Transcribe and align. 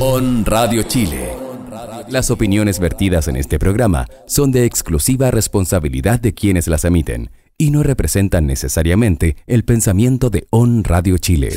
On 0.00 0.44
Radio 0.44 0.82
Chile. 0.82 1.36
Las 2.08 2.30
opiniones 2.30 2.80
vertidas 2.80 3.28
en 3.28 3.36
este 3.36 3.58
programa 3.58 4.06
son 4.26 4.50
de 4.50 4.64
exclusiva 4.64 5.30
responsabilidad 5.30 6.18
de 6.18 6.34
quienes 6.34 6.66
las 6.66 6.84
emiten 6.84 7.30
y 7.56 7.70
no 7.70 7.82
representan 7.82 8.46
necesariamente 8.46 9.36
el 9.46 9.64
pensamiento 9.64 10.30
de 10.30 10.46
On 10.50 10.82
Radio 10.82 11.16
Chile. 11.18 11.50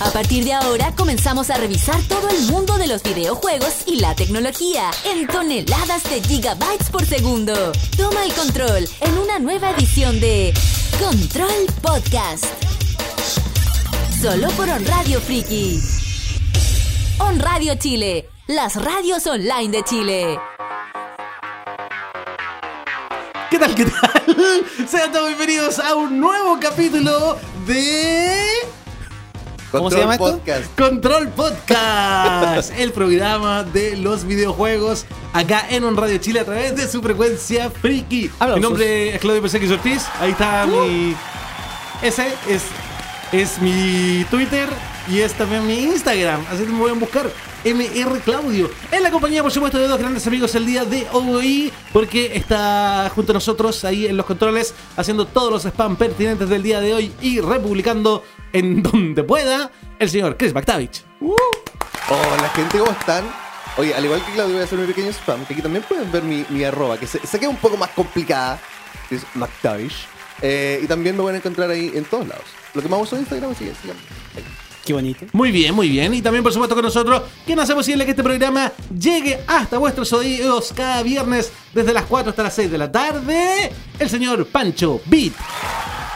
A 0.00 0.10
partir 0.10 0.44
de 0.44 0.54
ahora 0.54 0.92
comenzamos 0.96 1.50
a 1.50 1.58
revisar 1.58 2.00
todo 2.08 2.28
el 2.30 2.50
mundo 2.50 2.78
de 2.78 2.86
los 2.86 3.02
videojuegos 3.02 3.84
y 3.86 4.00
la 4.00 4.14
tecnología 4.14 4.90
en 5.04 5.26
toneladas 5.26 6.04
de 6.04 6.22
gigabytes 6.22 6.90
por 6.90 7.04
segundo. 7.04 7.72
Toma 7.96 8.24
el 8.24 8.32
control 8.32 8.88
en 9.00 9.18
una 9.18 9.38
nueva 9.38 9.72
edición 9.72 10.18
de 10.20 10.54
Control 10.98 11.66
Podcast. 11.82 12.75
Solo 14.26 14.48
por 14.56 14.68
On 14.68 14.84
Radio 14.84 15.20
Friki. 15.20 15.80
On 17.20 17.38
Radio 17.38 17.76
Chile, 17.76 18.28
las 18.48 18.74
radios 18.74 19.24
online 19.28 19.70
de 19.70 19.84
Chile. 19.84 20.40
¿Qué 23.48 23.56
tal? 23.56 23.76
¿Qué 23.76 23.84
tal? 23.84 24.66
Sean 24.88 25.12
todos 25.12 25.28
bienvenidos 25.28 25.78
a 25.78 25.94
un 25.94 26.18
nuevo 26.18 26.58
capítulo 26.58 27.38
de 27.68 28.48
¿Cómo 29.70 29.92
se 29.92 29.98
llama 30.00 30.14
esto? 30.16 30.40
Control 30.76 31.28
Podcast, 31.28 32.72
el 32.76 32.92
programa 32.92 33.62
de 33.62 33.96
los 33.96 34.24
videojuegos 34.24 35.06
acá 35.34 35.68
en 35.70 35.84
On 35.84 35.96
Radio 35.96 36.18
Chile 36.18 36.40
a 36.40 36.44
través 36.44 36.74
de 36.74 36.88
su 36.88 37.00
frecuencia 37.00 37.70
friki. 37.70 38.26
Aplausos. 38.40 38.56
Mi 38.56 38.62
nombre 38.62 39.14
es 39.14 39.20
Claudio 39.20 39.40
Perseguis 39.42 39.70
Ortiz, 39.70 40.02
ahí 40.18 40.32
está 40.32 40.66
mi... 40.66 41.14
Ese 42.02 42.26
es, 42.48 42.62
es 43.32 43.60
mi 43.60 44.24
Twitter 44.30 44.68
y 45.08 45.20
es 45.20 45.32
también 45.34 45.66
mi 45.66 45.78
Instagram, 45.78 46.44
así 46.50 46.64
que 46.64 46.72
me 46.72 46.78
pueden 46.78 47.00
buscar. 47.00 47.30
MR 47.64 48.20
Claudio. 48.20 48.70
En 48.92 49.02
la 49.02 49.10
compañía, 49.10 49.42
por 49.42 49.50
supuesto, 49.50 49.78
de 49.78 49.88
dos 49.88 49.98
grandes 49.98 50.24
amigos 50.28 50.54
el 50.54 50.64
día 50.64 50.84
de 50.84 51.04
hoy, 51.10 51.72
porque 51.92 52.36
está 52.36 53.10
junto 53.12 53.32
a 53.32 53.34
nosotros 53.34 53.84
ahí 53.84 54.06
en 54.06 54.16
los 54.16 54.24
controles, 54.24 54.72
haciendo 54.96 55.26
todos 55.26 55.50
los 55.50 55.64
spam 55.64 55.96
pertinentes 55.96 56.48
del 56.48 56.62
día 56.62 56.80
de 56.80 56.94
hoy 56.94 57.12
y 57.20 57.40
republicando 57.40 58.22
en 58.52 58.82
donde 58.84 59.24
pueda 59.24 59.72
el 59.98 60.08
señor 60.08 60.36
Chris 60.36 60.54
McTavish. 60.54 61.02
Hola 61.20 62.48
gente, 62.54 62.78
¿cómo 62.78 62.92
están? 62.92 63.24
Oye, 63.78 63.92
al 63.94 64.04
igual 64.04 64.24
que 64.24 64.32
Claudio 64.32 64.54
voy 64.54 64.62
a 64.62 64.64
hacer 64.64 64.78
mi 64.78 64.86
pequeño 64.86 65.10
spam, 65.10 65.44
que 65.44 65.54
aquí 65.54 65.62
también 65.62 65.84
pueden 65.88 66.12
ver 66.12 66.22
mi, 66.22 66.62
arroba, 66.62 66.98
que 66.98 67.08
se, 67.08 67.18
se 67.26 67.40
queda 67.40 67.48
un 67.48 67.56
poco 67.56 67.76
más 67.76 67.90
complicada, 67.90 68.60
es 69.10 69.22
McTavish. 69.34 70.06
Eh, 70.42 70.80
y 70.82 70.86
también 70.86 71.16
me 71.16 71.22
van 71.22 71.34
a 71.34 71.38
encontrar 71.38 71.70
ahí 71.70 71.92
en 71.94 72.04
todos 72.04 72.26
lados. 72.28 72.44
Lo 72.74 72.82
que 72.82 72.88
más 72.88 73.00
uso 73.00 73.16
en 73.16 73.22
Instagram, 73.22 73.52
así 73.52 73.64
que 73.64 73.74
síganme. 73.74 74.00
Qué 74.86 74.92
bonito. 74.92 75.26
Muy 75.32 75.50
bien, 75.50 75.74
muy 75.74 75.88
bien. 75.88 76.14
Y 76.14 76.22
también, 76.22 76.44
por 76.44 76.52
supuesto, 76.52 76.76
con 76.76 76.84
nosotros, 76.84 77.22
quien 77.44 77.58
hace 77.58 77.74
posible 77.74 78.04
que 78.04 78.12
este 78.12 78.22
programa 78.22 78.70
llegue 78.96 79.40
hasta 79.48 79.78
vuestros 79.78 80.12
oídos 80.12 80.72
cada 80.76 81.02
viernes 81.02 81.50
desde 81.74 81.92
las 81.92 82.04
4 82.04 82.30
hasta 82.30 82.44
las 82.44 82.54
6 82.54 82.70
de 82.70 82.78
la 82.78 82.92
tarde, 82.92 83.72
el 83.98 84.08
señor 84.08 84.46
Pancho 84.46 85.00
Beat. 85.06 85.32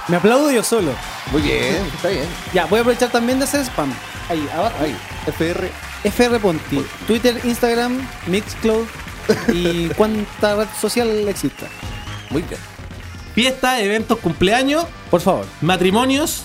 Me 0.07 0.17
aplaudo 0.17 0.53
yo 0.53 0.63
solo. 0.63 0.93
Muy 1.33 1.43
bien, 1.43 1.85
está 1.95 2.11
bien. 2.11 2.27
Ya, 2.55 2.67
voy 2.67 2.79
a 2.79 2.83
aprovechar 2.83 3.11
también 3.11 3.41
de 3.41 3.45
hacer 3.45 3.63
spam. 3.63 3.93
Ahí, 4.29 4.49
abajo. 4.55 4.77
Ahí, 4.81 4.97
FR. 5.27 5.71
FR 6.05 6.39
Ponti. 6.39 6.85
Twitter, 7.09 7.41
Instagram, 7.43 8.07
Mixcloud 8.29 8.87
y 9.53 9.89
cuánta 9.97 10.55
red 10.55 10.69
social 10.81 11.09
exista. 11.29 11.67
Muy 12.31 12.43
bien. 12.43 12.61
Fiesta, 13.35 13.81
eventos, 13.81 14.19
cumpleaños, 14.19 14.85
Por 15.11 15.21
favor. 15.21 15.47
matrimonios, 15.61 16.43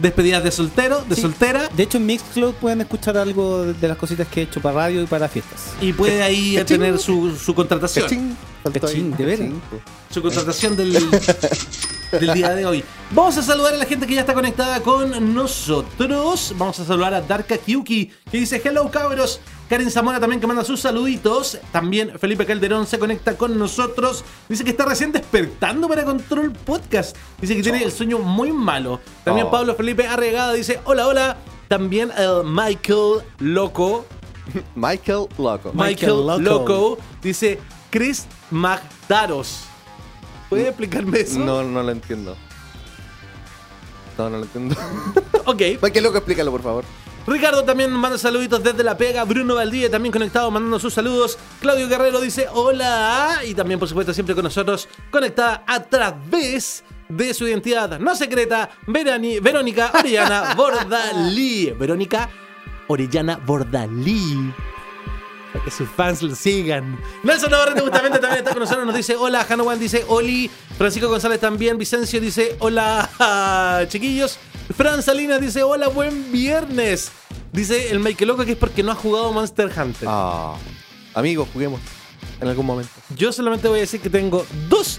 despedidas 0.00 0.42
de 0.44 0.50
soltero, 0.50 1.04
de 1.08 1.14
Sí. 1.16 1.20
soltera. 1.22 1.68
De 1.76 1.82
hecho, 1.82 1.98
en 1.98 2.06
Mixcloud 2.06 2.54
pueden 2.54 2.80
escuchar 2.80 3.16
algo 3.18 3.64
de- 3.64 3.88
las 3.88 3.96
cositas 3.96 4.26
que 4.28 4.40
he 4.40 4.42
hecho 4.44 4.60
para 4.60 4.74
radio 4.76 5.02
y 5.02 5.06
para 5.06 5.28
fiestas. 5.28 5.60
Y 5.80 5.92
puede 5.92 6.22
ahí 6.22 6.56
Cachín. 6.56 6.78
tener 6.78 6.98
su, 6.98 7.36
su 7.36 7.54
contratación. 7.54 8.04
Cachín. 8.04 8.36
Cachín, 8.80 9.16
de 9.16 9.24
veras. 9.24 9.48
Su 10.10 10.22
contratación 10.22 10.76
del, 10.76 10.92
del 12.12 12.34
día 12.34 12.54
de 12.54 12.66
hoy. 12.66 12.84
Vamos 13.10 13.36
a 13.38 13.42
saludar 13.42 13.74
a 13.74 13.76
la 13.76 13.84
gente 13.84 14.06
que 14.06 14.14
ya 14.14 14.20
está 14.20 14.34
conectada 14.34 14.80
con 14.80 15.34
nosotros. 15.34 16.54
Vamos 16.56 16.78
a 16.80 16.84
saludar 16.84 17.14
a 17.14 17.20
Darka 17.20 17.56
Kyuki, 17.58 18.12
que 18.30 18.38
dice 18.38 18.60
hello 18.64 18.90
cabros. 18.90 19.40
Karen 19.68 19.90
Zamora 19.90 20.20
también 20.20 20.38
que 20.40 20.46
manda 20.46 20.64
sus 20.64 20.80
saluditos. 20.80 21.58
También 21.72 22.18
Felipe 22.18 22.44
Calderón 22.44 22.86
se 22.86 22.98
conecta 22.98 23.36
con 23.36 23.58
nosotros. 23.58 24.22
Dice 24.48 24.64
que 24.64 24.70
está 24.70 24.84
recién 24.84 25.12
despertando 25.12 25.88
para 25.88 26.04
Control 26.04 26.52
Podcast. 26.52 27.16
Dice 27.40 27.56
que 27.56 27.62
tiene 27.62 27.82
el 27.82 27.90
sueño 27.92 28.18
muy 28.18 28.52
malo. 28.52 29.00
También 29.24 29.46
Oh. 29.46 29.50
Pablo 29.50 29.74
Felipe 29.74 30.06
Arregada 30.06 30.52
dice 30.52 30.80
hola, 30.84 31.06
hola. 31.08 31.36
También 31.68 32.10
el 32.18 32.44
Michael 32.44 33.22
Loco. 33.38 34.04
Michael 34.74 35.26
Loco. 35.38 35.72
Michael, 35.72 35.74
Michael 35.74 36.26
Loco. 36.26 36.40
Loco. 36.40 36.98
dice 37.22 37.58
Chris 37.90 38.26
Magdaros. 38.50 39.64
¿Puede 40.52 40.68
explicarme 40.68 41.20
eso? 41.20 41.38
No, 41.38 41.62
no 41.62 41.82
lo 41.82 41.90
entiendo. 41.92 42.36
No, 44.18 44.28
no 44.30 44.36
lo 44.38 44.42
entiendo. 44.44 44.74
Ok. 45.44 45.60
Michael 45.82 46.04
Loco, 46.04 46.18
explícalo, 46.18 46.50
por 46.52 46.62
favor. 46.62 46.84
Ricardo 47.26 47.64
también 47.64 47.90
manda 47.90 48.16
saluditos 48.18 48.62
desde 48.62 48.84
La 48.84 48.96
Pega. 48.96 49.24
Bruno 49.24 49.54
Valdivia 49.56 49.90
también 49.90 50.12
conectado 50.12 50.50
mandando 50.52 50.78
sus 50.78 50.94
saludos. 50.94 51.36
Claudio 51.60 51.88
Guerrero 51.88 52.20
dice 52.20 52.46
hola. 52.52 53.40
Y 53.44 53.54
también, 53.54 53.80
por 53.80 53.88
supuesto, 53.88 54.12
siempre 54.14 54.34
con 54.36 54.44
nosotros, 54.44 54.88
conectada 55.10 55.64
a 55.66 55.82
través 55.82 56.84
de 57.08 57.34
su 57.34 57.46
identidad 57.48 57.98
no 57.98 58.14
secreta, 58.14 58.70
Verani- 58.86 59.40
Verónica 59.40 59.90
Orellana 59.98 60.54
Bordalí. 60.56 61.70
Verónica 61.78 62.28
Orellana 62.88 63.36
Bordalí. 63.44 64.52
Para 65.52 65.64
que 65.64 65.70
sus 65.70 65.88
fans 65.88 66.22
lo 66.22 66.34
sigan. 66.34 66.98
Nelson 67.22 67.50
Navarrete 67.50 67.80
justamente 67.80 68.18
también 68.18 68.38
está 68.38 68.52
con 68.52 68.60
nosotros. 68.60 68.86
Nos 68.86 68.94
dice 68.94 69.16
hola. 69.16 69.46
Hanowan 69.48 69.78
dice 69.78 70.04
Oli. 70.08 70.50
Francisco 70.78 71.08
González 71.08 71.40
también. 71.40 71.78
Vicencio 71.78 72.20
dice 72.20 72.56
hola, 72.60 73.84
chiquillos. 73.88 74.38
Fran 74.76 75.02
Salinas 75.02 75.40
dice 75.40 75.62
hola, 75.62 75.88
buen 75.88 76.30
viernes. 76.32 77.10
Dice 77.52 77.90
el 77.90 78.00
Michael 78.00 78.28
Loco 78.28 78.44
que 78.44 78.52
es 78.52 78.56
porque 78.58 78.82
no 78.82 78.92
ha 78.92 78.94
jugado 78.94 79.32
Monster 79.32 79.66
Hunter. 79.76 80.08
Ah. 80.10 80.54
Amigos, 81.14 81.48
juguemos. 81.52 81.80
En 82.40 82.48
algún 82.48 82.66
momento. 82.66 82.90
Yo 83.16 83.30
solamente 83.32 83.68
voy 83.68 83.78
a 83.78 83.82
decir 83.82 84.00
que 84.00 84.10
tengo 84.10 84.44
dos 84.68 84.98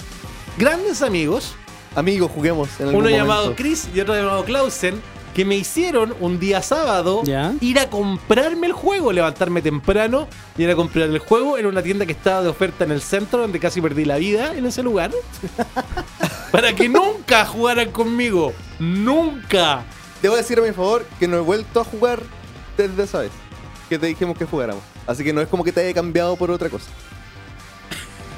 grandes 0.58 1.02
amigos. 1.02 1.56
Amigos, 1.96 2.32
juguemos 2.34 2.70
en 2.80 2.88
algún 2.88 3.02
Uno 3.02 3.10
momento. 3.10 3.18
llamado 3.18 3.56
Chris 3.56 3.88
y 3.94 4.00
otro 4.00 4.16
llamado 4.16 4.46
Clausen. 4.46 5.02
Que 5.34 5.46
me 5.46 5.56
hicieron 5.56 6.14
un 6.20 6.40
día 6.40 6.62
sábado 6.62 7.22
Ya. 7.24 7.54
ir 7.60 7.80
a 7.80 7.90
comprarme 7.90 8.68
el 8.68 8.74
juego, 8.74 9.12
levantarme 9.12 9.62
temprano 9.64 10.28
y 10.58 10.64
ir 10.64 10.70
a 10.70 10.76
comprar 10.76 11.10
el 11.10 11.18
juego 11.20 11.58
en 11.58 11.66
una 11.66 11.82
tienda 11.82 12.06
que 12.06 12.12
estaba 12.12 12.44
de 12.44 12.50
oferta 12.50 12.84
en 12.84 12.92
el 12.92 13.02
centro, 13.02 13.40
donde 13.40 13.60
casi 13.60 13.82
perdí 13.82 14.06
la 14.06 14.18
vida 14.18 14.56
en 14.56 14.66
ese 14.66 14.84
lugar. 14.84 15.12
Para 16.52 16.74
que 16.76 16.88
nunca 16.88 17.46
jugaran 17.46 17.92
conmigo. 17.92 18.54
Nunca. 18.80 19.84
Debo 20.22 20.36
decir 20.36 20.60
a 20.60 20.62
mi 20.62 20.72
favor 20.72 21.06
que 21.20 21.28
no 21.28 21.38
he 21.38 21.42
vuelto 21.42 21.80
a 21.82 21.84
jugar 21.84 22.22
desde 22.78 23.04
esa 23.04 23.20
vez 23.22 23.32
que 23.90 24.00
te 24.00 24.08
dijimos 24.08 24.38
que 24.38 24.46
jugáramos. 24.46 24.84
Así 25.06 25.24
que 25.24 25.34
no 25.34 25.42
es 25.42 25.48
como 25.48 25.64
que 25.64 25.72
te 25.72 25.82
haya 25.82 25.94
cambiado 25.94 26.36
por 26.36 26.50
otra 26.52 26.70
cosa. 26.70 26.86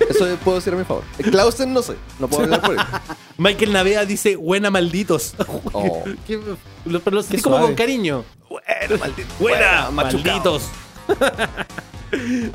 Eso 0.09 0.25
puedo 0.44 0.57
decir 0.57 0.73
a 0.73 0.78
mi 0.78 0.83
favor. 0.83 1.03
Clausen 1.31 1.73
no 1.73 1.81
sé, 1.81 1.95
no 2.19 2.28
puedo 2.28 2.44
hablar 2.44 2.61
por 2.61 2.75
él. 2.75 2.81
Michael 3.38 3.73
Navea 3.73 4.06
dice, 4.06 4.35
buena 4.35 4.69
malditos. 4.72 5.33
Oh. 5.73 6.03
Que- 6.28 6.39
lo- 6.85 7.00
pero 7.00 7.16
lo 7.17 7.22
sentí 7.23 7.38
Qué 7.38 7.41
como 7.44 7.56
suave. 7.57 7.67
con 7.69 7.75
cariño. 7.75 8.23
Bueno, 8.50 8.97
maldito. 9.00 9.29
Buena, 9.39 9.89
machucado. 9.91 10.59
malditos. 10.59 10.63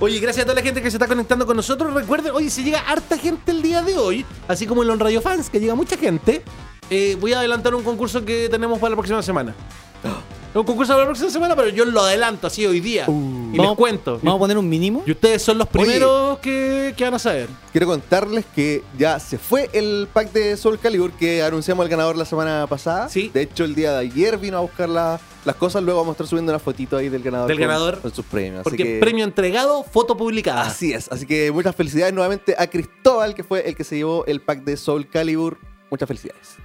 Oye, 0.00 0.18
gracias 0.20 0.44
a 0.44 0.46
toda 0.46 0.54
la 0.54 0.62
gente 0.62 0.80
que 0.82 0.90
se 0.90 0.96
está 0.96 1.06
conectando 1.06 1.44
con 1.46 1.56
nosotros. 1.56 1.92
Recuerden, 1.92 2.32
oye, 2.34 2.48
si 2.50 2.62
llega 2.64 2.80
harta 2.80 3.18
gente 3.18 3.50
el 3.50 3.60
día 3.62 3.82
de 3.82 3.96
hoy, 3.98 4.24
así 4.48 4.66
como 4.66 4.82
en 4.82 4.88
los 4.88 4.98
Radio 4.98 5.20
Fans, 5.20 5.50
que 5.50 5.60
llega 5.60 5.74
mucha 5.74 5.96
gente, 5.96 6.42
eh, 6.88 7.16
voy 7.20 7.32
a 7.34 7.40
adelantar 7.40 7.74
un 7.74 7.82
concurso 7.82 8.24
que 8.24 8.48
tenemos 8.48 8.78
para 8.78 8.90
la 8.90 8.96
próxima 8.96 9.22
semana. 9.22 9.54
Un 10.52 10.64
concurso 10.64 10.92
para 10.92 11.00
la 11.02 11.06
próxima 11.06 11.30
semana, 11.30 11.54
pero 11.54 11.68
yo 11.68 11.84
lo 11.84 12.00
adelanto 12.00 12.48
así 12.48 12.66
hoy 12.66 12.80
día. 12.80 13.06
y 13.08 13.56
les 13.56 13.70
cuento. 13.76 14.18
Vamos 14.22 14.36
a 14.36 14.38
poner 14.40 14.58
un 14.58 14.68
mínimo. 14.68 15.02
Y 15.06 15.12
ustedes 15.12 15.42
son 15.42 15.58
los 15.58 15.68
primeros 15.68 16.38
que, 16.40 16.92
que 16.96 17.04
van 17.04 17.14
a 17.14 17.18
saber. 17.20 17.48
Quiero 17.70 17.86
contarles 17.86 18.44
que 18.54 18.82
ya 18.98 19.20
se 19.20 19.38
fue 19.38 19.70
el 19.72 20.08
pack 20.12 20.32
de 20.32 20.56
Soul 20.56 20.78
Calibur 20.80 21.12
que 21.12 21.42
anunciamos 21.44 21.84
al 21.84 21.88
ganador 21.88 22.16
la 22.16 22.24
semana 22.24 22.66
pasada. 22.66 23.08
Sí. 23.08 23.30
De 23.32 23.42
hecho, 23.42 23.62
el 23.64 23.76
día 23.76 23.92
de 23.92 23.98
ayer 23.98 24.38
vino 24.38 24.56
a 24.56 24.60
buscar 24.60 24.88
la- 24.88 25.20
las 25.44 25.54
cosas. 25.54 25.82
Luego 25.84 26.00
vamos 26.00 26.12
a 26.12 26.14
estar 26.14 26.26
subiendo 26.26 26.50
una 26.50 26.58
fotito 26.58 26.96
ahí 26.96 27.08
del 27.08 27.22
ganador. 27.22 27.46
Del 27.46 27.56
con- 27.58 27.66
ganador. 27.68 28.00
Con 28.00 28.12
sus 28.12 28.24
premios. 28.26 28.64
Porque 28.64 28.82
que, 28.84 28.98
premio 28.98 29.24
entregado, 29.24 29.84
foto 29.84 30.16
publicada. 30.16 30.62
Así 30.62 30.92
es. 30.92 31.06
Así 31.12 31.26
que 31.26 31.52
muchas 31.52 31.76
felicidades 31.76 32.12
nuevamente 32.12 32.56
a 32.58 32.66
Cristóbal, 32.66 33.34
que 33.36 33.44
fue 33.44 33.68
el 33.68 33.76
que 33.76 33.84
se 33.84 33.96
llevó 33.96 34.24
el 34.26 34.40
pack 34.40 34.64
de 34.64 34.76
Soul 34.76 35.08
Calibur. 35.08 35.58
Muchas 35.90 36.08
felicidades. 36.08 36.56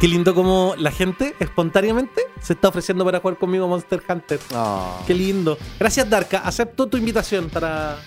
Qué 0.00 0.06
lindo 0.06 0.32
como 0.32 0.74
la 0.78 0.92
gente 0.92 1.34
espontáneamente 1.40 2.22
se 2.40 2.52
está 2.52 2.68
ofreciendo 2.68 3.04
para 3.04 3.18
jugar 3.18 3.36
conmigo 3.36 3.66
Monster 3.66 4.00
Hunter. 4.08 4.38
Ah. 4.54 5.00
Qué 5.06 5.14
lindo. 5.14 5.58
Gracias, 5.78 6.08
Darka. 6.08 6.38
Acepto 6.38 6.86
tu 6.86 6.96
invitación 6.96 7.48
para, 7.50 7.98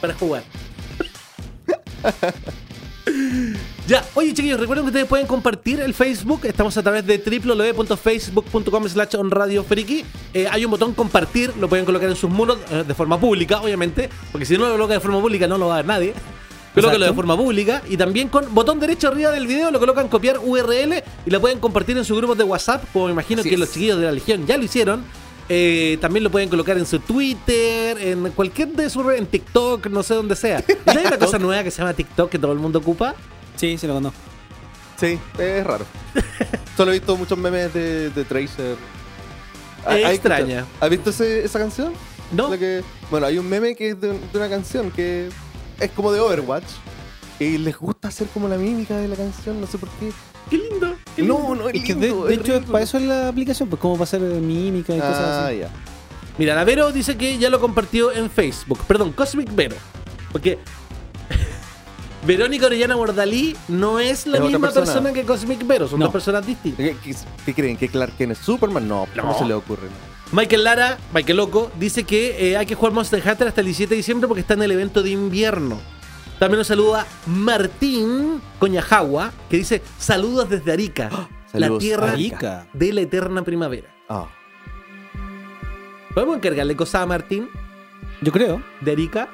para 0.00 0.14
jugar. 0.14 0.44
Ya, 3.86 4.04
oye 4.14 4.34
chiquillos, 4.34 4.60
recuerden 4.60 4.84
que 4.84 4.88
ustedes 4.88 5.06
pueden 5.06 5.26
compartir 5.26 5.80
el 5.80 5.94
Facebook. 5.94 6.40
Estamos 6.44 6.76
a 6.76 6.82
través 6.82 7.06
de 7.06 7.16
www.facebook.com 7.16 8.86
slash 8.86 9.16
onradiofriki. 9.16 10.04
Eh, 10.34 10.46
hay 10.50 10.66
un 10.66 10.70
botón 10.70 10.92
compartir, 10.92 11.56
lo 11.56 11.70
pueden 11.70 11.86
colocar 11.86 12.06
en 12.10 12.16
sus 12.16 12.28
muros 12.28 12.58
eh, 12.70 12.84
de 12.86 12.94
forma 12.94 13.18
pública, 13.18 13.62
obviamente. 13.62 14.10
Porque 14.30 14.44
si 14.44 14.58
no 14.58 14.66
lo 14.66 14.72
colocan 14.72 14.96
de 14.96 15.00
forma 15.00 15.22
pública 15.22 15.48
no 15.48 15.56
lo 15.56 15.68
va 15.68 15.74
a 15.74 15.76
ver 15.78 15.86
nadie. 15.86 16.14
Colóquenlo 16.74 17.06
de 17.06 17.12
forma 17.12 17.36
pública 17.36 17.82
y 17.88 17.96
también 17.96 18.28
con 18.28 18.54
botón 18.54 18.78
derecho 18.78 19.08
arriba 19.08 19.30
del 19.30 19.46
video 19.46 19.70
lo 19.70 19.80
colocan 19.80 20.08
copiar 20.08 20.38
URL 20.38 21.02
y 21.26 21.30
lo 21.30 21.40
pueden 21.40 21.58
compartir 21.58 21.96
en 21.98 22.04
sus 22.04 22.16
grupos 22.18 22.38
de 22.38 22.44
WhatsApp, 22.44 22.84
como 22.92 23.06
me 23.06 23.12
imagino 23.12 23.40
Así 23.40 23.48
que 23.48 23.54
es. 23.54 23.60
los 23.60 23.72
chiquillos 23.72 23.98
de 23.98 24.04
la 24.06 24.12
Legión 24.12 24.46
ya 24.46 24.56
lo 24.56 24.64
hicieron. 24.64 25.04
Eh, 25.50 25.96
también 26.00 26.22
lo 26.24 26.30
pueden 26.30 26.50
colocar 26.50 26.76
en 26.76 26.84
su 26.84 26.98
Twitter, 26.98 27.96
en 28.00 28.30
cualquier 28.32 28.68
de 28.68 28.90
sus 28.90 29.04
redes, 29.04 29.20
en 29.20 29.26
TikTok, 29.26 29.86
no 29.86 30.02
sé 30.02 30.12
dónde 30.14 30.36
sea. 30.36 30.62
¿Y 30.86 30.90
hay 30.96 31.06
una 31.06 31.18
cosa 31.18 31.38
nueva 31.38 31.64
que 31.64 31.70
se 31.70 31.78
llama 31.78 31.94
TikTok 31.94 32.28
que 32.30 32.38
todo 32.38 32.52
el 32.52 32.58
mundo 32.58 32.78
ocupa? 32.80 33.14
Sí, 33.56 33.78
sí 33.78 33.86
lo 33.86 33.94
conozco. 33.94 34.18
Sí, 35.00 35.18
es 35.38 35.64
raro. 35.66 35.86
Solo 36.76 36.90
he 36.90 36.94
visto 36.98 37.16
muchos 37.16 37.38
memes 37.38 37.72
de, 37.72 38.10
de 38.10 38.24
Tracer. 38.24 38.76
Es 39.88 40.04
¿Has 40.04 40.12
extraña. 40.12 40.66
¿Has 40.80 40.90
visto 40.90 41.10
ese- 41.10 41.44
esa 41.44 41.58
canción? 41.58 41.92
¿No? 42.30 42.50
La 42.50 42.58
que- 42.58 42.82
bueno, 43.10 43.26
hay 43.26 43.38
un 43.38 43.48
meme 43.48 43.74
que 43.74 43.90
es 43.90 44.00
de, 44.00 44.08
de 44.12 44.18
una 44.38 44.48
canción 44.50 44.90
que 44.90 45.30
es 45.80 45.90
como 45.92 46.12
de 46.12 46.20
Overwatch. 46.20 46.64
Y 47.40 47.56
les 47.58 47.78
gusta 47.78 48.08
hacer 48.08 48.26
como 48.28 48.48
la 48.48 48.56
mímica 48.56 48.96
de 48.96 49.06
la 49.08 49.14
canción, 49.16 49.60
no 49.60 49.66
sé 49.66 49.78
por 49.78 49.88
qué. 50.00 50.10
¡Qué 50.50 50.58
lindo! 50.58 50.94
qué 51.14 51.22
lindo. 51.22 51.38
No, 51.38 51.54
no, 51.54 51.68
es 51.68 51.76
Es 51.76 51.84
que 51.84 51.94
de, 51.94 52.12
de 52.12 52.34
es 52.34 52.40
hecho, 52.40 52.60
para 52.62 52.82
eso 52.84 52.96
es 52.98 53.04
la 53.04 53.28
aplicación, 53.28 53.68
pues 53.68 53.80
como 53.80 53.94
para 53.94 54.04
hacer 54.04 54.20
mímica 54.20 54.94
y 54.94 54.98
cosas 54.98 55.16
Ah, 55.16 55.46
así. 55.46 55.58
ya. 55.58 55.70
Mira, 56.36 56.54
la 56.54 56.64
Vero 56.64 56.90
dice 56.92 57.16
que 57.16 57.38
ya 57.38 57.48
lo 57.50 57.60
compartió 57.60 58.12
en 58.12 58.28
Facebook. 58.30 58.78
Perdón, 58.88 59.12
Cosmic 59.12 59.54
Vero. 59.54 59.76
Porque 60.32 60.58
Verónica 62.26 62.66
Orellana 62.66 62.96
Bordalí 62.96 63.56
no 63.68 64.00
es 64.00 64.26
la 64.26 64.38
Es 64.38 64.42
misma 64.44 64.58
persona. 64.60 64.84
persona. 64.86 65.12
que 65.12 65.22
Cosmic 65.24 65.66
Vero, 65.66 65.88
son 65.88 65.98
No. 66.00 66.06
dos 66.06 66.12
personas 66.12 66.44
distintas. 66.46 66.84
¿Qué, 66.86 66.96
qué- 67.04 67.16
qué 67.44 67.54
creen? 67.54 67.76
¿Que 67.76 67.88
Clark 67.88 68.16
Kent 68.16 68.32
es 68.32 68.38
Superman? 68.38 68.86
No, 68.88 69.06
No. 69.14 69.22
no 69.24 69.38
se 69.38 69.44
le 69.44 69.54
ocurre. 69.54 69.88
Michael 70.32 70.64
Lara, 70.64 70.98
Michael 71.14 71.38
Loco, 71.38 71.70
dice 71.78 72.04
que 72.04 72.50
eh, 72.50 72.56
hay 72.56 72.66
que 72.66 72.74
jugar 72.74 72.92
Monster 72.92 73.22
Hunter 73.26 73.48
hasta 73.48 73.60
el 73.62 73.66
17 73.66 73.90
de 73.90 73.96
diciembre 73.96 74.28
porque 74.28 74.42
está 74.42 74.54
en 74.54 74.62
el 74.62 74.70
evento 74.72 75.02
de 75.02 75.10
invierno. 75.10 75.80
También 76.38 76.58
nos 76.58 76.66
saluda 76.66 77.06
Martín 77.26 78.40
Coñajagua, 78.58 79.32
que 79.48 79.56
dice 79.56 79.82
saludos 79.98 80.50
desde 80.50 80.70
Arica, 80.72 81.08
la 81.52 81.60
Saludos, 81.60 81.82
tierra 81.82 82.12
Arica. 82.12 82.66
de 82.72 82.92
la 82.92 83.00
eterna 83.00 83.42
primavera. 83.42 83.88
Ah. 84.08 84.26
¿Podemos 86.14 86.36
encargarle 86.36 86.76
cosas 86.76 87.02
a 87.02 87.06
Martín 87.06 87.48
Yo 88.20 88.30
creo. 88.32 88.62
de 88.80 88.92
Arica? 88.92 89.28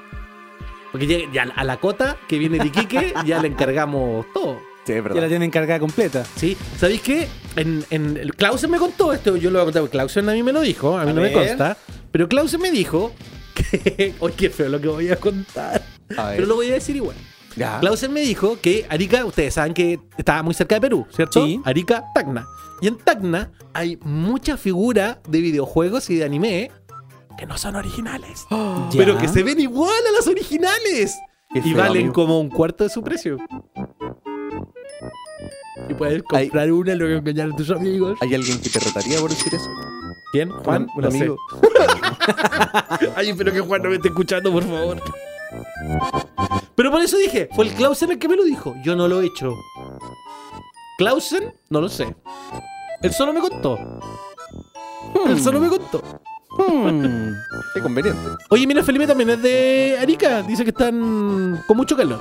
Porque 0.92 1.06
ya, 1.08 1.18
ya 1.32 1.52
a 1.56 1.64
la 1.64 1.78
cota 1.78 2.16
que 2.28 2.38
viene 2.38 2.58
de 2.58 2.66
Iquique 2.68 3.14
ya 3.26 3.40
le 3.40 3.48
encargamos 3.48 4.26
todo. 4.32 4.60
Sí, 4.86 4.92
Ya 4.92 5.20
la 5.20 5.28
tienen 5.28 5.50
cargada 5.50 5.80
completa. 5.80 6.24
¿Sí? 6.36 6.56
¿Sabéis 6.76 7.00
qué? 7.00 7.28
En, 7.56 7.84
en, 7.90 8.28
Clausen 8.36 8.70
me 8.70 8.78
contó 8.78 9.12
esto, 9.12 9.36
yo 9.36 9.50
lo 9.50 9.58
voy 9.58 9.62
a 9.62 9.72
contar, 9.72 9.88
Clausen 9.90 10.28
a 10.28 10.32
mí 10.32 10.42
me 10.42 10.52
lo 10.52 10.60
dijo, 10.60 10.98
a 10.98 11.04
mí 11.04 11.10
A 11.10 11.14
no 11.14 11.22
me 11.22 11.32
consta, 11.32 11.76
pero 12.10 12.28
Clausen 12.28 12.60
me 12.60 12.70
dijo 12.70 13.12
que... 13.54 14.14
Oye, 14.20 14.34
qué 14.36 14.50
feo 14.50 14.68
lo 14.68 14.80
que 14.80 14.88
voy 14.88 15.08
a 15.10 15.16
contar. 15.16 15.82
A. 16.16 16.32
Pero 16.34 16.46
lo 16.46 16.56
voy 16.56 16.70
a 16.70 16.74
decir 16.74 16.96
igual. 16.96 17.16
Ya. 17.56 17.78
Clausen 17.80 18.12
me 18.12 18.20
dijo 18.20 18.58
que 18.60 18.84
Arica, 18.90 19.24
ustedes 19.24 19.54
saben 19.54 19.74
que 19.74 20.00
está 20.18 20.42
muy 20.42 20.54
cerca 20.54 20.74
de 20.74 20.80
Perú, 20.80 21.06
¿cierto? 21.10 21.46
Sí. 21.46 21.60
Arica, 21.64 22.04
Tacna. 22.14 22.46
Y 22.82 22.88
en 22.88 22.98
Tacna 22.98 23.52
hay 23.72 23.96
muchas 24.02 24.60
figuras 24.60 25.18
de 25.28 25.40
videojuegos 25.40 26.10
y 26.10 26.16
de 26.16 26.24
anime 26.24 26.70
que 27.38 27.46
no 27.46 27.56
son 27.56 27.76
originales. 27.76 28.44
Pero 28.96 29.16
que 29.18 29.28
se 29.28 29.42
ven 29.42 29.60
igual 29.60 29.92
a 30.08 30.12
las 30.12 30.26
originales. 30.26 31.16
Qué 31.52 31.60
y 31.60 31.62
feo, 31.62 31.76
valen 31.76 31.96
amigo. 31.98 32.12
como 32.12 32.40
un 32.40 32.48
cuarto 32.50 32.84
de 32.84 32.90
su 32.90 33.02
precio. 33.02 33.38
Y 35.88 35.94
puedes 35.94 36.22
comprar 36.22 36.72
una 36.72 36.92
y 36.92 36.96
luego 36.96 37.18
engañar 37.18 37.50
a 37.52 37.56
tus 37.56 37.70
amigos. 37.70 38.18
¿Hay 38.20 38.34
alguien 38.34 38.60
que 38.60 38.70
te 38.70 38.78
retaría 38.78 39.18
por 39.18 39.30
decir 39.30 39.54
eso? 39.54 39.68
¿Quién? 40.32 40.50
Juan, 40.50 40.86
un 40.94 41.10
sé. 41.10 41.16
amigo. 41.16 41.36
Ay, 43.16 43.30
espero 43.30 43.52
que 43.52 43.60
Juan 43.60 43.82
no 43.82 43.90
me 43.90 43.96
esté 43.96 44.08
escuchando, 44.08 44.52
por 44.52 44.62
favor. 44.64 45.02
Pero 46.74 46.90
por 46.90 47.00
eso 47.00 47.16
dije, 47.16 47.48
fue 47.54 47.66
el 47.66 47.74
Clausen 47.74 48.12
el 48.12 48.18
que 48.18 48.28
me 48.28 48.36
lo 48.36 48.44
dijo. 48.44 48.74
Yo 48.84 48.96
no 48.96 49.08
lo 49.08 49.20
he 49.20 49.26
hecho. 49.26 49.54
Clausen, 50.98 51.52
no 51.70 51.80
lo 51.80 51.88
sé. 51.88 52.14
Él 53.02 53.12
solo 53.12 53.32
me 53.32 53.40
contó. 53.40 53.78
Él 55.26 55.40
solo 55.40 55.60
me 55.60 55.68
contó. 55.68 56.02
Hmm. 56.56 57.32
Qué 57.74 57.80
conveniente. 57.80 58.20
Oye, 58.50 58.66
mira, 58.66 58.82
Felipe 58.82 59.06
también 59.06 59.30
es 59.30 59.42
de 59.42 59.96
Arica. 60.00 60.42
Dice 60.42 60.62
que 60.64 60.70
están 60.70 61.62
con 61.66 61.76
mucho 61.76 61.96
calor. 61.96 62.20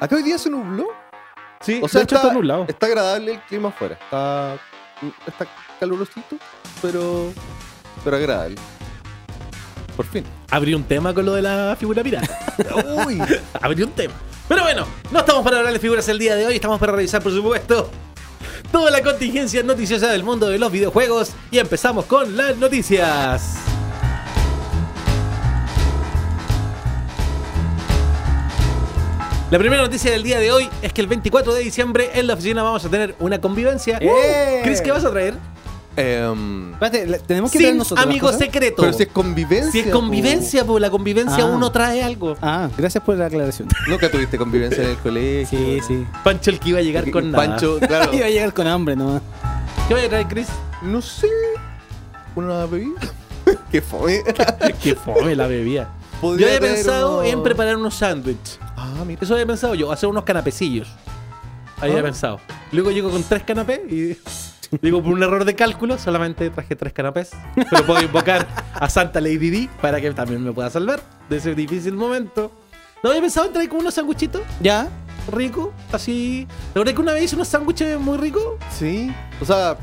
Acá 0.00 0.16
hoy 0.16 0.22
día 0.22 0.38
se 0.38 0.50
nubló. 0.50 0.88
Sí, 1.62 1.80
O 1.82 1.88
sea, 1.88 2.00
de 2.00 2.04
hecho 2.04 2.14
está, 2.16 2.28
está 2.28 2.32
nublado. 2.34 2.64
está 2.68 2.86
agradable 2.86 3.34
el 3.34 3.40
clima 3.42 3.68
afuera. 3.68 3.98
Está, 4.02 4.54
está 5.26 5.46
calurosito, 5.78 6.36
pero, 6.80 7.32
pero 8.02 8.16
agradable. 8.16 8.56
Por 9.94 10.06
fin. 10.06 10.24
Abrí 10.50 10.72
un 10.72 10.84
tema 10.84 11.12
con 11.12 11.26
lo 11.26 11.34
de 11.34 11.42
la 11.42 11.76
figura 11.78 12.02
pirata. 12.02 12.54
Uy. 13.06 13.20
Abrí 13.60 13.82
un 13.82 13.90
tema. 13.92 14.14
Pero 14.48 14.62
bueno, 14.62 14.86
no 15.10 15.18
estamos 15.20 15.44
para 15.44 15.58
hablar 15.58 15.72
de 15.72 15.78
figuras 15.78 16.08
el 16.08 16.18
día 16.18 16.34
de 16.34 16.46
hoy, 16.46 16.54
estamos 16.54 16.80
para 16.80 16.92
revisar, 16.92 17.22
por 17.22 17.30
supuesto, 17.32 17.90
toda 18.72 18.90
la 18.90 19.02
contingencia 19.02 19.62
noticiosa 19.62 20.10
del 20.10 20.24
mundo 20.24 20.48
de 20.48 20.58
los 20.58 20.72
videojuegos. 20.72 21.32
Y 21.50 21.58
empezamos 21.58 22.06
con 22.06 22.36
las 22.36 22.56
noticias. 22.56 23.59
La 29.50 29.58
primera 29.58 29.82
noticia 29.82 30.12
del 30.12 30.22
día 30.22 30.38
de 30.38 30.52
hoy 30.52 30.68
es 30.80 30.92
que 30.92 31.00
el 31.00 31.08
24 31.08 31.52
de 31.54 31.60
diciembre 31.64 32.10
en 32.14 32.26
la 32.28 32.34
oficina 32.34 32.62
vamos 32.62 32.84
a 32.84 32.88
tener 32.88 33.16
una 33.18 33.40
convivencia. 33.40 33.98
¡Eh! 34.00 34.60
¿Crees 34.62 34.80
que 34.80 34.92
vas 34.92 35.04
a 35.04 35.10
traer? 35.10 35.34
Em, 35.96 36.72
Espérate, 36.74 37.18
tenemos 37.26 37.50
que 37.50 37.58
ver 37.58 37.66
Sin 37.68 37.78
nosotros. 37.78 37.98
las 37.98 38.10
amigo 38.10 38.26
cosas? 38.28 38.40
secreto. 38.40 38.76
pero 38.82 38.92
si 38.92 39.02
es 39.02 39.08
convivencia. 39.08 39.72
Si 39.72 39.80
es 39.80 39.90
convivencia, 39.92 40.64
pues 40.64 40.80
la 40.80 40.88
convivencia 40.88 41.42
Ah. 41.42 41.46
uno 41.46 41.72
trae 41.72 42.00
algo. 42.04 42.36
Ah, 42.40 42.68
gracias 42.78 43.02
por 43.02 43.16
la 43.16 43.26
aclaración. 43.26 43.66
po. 43.66 43.74
Nunca 43.88 44.08
tuviste 44.08 44.38
convivencia 44.38 44.84
en 44.84 44.90
el 44.90 44.96
colegio. 44.98 45.58
Sí, 45.58 45.80
sí. 45.86 46.06
Pancho 46.22 46.50
el 46.50 46.60
que 46.60 46.68
iba 46.68 46.78
a 46.78 46.82
llegar 46.82 47.10
con 47.10 47.32
nada. 47.32 47.44
Pancho, 47.44 47.80
claro. 47.80 48.12
Iba 48.14 48.26
a 48.26 48.30
llegar 48.30 48.54
con 48.54 48.68
hambre 48.68 48.94
nomás. 48.94 49.20
¿Qué 49.88 49.94
va 49.94 50.00
a 50.00 50.08
traer, 50.08 50.28
Chris? 50.28 50.46
No 50.82 51.02
sé. 51.02 51.26
Una 52.36 52.66
bebida. 52.66 53.00
Qué 53.72 53.80
fome. 53.82 54.22
Qué 54.80 54.94
fome 54.94 55.34
la 55.34 55.48
bebida. 55.48 55.92
Yo 56.14 56.20
Podría 56.20 56.46
había 56.48 56.60
traer 56.60 56.74
pensado 56.76 57.18
uno- 57.18 57.24
en 57.28 57.42
preparar 57.42 57.76
unos 57.76 57.94
sándwiches. 57.96 58.60
Ah, 58.82 59.04
mira. 59.06 59.20
Eso 59.22 59.34
había 59.34 59.46
pensado 59.46 59.74
yo, 59.74 59.92
hacer 59.92 60.08
unos 60.08 60.24
canapecillos. 60.24 60.88
Había 61.80 62.00
Ah. 62.00 62.02
pensado. 62.02 62.40
Luego 62.72 62.90
llego 62.90 63.10
con 63.10 63.22
tres 63.22 63.42
canapés 63.42 63.80
y 63.90 64.16
digo, 64.82 65.02
por 65.02 65.12
un 65.12 65.22
error 65.22 65.44
de 65.44 65.54
cálculo, 65.54 65.98
solamente 65.98 66.48
traje 66.50 66.76
tres 66.76 66.92
canapés. 66.92 67.30
Pero 67.54 67.84
puedo 67.86 68.02
invocar 68.02 68.46
a 68.74 68.88
Santa 68.88 69.20
Lady 69.20 69.50
D 69.50 69.68
para 69.80 70.00
que 70.00 70.10
también 70.12 70.42
me 70.42 70.52
pueda 70.52 70.70
salvar 70.70 71.00
de 71.28 71.36
ese 71.36 71.54
difícil 71.54 71.94
momento. 71.94 72.50
No 73.02 73.10
había 73.10 73.22
pensado 73.22 73.46
en 73.46 73.52
traer 73.52 73.68
como 73.68 73.80
unos 73.80 73.94
sándwichitos 73.94 74.42
¿Ya? 74.60 74.88
ricos, 75.32 75.68
así. 75.92 76.46
¿La 76.74 76.80
verdad 76.80 76.94
que 76.94 77.00
una 77.00 77.12
vez 77.12 77.24
hice 77.24 77.34
unos 77.36 77.48
sándwiches 77.48 77.98
muy 78.00 78.18
ricos? 78.18 78.42
Sí. 78.70 79.10
O 79.40 79.44
sea, 79.44 79.76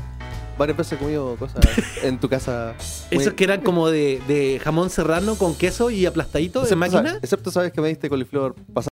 varias 0.58 0.76
veces 0.76 0.94
he 0.94 0.96
comido 0.96 1.36
cosas 1.36 1.64
en 2.02 2.18
tu 2.18 2.28
casa. 2.28 2.74
muy- 3.12 3.22
Esos 3.22 3.34
que 3.34 3.44
eran 3.44 3.60
como 3.62 3.88
de, 3.88 4.20
de 4.28 4.60
jamón 4.62 4.90
serrano 4.90 5.36
con 5.36 5.54
queso 5.54 5.90
y 5.90 6.04
aplastadito 6.06 6.60
Excepto, 6.60 6.76
máquina. 6.78 7.02
sabes- 7.10 7.18
excepto 7.22 7.50
sabes 7.50 7.72
que 7.72 7.80
me 7.80 7.88
diste 7.88 8.08
coliflor 8.10 8.54
pasado. 8.74 8.88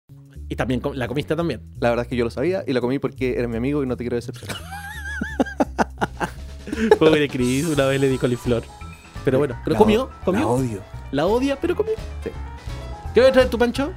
Y 0.47 0.55
también 0.55 0.79
la 0.93 1.07
comiste 1.07 1.35
también. 1.35 1.61
La 1.79 1.89
verdad 1.89 2.05
es 2.05 2.09
que 2.09 2.15
yo 2.15 2.23
lo 2.23 2.29
sabía 2.29 2.63
y 2.67 2.71
la 2.73 2.79
comí 2.79 2.99
porque 2.99 3.33
eres 3.33 3.49
mi 3.49 3.57
amigo 3.57 3.81
y 3.83 3.87
no 3.87 3.97
te 3.97 4.03
quiero 4.03 4.15
decepcionar. 4.15 4.57
Pobre 6.99 7.27
Chris, 7.29 7.65
una 7.65 7.85
vez 7.85 7.99
le 7.99 8.09
di 8.09 8.17
coliflor. 8.17 8.63
Pero 9.23 9.39
bueno, 9.39 9.57
pero 9.63 9.73
La 9.73 9.79
comió, 9.79 10.09
comió. 10.23 10.41
La 10.41 10.47
odio. 10.47 10.81
La 11.11 11.25
odia, 11.25 11.59
pero 11.59 11.75
comió. 11.75 11.93
Sí. 12.23 12.29
¿Qué 13.13 13.21
va 13.21 13.29
a 13.29 13.31
traer 13.31 13.49
tu 13.49 13.57
pancho? 13.57 13.91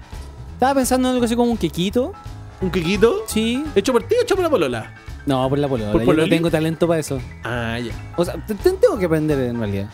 Estaba 0.55 0.75
pensando 0.75 1.09
en 1.09 1.15
algo 1.15 1.25
así 1.27 1.37
como 1.37 1.51
un 1.51 1.59
quequito. 1.59 2.13
¿Un 2.61 2.71
quequito? 2.71 3.25
Sí. 3.27 3.65
¿Hecho 3.75 3.93
por 3.93 4.03
ti 4.05 4.15
o 4.19 4.23
hecho 4.23 4.35
por 4.37 4.45
la 4.45 4.51
polola? 4.51 4.95
No, 5.29 5.49
por 5.49 5.59
la 5.59 5.69
polola. 5.69 5.93
¿Por 5.93 6.01
Yo 6.01 6.07
pololi? 6.07 6.29
no 6.31 6.37
tengo 6.37 6.51
talento 6.51 6.89
para 6.89 7.01
eso. 7.01 7.21
Ah, 7.45 7.79
ya. 7.79 7.93
O 8.17 8.25
sea, 8.25 8.35
te- 8.47 8.55
te- 8.55 8.73
tengo 8.73 8.99
que 8.99 9.05
aprender 9.05 9.39
en 9.39 9.59
realidad. 9.59 9.89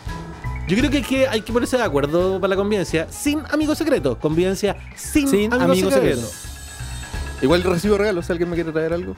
Yo 0.67 0.77
creo 0.77 0.89
que 0.89 0.97
hay 0.97 1.03
que, 1.03 1.27
hay 1.27 1.41
que 1.41 1.51
ponerse 1.53 1.75
de 1.77 1.83
acuerdo 1.83 2.39
para 2.39 2.49
la 2.51 2.55
convivencia 2.55 3.07
sin 3.11 3.41
amigos 3.51 3.77
secretos. 3.77 4.17
Convivencia 4.17 4.77
sin, 4.95 5.27
Sin 5.27 5.53
amigos, 5.53 5.61
amigos 5.71 5.93
secretos. 5.93 6.19
secretos. 6.23 7.43
Igual 7.43 7.63
recibo 7.63 7.97
regalos 7.97 8.25
si 8.25 8.31
alguien 8.31 8.49
me 8.49 8.55
quiere 8.55 8.71
traer 8.71 8.93
algo. 8.93 9.13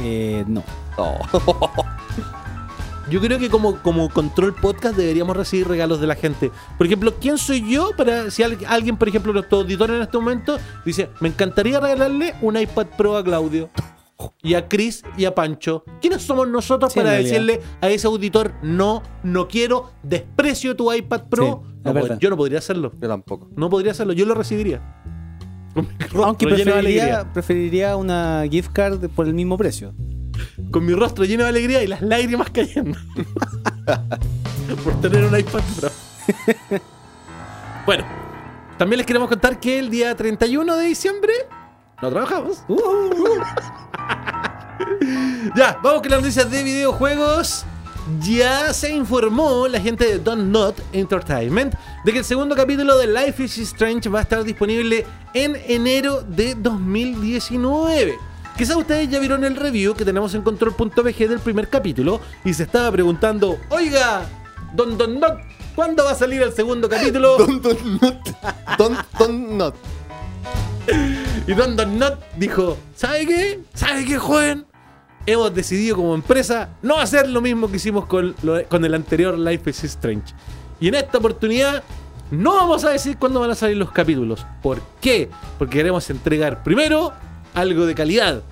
Eh, 0.00 0.42
no. 0.48 0.64
Oh. 0.96 1.18
Yo 3.10 3.20
creo 3.20 3.38
que 3.38 3.48
como, 3.50 3.76
como 3.82 4.08
control 4.08 4.52
podcast 4.54 4.96
deberíamos 4.96 5.36
recibir 5.36 5.68
regalos 5.68 6.00
de 6.00 6.08
la 6.08 6.16
gente. 6.16 6.50
Por 6.76 6.86
ejemplo, 6.88 7.14
¿quién 7.20 7.38
soy 7.38 7.70
yo 7.70 7.90
para 7.96 8.32
si 8.32 8.42
al- 8.42 8.58
alguien, 8.66 8.96
por 8.96 9.08
ejemplo, 9.08 9.32
nuestro 9.32 9.58
auditor 9.58 9.90
en 9.92 10.02
este 10.02 10.18
momento 10.18 10.58
dice, 10.84 11.08
me 11.20 11.28
encantaría 11.28 11.78
regalarle 11.78 12.34
un 12.42 12.56
iPad 12.58 12.86
Pro 12.96 13.16
a 13.16 13.22
Claudio? 13.22 13.70
Y 14.42 14.54
a 14.54 14.68
Chris 14.68 15.02
y 15.18 15.24
a 15.26 15.34
Pancho. 15.34 15.84
¿Quiénes 16.00 16.22
somos 16.22 16.48
nosotros 16.48 16.92
Sí, 16.92 16.98
para 17.00 17.12
decirle 17.12 17.60
a 17.80 17.88
ese 17.90 18.06
auditor, 18.06 18.54
no, 18.62 19.02
no 19.22 19.46
quiero, 19.48 19.90
desprecio 20.02 20.74
tu 20.76 20.92
iPad 20.92 21.24
Pro? 21.28 21.62
Sí, 21.64 21.74
No 21.84 21.90
es 21.90 21.96
pod- 21.96 22.02
verdad. 22.02 22.18
yo 22.18 22.30
no 22.30 22.36
podría 22.36 22.58
hacerlo. 22.58 22.92
Yo 23.00 23.08
tampoco. 23.08 23.50
No 23.56 23.68
podría 23.68 23.92
hacerlo, 23.92 24.12
yo 24.14 24.24
lo 24.24 24.34
recibiría. 24.34 25.02
Con 25.74 25.86
mi 25.88 25.98
rostro 25.98 26.24
Aunque 26.24 26.46
lleno 26.46 26.56
de 26.56 26.64
preferiría, 26.64 27.02
alegría. 27.04 27.32
preferiría 27.34 27.96
una 27.96 28.44
gift 28.50 28.72
card 28.72 29.08
por 29.10 29.26
el 29.26 29.34
mismo 29.34 29.58
precio. 29.58 29.94
Con 30.70 30.86
mi 30.86 30.94
rostro 30.94 31.24
lleno 31.26 31.42
de 31.44 31.50
alegría 31.50 31.82
y 31.82 31.86
las 31.86 32.00
lágrimas 32.00 32.48
cayendo. 32.50 32.98
Por 34.84 35.00
tener 35.00 35.24
un 35.24 35.38
iPad 35.38 35.60
Pro. 35.78 35.90
bueno, 37.86 38.04
también 38.78 38.98
les 38.98 39.06
queremos 39.06 39.28
contar 39.28 39.60
que 39.60 39.78
el 39.78 39.90
día 39.90 40.14
31 40.16 40.76
de 40.76 40.84
diciembre 40.86 41.32
no 42.02 42.10
trabajamos. 42.10 42.64
Uh. 42.68 43.40
Ya, 45.56 45.78
vamos 45.82 46.02
con 46.02 46.10
las 46.10 46.20
noticias 46.20 46.50
de 46.50 46.62
videojuegos. 46.62 47.64
Ya 48.20 48.72
se 48.72 48.90
informó 48.90 49.66
la 49.66 49.80
gente 49.80 50.04
de 50.04 50.18
Don't 50.18 50.44
Not 50.44 50.76
Entertainment 50.92 51.74
de 52.04 52.12
que 52.12 52.18
el 52.18 52.24
segundo 52.24 52.54
capítulo 52.54 52.96
de 52.98 53.06
Life 53.06 53.42
is 53.42 53.58
Strange 53.58 54.08
va 54.08 54.20
a 54.20 54.22
estar 54.22 54.44
disponible 54.44 55.04
en 55.34 55.56
enero 55.66 56.22
de 56.22 56.54
2019. 56.54 58.16
Quizás 58.56 58.76
ustedes 58.76 59.08
ya 59.08 59.18
vieron 59.18 59.44
el 59.44 59.56
review 59.56 59.94
que 59.94 60.04
tenemos 60.04 60.34
en 60.34 60.42
control.bg 60.42 61.28
del 61.28 61.40
primer 61.40 61.68
capítulo 61.68 62.20
y 62.44 62.54
se 62.54 62.62
estaba 62.62 62.90
preguntando, 62.92 63.58
oiga, 63.70 64.26
Don 64.72 64.96
Don 64.96 65.18
Not, 65.18 65.40
¿cuándo 65.74 66.04
va 66.04 66.12
a 66.12 66.14
salir 66.14 66.42
el 66.42 66.52
segundo 66.52 66.88
capítulo? 66.88 67.36
Don't, 67.38 67.62
don't 67.62 68.02
not. 68.02 68.78
Don't, 68.78 68.98
don't 69.18 69.48
not. 69.56 69.74
Y 71.46 71.54
Don 71.54 71.76
Not 71.98 72.18
dijo, 72.36 72.76
¿sabe 72.96 73.26
qué? 73.26 73.60
¿Sabe 73.74 74.04
qué, 74.04 74.18
joven? 74.18 74.66
Hemos 75.26 75.54
decidido 75.54 75.96
como 75.96 76.14
empresa 76.14 76.70
no 76.82 76.98
hacer 76.98 77.28
lo 77.28 77.40
mismo 77.40 77.68
que 77.70 77.76
hicimos 77.76 78.06
con, 78.06 78.34
lo- 78.42 78.64
con 78.68 78.84
el 78.84 78.94
anterior 78.94 79.38
Life 79.38 79.70
is 79.70 79.84
Strange. 79.84 80.34
Y 80.80 80.88
en 80.88 80.96
esta 80.96 81.18
oportunidad 81.18 81.82
no 82.30 82.54
vamos 82.54 82.84
a 82.84 82.90
decir 82.90 83.16
cuándo 83.16 83.40
van 83.40 83.50
a 83.50 83.54
salir 83.54 83.76
los 83.76 83.92
capítulos. 83.92 84.44
¿Por 84.62 84.80
qué? 85.00 85.30
Porque 85.58 85.78
queremos 85.78 86.08
entregar 86.10 86.62
primero 86.64 87.12
algo 87.54 87.86
de 87.86 87.94
calidad. 87.94 88.42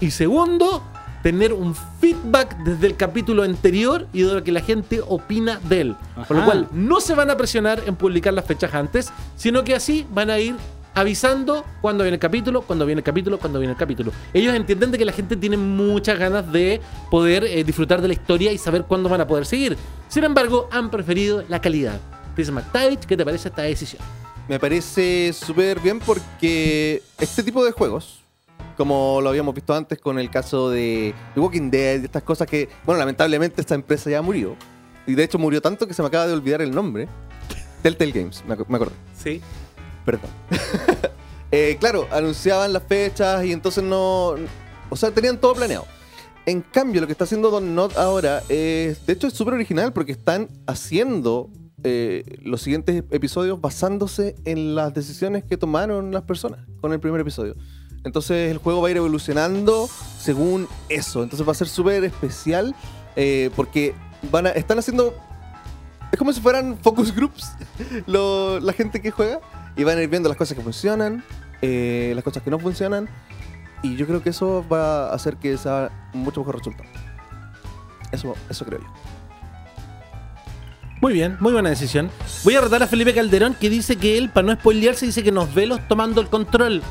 Y 0.00 0.10
segundo, 0.10 0.82
tener 1.22 1.52
un 1.52 1.74
feedback 2.00 2.56
desde 2.64 2.88
el 2.88 2.96
capítulo 2.96 3.42
anterior 3.44 4.06
y 4.12 4.22
de 4.22 4.34
lo 4.34 4.42
que 4.42 4.50
la 4.52 4.60
gente 4.60 5.00
opina 5.06 5.60
de 5.68 5.80
él. 5.82 5.96
Por 6.26 6.36
lo 6.36 6.42
Ajá. 6.42 6.44
cual 6.50 6.68
no 6.72 7.00
se 7.00 7.14
van 7.14 7.30
a 7.30 7.36
presionar 7.36 7.82
en 7.86 7.94
publicar 7.94 8.34
las 8.34 8.44
fechas 8.44 8.74
antes, 8.74 9.12
sino 9.36 9.62
que 9.62 9.74
así 9.76 10.06
van 10.12 10.30
a 10.30 10.38
ir 10.38 10.56
avisando 10.94 11.64
cuando 11.80 12.04
viene 12.04 12.14
el 12.16 12.20
capítulo, 12.20 12.62
cuando 12.62 12.86
viene 12.86 13.00
el 13.00 13.04
capítulo, 13.04 13.38
cuando 13.38 13.58
viene 13.58 13.72
el 13.72 13.78
capítulo. 13.78 14.12
Ellos 14.34 14.54
entienden 14.54 14.90
de 14.90 14.98
que 14.98 15.04
la 15.04 15.12
gente 15.12 15.36
tiene 15.36 15.56
muchas 15.56 16.18
ganas 16.18 16.50
de 16.52 16.80
poder 17.10 17.44
eh, 17.44 17.64
disfrutar 17.64 18.00
de 18.02 18.08
la 18.08 18.14
historia 18.14 18.52
y 18.52 18.58
saber 18.58 18.84
cuándo 18.84 19.08
van 19.08 19.20
a 19.20 19.26
poder 19.26 19.46
seguir. 19.46 19.76
Sin 20.08 20.24
embargo, 20.24 20.68
han 20.72 20.90
preferido 20.90 21.44
la 21.48 21.60
calidad. 21.60 22.00
Chris 22.34 22.50
McTavish, 22.50 23.00
¿qué 23.00 23.16
te 23.16 23.24
parece 23.24 23.48
esta 23.48 23.62
decisión? 23.62 24.02
Me 24.48 24.58
parece 24.58 25.32
súper 25.32 25.78
bien 25.80 26.00
porque 26.00 27.02
este 27.18 27.42
tipo 27.42 27.64
de 27.64 27.70
juegos, 27.72 28.20
como 28.76 29.20
lo 29.22 29.28
habíamos 29.28 29.54
visto 29.54 29.74
antes 29.74 29.98
con 30.00 30.18
el 30.18 30.28
caso 30.30 30.70
de 30.70 31.14
The 31.34 31.40
Walking 31.40 31.70
Dead 31.70 32.00
y 32.00 32.04
estas 32.06 32.22
cosas 32.22 32.48
que, 32.48 32.68
bueno, 32.84 32.98
lamentablemente 32.98 33.60
esta 33.60 33.74
empresa 33.74 34.10
ya 34.10 34.22
murió. 34.22 34.56
Y 35.06 35.14
de 35.14 35.24
hecho 35.24 35.38
murió 35.38 35.60
tanto 35.60 35.86
que 35.86 35.94
se 35.94 36.02
me 36.02 36.08
acaba 36.08 36.26
de 36.26 36.32
olvidar 36.32 36.62
el 36.62 36.72
nombre. 36.74 37.08
Telltale 37.82 38.12
Games, 38.12 38.44
me, 38.46 38.56
ac- 38.56 38.66
me 38.68 38.76
acordé. 38.76 38.94
Sí. 39.16 39.40
Perdón. 40.04 40.30
Eh, 41.52 41.78
claro, 41.80 42.06
anunciaban 42.12 42.72
las 42.72 42.84
fechas 42.84 43.44
y 43.44 43.52
entonces 43.52 43.82
no. 43.82 44.36
O 44.88 44.96
sea, 44.96 45.10
tenían 45.10 45.38
todo 45.38 45.54
planeado. 45.54 45.84
En 46.46 46.62
cambio, 46.62 47.00
lo 47.00 47.06
que 47.06 47.12
está 47.12 47.24
haciendo 47.24 47.50
Don 47.50 47.74
Not 47.74 47.96
ahora 47.96 48.42
es. 48.48 49.04
De 49.04 49.12
hecho, 49.12 49.26
es 49.26 49.34
súper 49.34 49.54
original 49.54 49.92
porque 49.92 50.12
están 50.12 50.48
haciendo 50.66 51.50
eh, 51.82 52.38
los 52.42 52.62
siguientes 52.62 53.02
episodios 53.10 53.60
basándose 53.60 54.36
en 54.44 54.74
las 54.74 54.94
decisiones 54.94 55.44
que 55.44 55.56
tomaron 55.56 56.12
las 56.12 56.22
personas 56.22 56.60
con 56.80 56.92
el 56.92 57.00
primer 57.00 57.20
episodio. 57.20 57.56
Entonces, 58.04 58.50
el 58.50 58.58
juego 58.58 58.80
va 58.80 58.88
a 58.88 58.90
ir 58.92 58.96
evolucionando 58.96 59.88
según 60.20 60.68
eso. 60.88 61.22
Entonces, 61.22 61.46
va 61.46 61.52
a 61.52 61.56
ser 61.56 61.68
súper 61.68 62.04
especial 62.04 62.74
eh, 63.16 63.50
porque 63.56 63.94
van 64.30 64.46
a, 64.46 64.50
están 64.50 64.78
haciendo. 64.78 65.14
Es 66.12 66.18
como 66.18 66.32
si 66.32 66.40
fueran 66.40 66.78
focus 66.78 67.14
groups 67.14 67.52
la 68.06 68.72
gente 68.72 69.00
que 69.00 69.10
juega 69.10 69.40
y 69.76 69.84
van 69.84 69.98
a 69.98 70.02
ir 70.02 70.08
viendo 70.08 70.28
las 70.28 70.38
cosas 70.38 70.56
que 70.56 70.62
funcionan, 70.62 71.24
eh, 71.62 72.12
las 72.14 72.24
cosas 72.24 72.42
que 72.42 72.50
no 72.50 72.58
funcionan. 72.58 73.08
Y 73.82 73.96
yo 73.96 74.06
creo 74.06 74.22
que 74.22 74.30
eso 74.30 74.64
va 74.70 75.08
a 75.08 75.14
hacer 75.14 75.36
que 75.36 75.56
sea 75.56 75.90
mucho 76.12 76.40
mejor 76.40 76.58
resultado. 76.58 76.88
Eso, 78.12 78.34
eso 78.48 78.64
creo 78.64 78.80
yo. 78.80 78.86
Muy 81.00 81.14
bien, 81.14 81.38
muy 81.40 81.52
buena 81.52 81.70
decisión. 81.70 82.10
Voy 82.44 82.56
a 82.56 82.60
retar 82.60 82.82
a 82.82 82.86
Felipe 82.86 83.14
Calderón 83.14 83.54
que 83.54 83.70
dice 83.70 83.96
que 83.96 84.18
él, 84.18 84.28
para 84.28 84.46
no 84.48 84.52
spoilearse, 84.52 85.06
dice 85.06 85.22
que 85.22 85.32
nos 85.32 85.54
ve 85.54 85.66
los 85.66 85.86
tomando 85.88 86.20
el 86.20 86.28
control. 86.28 86.82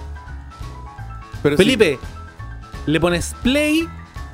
Pero 1.43 1.55
sí, 1.55 1.63
Felipe, 1.63 1.99
le 2.87 2.99
pones 2.99 3.35
play, 3.43 3.87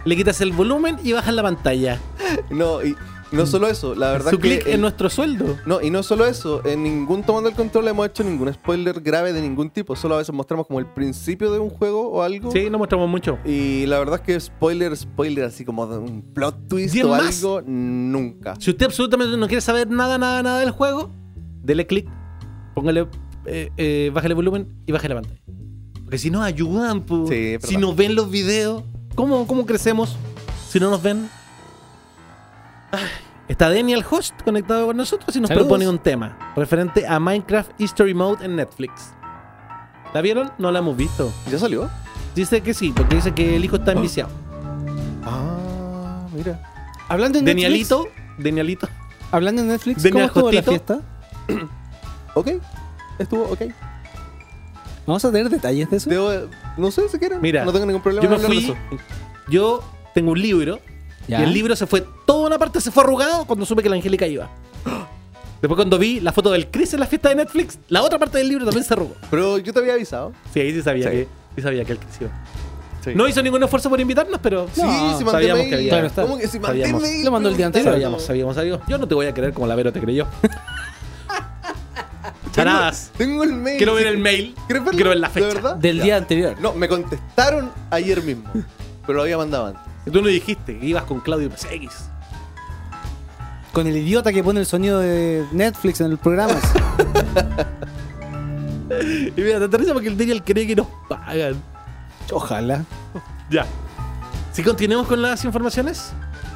le 0.06 0.16
quitas 0.16 0.40
el 0.40 0.54
volumen 0.54 0.98
y 1.04 1.12
bajas 1.12 1.34
la 1.34 1.44
pantalla. 1.44 2.00
no, 2.50 2.82
y 2.84 2.96
no 3.32 3.46
solo 3.46 3.68
eso, 3.68 3.96
la 3.96 4.12
verdad 4.12 4.32
Su 4.32 4.38
que. 4.40 4.50
clic 4.60 4.68
el- 4.68 4.74
en 4.76 4.82
nuestro 4.82 5.10
sueldo. 5.10 5.58
No, 5.66 5.82
y 5.82 5.90
no 5.90 6.04
solo 6.04 6.26
eso, 6.26 6.66
en 6.66 6.84
ningún 6.84 7.24
tomando 7.24 7.50
el 7.50 7.56
control 7.56 7.88
hemos 7.88 8.08
hecho 8.08 8.24
ningún 8.24 8.54
spoiler 8.54 9.02
grave 9.02 9.34
de 9.34 9.42
ningún 9.42 9.70
tipo. 9.70 9.96
Solo 9.96 10.16
a 10.16 10.18
veces 10.20 10.34
mostramos 10.34 10.68
como 10.68 10.80
el 10.80 10.86
principio 10.86 11.52
de 11.52 11.60
un 11.60 11.70
juego 11.70 12.10
o 12.10 12.22
algo. 12.22 12.52
Sí, 12.52 12.70
no 12.70 12.78
mostramos 12.78 13.10
mucho. 13.10 13.38
Y 13.46 13.86
la 13.88 14.00
verdad 14.00 14.16
es 14.16 14.22
que 14.22 14.40
spoiler, 14.40 14.96
spoiler, 14.96 15.46
así 15.46 15.66
como 15.66 15.86
de 15.88 15.98
un 15.98 16.22
plot 16.22 16.68
twist 16.68 16.96
¿Y 16.96 17.00
es 17.00 17.06
o 17.06 17.10
más? 17.10 17.38
algo, 17.44 17.62
nunca. 17.66 18.56
Si 18.60 18.70
usted 18.72 18.86
absolutamente 18.86 19.36
no 19.38 19.48
quiere 19.48 19.62
saber 19.62 19.90
nada, 19.90 20.18
nada, 20.18 20.42
nada 20.44 20.60
del 20.60 20.72
juego, 20.72 21.12
dele 21.64 21.86
clic, 21.88 22.08
póngale, 22.74 23.08
eh, 23.46 23.70
eh, 23.78 24.12
bájale 24.14 24.34
volumen 24.34 24.68
y 24.86 24.92
bájale 24.92 25.16
la 25.16 25.22
pantalla. 25.22 25.42
Porque 26.04 26.18
si 26.20 26.30
nos 26.30 26.44
ayudan. 26.44 27.04
Sí, 27.28 27.56
si 27.62 27.78
nos 27.78 27.96
ven 27.96 28.14
los 28.16 28.30
videos, 28.30 28.84
¿cómo, 29.16 29.48
¿cómo 29.48 29.66
crecemos 29.66 30.16
si 30.70 30.80
no 30.80 30.90
nos 30.92 31.02
ven? 31.02 31.28
Está 33.48 33.70
Daniel 33.70 34.04
Host 34.10 34.42
conectado 34.44 34.88
con 34.88 34.98
nosotros 34.98 35.36
y 35.36 35.40
nos 35.40 35.50
Saludos. 35.50 35.68
propone 35.68 35.88
un 35.88 36.00
tema 36.00 36.38
referente 36.56 37.08
a 37.08 37.20
Minecraft 37.20 37.72
History 37.80 38.14
Mode 38.14 38.44
en 38.46 38.56
Netflix. 38.56 39.12
¿La 40.14 40.22
vieron? 40.22 40.52
No 40.58 40.72
la 40.72 40.80
hemos 40.80 40.98
visto. 40.98 41.32
¿Ya 41.52 41.60
salió? 41.60 41.90
Dice 42.36 42.62
que 42.62 42.74
sí, 42.74 42.92
porque 42.96 43.16
dice 43.16 43.34
que 43.34 43.56
el 43.56 43.64
hijo 43.64 43.76
está 43.76 43.92
enviciado. 43.92 44.32
Ah, 45.24 46.26
mira. 46.34 46.60
Hablando 47.08 47.40
de 47.40 47.46
Netflix, 47.46 47.90
Danielito, 47.90 48.08
Danielito. 48.38 48.90
hablando 49.32 49.62
de 49.62 49.68
Netflix, 49.70 50.02
Daniel 50.04 50.32
¿cómo 50.32 50.48
estuvo 50.50 50.52
la 50.52 50.64
fiesta? 50.64 51.00
Ok. 52.38 52.50
Estuvo 53.20 53.44
ok. 53.44 53.62
Vamos 55.08 55.24
a 55.24 55.32
tener 55.32 55.50
detalles 55.50 55.90
de 55.90 55.98
eso. 55.98 56.10
Debo- 56.10 56.50
no 56.78 56.92
sé 56.92 57.08
si 57.08 57.18
quieren. 57.20 57.40
Mira, 57.42 57.64
no 57.64 57.72
tengo 57.72 57.86
ningún 57.86 58.02
problema 58.02 58.24
yo 58.24 58.30
me 58.30 58.36
en 58.36 58.44
hablar 58.44 58.52
de 58.60 58.66
fui- 58.68 58.74
eso. 58.74 59.04
Yo 59.48 59.82
tengo 60.14 60.32
un 60.32 60.42
libro 60.42 60.80
Ya. 61.28 61.40
y 61.40 61.44
el 61.44 61.54
libro 61.54 61.76
se 61.76 61.86
fue, 61.88 62.06
toda 62.26 62.48
una 62.48 62.58
parte 62.60 62.80
se 62.82 62.92
fue 62.92 63.04
arrugado 63.04 63.46
cuando 63.46 63.66
supe 63.66 63.82
que 63.84 63.90
la 63.90 63.96
Angélica 63.96 64.28
iba. 64.28 64.50
Después 65.62 65.78
cuando 65.78 65.98
vi 65.98 66.20
la 66.20 66.32
foto 66.32 66.52
del 66.52 66.68
Chris 66.70 66.94
en 66.94 67.00
la 67.00 67.08
fiesta 67.08 67.30
de 67.30 67.36
Netflix, 67.36 67.80
la 67.90 68.04
otra 68.04 68.20
parte 68.20 68.38
del 68.38 68.50
libro 68.50 68.66
también 68.66 68.84
se 68.84 68.94
arrugó. 68.94 69.16
Pero 69.32 69.58
yo 69.58 69.74
te 69.74 69.80
había 69.80 69.94
avisado. 69.94 70.32
Sí, 70.54 70.60
ahí 70.60 70.72
sí 70.74 70.82
sabía, 70.84 71.10
Sí. 71.10 71.16
Que, 71.18 71.28
sí 71.56 71.62
sabía 71.62 71.86
que 71.86 71.94
el 71.94 71.98
Chris 72.00 72.22
iba. 72.22 72.30
Sí. 73.04 73.12
No 73.16 73.28
hizo 73.28 73.42
ningún 73.42 73.64
esfuerzo 73.64 73.90
por 73.90 74.00
invitarnos, 74.00 74.40
pero 74.42 74.68
Sí, 74.74 74.82
No, 74.82 75.18
si 75.18 75.26
sabíamos 75.26 75.66
que 75.68 75.76
había- 75.76 75.90
Claro. 76.10 76.28
¿Cómo 76.28 76.38
que 76.38 76.48
si 76.48 76.60
mandé 76.60 76.82
Sabíamos. 76.82 77.02
mail? 77.02 77.26
Lo 77.26 77.32
mandó 77.32 77.50
el 77.50 77.58
día 77.58 77.66
anterior. 77.68 77.94
sabíamos, 77.94 78.24
sabíamos, 78.24 78.56
sabíamos. 78.56 78.88
Yo 78.88 78.98
no 78.98 79.08
te 79.08 79.16
voy 79.16 79.28
a 79.28 79.34
creer 79.34 79.54
como 79.54 79.68
la 79.68 79.76
Vero 79.76 79.92
te 79.94 80.02
creyó. 80.02 80.28
Charadas. 82.52 83.12
Tengo 83.18 83.44
el 83.44 83.54
mail. 83.54 83.78
Quiero 83.78 83.94
ver 83.96 84.08
el 84.08 84.18
mail. 84.18 84.56
Quiero 84.68 85.10
ver 85.10 85.18
la 85.20 85.28
¿De 85.28 85.34
fecha. 85.34 85.48
verdad? 85.48 85.76
Del 85.76 85.98
Ya. 85.98 86.04
día 86.04 86.18
anterior. 86.18 86.56
No, 86.60 86.74
me 86.74 86.88
contestaron 86.88 87.72
ayer 87.92 88.22
mismo. 88.24 88.50
pero 89.06 89.18
lo 89.18 89.24
había 89.24 89.38
mandado 89.38 89.68
antes. 89.68 89.82
Y 90.06 90.12
Tú 90.12 90.22
no 90.22 90.28
dijiste 90.28 90.78
que 90.80 90.86
ibas 90.86 91.04
con 91.04 91.20
Claudio 91.20 91.50
PSX. 91.52 92.10
Con 93.74 93.88
el 93.88 93.98
idiota 93.98 94.32
que 94.32 94.44
pone 94.44 94.60
el 94.62 94.66
sonido 94.66 95.00
de 95.00 95.46
Netflix 95.52 96.00
en 96.02 96.12
el 96.12 96.18
programa. 96.18 96.54
Y 99.36 99.42
mira, 99.42 99.60
te 99.60 99.66
aterriza 99.66 99.94
porque 99.94 100.08
el 100.08 100.18
Daniel 100.18 100.44
cree 100.44 100.68
que 100.68 100.76
nos 100.76 100.88
pagan. 101.10 101.62
Ojalá. 102.32 102.84
Ya. 103.50 103.66
Si 104.54 104.64
continuemos 104.64 105.08
con 105.08 105.22
las 105.22 105.44
informaciones. 105.44 106.14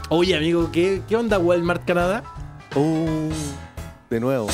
Oye, 0.10 0.36
amigo, 0.38 0.70
¿qué, 0.72 1.02
qué 1.08 1.16
onda 1.16 1.38
Walmart 1.38 1.84
Canadá? 1.86 2.24
Oh, 2.76 3.30
de 4.10 4.20
nuevo. 4.20 4.48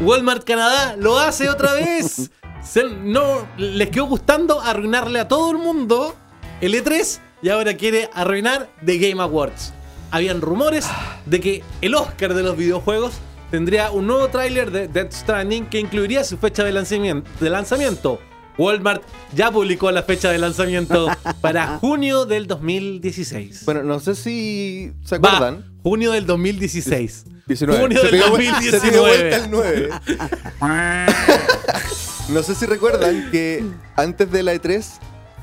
Walmart 0.00 0.44
Canadá 0.44 0.96
lo 0.96 1.18
hace 1.18 1.48
otra 1.50 1.72
vez. 1.74 2.30
Se- 2.62 2.88
no 2.88 3.46
les 3.56 3.90
quedó 3.90 4.06
gustando 4.06 4.60
arruinarle 4.60 5.20
a 5.20 5.28
todo 5.28 5.50
el 5.50 5.58
mundo 5.58 6.14
el 6.60 6.72
E3 6.74 7.18
y 7.42 7.48
ahora 7.50 7.74
quiere 7.74 8.08
arruinar 8.14 8.68
The 8.84 8.98
Game 8.98 9.22
Awards. 9.22 9.72
Habían 10.10 10.40
rumores 10.40 10.86
de 11.26 11.40
que 11.40 11.62
el 11.82 11.94
Oscar 11.94 12.34
de 12.34 12.42
los 12.42 12.56
videojuegos 12.56 13.14
tendría 13.50 13.90
un 13.90 14.06
nuevo 14.06 14.28
tráiler 14.28 14.70
de 14.70 14.88
Death 14.88 15.12
Stranding 15.12 15.66
que 15.66 15.78
incluiría 15.80 16.24
su 16.24 16.38
fecha 16.38 16.64
de 16.64 16.72
lanzamiento, 16.72 17.30
de 17.40 17.50
lanzamiento. 17.50 18.20
Walmart 18.56 19.02
ya 19.34 19.50
publicó 19.52 19.90
la 19.92 20.02
fecha 20.02 20.30
de 20.30 20.38
lanzamiento 20.38 21.06
para 21.40 21.78
junio 21.78 22.24
del 22.26 22.46
2016. 22.48 23.64
Bueno, 23.64 23.82
no 23.84 24.00
sé 24.00 24.14
si 24.16 24.92
se 25.04 25.18
Va, 25.18 25.28
acuerdan. 25.36 25.64
junio 25.82 26.10
del 26.12 26.26
2016. 26.26 27.24
19. 27.46 27.80
Junio 27.80 28.00
Se 28.00 28.06
del 28.08 28.10
te 28.10 28.16
dio 28.26 28.36
vuel- 28.36 28.70
Se 28.70 28.80
te 28.80 28.90
dio 28.90 29.02
2019. 29.02 29.18
vuelta 29.18 29.36
el 29.36 29.50
9. 29.50 29.88
No 32.30 32.42
sé 32.42 32.54
si 32.54 32.66
recuerdan 32.66 33.30
que 33.30 33.64
antes 33.96 34.30
de 34.30 34.42
la 34.42 34.54
E3 34.54 34.84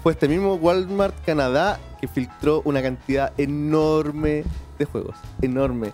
fue 0.06 0.12
este 0.12 0.28
mismo 0.28 0.54
Walmart 0.54 1.16
Canadá 1.26 1.80
que 2.00 2.08
filtró 2.08 2.62
una 2.64 2.80
cantidad 2.84 3.34
enorme 3.40 4.44
de 4.78 4.86
juegos. 4.86 5.16
Enorme. 5.42 5.90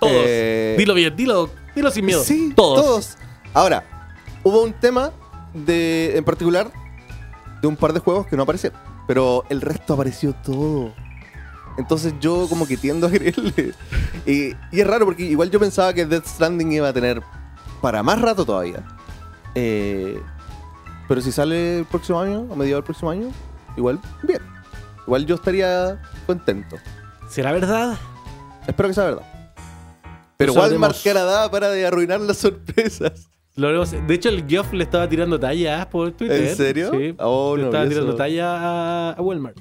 Todos. 0.00 0.14
Eh, 0.16 0.76
Dilo 0.78 0.94
bien, 0.94 1.14
dilo, 1.14 1.50
dilo 1.76 1.90
sin 1.90 2.06
miedo. 2.06 2.24
Sí, 2.24 2.54
todos. 2.56 2.82
todos. 2.82 3.18
Ahora, 3.52 3.84
hubo 4.44 4.62
un 4.62 4.72
tema 4.72 5.10
de, 5.52 6.16
en 6.16 6.24
particular 6.24 6.72
de 7.60 7.68
un 7.68 7.76
par 7.76 7.92
de 7.92 8.00
juegos 8.00 8.26
que 8.26 8.34
no 8.34 8.44
aparecieron, 8.44 8.80
pero 9.06 9.44
el 9.50 9.60
resto 9.60 9.92
apareció 9.92 10.32
todo. 10.32 10.94
Entonces 11.76 12.14
yo 12.20 12.46
como 12.48 12.66
que 12.66 12.78
tiendo 12.78 13.08
a 13.08 13.10
creerle. 13.10 13.74
Y, 14.24 14.54
y 14.72 14.80
es 14.80 14.86
raro 14.86 15.04
porque 15.04 15.22
igual 15.24 15.50
yo 15.50 15.60
pensaba 15.60 15.92
que 15.92 16.06
Death 16.06 16.24
Stranding 16.24 16.72
iba 16.72 16.88
a 16.88 16.94
tener 16.94 17.22
para 17.82 18.02
más 18.02 18.18
rato 18.22 18.46
todavía. 18.46 18.82
Eh, 19.54 20.18
pero 21.08 21.20
si 21.20 21.32
sale 21.32 21.78
el 21.78 21.84
próximo 21.84 22.20
año, 22.20 22.40
a 22.52 22.56
mediados 22.56 22.78
del 22.82 22.84
próximo 22.84 23.10
año, 23.10 23.28
igual, 23.76 23.98
bien. 24.22 24.40
Igual 25.06 25.26
yo 25.26 25.34
estaría 25.34 26.00
contento. 26.26 26.76
¿Será 27.28 27.52
verdad? 27.52 27.96
Espero 28.66 28.88
que 28.88 28.94
sea 28.94 29.04
verdad. 29.04 29.22
Pero 30.36 30.54
Lo 30.54 30.60
Walmart. 30.60 30.96
Canadá 31.04 31.50
para 31.50 31.68
de 31.70 31.86
arruinar 31.86 32.20
las 32.20 32.38
sorpresas. 32.38 33.28
Lo 33.56 33.68
haremos- 33.68 33.90
De 34.06 34.14
hecho, 34.14 34.30
el 34.30 34.46
Geoff 34.48 34.72
le 34.72 34.82
estaba 34.84 35.08
tirando 35.08 35.38
talla 35.38 35.88
por 35.88 36.10
Twitter. 36.12 36.42
¿En 36.48 36.56
serio? 36.56 36.90
Sí. 36.90 37.14
Oh, 37.18 37.54
le 37.56 37.62
no 37.62 37.68
estaba 37.68 37.86
tirando 37.88 38.08
eso. 38.10 38.16
talla 38.16 38.46
a, 38.56 39.10
a 39.12 39.20
Walmart. 39.22 39.56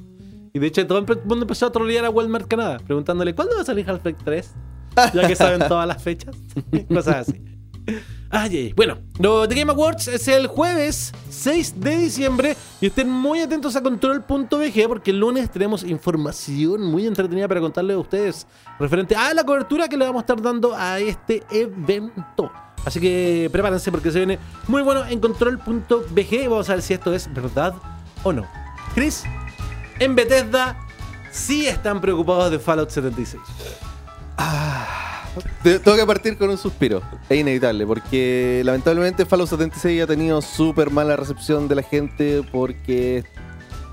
Y 0.54 0.60
de 0.60 0.68
hecho, 0.68 0.86
todo 0.88 1.00
el 1.00 1.06
mundo 1.26 1.44
empezó 1.44 1.66
a 1.68 1.72
trolear 1.72 2.06
a 2.06 2.10
Walmart 2.10 2.48
Canadá, 2.48 2.78
preguntándole 2.86 3.36
¿cuándo 3.36 3.56
va 3.56 3.62
a 3.62 3.66
salir 3.66 3.88
Half-Life 3.90 4.20
3? 4.24 4.54
Ya 5.14 5.28
que 5.28 5.36
saben 5.36 5.60
todas 5.68 5.88
las 5.88 6.02
fechas. 6.02 6.36
Cosas 6.88 7.28
así. 7.30 7.44
Ay, 8.36 8.58
ay. 8.58 8.74
Bueno, 8.76 8.98
lo 9.20 9.48
The 9.48 9.54
Game 9.54 9.72
Awards 9.72 10.08
es 10.08 10.28
el 10.28 10.48
jueves 10.48 11.12
6 11.30 11.80
de 11.80 11.98
diciembre 11.98 12.58
y 12.82 12.88
estén 12.88 13.08
muy 13.08 13.42
atentos 13.42 13.76
a 13.76 13.84
control.bg 13.84 14.88
porque 14.88 15.12
el 15.12 15.20
lunes 15.20 15.52
tenemos 15.52 15.84
información 15.84 16.82
muy 16.82 17.06
entretenida 17.06 17.48
para 17.48 17.62
contarles 17.62 17.96
a 17.96 18.00
ustedes 18.00 18.48
referente 18.80 19.16
a 19.16 19.32
la 19.36 19.44
cobertura 19.44 19.88
que 19.88 19.98
le 19.98 20.06
vamos 20.06 20.22
a 20.22 20.24
estar 20.24 20.42
dando 20.42 20.74
a 20.76 21.00
este 21.00 21.44
evento. 21.52 22.52
Así 22.84 23.00
que 23.00 23.50
prepárense 23.52 23.92
porque 23.92 24.12
se 24.12 24.18
viene 24.18 24.40
muy 24.68 24.82
bueno 24.82 25.06
en 25.06 25.20
control.bg 25.20 26.50
vamos 26.50 26.68
a 26.70 26.74
ver 26.74 26.82
si 26.82 26.96
esto 26.96 27.14
es 27.14 27.32
verdad 27.32 27.76
o 28.24 28.34
no. 28.34 28.48
Chris, 28.96 29.24
en 30.00 30.16
Bethesda 30.16 30.76
sí 31.32 31.68
están 31.68 32.02
preocupados 32.02 32.50
de 32.50 32.58
Fallout 32.58 32.90
76. 32.90 33.42
Te- 33.60 34.44
Tengo 35.64 35.96
que 35.96 36.06
partir 36.06 36.38
con 36.38 36.50
un 36.50 36.58
suspiro. 36.58 37.02
Es 37.30 37.40
inevitable, 37.40 37.86
porque 37.86 38.62
lamentablemente 38.66 39.26
Fallout 39.26 39.50
76 39.50 40.04
ha 40.04 40.08
tenido 40.08 40.42
súper 40.42 40.92
mala 40.92 41.16
recepción 41.16 41.68
de 41.68 41.76
la 41.76 41.84
gente 41.84 42.44
porque 42.52 43.24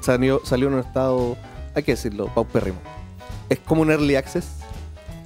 salió, 0.00 0.40
salió 0.44 0.68
en 0.68 0.74
un 0.74 0.80
estado, 0.80 1.36
hay 1.74 1.82
que 1.82 1.92
decirlo, 1.92 2.26
paupérrimo. 2.34 2.80
Es 3.48 3.58
como 3.58 3.82
un 3.82 3.90
early 3.90 4.16
access 4.16 4.58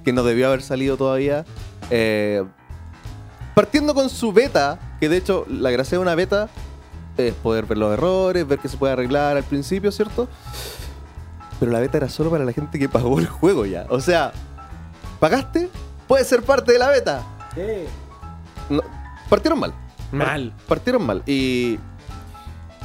que 0.05 0.13
no 0.13 0.23
debió 0.23 0.49
haber 0.49 0.63
salido 0.63 0.97
todavía. 0.97 1.45
Eh, 1.91 2.45
partiendo 3.55 3.95
con 3.95 4.11
su 4.11 4.33
beta, 4.33 4.79
que 5.01 5.09
de 5.09 5.17
hecho 5.17 5.47
la 5.49 5.71
gracia 5.71 5.99
de 5.99 6.03
una 6.03 6.15
beta 6.15 6.49
es 7.17 7.33
poder 7.35 7.67
ver 7.67 7.79
los 7.79 7.93
errores, 7.93 8.47
ver 8.47 8.59
que 8.59 8.69
se 8.69 8.77
puede 8.77 8.93
arreglar 8.93 9.37
al 9.37 9.45
principio, 9.45 9.91
¿cierto? 9.93 10.29
Pero 11.61 11.73
la 11.73 11.81
beta 11.81 11.97
era 11.97 12.09
solo 12.09 12.31
para 12.31 12.45
la 12.45 12.53
gente 12.53 12.79
que 12.79 12.89
pagó 12.89 13.19
el 13.19 13.27
juego 13.27 13.65
ya. 13.67 13.87
O 13.89 14.01
sea, 14.01 14.33
¿pagaste? 15.21 15.71
Puedes 16.07 16.29
ser 16.29 16.43
parte 16.43 16.73
de 16.73 16.79
la 16.79 16.89
beta. 16.89 17.23
No, 18.69 18.83
partieron 19.29 19.61
mal. 19.61 19.75
Mal. 20.13 20.53
Partieron 20.69 21.05
mal. 21.07 21.23
Y. 21.27 21.79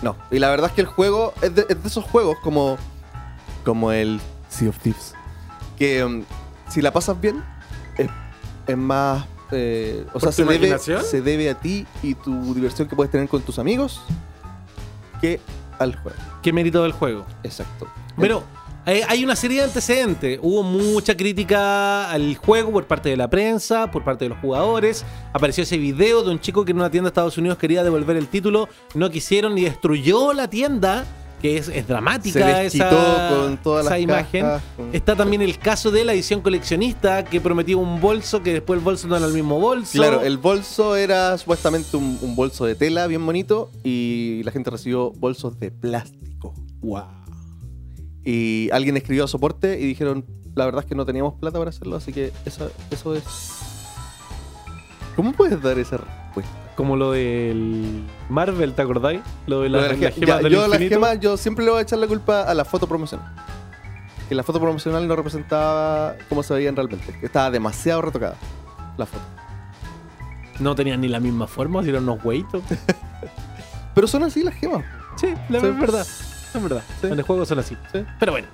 No. 0.02 0.16
Y 0.32 0.40
la 0.40 0.50
verdad 0.50 0.70
es 0.70 0.74
que 0.74 0.82
el 0.82 0.88
juego 0.88 1.34
es 1.42 1.54
de, 1.54 1.66
es 1.70 1.82
de 1.82 1.88
esos 1.88 2.06
juegos 2.06 2.38
como. 2.40 2.78
Como 3.66 3.92
el 3.92 4.20
Sea 4.50 4.70
of 4.70 4.80
Thieves. 4.80 5.14
Que 5.78 6.04
um, 6.04 6.24
si 6.70 6.82
la 6.82 6.92
pasas 6.92 7.20
bien, 7.20 7.44
es, 7.98 8.10
es 8.68 8.78
más. 8.78 9.26
eh, 9.52 10.06
o 10.10 10.14
¿Por 10.14 10.22
sea, 10.22 10.32
se 10.32 10.46
debe, 10.46 10.80
se 10.80 11.22
debe 11.22 11.50
a 11.50 11.56
ti 11.56 11.86
y 12.02 12.16
tu 12.16 12.54
diversión 12.54 12.88
que 12.88 12.96
puedes 12.96 13.12
tener 13.12 13.28
con 13.28 13.42
tus 13.42 13.60
amigos 13.60 14.02
que 15.22 15.40
al 15.78 15.96
juego. 15.98 16.18
¿Qué 16.42 16.54
mérito 16.54 16.84
del 16.84 16.92
juego? 16.94 17.26
Exacto. 17.44 17.88
Pero 18.18 18.44
eh, 18.92 19.04
hay 19.08 19.24
una 19.24 19.36
serie 19.36 19.60
de 19.60 19.64
antecedentes. 19.66 20.40
Hubo 20.42 20.64
mucha 20.64 21.16
crítica 21.16 22.10
al 22.12 22.36
juego 22.36 22.72
por 22.72 22.86
parte 22.88 23.10
de 23.10 23.18
la 23.18 23.30
prensa, 23.30 23.92
por 23.92 24.04
parte 24.04 24.26
de 24.26 24.30
los 24.30 24.40
jugadores. 24.40 25.06
Apareció 25.34 25.64
ese 25.64 25.78
video 25.78 26.24
de 26.24 26.32
un 26.32 26.40
chico 26.40 26.66
que 26.66 26.72
en 26.72 26.78
una 26.78 26.90
tienda 26.90 27.08
de 27.08 27.12
Estados 27.12 27.38
Unidos 27.38 27.58
quería 27.58 27.84
devolver 27.84 28.18
el 28.18 28.28
título. 28.28 28.68
No 28.96 29.10
quisieron 29.10 29.58
y 29.58 29.64
destruyó 29.64 30.34
la 30.34 30.50
tienda. 30.50 31.06
Que 31.42 31.56
es, 31.56 31.70
es 31.70 31.88
dramática 31.88 32.38
Se 32.38 32.64
les 32.64 32.76
esa, 32.76 33.30
con 33.34 33.58
todas 33.60 33.86
esa 33.86 33.94
las 33.94 34.02
imagen. 34.04 34.42
cajas, 34.42 34.62
con- 34.76 34.94
Está 34.94 35.16
también 35.16 35.42
el 35.42 35.58
caso 35.58 35.90
de 35.90 36.04
la 36.04 36.12
edición 36.12 36.42
coleccionista 36.42 37.24
que 37.24 37.40
prometió 37.40 37.78
un 37.80 38.02
bolso 38.02 38.44
que 38.44 38.52
después 38.52 38.78
el 38.78 38.84
bolso 38.84 39.08
no 39.08 39.16
era 39.16 39.26
el 39.26 39.32
mismo 39.32 39.58
bolso. 39.58 39.94
Claro, 39.94 40.20
el 40.22 40.38
bolso 40.38 40.98
era 40.98 41.38
supuestamente 41.38 41.96
un, 41.96 42.20
un 42.22 42.36
bolso 42.36 42.66
de 42.66 42.76
tela 42.76 43.08
bien 43.08 43.26
bonito 43.26 43.72
y 43.86 44.42
la 44.44 44.52
gente 44.52 44.70
recibió 44.70 45.12
bolsos 45.12 45.58
de 45.62 45.72
plástico. 45.72 46.54
Wow. 46.82 47.04
Y 48.26 48.70
alguien 48.72 48.98
escribió 48.98 49.24
a 49.24 49.28
soporte 49.28 49.80
y 49.80 49.86
dijeron, 49.86 50.26
la 50.56 50.66
verdad 50.66 50.82
es 50.84 50.88
que 50.90 50.96
no 50.96 51.06
teníamos 51.06 51.36
plata 51.36 51.58
para 51.58 51.70
hacerlo, 51.70 51.96
así 51.96 52.12
que 52.14 52.32
eso, 52.46 52.70
eso 52.92 53.16
es... 53.16 53.24
¿Cómo 55.16 55.32
puedes 55.34 55.62
dar 55.62 55.78
esa 55.80 55.98
respuesta? 55.98 56.52
Como 56.76 56.96
lo 56.96 57.12
del 57.12 58.04
Marvel, 58.30 58.74
¿te 58.74 58.82
acordáis? 58.82 59.22
Lo 59.48 59.62
de 59.62 59.70
la 59.70 59.82
las 59.82 59.98
ge- 59.98 60.12
gemas 60.12 60.28
ya, 60.28 60.38
del 60.38 60.52
yo 60.54 60.68
las 60.68 60.80
gemas, 60.80 61.20
yo 61.20 61.36
siempre 61.38 61.66
le 61.66 61.72
voy 61.72 61.80
a 61.80 61.82
echar 61.82 62.00
la 62.00 62.08
culpa 62.08 62.44
a 62.44 62.54
la 62.54 62.64
foto 62.64 62.88
promocional. 62.88 63.28
Que 64.30 64.36
la 64.36 64.44
foto 64.44 64.60
promocional 64.62 65.06
no 65.08 65.16
representaba 65.16 66.16
cómo 66.30 66.42
se 66.44 66.54
veían 66.54 66.76
realmente. 66.76 67.18
que 67.20 67.26
Estaba 67.26 67.52
demasiado 67.52 68.02
retocada 68.02 68.36
la 68.98 69.06
foto. 69.06 69.24
No 70.60 70.76
tenían 70.76 71.02
ni 71.02 71.08
la 71.10 71.20
misma 71.20 71.48
forma, 71.48 71.84
si 71.84 71.90
eran 71.90 72.04
unos 72.04 72.24
hueitos. 72.24 72.64
Pero 73.96 74.08
son 74.08 74.24
así 74.24 74.44
las 74.44 74.54
gemas. 74.56 74.86
Sí, 75.18 75.34
la 75.50 75.60
verdad. 75.60 76.06
Es 76.56 76.62
verdad. 76.64 76.84
Sí. 77.02 77.08
En 77.08 77.14
el 77.14 77.22
juego 77.24 77.46
son 77.46 77.60
así. 77.60 77.78
Sí. 77.92 78.06
Pero 78.20 78.32
bueno. 78.32 78.48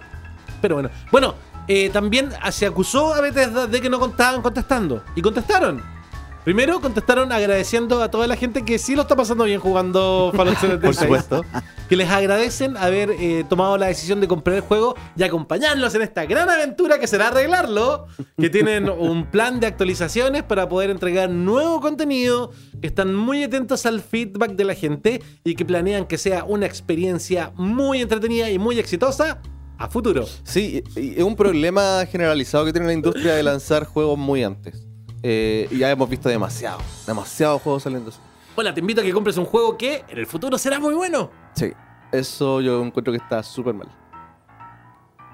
Pero 0.61 0.75
bueno. 0.75 0.89
Bueno, 1.11 1.35
eh, 1.67 1.89
también 1.89 2.29
se 2.51 2.65
acusó 2.65 3.13
a 3.13 3.21
Bethesda 3.21 3.67
de 3.67 3.81
que 3.81 3.89
no 3.89 4.03
estaban 4.05 4.41
contestando. 4.41 5.03
Y 5.15 5.21
contestaron. 5.21 5.81
Primero 6.45 6.79
contestaron 6.79 7.31
agradeciendo 7.31 8.03
a 8.03 8.11
toda 8.11 8.27
la 8.27 8.35
gente 8.35 8.63
que 8.63 8.77
sí 8.77 8.95
lo 8.95 9.01
está 9.01 9.15
pasando 9.15 9.45
bien 9.45 9.59
jugando 9.59 10.31
Fallout 10.35 10.57
76. 10.61 10.79
Por 10.83 10.93
supuesto. 10.93 11.45
Que 11.89 11.95
les 11.95 12.07
agradecen 12.07 12.77
haber 12.77 13.09
eh, 13.19 13.43
tomado 13.49 13.79
la 13.79 13.87
decisión 13.87 14.21
de 14.21 14.27
comprar 14.27 14.57
el 14.57 14.61
juego 14.61 14.95
y 15.17 15.23
acompañarnos 15.23 15.95
en 15.95 16.03
esta 16.03 16.25
gran 16.27 16.47
aventura 16.47 16.99
que 16.99 17.07
será 17.07 17.29
arreglarlo. 17.29 18.05
Que 18.37 18.51
tienen 18.51 18.89
un 18.89 19.25
plan 19.25 19.59
de 19.59 19.65
actualizaciones 19.65 20.43
para 20.43 20.69
poder 20.69 20.91
entregar 20.91 21.31
nuevo 21.31 21.81
contenido. 21.81 22.51
Que 22.79 22.85
están 22.85 23.15
muy 23.15 23.43
atentos 23.43 23.87
al 23.87 24.01
feedback 24.01 24.51
de 24.51 24.65
la 24.65 24.75
gente 24.75 25.23
y 25.43 25.55
que 25.55 25.65
planean 25.65 26.05
que 26.05 26.19
sea 26.19 26.43
una 26.43 26.67
experiencia 26.67 27.53
muy 27.55 28.03
entretenida 28.03 28.51
y 28.51 28.59
muy 28.59 28.77
exitosa 28.77 29.41
a 29.79 29.89
futuro. 29.89 30.27
Sí, 30.43 30.83
es 30.95 31.23
un 31.23 31.35
problema 31.35 32.05
generalizado 32.05 32.65
que 32.65 32.71
tiene 32.71 32.85
la 32.85 32.93
industria 32.93 33.33
de 33.33 33.41
lanzar 33.41 33.85
juegos 33.85 34.19
muy 34.19 34.43
antes. 34.43 34.85
Eh, 35.27 35.67
y 35.71 35.79
ya 35.79 35.89
hemos 35.89 36.07
visto 36.07 36.29
demasiado, 36.29 36.77
demasiados 37.07 37.59
juegos 37.59 37.81
saliendo. 37.81 38.11
Bueno, 38.55 38.71
te 38.75 38.79
invito 38.79 39.01
a 39.01 39.03
que 39.03 39.11
compres 39.11 39.35
un 39.37 39.45
juego 39.45 39.75
que 39.75 40.05
en 40.07 40.19
el 40.19 40.27
futuro 40.27 40.55
será 40.59 40.79
muy 40.79 40.93
bueno. 40.93 41.31
Sí, 41.55 41.73
eso 42.11 42.61
yo 42.61 42.79
encuentro 42.83 43.11
que 43.11 43.17
está 43.17 43.41
súper 43.41 43.73
mal. 43.73 43.87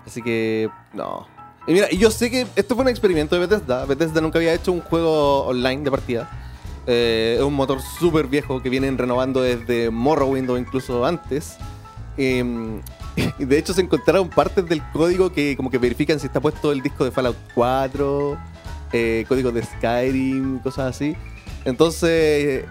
Así 0.05 0.21
que, 0.21 0.69
no. 0.93 1.27
Y 1.67 1.73
mira, 1.73 1.87
y 1.91 1.97
yo 1.97 2.09
sé 2.09 2.31
que 2.31 2.47
esto 2.55 2.73
fue 2.73 2.85
un 2.85 2.89
experimento 2.89 3.35
de 3.35 3.45
Bethesda. 3.45 3.83
Bethesda 3.83 4.21
nunca 4.21 4.39
había 4.39 4.53
hecho 4.53 4.71
un 4.71 4.79
juego 4.79 5.47
online 5.47 5.83
de 5.83 5.91
partida. 5.91 6.29
Eh, 6.87 7.35
es 7.37 7.43
un 7.43 7.53
motor 7.53 7.81
súper 7.81 8.27
viejo 8.27 8.61
que 8.61 8.69
vienen 8.69 8.97
renovando 8.97 9.41
desde 9.41 9.89
Morrowind 9.89 10.49
o 10.51 10.57
incluso 10.57 11.05
antes. 11.05 11.57
Y 12.17 13.43
de 13.43 13.57
hecho 13.57 13.73
se 13.73 13.81
encontraron 13.81 14.29
partes 14.29 14.65
del 14.69 14.81
código 14.93 15.33
que 15.33 15.57
como 15.57 15.69
que 15.69 15.77
verifican 15.77 16.17
si 16.17 16.27
está 16.27 16.39
puesto 16.39 16.71
el 16.71 16.81
disco 16.81 17.03
de 17.03 17.11
Fallout 17.11 17.35
4, 17.53 18.37
eh, 18.93 19.25
códigos 19.27 19.53
de 19.53 19.63
Skyrim, 19.63 20.59
cosas 20.59 20.95
así. 20.95 21.15
Entonces 21.65 22.65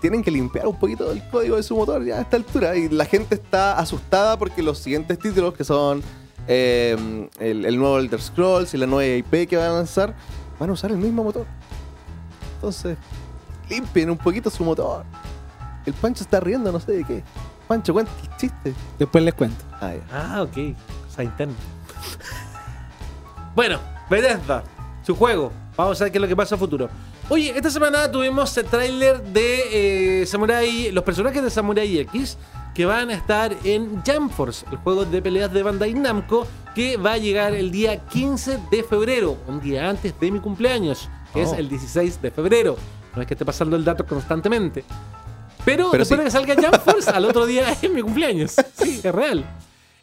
tienen 0.00 0.22
que 0.22 0.30
limpiar 0.30 0.66
un 0.66 0.78
poquito 0.78 1.10
el 1.12 1.22
código 1.28 1.56
de 1.56 1.62
su 1.62 1.76
motor 1.76 2.04
ya 2.04 2.18
a 2.18 2.20
esta 2.22 2.36
altura. 2.36 2.76
Y 2.76 2.88
la 2.88 3.04
gente 3.04 3.34
está 3.34 3.78
asustada 3.78 4.38
porque 4.38 4.62
los 4.62 4.78
siguientes 4.78 5.18
títulos 5.18 5.54
que 5.54 5.64
son 5.64 6.02
eh, 6.46 6.96
el, 7.38 7.64
el 7.64 7.78
nuevo 7.78 7.98
Elder 7.98 8.20
Scrolls 8.20 8.74
y 8.74 8.78
la 8.78 8.86
nueva 8.86 9.16
IP 9.16 9.48
que 9.48 9.56
van 9.56 9.70
a 9.70 9.74
lanzar 9.74 10.14
van 10.58 10.70
a 10.70 10.72
usar 10.72 10.90
el 10.90 10.98
mismo 10.98 11.24
motor. 11.24 11.46
Entonces, 12.56 12.98
limpien 13.68 14.10
un 14.10 14.18
poquito 14.18 14.50
su 14.50 14.64
motor. 14.64 15.04
El 15.86 15.94
Pancho 15.94 16.24
está 16.24 16.40
riendo, 16.40 16.72
no 16.72 16.80
sé 16.80 16.92
de 16.92 17.04
qué. 17.04 17.24
Pancho, 17.68 17.92
cuenta 17.92 18.10
el 18.22 18.36
chiste. 18.36 18.74
Después 18.98 19.22
les 19.22 19.34
cuento. 19.34 19.64
Ah, 19.80 19.92
ya. 19.94 20.02
Ah, 20.12 20.42
ok. 20.42 20.74
Interna. 21.22 21.54
bueno, 23.54 23.78
Bethesda, 24.08 24.62
su 25.08 25.16
juego. 25.16 25.50
Vamos 25.74 25.98
a 25.98 26.04
ver 26.04 26.12
qué 26.12 26.18
es 26.18 26.22
lo 26.22 26.28
que 26.28 26.36
pasa 26.36 26.54
a 26.56 26.58
futuro. 26.58 26.90
Oye, 27.30 27.50
esta 27.56 27.70
semana 27.70 28.10
tuvimos 28.12 28.54
el 28.58 28.66
tráiler 28.66 29.22
de 29.22 30.20
eh, 30.20 30.26
Samurai, 30.26 30.90
los 30.92 31.02
personajes 31.02 31.42
de 31.42 31.48
Samurai 31.48 31.98
X 32.00 32.36
que 32.74 32.84
van 32.84 33.08
a 33.08 33.14
estar 33.14 33.56
en 33.64 34.02
Jam 34.04 34.28
Force, 34.28 34.66
el 34.70 34.76
juego 34.76 35.06
de 35.06 35.22
peleas 35.22 35.50
de 35.50 35.62
Bandai 35.62 35.94
Namco, 35.94 36.46
que 36.74 36.98
va 36.98 37.12
a 37.12 37.16
llegar 37.16 37.54
el 37.54 37.70
día 37.70 37.96
15 38.04 38.58
de 38.70 38.82
febrero, 38.82 39.38
un 39.48 39.60
día 39.62 39.88
antes 39.88 40.12
de 40.20 40.30
mi 40.30 40.40
cumpleaños, 40.40 41.08
que 41.32 41.40
es 41.42 41.48
Oh. 41.48 41.54
el 41.56 41.70
16 41.70 42.20
de 42.20 42.30
febrero. 42.30 42.76
No 43.16 43.22
es 43.22 43.26
que 43.26 43.32
esté 43.32 43.46
pasando 43.46 43.76
el 43.76 43.84
dato 43.84 44.04
constantemente. 44.04 44.84
Pero, 45.64 45.88
Pero 45.90 46.04
después 46.04 46.08
sí. 46.08 46.16
de 46.16 46.24
que 46.24 46.30
salga 46.30 46.54
Jam 46.70 46.80
Force, 46.82 47.08
al 47.14 47.24
otro 47.24 47.46
día 47.46 47.72
es 47.72 47.90
mi 47.90 48.02
cumpleaños. 48.02 48.54
Sí, 48.74 49.00
es 49.02 49.14
real. 49.14 49.42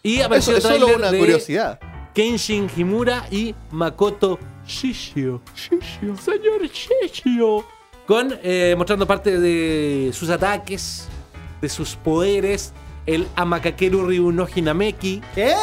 Y 0.02 0.22
apareció 0.22 0.58
Eso 0.58 0.70
el 0.70 0.74
es 0.76 0.82
solo 0.82 0.96
una 0.98 1.12
de 1.12 1.20
curiosidad. 1.20 1.80
Kenshin 2.16 2.70
Himura 2.76 3.28
y 3.30 3.54
Makoto 3.72 4.40
Shishio. 4.68 5.42
Shishio. 5.56 6.16
Señor 6.18 6.62
Shishio. 6.72 7.66
Con, 8.06 8.38
eh, 8.44 8.76
mostrando 8.78 9.08
parte 9.08 9.40
de 9.40 10.12
sus 10.14 10.30
ataques, 10.30 11.08
de 11.62 11.70
sus 11.70 11.96
poderes. 11.96 12.74
El 13.06 13.28
Amakakeru 13.36 14.06
Ryu 14.08 14.32
no 14.32 14.48
Hinameki. 14.54 15.22
¿Qué? 15.36 15.54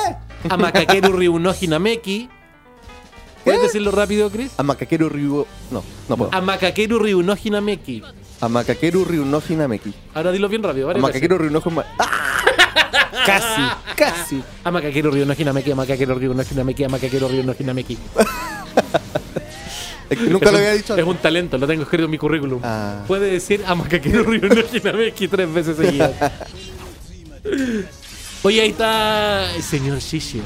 Amakakeru 0.49 1.13
Ryu 1.17 1.39
no 1.39 1.53
Hinameki. 1.61 2.29
¿Puedes 3.45 3.63
decirlo 3.63 3.91
rápido, 3.91 4.31
Chris? 4.31 4.53
Amakakeru 4.59 5.09
Ryu. 5.09 5.47
No, 5.73 5.83
no 6.09 6.17
puedo. 6.17 6.31
Amakakeru 6.33 6.99
Ryu 7.01 7.23
no 7.25 7.35
Hinameki. 7.35 8.03
Amakakeru 8.41 9.05
Ryu 9.05 9.25
no 9.25 9.41
Hinameki. 9.41 9.93
Ahora 10.15 10.31
dilo 10.31 10.49
bien 10.49 10.63
rápido, 10.63 10.89
veces. 10.89 11.03
Amakakeru 11.03 11.39
Ryu 11.39 11.51
no 11.51 11.61
Hima- 11.61 11.85
¡Ah! 11.99 12.45
Casi, 13.27 13.63
casi. 13.97 14.43
Amakakeru 14.65 15.11
Ryu 15.13 15.25
no 15.27 15.35
Hinameki, 15.35 15.71
Amakakeru 15.73 16.15
Ryu 16.19 16.35
no 16.35 16.43
Hinameki, 16.43 16.85
Amakakeru 16.85 17.29
Hinameki. 17.59 17.99
Es 20.11 20.19
que 20.19 20.25
nunca 20.29 20.47
Es 20.47 20.53
lo 20.53 20.59
un- 20.59 20.65
había 20.65 20.73
dicho. 20.75 20.95
Es 20.97 21.05
un 21.07 21.17
talento, 21.17 21.57
lo 21.57 21.67
tengo 21.67 21.85
escrito 21.85 22.05
en 22.05 22.11
mi 22.11 22.19
currículum. 22.19 22.61
Ah. 22.63 23.03
Puede 23.07 23.31
decir 23.31 23.65
Amakakeru 23.67 24.25
Ryu 24.25 24.47
no 24.47 24.61
Hinameki 24.71 25.27
tres 25.29 25.51
veces 25.55 25.77
seguidas. 25.79 26.13
Oye, 28.43 28.61
ahí 28.61 28.71
está 28.71 29.55
el 29.55 29.63
señor 29.63 29.99
Shishio. 30.01 30.43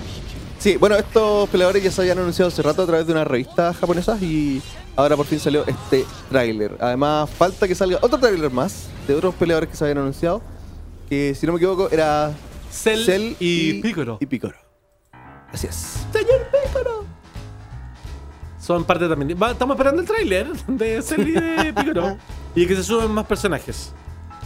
Sí, 0.58 0.76
bueno, 0.76 0.96
estos 0.96 1.48
peleadores 1.48 1.82
ya 1.82 1.90
se 1.90 2.00
habían 2.02 2.18
anunciado 2.18 2.48
hace 2.48 2.62
rato 2.62 2.82
a 2.82 2.86
través 2.86 3.06
de 3.06 3.12
una 3.12 3.24
revista 3.24 3.72
japonesa 3.74 4.16
y 4.20 4.62
ahora 4.94 5.16
por 5.16 5.26
fin 5.26 5.40
salió 5.40 5.64
este 5.66 6.04
tráiler. 6.30 6.76
Además, 6.80 7.28
falta 7.30 7.66
que 7.66 7.74
salga 7.74 7.98
otro 8.02 8.18
tráiler 8.18 8.50
más 8.50 8.86
de 9.08 9.14
otros 9.14 9.34
peleadores 9.34 9.68
que 9.70 9.76
se 9.76 9.84
habían 9.84 9.98
anunciado. 9.98 10.42
Que 11.08 11.34
si 11.34 11.46
no 11.46 11.52
me 11.52 11.58
equivoco 11.58 11.88
era 11.90 12.32
Cell, 12.70 13.34
y, 13.40 13.80
Piccolo. 13.80 14.18
Y 14.20 14.26
Piccolo. 14.26 14.54
Así 15.52 15.66
es. 15.66 16.06
Señor 16.12 16.46
Piccolo. 16.52 17.04
Son 18.66 18.82
parte 18.84 19.08
también. 19.08 19.38
va- 19.40 19.52
estamos 19.52 19.74
esperando 19.76 20.02
el 20.02 20.08
tráiler 20.08 20.52
de 20.66 20.98
y 21.18 21.30
de 21.32 21.72
Piccolo. 21.72 22.18
y 22.54 22.66
que 22.66 22.74
se 22.74 22.82
suben 22.82 23.12
más 23.12 23.24
personajes. 23.26 23.92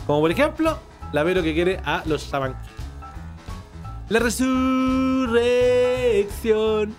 Como 0.07 0.21
por 0.21 0.31
ejemplo, 0.31 0.79
la 1.13 1.23
Vero 1.23 1.43
que 1.43 1.55
quiere 1.55 1.81
a 1.87 2.03
los 2.05 2.25
Sabanki. 2.25 2.69
La 4.11 4.19
resurrección. 4.19 6.95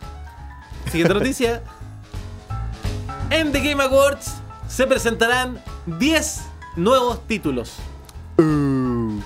Siguiente 0.89 1.13
noticia. 1.13 1.61
En 3.29 3.51
The 3.53 3.59
Game 3.61 3.81
Awards 3.83 4.33
se 4.67 4.85
presentarán 4.87 5.61
10 5.85 6.41
nuevos 6.75 7.25
títulos. 7.27 7.77
Uh. 8.37 9.21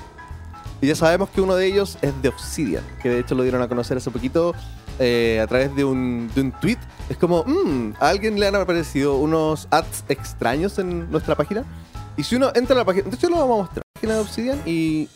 Y 0.79 0.85
ya 0.87 0.95
sabemos 0.95 1.29
que 1.29 1.41
uno 1.41 1.55
de 1.55 1.65
ellos 1.65 1.97
es 2.03 2.21
de 2.21 2.29
Obsidian, 2.29 2.83
que 3.01 3.09
de 3.09 3.19
hecho 3.21 3.33
lo 3.33 3.41
dieron 3.41 3.63
a 3.63 3.67
conocer 3.67 3.97
hace 3.97 4.11
poquito 4.11 4.53
eh, 4.99 5.39
a 5.43 5.47
través 5.47 5.75
de 5.75 5.83
un, 5.85 6.29
de 6.33 6.41
un 6.41 6.51
tweet. 6.53 6.77
Es 7.09 7.17
como, 7.17 7.43
mmm, 7.45 7.93
a 7.99 8.09
alguien 8.09 8.39
le 8.39 8.47
han 8.47 8.55
aparecido 8.55 9.17
unos 9.17 9.67
ads 9.71 10.03
extraños 10.09 10.79
en 10.79 11.09
nuestra 11.11 11.35
página. 11.35 11.63
Y 12.17 12.23
si 12.23 12.35
uno 12.35 12.49
entra 12.55 12.75
a 12.75 12.79
la 12.79 12.85
página, 12.85 13.09
de 13.09 13.15
hecho 13.15 13.29
lo 13.29 13.37
vamos 13.37 13.55
a 13.59 13.61
mostrar, 13.63 13.83
la 13.85 13.93
página 13.99 14.13
de 14.15 14.19
Obsidian, 14.21 14.61
y 14.65 15.09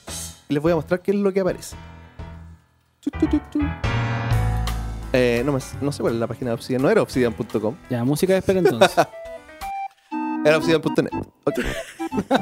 les 0.49 0.61
voy 0.61 0.71
a 0.71 0.75
mostrar 0.75 1.01
qué 1.01 1.11
es 1.11 1.17
lo 1.17 1.31
que 1.31 1.39
aparece. 1.39 1.75
Eh, 5.13 5.41
no, 5.45 5.53
me- 5.53 5.59
no 5.81 5.91
sé 5.91 6.01
cuál 6.01 6.13
es 6.15 6.19
la 6.19 6.27
página 6.27 6.51
de 6.51 6.55
Obsidian, 6.55 6.81
no 6.81 6.89
era 6.89 7.01
obsidian.com, 7.01 7.75
Ya, 7.89 8.03
música 8.03 8.33
de 8.33 8.39
espera 8.39 8.59
entonces. 8.59 8.91
era 10.45 10.57
obsidian.net. 10.57 11.09
Ok. 11.45 11.59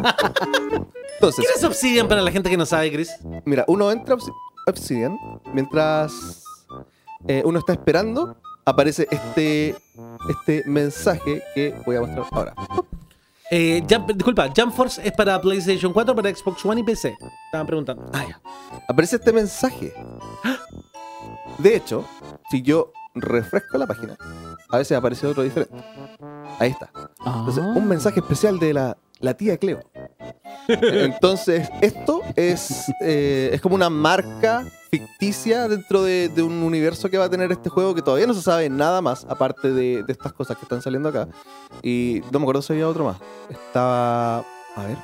Entonces, 1.19 1.45
¿Quién 1.45 1.51
es 1.57 1.63
Obsidian 1.63 2.07
para 2.07 2.21
la 2.21 2.31
gente 2.31 2.49
que 2.49 2.57
no 2.57 2.65
sabe, 2.65 2.91
Chris? 2.91 3.09
Mira, 3.45 3.63
uno 3.67 3.91
entra 3.91 4.13
a 4.15 4.17
Obsi- 4.17 4.33
Obsidian 4.67 5.17
mientras 5.53 6.43
eh, 7.27 7.41
uno 7.45 7.59
está 7.59 7.73
esperando. 7.73 8.37
Aparece 8.65 9.07
este, 9.11 9.75
este 10.29 10.63
mensaje 10.67 11.41
que 11.55 11.73
voy 11.85 11.95
a 11.95 12.01
mostrar 12.01 12.25
ahora. 12.31 12.53
Eh, 13.49 13.81
Jump- 13.87 14.11
disculpa, 14.13 14.49
Jump 14.55 14.73
Force 14.73 15.01
es 15.07 15.13
para 15.13 15.39
PlayStation 15.39 15.93
4, 15.93 16.13
para 16.13 16.35
Xbox 16.35 16.65
One 16.65 16.81
y 16.81 16.83
PC. 16.83 17.15
Estaban 17.45 17.65
preguntando. 17.65 18.09
Ah, 18.13 18.25
ya. 18.27 18.41
Aparece 18.89 19.15
este 19.15 19.31
mensaje. 19.31 19.93
De 21.57 21.75
hecho, 21.75 22.05
si 22.51 22.61
yo 22.61 22.91
refresco 23.15 23.77
la 23.77 23.87
página, 23.87 24.17
a 24.69 24.77
veces 24.77 24.97
aparece 24.97 25.25
otro 25.27 25.43
diferente. 25.43 25.73
Ahí 26.59 26.71
está. 26.71 26.89
Entonces, 27.25 27.63
Ah. 27.63 27.73
un 27.75 27.87
mensaje 27.87 28.19
especial 28.19 28.59
de 28.59 28.73
la, 28.73 28.97
la 29.19 29.33
tía 29.35 29.57
Cleo. 29.57 29.79
Entonces, 30.67 31.69
esto 31.81 32.21
es, 32.35 32.91
eh, 33.01 33.51
es 33.53 33.61
como 33.61 33.75
una 33.75 33.89
marca 33.89 34.65
ficticia 34.89 35.67
dentro 35.67 36.03
de, 36.03 36.29
de 36.29 36.43
un 36.43 36.63
universo 36.63 37.09
que 37.09 37.17
va 37.17 37.25
a 37.25 37.29
tener 37.29 37.51
este 37.51 37.69
juego 37.69 37.93
que 37.95 38.01
todavía 38.01 38.27
no 38.27 38.33
se 38.33 38.41
sabe 38.41 38.69
nada 38.69 39.01
más, 39.01 39.25
aparte 39.29 39.71
de, 39.71 40.03
de 40.03 40.11
estas 40.13 40.33
cosas 40.33 40.57
que 40.57 40.63
están 40.63 40.81
saliendo 40.81 41.09
acá. 41.09 41.27
Y 41.83 42.21
no 42.31 42.39
me 42.39 42.43
acuerdo 42.43 42.61
si 42.61 42.73
había 42.73 42.87
otro 42.87 43.05
más. 43.05 43.17
Estaba... 43.49 44.39
A 44.39 44.83
ver. 44.87 44.97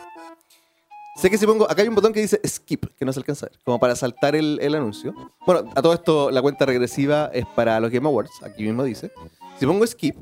Sé 1.16 1.30
que 1.30 1.38
si 1.38 1.46
pongo... 1.46 1.70
Acá 1.70 1.82
hay 1.82 1.88
un 1.88 1.96
botón 1.96 2.12
que 2.12 2.22
dice 2.22 2.42
skip, 2.46 2.86
que 2.98 3.06
no 3.06 3.14
se 3.14 3.20
alcanza 3.20 3.46
a 3.46 3.50
ver, 3.50 3.60
como 3.64 3.80
para 3.80 3.96
saltar 3.96 4.36
el, 4.36 4.60
el 4.62 4.76
anuncio. 4.76 5.14
Bueno, 5.46 5.72
a 5.76 5.82
todo 5.82 5.94
esto 5.94 6.32
la 6.32 6.42
cuenta 6.42 6.66
regresiva 6.66 7.30
es 7.34 7.46
para 7.56 7.80
los 7.80 7.92
Game 7.92 8.08
Awards, 8.08 8.32
aquí 8.44 8.64
mismo 8.64 8.84
dice. 8.84 9.12
Si 9.60 9.66
pongo 9.66 9.86
skip, 9.86 10.16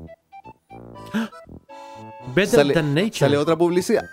Better 2.34 2.60
sale, 2.60 2.74
Than 2.74 2.94
Nature. 2.94 3.18
sale 3.18 3.36
otra 3.38 3.56
publicidad. 3.56 4.04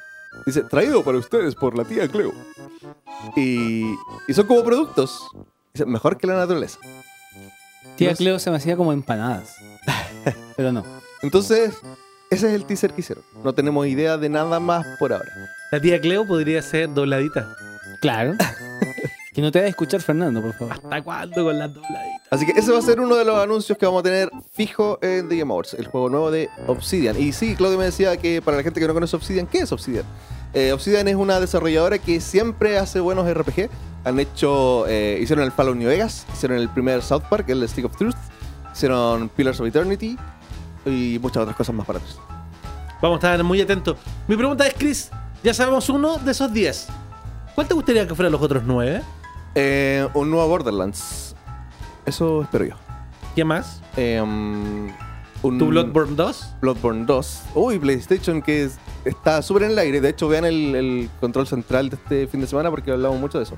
Dice, 0.46 0.63
traído 0.63 1.04
para 1.04 1.18
ustedes 1.18 1.56
por 1.56 1.78
la 1.78 1.84
tía 1.84 2.08
Cleo. 2.08 2.34
Y, 3.36 3.84
y 4.28 4.34
son 4.34 4.48
como 4.48 4.63
productos. 4.63 5.28
Dice, 5.74 5.86
mejor 5.86 6.18
que 6.18 6.28
la 6.28 6.36
naturaleza. 6.36 6.80
Tía 7.96 8.12
no 8.12 8.15
sé. 8.15 8.24
Cleo 8.24 8.39
se 8.39 8.50
me 8.50 8.58
hacía 8.58 8.78
como 8.78 8.94
empanadas. 8.94 9.56
Pero 10.58 10.72
no. 10.72 10.84
Entonces, 11.22 11.76
ese 12.30 12.48
es 12.48 12.54
el 12.54 12.65
teaser 12.65 12.94
que 12.94 13.02
hicieron. 13.02 13.24
No 13.44 13.54
tenemos 13.54 13.88
idea 13.88 14.18
de 14.18 14.30
nada 14.30 14.60
más 14.60 14.86
por 15.00 15.13
ahora. 15.13 15.32
La 15.72 15.82
tía 15.82 16.00
Cleo 16.00 16.26
podría 16.26 16.62
ser 16.62 16.94
dobladita. 16.94 17.56
Claro. 18.02 18.36
que 19.39 19.45
no 19.45 19.52
te 19.52 19.60
va 19.60 19.65
a 19.65 19.69
escuchar 19.69 20.02
Fernando, 20.02 20.41
por 20.41 20.54
favor. 20.54 20.73
¿Hasta 20.73 21.02
cuándo 21.02 21.45
con 21.45 21.58
las 21.58 21.73
dobladitas? 21.73 22.28
Así 22.30 22.45
que 22.45 22.60
ese 22.60 22.71
va 22.71 22.80
a 22.80 22.82
ser 22.82 22.99
uno 22.99 23.15
de 23.15 23.23
los 23.23 23.38
anuncios 23.41 23.78
que 23.78 23.86
vamos 23.86 24.02
a 24.02 24.04
tener 24.04 24.30
fijo 24.52 24.99
en 25.02 25.30
The 25.30 25.38
Game 25.38 25.52
Awards, 25.52 25.75
el 25.75 25.88
juego 25.88 26.10
nuevo 26.10 26.30
de 26.30 26.49
Obsidian. 26.67 27.19
Y 27.19 27.32
sí, 27.32 27.56
Claudio 27.56 27.78
me 27.78 27.86
decía 27.86 28.17
que 28.17 28.41
para 28.41 28.58
la 28.58 28.63
gente 28.63 28.80
que 28.82 28.88
no 28.88 28.93
conoce 28.93 29.15
Obsidian, 29.15 29.47
¿qué 29.47 29.60
es 29.60 29.71
Obsidian? 29.71 30.04
Eh, 30.54 30.73
Obsidian 30.73 31.08
es 31.08 31.15
una 31.15 31.39
desarrolladora 31.39 31.99
que 31.99 32.19
siempre 32.19 32.78
hace 32.78 32.99
buenos 32.99 33.32
RPG. 33.32 33.69
Han 34.04 34.19
hecho, 34.19 34.86
eh, 34.88 35.19
hicieron 35.21 35.45
el 35.45 35.52
Fallout 35.52 35.78
New 35.78 35.88
Vegas, 35.88 36.25
hicieron 36.34 36.58
el 36.58 36.67
primer 36.67 37.02
South 37.02 37.23
Park, 37.30 37.47
el 37.49 37.67
Stick 37.67 37.86
of 37.86 37.95
Truth, 37.95 38.15
hicieron 38.73 39.30
Pillars 39.30 39.60
of 39.62 39.67
Eternity 39.67 40.17
y 40.86 41.17
muchas 41.21 41.43
otras 41.43 41.56
cosas 41.56 41.73
más 41.73 41.86
para 41.86 41.99
atrás. 41.99 42.17
Vamos 43.02 43.23
a 43.23 43.28
estar 43.32 43.43
muy 43.45 43.62
atentos. 43.62 43.95
Mi 44.28 44.36
pregunta 44.36 44.67
es, 44.67 44.73
Chris, 44.73 45.12
ya 45.43 45.54
sabemos 45.54 45.88
uno 45.88 46.17
de 46.17 46.32
esos 46.32 46.52
10. 46.52 46.88
¿Cuál 47.56 47.67
te 47.67 47.73
gustaría 47.73 48.06
que 48.06 48.15
fueran 48.15 48.34
los 48.34 48.41
otros 48.41 48.63
9? 48.65 49.02
Eh, 49.56 50.08
un 50.14 50.30
nuevo 50.30 50.48
Borderlands. 50.48 51.36
Eso 52.06 52.42
espero 52.44 52.66
yo. 52.66 52.76
¿Qué 53.36 53.44
más? 53.44 53.82
Eh, 53.98 54.22
un 54.22 54.92
¿Tu 55.42 55.68
Bloodborne 55.68 56.16
2? 56.16 56.56
Bloodborne 56.62 57.06
2. 57.06 57.42
Uy, 57.56 57.80
PlayStation 57.80 58.42
que 58.42 58.64
es- 58.64 58.78
está 59.06 59.42
súper 59.42 59.64
en 59.64 59.72
el 59.72 59.80
aire. 59.80 60.02
De 60.02 60.10
hecho, 60.10 60.28
vean 60.28 60.44
el, 60.46 60.76
el 60.76 61.10
control 61.22 61.48
central 61.48 61.90
de 61.90 61.96
este 61.96 62.28
fin 62.28 62.42
de 62.42 62.48
semana 62.48 62.70
porque 62.70 62.92
hablamos 62.92 63.20
mucho 63.20 63.38
de 63.38 63.46
eso. 63.46 63.56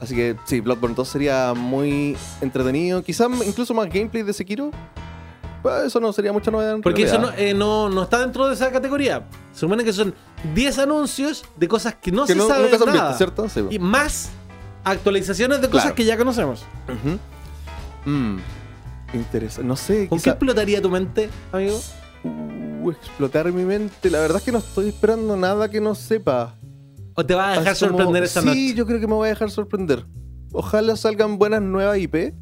Así 0.00 0.14
que 0.14 0.36
sí, 0.44 0.60
Bloodborne 0.60 0.94
2 0.94 1.08
sería 1.08 1.54
muy 1.54 2.16
entretenido. 2.40 3.02
Quizás 3.02 3.28
incluso 3.46 3.72
más 3.74 3.88
gameplay 3.88 4.22
de 4.22 4.32
Sekiro. 4.32 4.70
Pues 5.62 5.84
eso 5.84 6.00
no 6.00 6.10
sería 6.12 6.32
mucha 6.32 6.50
novedad. 6.50 6.78
Porque 6.82 7.02
eso 7.02 7.18
no, 7.18 7.30
eh, 7.36 7.52
no, 7.54 7.88
no 7.90 8.02
está 8.04 8.18
dentro 8.18 8.48
de 8.48 8.54
esa 8.54 8.70
categoría. 8.70 9.26
Se 9.52 9.60
supone 9.60 9.84
que 9.84 9.92
son 9.92 10.14
10 10.54 10.78
anuncios 10.78 11.44
de 11.56 11.68
cosas 11.68 11.94
que 11.96 12.10
no 12.12 12.22
Que 12.24 12.32
se 12.32 12.38
no- 12.38 12.48
saben 12.48 12.70
nada. 12.70 13.08
visto, 13.10 13.16
¿cierto? 13.16 13.48
Sí. 13.50 13.62
Y 13.70 13.78
más 13.78 14.30
actualizaciones 14.84 15.60
de 15.60 15.68
cosas 15.68 15.82
Claro. 15.84 15.94
que 15.96 16.04
ya 16.04 16.16
conocemos. 16.16 16.64
Ujú. 16.88 17.18
Mm, 18.10 18.38
Interesante. 19.12 19.66
No 19.66 19.76
sé. 19.76 20.06
¿Con 20.08 20.20
qué 20.20 20.30
explotaría 20.30 20.80
tu 20.80 20.88
mente, 20.88 21.28
amigo? 21.52 21.80
Uh, 22.22 22.90
explotar 22.92 23.50
mi 23.52 23.64
mente. 23.64 24.08
La 24.10 24.20
verdad 24.20 24.38
es 24.38 24.44
que 24.44 24.52
no 24.52 24.58
estoy 24.58 24.88
esperando 24.90 25.36
nada 25.36 25.68
que 25.68 25.80
no 25.80 25.94
sepa. 25.96 26.54
¿O 27.16 27.26
te 27.26 27.34
va 27.34 27.48
a 27.48 27.50
dejar 27.58 27.68
Así 27.68 27.84
como- 27.86 27.98
sorprender 27.98 28.22
esa 28.22 28.40
sí, 28.40 28.46
noche? 28.46 28.74
yo 28.74 28.86
creo 28.86 29.00
que 29.00 29.06
me 29.08 29.14
voy 29.14 29.26
a 29.26 29.30
dejar 29.30 29.50
sorprender. 29.50 30.06
Ojalá 30.52 30.94
salgan 30.96 31.38
buenas 31.38 31.60
nuevas 31.62 31.98
IP. 31.98 32.34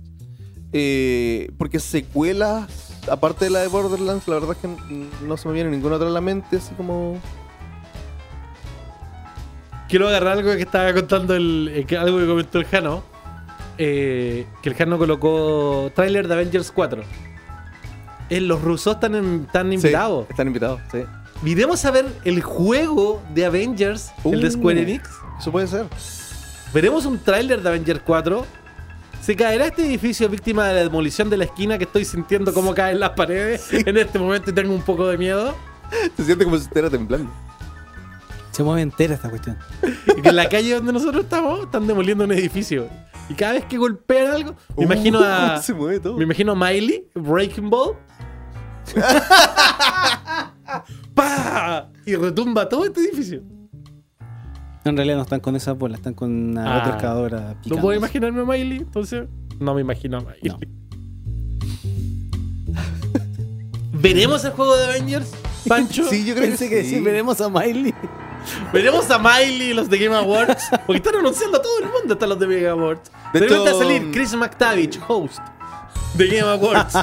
eh, 0.73 1.51
porque 1.57 1.81
secuelas 1.81 2.67
aparte 3.11 3.47
de 3.47 3.51
la 3.51 3.61
de 3.61 3.69
Borderlands, 3.69 4.29
la 4.29 4.35
verdad 4.35 4.51
es 4.53 4.59
que 4.59 5.27
no 5.27 5.37
se 5.39 5.49
me 5.49 5.55
viene 5.55 5.71
ninguna 5.71 5.97
otra 5.97 6.09
a 6.09 6.11
la 6.11 6.21
mente, 6.21 6.59
así 6.59 6.75
como. 6.75 7.19
Quiero 9.89 10.09
agarrar 10.09 10.35
algo 10.39 10.53
que 10.53 10.63
estaba 10.63 10.93
contando 10.93 11.35
el, 11.35 11.87
eh, 11.89 11.97
algo 11.97 12.19
que 12.19 12.27
comentó 12.27 12.59
el 12.59 12.65
Jano. 12.67 13.03
eh, 13.81 14.45
que 14.61 14.69
el 14.71 14.75
Jano 14.75 14.99
colocó 14.99 15.91
tráiler 15.95 16.27
de 16.27 16.35
Avengers 16.35 16.73
4. 16.73 17.03
Eh, 18.29 18.41
los 18.41 18.61
rusos 18.61 18.95
están, 18.97 19.15
en- 19.15 19.45
están 19.47 19.73
invitados. 19.73 20.25
Sí, 20.27 20.31
están 20.33 20.47
invitados, 20.49 20.81
sí. 20.91 20.99
Iremos 21.45 21.85
a 21.85 21.93
ver 21.93 22.07
el 22.25 22.43
juego 22.43 23.23
de 23.33 23.47
Avengers, 23.47 24.11
el 24.25 24.41
de 24.41 24.49
Uh. 24.49 24.51
Square 24.51 24.83
Enix. 24.83 25.09
Eso 25.41 25.53
puede 25.53 25.69
ser. 25.69 25.87
Veremos 26.75 27.07
un 27.07 27.19
tráiler 27.21 27.63
de 27.63 27.69
Avengers 27.69 28.01
4. 28.05 28.45
¿Se 29.23 29.37
caerá 29.37 29.67
este 29.67 29.87
edificio 29.87 30.29
víctima 30.29 30.67
de 30.67 30.75
la 30.75 30.81
demolición 30.81 31.31
de 31.31 31.37
la 31.37 31.45
esquina 31.45 31.79
que 31.79 31.85
estoy 31.85 32.05
sintiendo 32.05 32.53
cómo 32.53 32.75
caen 32.75 32.99
las 32.99 33.11
paredes 33.11 33.73
en 33.73 33.97
este 33.97 34.19
momento 34.19 34.51
y 34.51 34.55
tengo 34.55 34.75
un 34.75 34.83
poco 34.83 35.07
de 35.07 35.17
miedo? 35.17 35.55
Se 36.17 36.25
siente 36.25 36.45
como 36.45 36.57
si 36.57 36.65
estuviera 36.65 36.91
temblando. 36.91 37.31
Se 38.59 38.65
mueve 38.65 38.83
entera 38.83 39.15
esta 39.15 39.31
cuestión. 39.31 39.57
Y 40.19 40.21
que 40.21 40.31
en 40.31 40.35
la 40.37 40.49
calle 40.49 40.75
donde 40.75 40.93
nosotros 40.93 41.23
estamos 41.23 41.61
están 41.61 41.87
demoliendo 41.87 42.25
un 42.25 42.33
edificio. 42.33 42.89
Y 43.29 43.35
cada 43.35 43.53
vez 43.53 43.65
que 43.67 43.79
golpean 43.79 44.33
algo, 44.33 44.57
me 44.77 44.83
imagino 44.83 45.21
a. 45.21 45.63
Se 45.63 45.73
mueve 45.73 46.01
todo. 46.01 46.17
Me 46.17 46.25
imagino 46.25 46.51
a 46.51 46.55
Miley, 46.57 47.09
Breaking 47.15 47.71
Ball. 47.71 47.95
¡Pah! 51.15 51.87
Y 52.05 52.17
retumba 52.17 52.69
todo 52.69 52.85
este 52.85 53.01
edificio. 53.03 53.45
En 54.85 54.97
realidad 54.97 55.19
no 55.19 55.23
están 55.23 55.39
con 55.39 55.55
esas 55.55 55.79
bolas, 55.79 56.01
están 56.01 56.15
con 56.15 56.33
una 56.51 56.79
Ah. 56.79 56.85
retorcadora 56.85 57.55
No 57.67 57.77
puedo 57.77 57.97
imaginarme 57.97 58.41
a 58.41 58.45
Miley, 58.45 58.79
entonces. 58.79 59.29
No 59.61 59.73
me 59.75 59.83
imagino 59.83 60.19
a 60.19 60.21
Miley. 60.23 60.41
No. 60.43 60.59
¿Veremos 63.93 64.45
el 64.45 64.51
juego 64.51 64.77
de 64.77 64.85
Avengers, 64.85 65.31
Pancho? 65.69 66.03
Sí, 66.11 66.25
yo 66.25 66.35
creo 66.35 66.45
que, 66.47 66.51
Pensé 66.51 66.69
que 66.69 66.83
sí. 66.83 66.97
sí, 66.97 67.01
veremos 67.01 67.41
a 67.41 67.49
Miley. 67.49 67.95
¿Veremos 68.73 69.11
a 69.11 69.19
Miley 69.19 69.71
y 69.71 69.75
los 69.75 69.89
de 69.89 69.99
Game 69.99 70.17
Awards? 70.17 70.69
Porque 70.87 70.97
están 70.97 71.17
anunciando 71.17 71.59
a 71.59 71.63
todo 71.63 71.79
el 71.79 71.87
mundo 71.87 72.15
están 72.15 72.29
los 72.29 72.39
de 72.39 72.47
Game 72.47 72.69
Awards. 72.69 73.11
De 73.33 73.41
repente 73.41 73.71
va 73.71 73.77
a 73.77 73.79
salir 73.79 74.11
Chris 74.11 74.35
McTavish, 74.35 75.01
host 75.07 75.39
de 76.15 76.27
Game 76.29 76.51
Awards. 76.51 76.95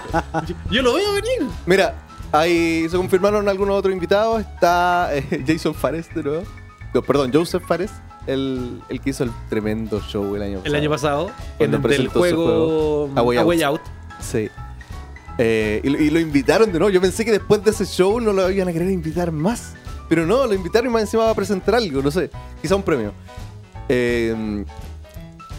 yo, 0.47 0.55
yo 0.71 0.81
lo 0.81 0.93
veo 0.95 1.13
venir. 1.13 1.49
Mira, 1.65 1.95
ahí 2.31 2.87
se 2.89 2.97
confirmaron 2.97 3.47
algunos 3.47 3.77
otros 3.77 3.93
invitados. 3.93 4.41
Está 4.41 5.09
eh, 5.15 5.43
Jason 5.47 5.73
Fares 5.73 6.13
de 6.13 6.23
nuevo. 6.23 6.43
No, 6.93 7.01
perdón, 7.01 7.31
Joseph 7.33 7.63
Fares, 7.67 7.91
el, 8.25 8.81
el 8.89 9.01
que 9.01 9.09
hizo 9.09 9.23
el 9.25 9.31
tremendo 9.49 10.01
show 10.01 10.35
el 10.35 10.41
año 10.41 10.57
pasado. 10.59 10.67
El 10.67 10.81
año 10.81 10.89
pasado, 10.89 11.31
en 11.59 11.73
el 11.73 12.07
juego, 12.07 13.09
A 13.15 13.21
Way 13.21 13.37
A 13.37 13.45
Way 13.45 13.63
Out. 13.63 13.81
Sí. 14.21 14.49
Eh, 15.37 15.81
y, 15.83 15.89
y 15.89 16.09
lo 16.09 16.19
invitaron 16.19 16.71
de 16.71 16.79
nuevo. 16.79 16.89
Yo 16.89 17.01
pensé 17.01 17.25
que 17.25 17.33
después 17.33 17.61
de 17.63 17.71
ese 17.71 17.85
show 17.85 18.21
no 18.21 18.31
lo 18.31 18.49
iban 18.49 18.69
a 18.69 18.73
querer 18.73 18.89
invitar 18.89 19.31
más. 19.33 19.73
Pero 20.09 20.25
no, 20.25 20.45
lo 20.45 20.53
invitaron 20.53 20.89
y 20.89 20.93
más 20.93 21.01
encima 21.03 21.23
va 21.25 21.31
a 21.31 21.35
presentar 21.35 21.75
algo, 21.75 22.01
no 22.01 22.11
sé. 22.11 22.29
Quizá 22.61 22.75
un 22.75 22.83
premio. 22.83 23.11
Eh, 23.89 24.63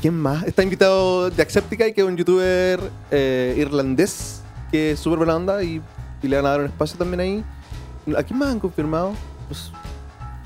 ¿Quién 0.01 0.15
más? 0.15 0.45
Está 0.45 0.63
invitado 0.63 1.31
de 1.31 1.43
Accepticai, 1.43 1.93
que 1.93 2.03
es 2.03 2.07
un 2.07 2.17
youtuber 2.17 2.79
eh, 3.11 3.55
irlandés, 3.59 4.43
que 4.71 4.93
es 4.93 5.01
súper 5.01 5.19
buena 5.19 5.35
onda 5.37 5.63
y, 5.63 5.81
y 6.23 6.29
le 6.29 6.37
van 6.37 6.47
a 6.47 6.51
dar 6.51 6.61
un 6.61 6.67
espacio 6.67 6.97
también 6.99 7.21
ahí. 7.21 7.45
¿A 8.17 8.23
quién 8.23 8.39
más 8.39 8.51
han 8.51 8.61
confirmado? 8.61 9.15
Pues, 9.49 9.73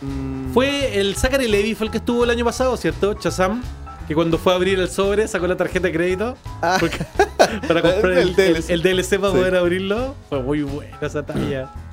mm, 0.00 0.52
Fue 0.54 0.98
el 0.98 1.14
Zachary 1.16 1.48
Levy, 1.48 1.74
fue 1.74 1.86
el 1.86 1.90
que 1.90 1.98
estuvo 1.98 2.24
el 2.24 2.30
año 2.30 2.44
pasado, 2.44 2.76
¿cierto? 2.76 3.14
Chazam. 3.14 3.62
Que 4.08 4.14
cuando 4.14 4.38
fue 4.38 4.52
a 4.52 4.56
abrir 4.56 4.78
el 4.80 4.88
sobre 4.88 5.28
sacó 5.28 5.46
la 5.46 5.56
tarjeta 5.56 5.86
de 5.88 5.92
crédito 5.92 6.36
Ah. 6.62 6.78
porque- 6.80 7.04
para 7.68 7.82
comprar 7.82 8.12
el, 8.12 8.28
El 8.30 8.34
DLC. 8.34 8.70
el 8.70 8.82
DLC 8.82 9.18
para 9.20 9.32
Sí. 9.32 9.38
poder 9.38 9.56
abrirlo. 9.56 10.14
Fue 10.28 10.42
muy 10.42 10.62
buena 10.62 10.96
esa 11.02 11.24
talla. 11.24 11.70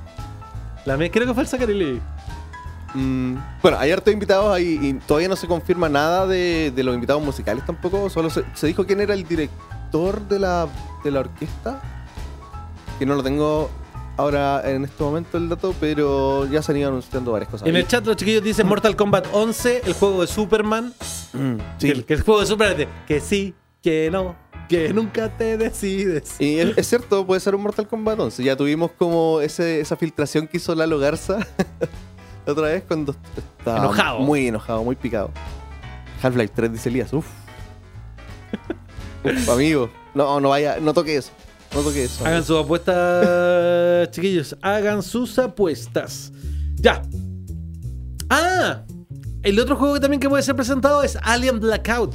La 0.88 0.96
me 0.96 1.10
creo 1.10 1.26
que 1.26 1.34
fue 1.34 1.42
el 1.42 1.48
Zachary 1.50 1.74
Levy. 1.74 2.00
Mm, 2.94 3.36
bueno, 3.60 3.78
hay 3.78 3.90
hartos 3.90 4.10
invitados 4.10 4.50
ahí 4.56 4.78
y 4.82 4.94
todavía 4.94 5.28
no 5.28 5.36
se 5.36 5.46
confirma 5.46 5.90
nada 5.90 6.26
de, 6.26 6.72
de 6.74 6.82
los 6.82 6.94
invitados 6.94 7.22
musicales 7.22 7.62
tampoco. 7.66 8.08
Solo 8.08 8.30
se, 8.30 8.42
se 8.54 8.66
dijo 8.68 8.86
quién 8.86 9.02
era 9.02 9.12
el 9.12 9.28
director 9.28 10.18
de 10.28 10.38
la, 10.38 10.66
de 11.04 11.10
la 11.10 11.20
orquesta. 11.20 11.82
Que 12.98 13.04
no 13.04 13.16
lo 13.16 13.22
tengo 13.22 13.68
ahora 14.16 14.62
en 14.64 14.84
este 14.84 15.04
momento 15.04 15.36
el 15.36 15.50
dato, 15.50 15.74
pero 15.78 16.46
ya 16.46 16.62
se 16.62 16.72
han 16.72 16.78
ido 16.78 16.88
anunciando 16.88 17.32
varias 17.32 17.50
cosas. 17.50 17.68
En 17.68 17.76
el 17.76 17.86
chat 17.86 18.06
los 18.06 18.16
chiquillos 18.16 18.42
dicen 18.42 18.66
Mortal 18.66 18.96
Kombat 18.96 19.26
11, 19.30 19.82
el 19.84 19.92
juego 19.92 20.22
de 20.22 20.26
Superman. 20.26 20.94
Mm, 21.34 21.56
Que, 21.78 21.90
el, 21.90 21.96
sí. 21.98 22.02
que 22.04 22.14
el 22.14 22.22
juego 22.22 22.40
de 22.40 22.46
Superman 22.46 22.78
de 22.78 22.88
que 23.06 23.20
sí, 23.20 23.54
que 23.82 24.08
no, 24.10 24.34
que 24.68 24.92
nunca 24.92 25.34
te 25.36 25.56
decides. 25.56 26.36
Y 26.40 26.58
es, 26.58 26.76
es 26.76 26.86
cierto, 26.88 27.26
puede 27.26 27.40
ser 27.40 27.54
un 27.54 27.62
Mortal 27.62 27.88
Kombat 27.88 28.18
11. 28.20 28.42
Ya 28.44 28.56
tuvimos 28.56 28.90
como 28.92 29.40
ese, 29.40 29.80
esa 29.80 29.96
filtración 29.96 30.46
que 30.46 30.58
hizo 30.58 30.74
Lalo 30.74 30.98
Garza 30.98 31.38
la 32.46 32.52
otra 32.52 32.64
vez 32.68 32.84
cuando 32.86 33.14
estaba 33.58 33.78
Enojado. 33.78 34.18
muy 34.20 34.46
enojado, 34.48 34.84
muy 34.84 34.96
picado. 34.96 35.30
Half-Life 36.22 36.52
3 36.54 36.72
dice 36.72 36.88
Elías, 36.88 37.12
uff. 37.12 37.26
Uf, 39.24 39.48
amigo, 39.50 39.90
no, 40.14 40.40
no 40.40 40.48
vaya, 40.50 40.78
no 40.80 40.94
toque 40.94 41.16
eso. 41.16 41.30
No 41.74 41.80
toque 41.82 42.04
eso. 42.04 42.24
Hagan 42.24 42.44
sus 42.44 42.58
apuestas, 42.64 44.10
chiquillos. 44.12 44.56
Hagan 44.62 45.02
sus 45.02 45.38
apuestas. 45.38 46.32
Ya. 46.76 47.02
Ah, 48.30 48.82
el 49.42 49.58
otro 49.60 49.76
juego 49.76 49.94
que 49.94 50.00
también 50.00 50.20
que 50.20 50.28
puede 50.28 50.42
ser 50.42 50.54
presentado 50.56 51.02
es 51.02 51.16
Alien 51.22 51.60
Blackout. 51.60 52.14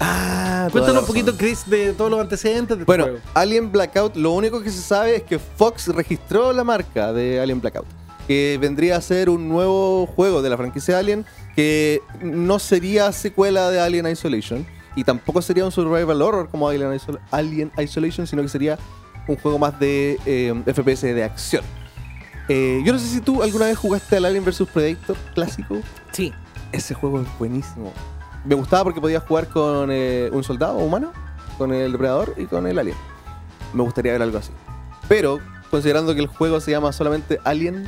Ah, 0.00 0.68
Cuéntanos 0.72 1.02
un 1.02 1.06
poquito. 1.06 1.36
Chris, 1.36 1.68
de 1.68 1.92
todos 1.92 2.10
los 2.10 2.20
antecedentes 2.20 2.78
de 2.78 2.84
Bueno, 2.84 3.04
juego. 3.04 3.18
Alien 3.34 3.70
Blackout, 3.70 4.16
lo 4.16 4.32
único 4.32 4.62
que 4.62 4.70
se 4.70 4.80
sabe 4.80 5.16
es 5.16 5.22
que 5.24 5.38
Fox 5.38 5.88
registró 5.88 6.52
la 6.52 6.64
marca 6.64 7.12
de 7.12 7.38
Alien 7.40 7.60
Blackout. 7.60 7.86
Que 8.26 8.58
vendría 8.60 8.96
a 8.96 9.00
ser 9.00 9.28
un 9.28 9.48
nuevo 9.48 10.06
juego 10.06 10.40
de 10.40 10.48
la 10.50 10.56
franquicia 10.56 10.98
Alien 10.98 11.26
que 11.56 12.00
no 12.22 12.58
sería 12.58 13.12
secuela 13.12 13.70
de 13.70 13.80
Alien 13.80 14.06
Isolation. 14.06 14.66
Y 14.96 15.04
tampoco 15.04 15.42
sería 15.42 15.64
un 15.64 15.72
survival 15.72 16.22
horror 16.22 16.48
como 16.50 16.68
Alien, 16.68 16.92
Isol- 16.94 17.20
Alien 17.30 17.70
Isolation, 17.78 18.26
sino 18.26 18.42
que 18.42 18.48
sería 18.48 18.78
un 19.28 19.36
juego 19.36 19.58
más 19.58 19.78
de 19.78 20.18
eh, 20.26 20.54
FPS 20.66 21.02
de 21.14 21.24
acción. 21.24 21.62
Eh, 22.48 22.82
yo 22.84 22.92
no 22.92 22.98
sé 22.98 23.06
si 23.06 23.20
tú 23.20 23.42
alguna 23.42 23.66
vez 23.66 23.78
jugaste 23.78 24.16
al 24.16 24.24
Alien 24.24 24.44
vs 24.44 24.64
Predator 24.72 25.16
clásico. 25.34 25.76
Sí. 26.12 26.32
Ese 26.72 26.94
juego 26.94 27.20
es 27.20 27.26
buenísimo. 27.38 27.92
Me 28.44 28.54
gustaba 28.54 28.84
porque 28.84 29.00
podías 29.00 29.22
jugar 29.24 29.48
con 29.48 29.90
eh, 29.92 30.30
un 30.32 30.42
soldado 30.42 30.78
humano, 30.78 31.12
con 31.58 31.72
el 31.74 31.92
depredador 31.92 32.34
y 32.38 32.46
con 32.46 32.66
el 32.66 32.78
alien. 32.78 32.96
Me 33.74 33.82
gustaría 33.82 34.12
ver 34.12 34.22
algo 34.22 34.38
así. 34.38 34.50
Pero, 35.08 35.38
considerando 35.70 36.14
que 36.14 36.20
el 36.20 36.26
juego 36.26 36.60
se 36.60 36.70
llama 36.70 36.92
solamente 36.92 37.38
Alien 37.44 37.86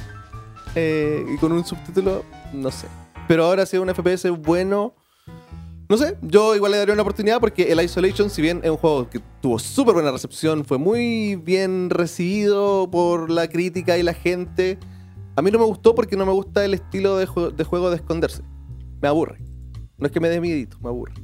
eh, 0.75 1.25
y 1.33 1.39
con 1.39 1.53
un 1.53 1.65
subtítulo, 1.65 2.25
no 2.53 2.71
sé. 2.71 2.87
Pero 3.29 3.45
ahora 3.45 3.65
si 3.65 3.77
es 3.77 3.83
un 3.83 3.89
FPS 3.89 4.29
bueno, 4.31 4.95
no 5.89 5.97
sé, 5.97 6.19
yo 6.21 6.55
igual 6.55 6.73
le 6.73 6.79
daría 6.79 6.93
una 6.93 7.03
oportunidad 7.03 7.41
porque 7.41 7.73
el 7.73 7.81
Isolation, 7.81 8.29
si 8.29 8.43
bien 8.43 8.61
es 8.63 8.71
un 8.71 8.77
juego 8.77 9.09
que 9.09 9.21
tuvo 9.41 9.59
súper 9.59 9.95
buena 9.95 10.11
recepción, 10.11 10.65
fue 10.65 10.79
muy 10.79 11.37
bien 11.37 11.89
recibido 11.89 12.91
por 12.91 13.31
la 13.31 13.49
crítica 13.49 13.97
y 13.97 14.03
la 14.03 14.15
gente, 14.15 14.79
a 15.37 15.43
mí 15.43 15.51
no 15.51 15.59
me 15.59 15.65
gustó 15.65 15.95
porque 15.95 16.17
no 16.17 16.27
me 16.27 16.33
gusta 16.33 16.65
el 16.65 16.75
estilo 16.75 17.17
de 17.17 17.27
juego 17.27 17.91
de 17.91 17.97
esconderse. 17.97 18.43
Me 19.01 19.09
aburre. 19.09 19.52
No 19.99 20.07
es 20.07 20.13
que 20.13 20.21
me 20.21 20.29
dé 20.29 20.41
miedito, 20.41 20.77
me 20.81 20.89
aburre. 20.89 21.15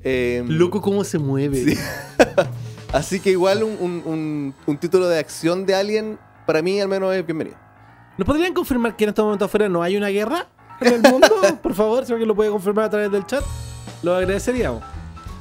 Em, 0.00 0.48
Loco 0.48 0.80
cómo 0.80 1.04
se 1.04 1.18
mueve. 1.18 1.64
Sí. 1.64 1.78
Así 2.92 3.20
que 3.20 3.30
igual 3.30 3.62
un, 3.62 3.76
un- 3.80 4.02
un- 4.04 4.54
un 4.66 4.76
título 4.78 5.08
de 5.08 5.18
acción 5.18 5.64
de 5.66 5.74
Alien, 5.74 6.18
para 6.46 6.60
mí 6.62 6.80
al 6.80 6.88
menos 6.88 7.14
es 7.14 7.24
bienvenido. 7.24 7.56
¿Nos 8.18 8.26
podrían 8.26 8.52
confirmar 8.52 8.96
que 8.96 9.04
en 9.04 9.10
este 9.10 9.22
momento 9.22 9.44
afuera 9.46 9.68
no 9.68 9.82
hay 9.82 9.96
una 9.96 10.08
guerra 10.08 10.46
en 10.80 10.94
el 10.94 11.02
mundo? 11.02 11.28
Por 11.62 11.74
favor, 11.74 12.04
si 12.04 12.12
alguien 12.12 12.28
lo 12.28 12.34
puede 12.34 12.50
confirmar 12.50 12.84
a 12.86 12.90
través 12.90 13.10
del 13.10 13.24
chat, 13.26 13.42
lo 14.02 14.14
agradeceríamos. 14.14 14.82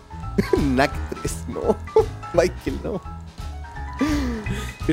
NAC 0.57 0.91
3, 1.21 1.45
no. 1.49 1.75
Michael, 2.33 2.79
no. 2.83 3.01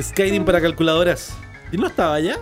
Skyrim 0.01 0.43
para 0.45 0.59
calculadoras. 0.61 1.33
¿Y 1.71 1.77
no 1.77 1.87
estaba 1.87 2.15
allá? 2.15 2.39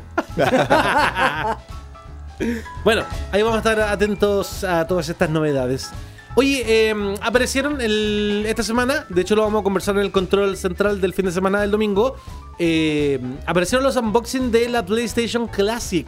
Bueno, 2.84 3.04
ahí 3.32 3.42
vamos 3.42 3.56
a 3.56 3.60
estar 3.60 3.80
atentos 3.82 4.64
a 4.64 4.86
todas 4.88 5.10
estas 5.10 5.30
novedades. 5.30 5.90
Oye, 6.36 6.64
eh, 6.92 7.16
aparecieron 7.22 7.82
el- 7.82 8.46
esta 8.48 8.62
semana, 8.62 9.06
de 9.10 9.22
hecho 9.22 9.36
lo 9.36 9.42
vamos 9.42 9.62
a 9.62 9.64
conversar 9.64 9.96
en 9.96 10.02
el 10.02 10.12
control 10.12 10.56
central 10.56 11.02
del 11.02 11.14
fin 11.14 11.26
de 11.26 11.32
semana 11.32 11.62
del 11.62 11.72
domingo. 11.72 12.16
eh, 12.60 13.20
aparecieron 13.46 13.84
los 13.84 13.96
unboxing 13.98 14.52
de 14.52 14.68
la 14.70 14.84
PlayStation 14.84 15.48
Classic. 15.48 16.08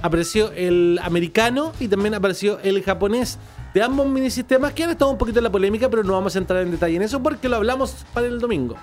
Apareció 0.00 0.50
el 0.52 0.98
americano 1.02 1.72
y 1.78 1.88
también 1.88 2.14
apareció 2.14 2.58
el 2.60 2.82
japonés. 2.82 3.38
De 3.74 3.82
ambos 3.82 4.06
minisistemas 4.08 4.72
que 4.72 4.84
han 4.84 4.90
estado 4.90 5.10
un 5.10 5.18
poquito 5.18 5.40
en 5.40 5.44
la 5.44 5.50
polémica, 5.52 5.90
pero 5.90 6.02
no 6.04 6.14
vamos 6.14 6.34
a 6.36 6.38
entrar 6.38 6.62
en 6.62 6.70
detalle 6.70 6.96
en 6.96 7.02
eso 7.02 7.22
porque 7.22 7.50
lo 7.50 7.56
hablamos 7.56 8.06
para 8.14 8.26
el 8.28 8.38
domingo 8.40 8.76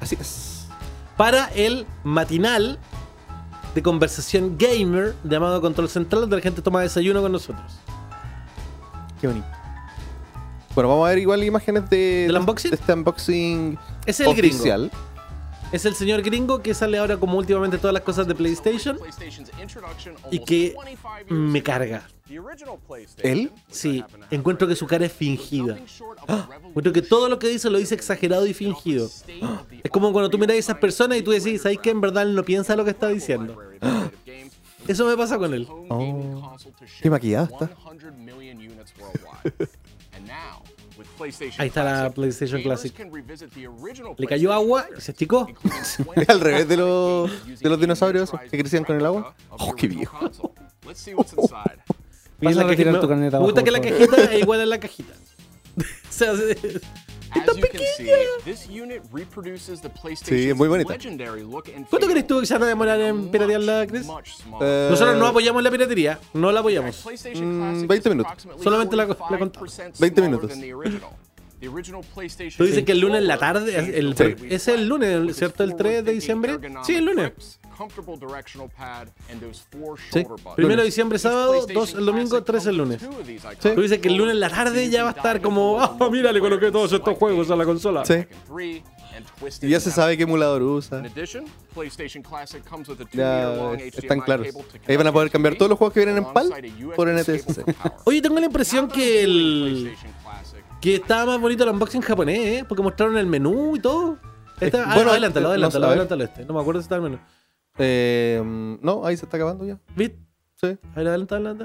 Así 0.00 0.16
es. 0.20 0.66
para 1.16 1.46
el 1.56 1.86
matinal 2.04 2.78
de 3.74 3.82
conversación 3.82 4.56
gamer 4.58 5.14
llamado 5.24 5.60
Control 5.60 5.88
Central, 5.88 6.22
donde 6.22 6.36
la 6.36 6.42
gente 6.42 6.62
toma 6.62 6.82
desayuno 6.82 7.22
con 7.22 7.32
nosotros. 7.32 7.72
Qué 9.20 9.28
bonito. 9.28 9.46
Bueno, 10.74 10.88
vamos 10.88 11.06
a 11.06 11.10
ver 11.10 11.18
igual 11.18 11.44
imágenes 11.44 11.88
de, 11.90 12.26
¿Del 12.26 12.36
unboxing? 12.36 12.70
de 12.70 12.76
este 12.76 12.92
unboxing 12.92 13.78
es 14.06 14.20
el 14.20 14.34
gringo. 14.34 14.56
oficial. 14.56 14.90
Es 15.70 15.84
el 15.86 15.94
señor 15.94 16.20
gringo 16.22 16.60
que 16.62 16.74
sale 16.74 16.98
ahora 16.98 17.16
como 17.16 17.38
últimamente 17.38 17.78
todas 17.78 17.94
las 17.94 18.02
cosas 18.02 18.26
de 18.26 18.34
PlayStation 18.34 18.98
y 20.30 20.38
que 20.40 20.74
me 21.28 21.62
carga. 21.62 22.06
¿Él? 23.18 23.52
Sí, 23.70 24.04
encuentro 24.30 24.68
que 24.68 24.76
su 24.76 24.86
cara 24.86 25.06
es 25.06 25.12
fingida. 25.12 25.78
Encuentro 26.64 26.92
que 26.92 27.02
todo 27.02 27.28
lo 27.28 27.38
que 27.38 27.48
dice 27.48 27.70
lo 27.70 27.78
dice 27.78 27.94
exagerado 27.94 28.46
y 28.46 28.54
fingido. 28.54 29.08
Es 29.82 29.90
como 29.90 30.12
cuando 30.12 30.30
tú 30.30 30.38
miras 30.38 30.56
a 30.56 30.58
esas 30.58 30.78
personas 30.78 31.18
y 31.18 31.22
tú 31.22 31.30
decís, 31.30 31.62
¿sabes 31.62 31.78
que 31.78 31.90
en 31.90 32.00
verdad 32.00 32.24
él 32.24 32.34
no 32.34 32.44
piensa 32.44 32.76
lo 32.76 32.84
que 32.84 32.90
está 32.90 33.08
diciendo? 33.08 33.58
Eso 34.88 35.06
me 35.06 35.16
pasa 35.16 35.38
con 35.38 35.54
él. 35.54 35.68
Oh. 35.88 36.56
Qué 37.00 37.08
maquillado 37.08 37.44
está. 37.44 37.70
Ahí 41.58 41.68
está 41.68 41.84
la 41.84 42.10
PlayStation 42.10 42.62
Classic. 42.62 42.94
Le 44.18 44.26
cayó 44.26 44.52
agua 44.52 44.86
y 44.96 45.00
se 45.00 45.12
esticó. 45.12 45.46
Es 45.64 45.98
al 46.28 46.40
revés 46.40 46.68
de 46.68 46.76
los, 46.76 47.60
de 47.60 47.68
los 47.68 47.80
dinosaurios 47.80 48.30
que 48.50 48.58
crecían 48.58 48.84
con 48.84 48.96
el 48.96 49.06
agua. 49.06 49.34
Oh, 49.50 49.74
qué 49.74 49.88
viejo. 49.88 50.18
Mira 52.50 52.62
la 52.64 52.68
cajita- 52.68 53.00
tu 53.00 53.08
carnet 53.08 53.30
me 53.30 53.36
abajo, 53.36 53.44
gusta 53.44 53.62
que 53.64 53.70
la 53.70 53.80
cajita 53.80 54.24
es 54.24 54.40
igual 54.42 54.60
a 54.60 54.66
la 54.66 54.78
cajita. 54.80 55.12
o 55.78 55.82
sea, 56.10 56.36
se- 56.36 56.80
Sí, 60.22 60.50
es 60.50 60.56
muy 60.56 60.68
bonita. 60.68 60.94
¿Cuánto 61.88 62.06
crees 62.06 62.26
tú 62.26 62.40
que 62.40 62.46
se 62.46 62.52
van 62.54 62.62
a 62.64 62.66
demorar 62.66 63.00
en 63.00 63.30
piratearla, 63.30 63.86
Chris? 63.86 64.06
Eh, 64.60 64.88
Nosotros 64.90 65.16
no 65.16 65.26
apoyamos 65.26 65.62
la 65.62 65.70
piratería, 65.70 66.18
no 66.34 66.52
la 66.52 66.60
apoyamos. 66.60 67.04
Mm, 67.34 67.86
20 67.86 68.08
minutos. 68.10 68.32
Solamente 68.62 68.96
la- 68.96 69.06
la 69.06 69.38
contamos. 69.38 69.78
20 69.98 70.22
minutos. 70.22 70.50
Tú 72.56 72.64
dices 72.64 72.84
que 72.84 72.92
el 72.92 72.98
lunes 73.00 73.18
en 73.22 73.28
la 73.28 73.38
tarde, 73.38 73.98
el- 73.98 74.16
Sí. 74.16 74.34
es 74.50 74.68
el 74.68 74.88
lunes, 74.88 75.36
¿cierto? 75.36 75.62
El 75.64 75.76
3 75.76 76.04
de 76.04 76.12
diciembre. 76.12 76.58
Sí, 76.84 76.96
el 76.96 77.04
lunes. 77.04 77.32
Sí. 80.12 80.24
Primero 80.56 80.80
de 80.82 80.86
diciembre 80.86 81.18
sábado, 81.18 81.66
dos 81.72 81.94
el 81.94 82.04
domingo, 82.06 82.42
tres 82.42 82.66
el 82.66 82.76
lunes. 82.76 83.00
Tú 83.74 83.82
dices 83.82 83.98
que 83.98 84.08
el 84.08 84.16
lunes 84.16 84.34
en 84.34 84.40
la 84.40 84.48
tarde 84.50 84.88
ya 84.90 85.04
va 85.04 85.10
a 85.10 85.12
estar 85.12 85.40
como, 85.40 85.80
ah, 85.80 85.96
mira, 86.10 86.30
le 86.32 86.40
coloqué 86.40 86.70
todos 86.70 86.92
estos 86.92 87.16
juegos 87.18 87.50
a 87.50 87.56
la 87.56 87.64
consola. 87.64 88.04
Sí. 88.04 88.26
Y 89.66 89.68
ya 89.70 89.80
se 89.80 89.90
sabe 89.90 90.16
qué 90.16 90.22
emulador 90.22 90.62
usa. 90.62 91.00
Ya 93.12 93.74
están 94.02 94.20
claros. 94.20 94.46
Ahí 94.86 94.96
van 94.96 95.06
a 95.06 95.12
poder 95.12 95.30
cambiar 95.30 95.56
todos 95.56 95.68
los 95.70 95.78
juegos 95.78 95.92
que 95.94 96.00
vienen 96.00 96.18
en 96.18 96.32
PAL 96.32 96.50
por 96.96 97.08
NTSC. 97.08 97.64
Oye, 98.04 98.22
tengo 98.22 98.38
la 98.40 98.46
impresión 98.46 98.88
que 98.88 99.22
el 99.22 99.94
que 100.80 100.96
estaba 100.96 101.26
más 101.26 101.40
bonito 101.40 101.62
el 101.62 101.70
unboxing 101.70 102.00
japonés, 102.02 102.38
¿eh? 102.38 102.64
Porque 102.68 102.82
mostraron 102.82 103.16
el 103.16 103.26
menú 103.26 103.76
y 103.76 103.80
todo. 103.80 104.18
Está, 104.60 104.84
ah, 104.90 104.94
bueno, 104.94 105.10
adelántalo, 105.10 105.44
no 105.44 105.50
adelántalo, 105.50 105.86
adelántalo 105.86 106.24
este. 106.24 106.44
No 106.44 106.54
me 106.54 106.60
acuerdo 106.60 106.80
si 106.80 106.84
está 106.84 106.96
el 106.96 107.02
menú. 107.02 107.18
Eh, 107.78 108.40
no, 108.82 109.04
ahí 109.06 109.16
se 109.16 109.24
está 109.24 109.36
acabando 109.36 109.64
ya. 109.66 109.78
¿Viste? 109.96 110.18
Sí. 110.60 110.66
A 110.92 110.96
ver, 110.96 111.08
adelanta, 111.08 111.36
adelanta. 111.36 111.64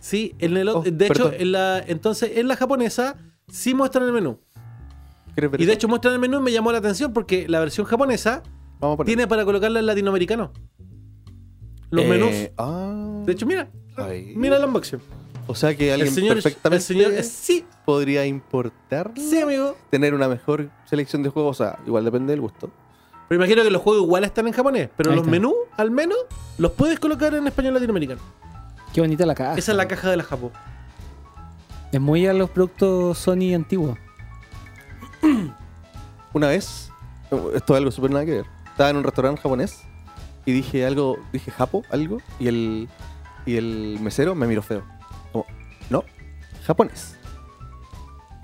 Sí, 0.00 0.34
en 0.38 0.56
el, 0.56 0.68
Oh, 0.68 0.82
de 0.82 1.06
hecho, 1.06 1.32
en 1.32 1.52
la, 1.52 1.78
entonces 1.80 2.32
en 2.36 2.48
la 2.48 2.56
japonesa 2.56 3.16
sí 3.48 3.74
muestran 3.74 4.04
el 4.06 4.12
menú. 4.12 4.38
¿Quieres 5.34 5.50
ver 5.50 5.60
Y 5.60 5.64
de 5.66 5.72
hecho 5.72 5.88
muestran 5.88 6.14
el 6.14 6.20
menú 6.20 6.38
y 6.38 6.42
me 6.42 6.52
llamó 6.52 6.72
la 6.72 6.78
atención 6.78 7.12
porque 7.12 7.46
la 7.48 7.60
versión 7.60 7.86
japonesa 7.86 8.42
tiene 9.04 9.26
para 9.28 9.44
colocarla 9.44 9.78
en 9.80 9.86
latinoamericano. 9.86 10.52
Los 11.90 12.04
Eh, 12.04 12.08
menús. 12.08 12.50
Ah. 12.58 13.22
De 13.24 13.32
hecho, 13.32 13.46
mira. 13.46 13.70
Mira 14.34 14.56
el 14.56 14.64
unboxing. 14.64 15.00
O 15.46 15.54
sea 15.54 15.76
que 15.76 15.88
El 15.88 15.94
alguien 16.00 16.14
señor, 16.14 16.34
perfectamente 16.34 16.76
el 16.76 16.82
señor, 16.82 17.22
sí, 17.24 17.64
podría 17.84 18.24
importar, 18.24 19.12
sí, 19.16 19.40
amigo. 19.40 19.76
tener 19.90 20.14
una 20.14 20.28
mejor 20.28 20.70
selección 20.84 21.22
de 21.22 21.28
juegos. 21.30 21.60
O 21.60 21.64
sea, 21.64 21.78
igual 21.86 22.04
depende 22.04 22.32
del 22.32 22.40
gusto. 22.40 22.70
Pero 23.32 23.42
imagino 23.42 23.62
que 23.64 23.70
los 23.70 23.80
juegos 23.80 24.02
igual 24.04 24.24
están 24.24 24.46
en 24.46 24.52
japonés, 24.52 24.90
pero 24.94 25.08
Ahí 25.08 25.16
los 25.16 25.22
está. 25.24 25.30
menús, 25.30 25.54
al 25.78 25.90
menos, 25.90 26.18
los 26.58 26.72
puedes 26.72 27.00
colocar 27.00 27.32
en 27.32 27.46
español 27.46 27.72
latinoamericano. 27.72 28.20
Qué 28.92 29.00
bonita 29.00 29.24
la 29.24 29.34
caja. 29.34 29.54
Esa 29.54 29.72
es 29.72 29.78
la 29.78 29.88
caja 29.88 30.10
de 30.10 30.18
la 30.18 30.22
Japo. 30.22 30.52
Es 31.92 31.98
muy 31.98 32.26
a 32.26 32.34
los 32.34 32.50
productos 32.50 33.16
Sony 33.16 33.54
antiguos. 33.54 33.98
Una 36.34 36.48
vez, 36.48 36.90
esto 37.54 37.72
es 37.74 37.78
algo 37.78 37.90
súper 37.90 38.10
nada 38.10 38.26
que 38.26 38.32
ver. 38.32 38.44
Estaba 38.66 38.90
en 38.90 38.96
un 38.96 39.04
restaurante 39.04 39.40
japonés 39.40 39.80
y 40.44 40.52
dije 40.52 40.84
algo, 40.84 41.16
dije 41.32 41.50
japo, 41.50 41.84
algo, 41.88 42.18
y 42.38 42.48
el, 42.48 42.88
y 43.46 43.56
el 43.56 43.96
mesero 44.02 44.34
me 44.34 44.46
miró 44.46 44.60
feo. 44.60 44.82
Como, 45.32 45.46
no, 45.88 46.04
japonés. 46.66 47.16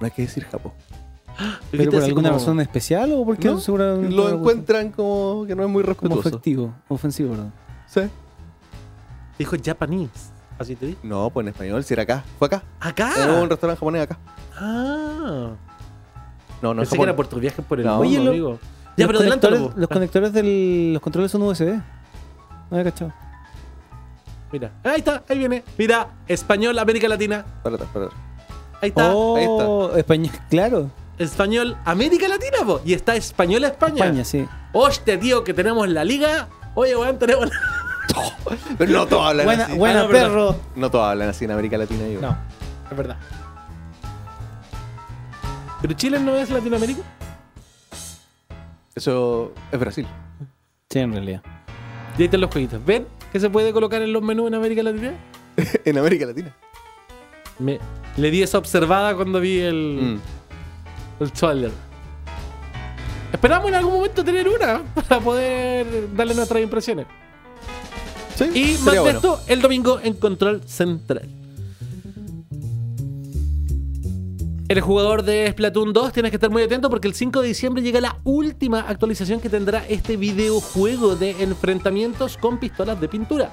No 0.01 0.07
hay 0.07 0.13
que 0.13 0.23
decir 0.23 0.47
japo. 0.47 0.73
¿Pero 1.71 1.91
por 1.93 2.03
alguna 2.03 2.29
como- 2.31 2.39
razón 2.41 2.61
especial 2.61 3.13
o 3.13 3.25
porque 3.25 3.49
No, 3.49 3.59
seguramente 3.61 4.15
lo 4.15 4.29
encuentran 4.29 4.91
como 4.91 5.45
que 5.47 5.55
no 5.55 5.63
es 5.65 5.69
muy 5.69 5.83
como 5.83 5.89
respetuoso. 6.17 6.29
ofensivo? 6.29 6.75
Ofensivo, 6.89 7.31
perdón. 7.31 7.53
Sí. 7.87 8.01
Dijo 9.39 9.57
Japanese. 9.65 10.31
Así 10.59 10.75
te 10.75 10.87
dije. 10.87 10.99
No, 11.05 11.31
pues 11.31 11.45
en 11.45 11.49
español, 11.53 11.85
si 11.85 11.95
era 11.95 12.03
acá. 12.03 12.25
Fue 12.39 12.47
acá. 12.47 12.63
Acá. 12.81 13.13
En 13.23 13.31
un 13.31 13.49
restaurante 13.49 13.79
japonés 13.79 14.03
acá. 14.03 14.19
Ah. 14.57 15.51
No, 16.61 16.75
no 16.75 16.83
es 16.83 16.89
Pensé 16.89 16.91
que 16.91 16.97
Japón. 16.97 17.09
era 17.09 17.17
por 17.17 17.29
tus 17.29 17.41
viajes 17.41 17.65
por 17.65 17.79
el 17.79 17.87
No, 17.87 17.93
mundo, 17.99 18.09
Oye, 18.09 18.19
lo- 18.21 18.31
amigo. 18.31 18.59
Ya, 18.97 19.07
los 19.07 19.07
pero 19.07 19.19
adelántalo. 19.21 19.73
los 19.77 19.89
conectores 19.89 20.33
de 20.33 20.91
los 20.93 21.01
controles 21.01 21.31
son 21.31 21.43
USB. 21.43 21.69
No 22.71 22.77
había 22.77 22.85
cachado. 22.91 23.13
Mira, 24.51 24.73
ahí 24.83 24.99
está, 24.99 25.23
ahí 25.29 25.39
viene. 25.39 25.63
Mira, 25.79 26.09
español, 26.27 26.77
América 26.79 27.07
Latina. 27.07 27.45
Espérate, 27.59 27.85
espérate. 27.85 28.15
Ahí 28.81 28.89
está. 28.89 29.15
Oh, 29.15 29.95
español, 29.97 30.33
claro. 30.51 30.91
Español, 31.19 31.77
América 31.85 32.29
Latina, 32.29 32.59
po. 32.65 32.81
Y 32.85 32.93
está 32.95 33.17
español 33.17 33.65
España. 33.65 34.05
España, 34.05 34.25
sí. 34.25 34.47
Hostia, 34.73 35.19
tío, 35.19 35.43
que 35.45 35.53
tenemos 35.55 35.89
la 35.89 36.05
liga. 36.05 36.49
Oye, 36.75 36.95
weón, 36.97 37.19
tenemos 37.19 37.47
la... 37.49 37.55
Pero 38.79 38.93
no 38.93 39.07
todos 39.07 39.27
hablan 39.29 39.47
Buena, 39.47 39.65
así. 39.65 39.77
buena 39.77 40.01
Ah, 40.01 40.05
no, 40.05 40.09
perro. 40.11 40.57
No 40.77 40.91
todos 40.91 41.07
hablan 41.07 41.29
así 41.29 41.45
en 41.45 41.51
América 41.51 41.77
Latina. 41.79 42.05
Digo. 42.05 42.21
No, 42.23 42.37
es 42.91 42.97
verdad. 42.97 43.17
¿Pero 45.83 45.95
Chile 45.95 46.19
no 46.19 46.35
es 46.37 46.51
Latinoamérica? 46.51 47.03
Eso 48.95 49.53
es 49.71 49.79
Brasil. 49.79 50.07
Sí, 50.91 50.99
en 50.99 51.13
realidad. 51.13 51.43
Y 52.17 52.23
ahí 52.23 52.25
están 52.25 52.41
los 52.41 52.51
jueguitos. 52.51 52.85
¿Ven 52.85 53.07
que 53.33 53.39
se 53.39 53.49
puede 53.51 53.73
colocar 53.73 54.03
en 54.03 54.13
los 54.13 54.23
menús 54.23 54.49
en 54.49 54.55
América 54.55 54.83
Latina? 54.83 55.13
en 55.85 55.99
América 55.99 56.27
Latina. 56.27 56.55
Me, 57.59 57.79
le 58.17 58.31
di 58.31 58.43
esa 58.43 58.59
observada 58.59 59.15
cuando 59.15 59.41
vi 59.41 59.61
el, 59.61 59.99
Mm. 60.19 60.21
El 61.21 61.33
trailer. 61.33 61.71
Esperamos 63.33 63.69
en 63.69 63.75
algún 63.75 63.93
momento 63.95 64.25
tener 64.25 64.49
una 64.49 64.83
para 64.95 65.21
poder 65.21 66.15
darle 66.15 66.35
nuestras 66.35 66.63
impresiones. 66.63 67.07
Sí, 68.37 68.45
Y 68.55 68.79
más 68.85 68.95
de 68.95 69.01
bueno. 69.01 69.19
esto 69.19 69.41
el 69.49 69.61
domingo 69.61 70.01
en 70.03 70.15
Control 70.15 70.63
Central. 70.67 71.29
Eres 74.71 74.85
jugador 74.85 75.23
de 75.23 75.51
Splatoon 75.51 75.95
2, 75.95 76.13
tienes 76.13 76.31
que 76.31 76.37
estar 76.37 76.51
muy 76.51 76.63
atento 76.63 76.91
porque 76.91 77.09
el 77.09 77.15
5 77.15 77.41
de 77.41 77.49
diciembre 77.49 77.83
llega 77.83 78.03
la 78.03 78.19
última 78.25 78.81
actualización 78.81 79.41
que 79.41 79.49
tendrá 79.49 79.83
este 79.89 80.19
videojuego 80.19 81.17
de 81.17 81.31
enfrentamientos 81.43 82.37
con 82.37 82.59
pistolas 82.59 83.01
de 83.01 83.09
pintura. 83.09 83.51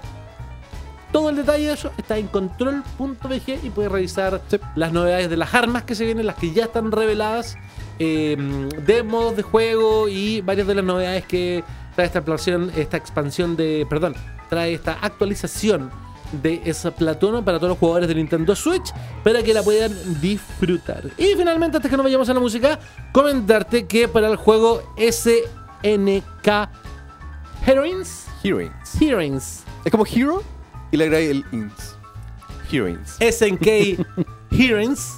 Todo 1.15 1.29
el 1.29 1.37
detalle 1.37 1.67
de 1.67 1.73
eso 1.73 1.91
está 1.97 2.17
en 2.17 2.27
control.bg 2.27 3.59
y 3.63 3.69
puedes 3.69 3.89
revisar 3.89 4.41
Sí. 4.49 4.57
las 4.75 4.91
novedades 4.91 5.29
de 5.29 5.37
las 5.37 5.53
armas 5.53 5.83
que 5.83 5.95
se 5.95 6.03
vienen, 6.03 6.25
las 6.25 6.35
que 6.35 6.51
ya 6.51 6.65
están 6.65 6.91
reveladas, 6.91 7.55
eh, 7.99 8.35
de 8.85 9.01
modos 9.01 9.37
de 9.37 9.41
juego 9.43 10.09
y 10.09 10.41
varias 10.41 10.67
de 10.67 10.75
las 10.75 10.83
novedades 10.83 11.25
que 11.25 11.63
trae 11.95 12.07
esta 12.07 12.19
expansión, 12.19 12.69
esta 12.75 12.97
expansión 12.97 13.55
de, 13.55 13.87
perdón, 13.89 14.13
trae 14.49 14.73
esta 14.73 14.97
actualización 15.01 15.89
de 16.33 16.61
esa 16.65 16.91
Platoon 16.91 17.45
para 17.45 17.59
todos 17.59 17.69
los 17.69 17.77
jugadores 17.79 18.09
de 18.09 18.15
Nintendo 18.15 18.53
Switch 18.53 18.91
para 19.23 19.41
que 19.41 19.53
la 19.53 19.63
puedan 19.63 20.19
disfrutar. 20.19 21.01
Y 21.17 21.27
finalmente, 21.37 21.77
antes 21.77 21.89
que 21.89 21.95
nos 21.95 22.03
vayamos 22.03 22.27
a 22.27 22.33
la 22.33 22.41
música, 22.41 22.77
comentarte 23.13 23.85
que 23.87 24.09
para 24.09 24.27
el 24.27 24.35
juego 24.35 24.81
SNK 24.97 26.69
Heroines, 27.65 28.25
Heroines. 28.43 29.01
Heroines, 29.01 29.63
Es 29.85 29.91
como 29.91 30.05
Hero 30.05 30.43
y 30.91 30.97
le 30.97 31.03
agregué 31.05 31.31
el 31.31 31.45
ins. 31.51 31.95
Heroines. 32.71 33.17
SNK 33.19 33.67
Heroines, 34.51 35.13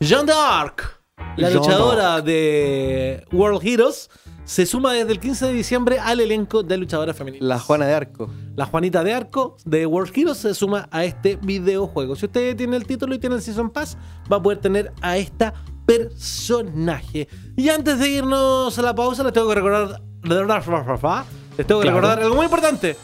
Jeanne 0.00 0.26
d'Arc, 0.26 1.00
la 1.36 1.50
luchadora 1.50 2.20
de 2.20 3.24
World 3.32 3.60
Heroes, 3.66 4.10
se 4.44 4.66
suma 4.66 4.92
desde 4.92 5.12
el 5.12 5.20
15 5.20 5.46
de 5.46 5.52
diciembre 5.54 5.98
al 5.98 6.20
elenco 6.20 6.62
de 6.62 6.76
luchadoras 6.76 7.16
femeninas. 7.16 7.48
La 7.48 7.58
Juana 7.58 7.86
de 7.86 7.94
Arco. 7.94 8.30
La 8.54 8.66
Juanita 8.66 9.02
de 9.02 9.14
Arco 9.14 9.56
de 9.64 9.86
World 9.86 10.12
Heroes 10.14 10.36
se 10.38 10.52
suma 10.54 10.88
a 10.90 11.04
este 11.04 11.36
videojuego. 11.36 12.14
Si 12.16 12.26
usted 12.26 12.54
tiene 12.54 12.76
el 12.76 12.86
título 12.86 13.14
y 13.14 13.18
tiene 13.18 13.36
el 13.36 13.42
Season 13.42 13.70
Pass, 13.70 13.96
va 14.30 14.36
a 14.36 14.42
poder 14.42 14.58
tener 14.60 14.92
a 15.00 15.16
esta 15.16 15.54
personaje. 15.86 17.28
Y 17.56 17.70
antes 17.70 17.98
de 17.98 18.08
irnos 18.08 18.78
a 18.78 18.82
la 18.82 18.94
pausa, 18.94 19.22
les 19.22 19.32
tengo 19.32 19.48
que 19.48 19.54
recordar. 19.54 20.02
Les 20.22 21.66
tengo 21.66 21.80
que 21.80 21.86
Claro. 21.86 21.96
recordar 22.00 22.20
algo 22.22 22.34
muy 22.36 22.44
importante. 22.44 22.96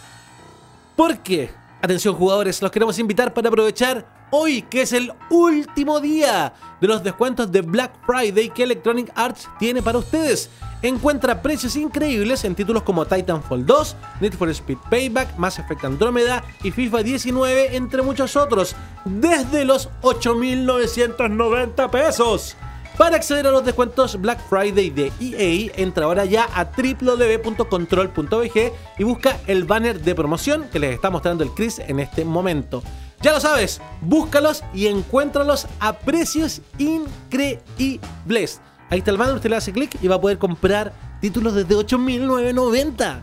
Porque, 1.01 1.49
atención 1.81 2.15
jugadores, 2.15 2.61
los 2.61 2.71
queremos 2.71 2.99
invitar 2.99 3.33
para 3.33 3.49
aprovechar 3.49 4.05
hoy, 4.31 4.61
que 4.61 4.83
es 4.83 4.93
el 4.93 5.11
último 5.31 5.99
día 5.99 6.53
de 6.79 6.87
los 6.87 7.03
descuentos 7.03 7.51
de 7.51 7.63
Black 7.63 7.93
Friday 8.05 8.51
que 8.51 8.65
Electronic 8.65 9.11
Arts 9.15 9.49
tiene 9.59 9.81
para 9.81 9.97
ustedes. 9.97 10.51
Encuentra 10.83 11.41
precios 11.41 11.75
increíbles 11.77 12.45
en 12.45 12.55
títulos 12.55 12.83
como 12.83 13.07
Titanfall 13.07 13.65
2, 13.65 13.97
Need 14.21 14.35
for 14.35 14.51
Speed 14.51 14.77
Payback, 14.91 15.39
Mass 15.39 15.59
Effect 15.59 15.87
Andromeda 15.87 16.45
y 16.63 16.71
FIFA 16.71 17.03
19, 17.03 17.77
entre 17.77 18.03
muchos 18.03 18.37
otros, 18.37 18.77
desde 19.07 19.65
los 19.65 19.89
8.990 20.03 21.89
pesos. 21.89 22.59
Para 23.01 23.17
acceder 23.17 23.47
a 23.47 23.51
los 23.51 23.65
descuentos 23.65 24.21
Black 24.21 24.39
Friday 24.51 24.91
de 24.91 25.11
EA, 25.21 25.73
entra 25.83 26.05
ahora 26.05 26.27
ya 26.27 26.47
a 26.55 26.65
www.control.bg 26.67 28.73
y 28.99 29.05
busca 29.05 29.41
el 29.47 29.65
banner 29.65 30.03
de 30.03 30.15
promoción 30.15 30.67
que 30.71 30.79
les 30.79 30.97
está 30.97 31.09
mostrando 31.09 31.43
el 31.43 31.49
Chris 31.53 31.79
en 31.79 31.99
este 31.99 32.27
momento. 32.27 32.83
Ya 33.23 33.33
lo 33.33 33.41
sabes, 33.41 33.81
búscalos 34.03 34.63
y 34.75 34.87
encuéntralos 34.87 35.67
a 35.79 35.95
precios 35.95 36.61
increíbles. 36.77 38.61
Ahí 38.91 38.99
está 38.99 39.13
el 39.13 39.17
banner, 39.17 39.37
usted 39.37 39.49
le 39.49 39.57
hace 39.57 39.73
clic 39.73 39.97
y 40.03 40.07
va 40.07 40.17
a 40.17 40.21
poder 40.21 40.37
comprar 40.37 40.93
títulos 41.23 41.55
desde 41.55 41.75
8.990. 41.75 43.21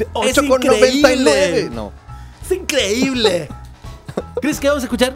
Es 0.00 0.08
8,99. 0.36 0.94
increíble. 0.96 1.70
No. 1.72 1.92
Es 2.44 2.50
increíble. 2.50 3.48
Chris, 4.42 4.58
¿qué 4.58 4.66
vamos 4.66 4.82
a 4.82 4.86
escuchar? 4.86 5.14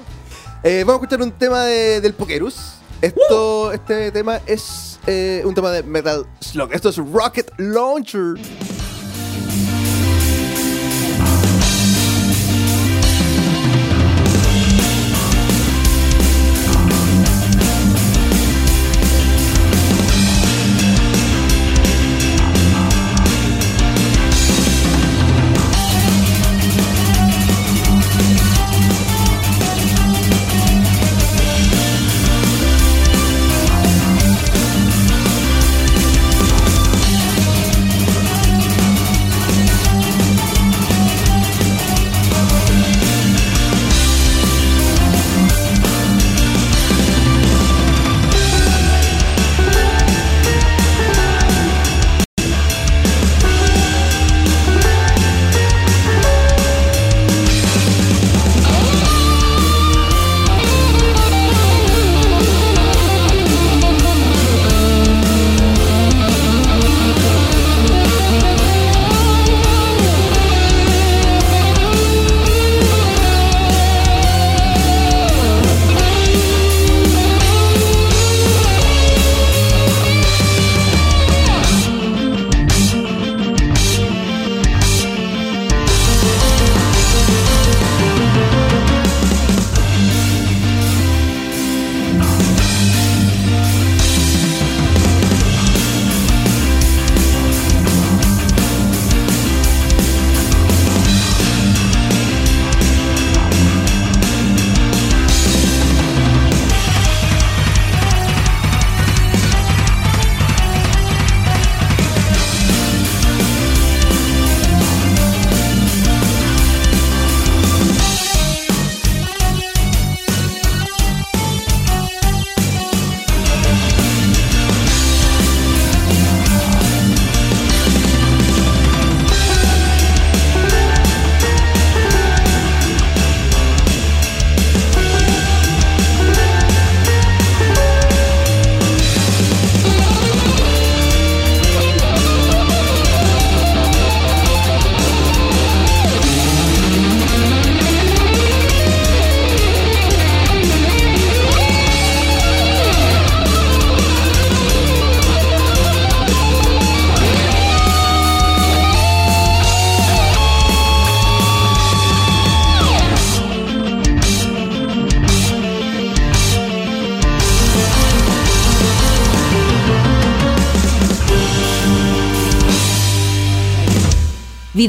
Eh, 0.62 0.84
vamos 0.86 1.02
a 1.02 1.06
escuchar 1.06 1.22
un 1.22 1.32
tema 1.32 1.64
de- 1.64 2.00
del 2.00 2.14
Pokerus. 2.14 2.74
Esto, 3.02 3.72
Este 3.72 4.10
tema 4.10 4.40
es 4.46 4.98
eh, 5.06 5.42
un 5.44 5.54
tema 5.54 5.70
de 5.70 5.82
Metal 5.82 6.26
Slug. 6.40 6.72
Esto 6.72 6.88
es 6.88 6.96
Rocket 6.96 7.50
Launcher. 7.58 8.34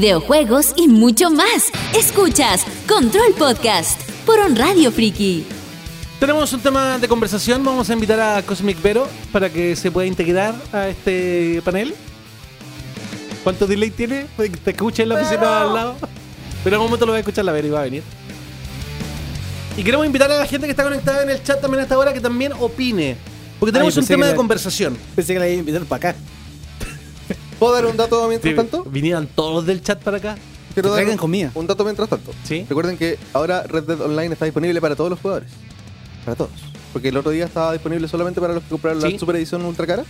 Videojuegos 0.00 0.74
y 0.76 0.86
mucho 0.86 1.28
más. 1.28 1.64
Escuchas 1.92 2.64
Control 2.86 3.34
Podcast 3.36 4.00
por 4.24 4.38
On 4.38 4.54
Radio 4.54 4.92
Friki. 4.92 5.44
Tenemos 6.20 6.52
un 6.52 6.60
tema 6.60 6.98
de 6.98 7.08
conversación. 7.08 7.64
Vamos 7.64 7.90
a 7.90 7.94
invitar 7.94 8.20
a 8.20 8.42
Cosmic 8.42 8.80
Vero 8.80 9.08
para 9.32 9.50
que 9.50 9.74
se 9.74 9.90
pueda 9.90 10.06
integrar 10.06 10.54
a 10.72 10.86
este 10.88 11.60
panel. 11.64 11.94
¿Cuánto 13.42 13.66
delay 13.66 13.90
tiene? 13.90 14.26
Te 14.62 14.70
escucha 14.70 15.02
en 15.02 15.08
la 15.08 15.16
oficina 15.16 15.62
al 15.62 15.74
lado. 15.74 15.96
Pero 16.62 16.76
en 16.76 16.80
un 16.82 16.86
momento 16.86 17.04
lo 17.04 17.10
va 17.12 17.16
a 17.16 17.20
escuchar 17.20 17.44
la 17.44 17.50
Vero 17.52 17.66
y 17.66 17.70
va 17.70 17.80
a 17.80 17.84
venir. 17.84 18.04
Y 19.76 19.82
queremos 19.82 20.06
invitar 20.06 20.30
a 20.30 20.38
la 20.38 20.46
gente 20.46 20.66
que 20.68 20.70
está 20.72 20.84
conectada 20.84 21.24
en 21.24 21.30
el 21.30 21.42
chat 21.42 21.60
también 21.60 21.80
a 21.80 21.82
esta 21.82 21.98
hora 21.98 22.12
que 22.12 22.20
también 22.20 22.52
opine. 22.60 23.16
Porque 23.58 23.72
tenemos 23.72 23.94
Ay, 23.94 23.98
un 23.98 24.02
pensé 24.04 24.12
tema 24.14 24.22
que 24.22 24.28
de 24.28 24.32
la- 24.34 24.36
conversación. 24.36 24.96
Pensé 25.16 25.32
que 25.32 25.40
la 25.40 25.48
iba 25.48 25.56
a 25.56 25.58
invitar 25.58 25.82
para 25.86 26.10
acá. 26.10 26.18
¿Puedo 27.58 27.72
dar 27.72 27.86
un 27.86 27.96
dato 27.96 28.26
mientras 28.28 28.54
tanto? 28.54 28.84
Vinieran 28.84 29.26
todos 29.26 29.66
del 29.66 29.82
chat 29.82 30.00
para 30.02 30.18
acá. 30.18 30.36
Quiero 30.74 30.90
dar 30.92 31.06
un, 31.08 31.16
comida. 31.16 31.50
un 31.54 31.66
dato 31.66 31.82
mientras 31.84 32.08
tanto. 32.08 32.32
Sí. 32.44 32.64
Recuerden 32.68 32.96
que 32.96 33.18
ahora 33.32 33.64
Red 33.64 33.84
Dead 33.84 34.00
Online 34.00 34.32
está 34.32 34.44
disponible 34.44 34.80
para 34.80 34.94
todos 34.94 35.10
los 35.10 35.18
jugadores. 35.20 35.50
Para 36.24 36.36
todos. 36.36 36.50
Porque 36.92 37.08
el 37.08 37.16
otro 37.16 37.32
día 37.32 37.46
estaba 37.46 37.72
disponible 37.72 38.06
solamente 38.06 38.40
para 38.40 38.54
los 38.54 38.62
que 38.62 38.68
compraron 38.70 39.02
Sí. 39.02 39.12
la 39.12 39.18
super 39.18 39.36
edición 39.36 39.64
ultra 39.64 39.86
cara. 39.86 40.04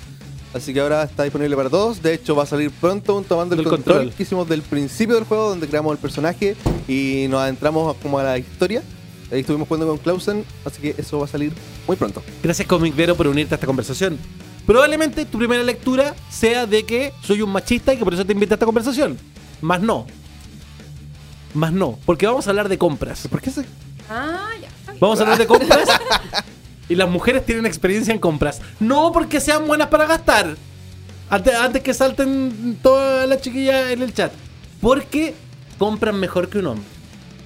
Así 0.55 0.73
que 0.73 0.81
ahora 0.81 1.03
está 1.05 1.23
disponible 1.25 1.57
para 1.57 1.71
todos. 1.71 2.03
De 2.03 2.15
hecho, 2.15 2.35
va 2.35 2.43
a 2.43 2.47
salir 2.47 2.71
pronto 2.71 3.17
un 3.17 3.25
tomando 3.25 3.55
el 3.55 3.61
Del 3.63 3.69
control, 3.69 3.97
control. 3.97 4.15
que 4.17 4.23
hicimos 4.23 4.49
del 4.49 4.63
principio 4.63 5.15
del 5.15 5.25
juego, 5.25 5.49
donde 5.51 5.67
creamos 5.69 5.93
el 5.93 5.99
personaje 5.99 6.57
y 6.87 7.27
nos 7.29 7.41
adentramos 7.41 7.97
como 8.03 8.19
a 8.19 8.23
la 8.23 8.39
historia. 8.39 8.83
Ahí 9.31 9.41
estuvimos 9.41 9.69
jugando 9.69 9.87
con 9.87 9.99
Clausen, 9.99 10.45
así 10.65 10.81
que 10.81 10.95
eso 10.97 11.19
va 11.19 11.27
a 11.27 11.29
salir 11.29 11.53
muy 11.87 11.97
pronto. 11.99 12.23
Gracias 12.43 12.67
Comic 12.67 12.97
Vero 12.97 13.15
por 13.15 13.27
unirte 13.27 13.55
a 13.55 13.57
esta 13.57 13.67
conversación. 13.67 14.19
Probablemente 14.69 15.25
tu 15.25 15.39
primera 15.39 15.63
lectura 15.63 16.15
sea 16.29 16.67
de 16.67 16.85
que 16.85 17.15
soy 17.23 17.41
un 17.41 17.49
machista 17.49 17.95
y 17.95 17.97
que 17.97 18.05
por 18.05 18.13
eso 18.13 18.27
te 18.27 18.35
invité 18.35 18.53
a 18.53 18.57
esta 18.57 18.67
conversación. 18.67 19.17
Más 19.63 19.81
no. 19.81 20.07
Más 21.55 21.73
no. 21.73 21.99
Porque 22.05 22.27
vamos 22.27 22.47
a 22.47 22.51
hablar 22.51 22.69
de 22.69 22.77
compras. 22.77 23.27
¿Por 23.29 23.41
qué 23.41 23.51
se.? 23.51 23.65
Ah, 24.11 24.51
ya. 24.61 24.69
Vamos 25.01 25.19
a 25.21 25.23
hablar 25.23 25.39
de 25.39 25.47
compras. 25.47 25.89
y 26.91 26.97
las 26.97 27.09
mujeres 27.09 27.47
tienen 27.47 27.65
experiencia 27.65 28.13
en 28.13 28.21
compras. 28.21 28.61
No 28.79 29.11
porque 29.11 29.41
sean 29.41 29.67
buenas 29.67 29.89
para 29.89 30.05
gastar. 30.05 30.55
Antes, 31.31 31.55
antes 31.55 31.83
que 31.83 31.95
salten 31.95 32.79
todas 32.83 33.27
las 33.27 33.41
chiquillas 33.41 33.91
en 33.91 34.03
el 34.03 34.13
chat. 34.13 34.35
Porque 34.83 35.35
compran 35.79 36.21
mejor 36.21 36.51
que 36.51 36.59
un 36.59 36.67
hombre. 36.67 36.87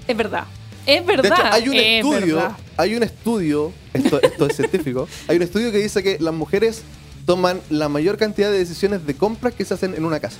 Es 0.09 0.17
verdad. 0.17 0.47
Es 0.87 1.07
verdad. 1.07 1.23
De 1.23 1.29
hecho, 1.29 1.43
hay 1.53 1.69
un 1.69 1.75
es 1.77 2.05
estudio, 2.05 2.35
verdad. 2.35 2.57
hay 2.77 2.95
un 2.97 3.05
estudio, 3.05 3.73
esto, 3.95 4.21
esto 4.21 4.47
es 4.49 4.57
científico, 4.57 5.07
hay 5.29 5.37
un 5.37 5.43
estudio 5.43 5.71
que 5.71 5.79
dice 5.79 6.03
que 6.03 6.19
las 6.19 6.35
mujeres 6.35 6.83
toman 7.27 7.61
la 7.71 7.89
mayor 7.89 8.17
cantidad 8.17 8.51
de 8.51 8.59
decisiones 8.59 9.07
de 9.07 9.15
compras 9.15 9.55
que 9.55 9.65
se 9.65 9.75
hacen 9.75 9.95
en 9.95 10.05
una 10.05 10.21
casa. 10.21 10.39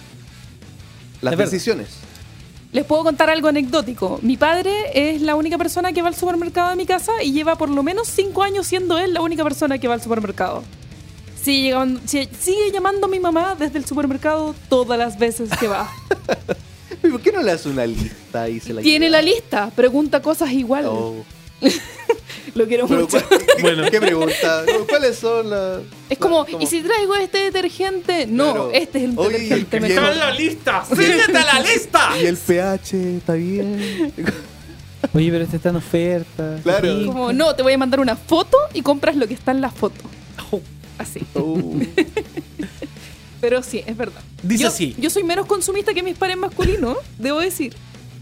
Las 1.21 1.37
decisiones. 1.37 1.89
Les 2.73 2.85
puedo 2.85 3.05
contar 3.05 3.29
algo 3.31 3.49
anecdótico. 3.49 4.19
Mi 4.23 4.37
padre 4.37 4.73
es 4.95 5.21
la 5.21 5.35
única 5.37 5.59
persona 5.59 5.93
que 5.93 6.01
va 6.03 6.09
al 6.09 6.17
supermercado 6.17 6.71
de 6.71 6.77
mi 6.77 6.87
casa 6.87 7.13
y 7.23 7.33
lleva 7.33 7.57
por 7.57 7.69
lo 7.69 7.83
menos 7.83 8.09
cinco 8.09 8.43
años 8.43 8.67
siendo 8.67 8.99
él 8.99 9.13
la 9.13 9.21
única 9.21 9.45
persona 9.45 9.79
que 9.79 9.89
va 9.89 9.95
al 9.95 10.03
supermercado. 10.03 10.65
Sigue, 11.41 11.65
llegando- 11.69 12.01
si- 12.07 12.29
sigue 12.41 12.71
llamando 12.73 13.07
a 13.07 13.11
mi 13.11 13.21
mamá 13.21 13.57
desde 13.59 13.77
el 13.79 13.85
supermercado 13.85 14.55
todas 14.69 14.99
las 14.99 15.19
veces 15.19 15.51
que 15.61 15.69
va. 15.69 15.91
¿Y 17.05 17.09
¿Por 17.09 17.21
qué 17.21 17.31
no 17.33 17.43
le 17.43 17.51
hace 17.53 17.69
una 17.69 17.85
lista 17.85 18.49
y 18.49 18.59
se 18.61 18.73
la 18.73 18.81
Tiene 18.81 19.07
lleva? 19.07 19.19
la 19.19 19.23
lista, 19.23 19.71
pregunta 19.75 20.23
cosas 20.23 20.51
igual. 20.53 20.87
Oh. 20.89 21.25
Lo 22.55 22.67
quiero 22.67 22.87
Pero, 22.89 23.03
mucho. 23.03 23.19
¿cuál- 23.29 23.41
¿qué, 23.57 23.63
Bueno. 23.63 23.91
qué 23.91 24.01
pregunta? 24.01 24.65
¿Cuáles 24.89 25.19
son 25.19 25.49
las...? 25.51 25.81
Es 26.11 26.19
como, 26.19 26.45
¿y 26.61 26.67
si 26.67 26.83
traigo 26.83 27.15
este 27.17 27.39
detergente? 27.39 28.27
No, 28.27 28.45
Claro. 28.53 28.71
este 28.73 28.99
es 28.99 29.05
el 29.05 29.19
Oye, 29.19 29.39
detergente 29.39 29.71
qué 29.71 29.81
mejor. 29.81 30.05
bien. 30.05 30.19
la 30.19 30.31
lista! 30.33 30.85
¡Síguete 30.85 31.37
a 31.39 31.55
la 31.55 31.61
lista! 31.61 32.11
¿Y 32.21 32.27
el 32.27 32.37
pH 32.37 33.17
está 33.19 33.33
bien? 33.35 34.13
Oye, 35.15 35.31
pero 35.31 35.45
este 35.45 35.57
está 35.57 35.71
en 35.71 35.77
oferta. 35.77 36.59
Claro. 36.63 36.99
Sí. 37.01 37.07
Como, 37.07 37.33
no, 37.33 37.55
te 37.55 37.63
voy 37.63 37.73
a 37.73 37.79
mandar 37.79 38.01
una 38.01 38.17
foto 38.17 38.57
y 38.75 38.83
compras 38.83 39.17
lo 39.17 39.27
que 39.29 39.35
está 39.35 39.51
en 39.51 39.61
la 39.61 39.71
foto. 39.71 40.01
Así. 40.99 41.21
Oh. 41.35 41.75
Pero 43.41 43.63
sí, 43.63 43.83
es 43.87 43.97
verdad. 43.97 44.21
Dice 44.43 44.63
yo, 44.63 44.69
así. 44.69 44.95
Yo 44.99 45.11
soy 45.11 45.25
menos 45.25 45.47
consumista 45.47 45.93
que 45.95 46.03
mis 46.03 46.17
pares 46.17 46.37
masculinos, 46.37 46.97
debo 47.19 47.41
decir. 47.41 47.75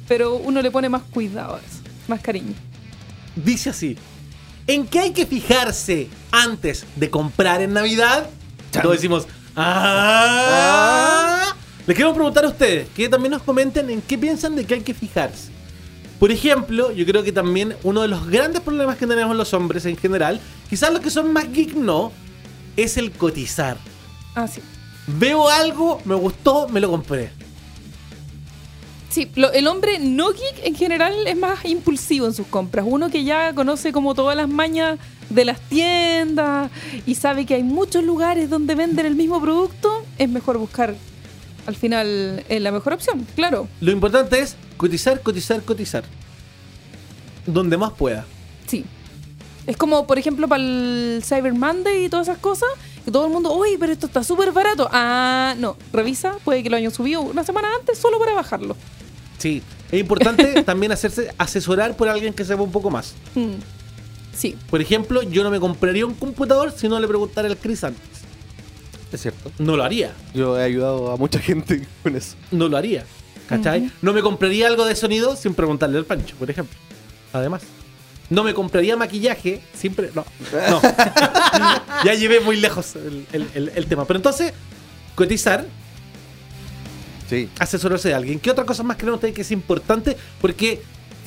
Pero 0.09 0.37
uno 0.37 0.63
le 0.63 0.71
pone 0.71 0.89
más 0.89 1.03
cuidado 1.03 1.57
a 1.57 1.59
eso, 1.59 1.79
más 2.09 2.21
cariño. 2.21 2.55
Dice 3.37 3.71
así. 3.71 3.97
¿En 4.71 4.87
qué 4.87 5.01
hay 5.01 5.11
que 5.11 5.27
fijarse 5.27 6.09
antes 6.31 6.87
de 6.95 7.11
comprar 7.11 7.61
en 7.61 7.73
Navidad? 7.73 8.31
Todos 8.71 8.93
decimos, 8.93 9.27
¡ah! 9.57 10.77
Les 11.89 11.97
quiero 11.97 12.15
preguntar 12.15 12.45
a 12.45 12.49
ustedes, 12.51 12.89
que 12.91 13.09
también 13.09 13.33
nos 13.33 13.43
comenten 13.43 13.91
en 13.91 14.01
qué 14.01 14.17
piensan 14.17 14.55
de 14.55 14.65
que 14.65 14.75
hay 14.75 14.83
que 14.83 14.95
fijarse. 14.95 15.51
Por 16.21 16.31
ejemplo, 16.31 16.93
yo 16.93 17.05
creo 17.05 17.25
que 17.25 17.33
también 17.33 17.75
uno 17.83 18.03
de 18.03 18.07
los 18.07 18.29
grandes 18.29 18.61
problemas 18.61 18.97
que 18.97 19.09
tenemos 19.09 19.35
los 19.35 19.53
hombres 19.55 19.87
en 19.87 19.97
general, 19.97 20.41
quizás 20.69 20.93
los 20.93 21.01
que 21.01 21.11
son 21.11 21.33
más 21.33 21.53
geek 21.53 21.75
no, 21.75 22.13
es 22.77 22.97
el 22.97 23.11
cotizar. 23.11 23.77
Ah, 24.37 24.47
sí. 24.47 24.61
Veo 25.09 25.49
algo, 25.49 26.01
me 26.05 26.15
gustó, 26.15 26.69
me 26.69 26.79
lo 26.79 26.93
compré. 26.93 27.33
Sí, 29.11 29.29
lo- 29.35 29.53
el 29.53 29.67
hombre 29.67 29.99
no 29.99 30.31
geek 30.33 30.65
en 30.65 30.75
general 30.75 31.13
es 31.27 31.37
más 31.37 31.65
impulsivo 31.65 32.27
en 32.27 32.33
sus 32.35 32.47
compras. 32.47 32.85
Uno 32.89 33.11
que 33.11 33.25
ya 33.25 33.53
conoce 33.55 33.93
como 33.93 34.15
todas 34.15 34.37
las 34.37 34.49
mañas 34.49 34.99
de 35.29 35.45
las 35.45 35.61
tiendas 35.61 36.71
y 37.07 37.15
sabe 37.17 37.45
que 37.45 37.55
hay 37.55 37.63
muchos 37.63 38.05
lugares 38.05 38.49
donde 38.49 38.75
venden 38.75 39.07
el 39.07 39.17
mismo 39.17 39.41
producto, 39.41 40.05
es 40.19 40.29
mejor 40.29 40.59
buscar 40.59 40.95
al 41.67 41.77
final 41.77 42.45
eh, 42.49 42.59
la 42.61 42.73
mejor 42.73 42.93
opción, 42.95 43.27
claro. 43.37 43.69
Lo 43.81 43.93
importante 43.93 44.41
es 44.41 44.57
cotizar, 44.77 45.21
cotizar, 45.23 45.63
cotizar. 45.63 46.05
Donde 47.47 47.77
más 47.77 47.93
pueda. 47.93 48.27
Sí. 48.67 48.85
Es 49.67 49.77
como, 49.77 50.07
por 50.07 50.19
ejemplo, 50.19 50.49
para 50.49 50.63
el 50.63 51.23
Cyber 51.25 51.53
Monday 51.53 52.05
y 52.05 52.09
todas 52.09 52.29
esas 52.29 52.39
cosas, 52.39 52.69
que 53.05 53.11
todo 53.11 53.27
el 53.27 53.33
mundo, 53.33 53.53
uy, 53.55 53.77
pero 53.79 53.93
esto 53.93 54.07
está 54.07 54.23
súper 54.25 54.53
barato. 54.53 54.89
Ah, 54.93 55.55
no, 55.59 55.77
revisa, 55.93 56.37
puede 56.45 56.63
que 56.63 56.71
lo 56.71 56.77
hayan 56.77 56.91
subido 56.93 57.21
una 57.23 57.45
semana 57.45 57.69
antes 57.79 57.99
solo 57.99 58.19
para 58.19 58.35
bajarlo. 58.35 58.77
Sí, 59.39 59.63
es 59.91 60.01
importante 60.01 60.63
también 60.65 60.93
hacerse 60.93 61.33
asesorar 61.39 61.97
por 61.97 62.09
alguien 62.09 62.33
que 62.35 62.45
sepa 62.45 62.63
un 62.63 62.73
poco 62.73 62.91
más. 62.91 63.15
Mm. 63.35 63.55
Sí, 64.37 64.57
Por 64.71 64.81
ejemplo, 64.81 65.23
yo 65.23 65.43
no 65.43 65.51
me 65.51 65.61
compraría 65.61 66.07
un 66.07 66.15
computador 66.15 66.73
si 66.75 66.89
no 66.89 66.99
le 67.01 67.09
preguntara 67.09 67.49
al 67.49 67.57
Chris 67.57 67.85
antes. 67.85 68.01
Es 69.13 69.21
cierto. 69.23 69.51
No 69.59 69.77
lo 69.77 69.83
haría, 69.83 70.13
Yo 70.35 70.59
he 70.59 70.63
ayudado 70.63 71.11
a 71.11 71.17
mucha 71.17 71.41
gente 71.41 71.87
con 72.03 72.15
eso. 72.17 72.37
no 72.51 72.69
lo 72.69 72.77
haría. 72.77 73.05
¿Cachai? 73.49 73.91
No 74.01 74.13
me 74.13 74.23
compraría 74.23 74.69
algo 74.69 74.85
de 74.85 74.95
sonido 74.95 75.35
sin 75.35 75.55
preguntarle 75.55 75.99
al 75.99 76.05
Pancho, 76.05 76.37
por 76.37 76.49
ejemplo. 76.49 76.79
Además. 77.33 77.63
No 78.31 78.45
me 78.45 78.55
compraría 78.55 78.97
maquillaje 78.97 79.61
siempre. 79.75 80.11
No. 80.15 80.25
No. 80.71 80.81
ya 82.05 82.15
llevé 82.15 82.41
muy 82.41 82.57
lejos 82.57 82.95
el, 82.97 83.27
el- 83.33 83.49
el- 83.55 83.73
el 83.75 83.87
tema. 83.87 84.05
Pero 84.07 84.19
entonces, 84.19 84.53
cotizar, 85.15 85.67
Sí. 87.29 87.49
asesorarse 87.59 88.09
de 88.09 88.15
alguien. 88.15 88.41
¿Qué 88.41 88.51
otra 88.51 88.65
cosa 88.65 88.83
más 88.83 88.97
creen 88.97 89.15
ustedes 89.15 89.35
que 89.35 89.43
es 89.43 89.51
importante? 89.53 90.17
Porque 90.41 90.83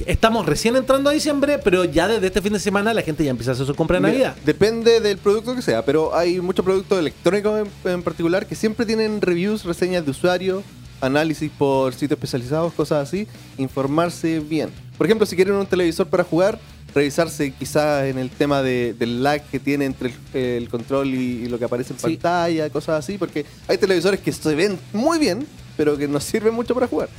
estamos 0.05 0.45
recién 0.45 0.75
entrando 0.75 1.09
a 1.09 1.13
diciembre, 1.13 1.59
pero 1.63 1.85
ya 1.85 2.07
desde 2.09 2.27
este 2.27 2.41
fin 2.41 2.51
de 2.53 2.59
semana 2.59 2.93
la 2.93 3.01
gente 3.03 3.23
ya 3.23 3.29
empieza 3.31 3.51
a 3.51 3.53
hacer 3.53 3.65
su 3.65 3.75
compra 3.75 3.97
de 3.97 4.01
Navidad. 4.01 4.35
Depende 4.43 4.99
del 4.99 5.17
producto 5.17 5.55
que 5.55 5.61
sea, 5.61 5.85
pero 5.85 6.13
hay 6.15 6.41
muchos 6.41 6.65
productos 6.65 6.99
electrónicos 6.99 7.67
en, 7.85 7.91
en 7.91 8.03
particular 8.03 8.45
que 8.45 8.55
siempre 8.55 8.85
tienen 8.85 9.21
reviews, 9.21 9.63
reseñas 9.63 10.03
de 10.03 10.11
usuario, 10.11 10.61
análisis 10.99 11.49
por 11.57 11.93
sitios 11.93 12.11
especializados, 12.17 12.73
cosas 12.73 13.07
así, 13.07 13.27
informarse 13.57 14.39
bien. 14.41 14.71
Por 14.97 15.07
ejemplo, 15.07 15.25
si 15.25 15.35
quieren 15.37 15.53
un 15.55 15.65
televisor 15.65 16.07
para 16.07 16.23
jugar, 16.25 16.59
revisarse 16.95 17.51
quizás 17.53 18.05
en 18.05 18.17
el 18.19 18.29
tema 18.29 18.61
de- 18.61 18.93
del 18.93 19.23
lag 19.23 19.41
que 19.49 19.59
tiene 19.59 19.85
entre 19.85 20.13
el, 20.33 20.39
el 20.39 20.69
control 20.69 21.07
y, 21.07 21.43
y 21.43 21.45
lo 21.47 21.57
que 21.59 21.65
aparece 21.65 21.93
en 21.93 21.99
Sí. 21.99 22.03
pantalla, 22.05 22.69
cosas 22.69 22.99
así, 23.03 23.17
porque 23.17 23.45
hay 23.67 23.77
televisores 23.77 24.19
que 24.19 24.31
se 24.31 24.53
ven 24.55 24.77
muy 24.93 25.17
bien, 25.19 25.45
pero 25.75 25.97
que 25.97 26.07
no 26.07 26.19
sirven 26.21 26.53
mucho 26.53 26.73
para 26.73 26.87
jugar. 26.87 27.09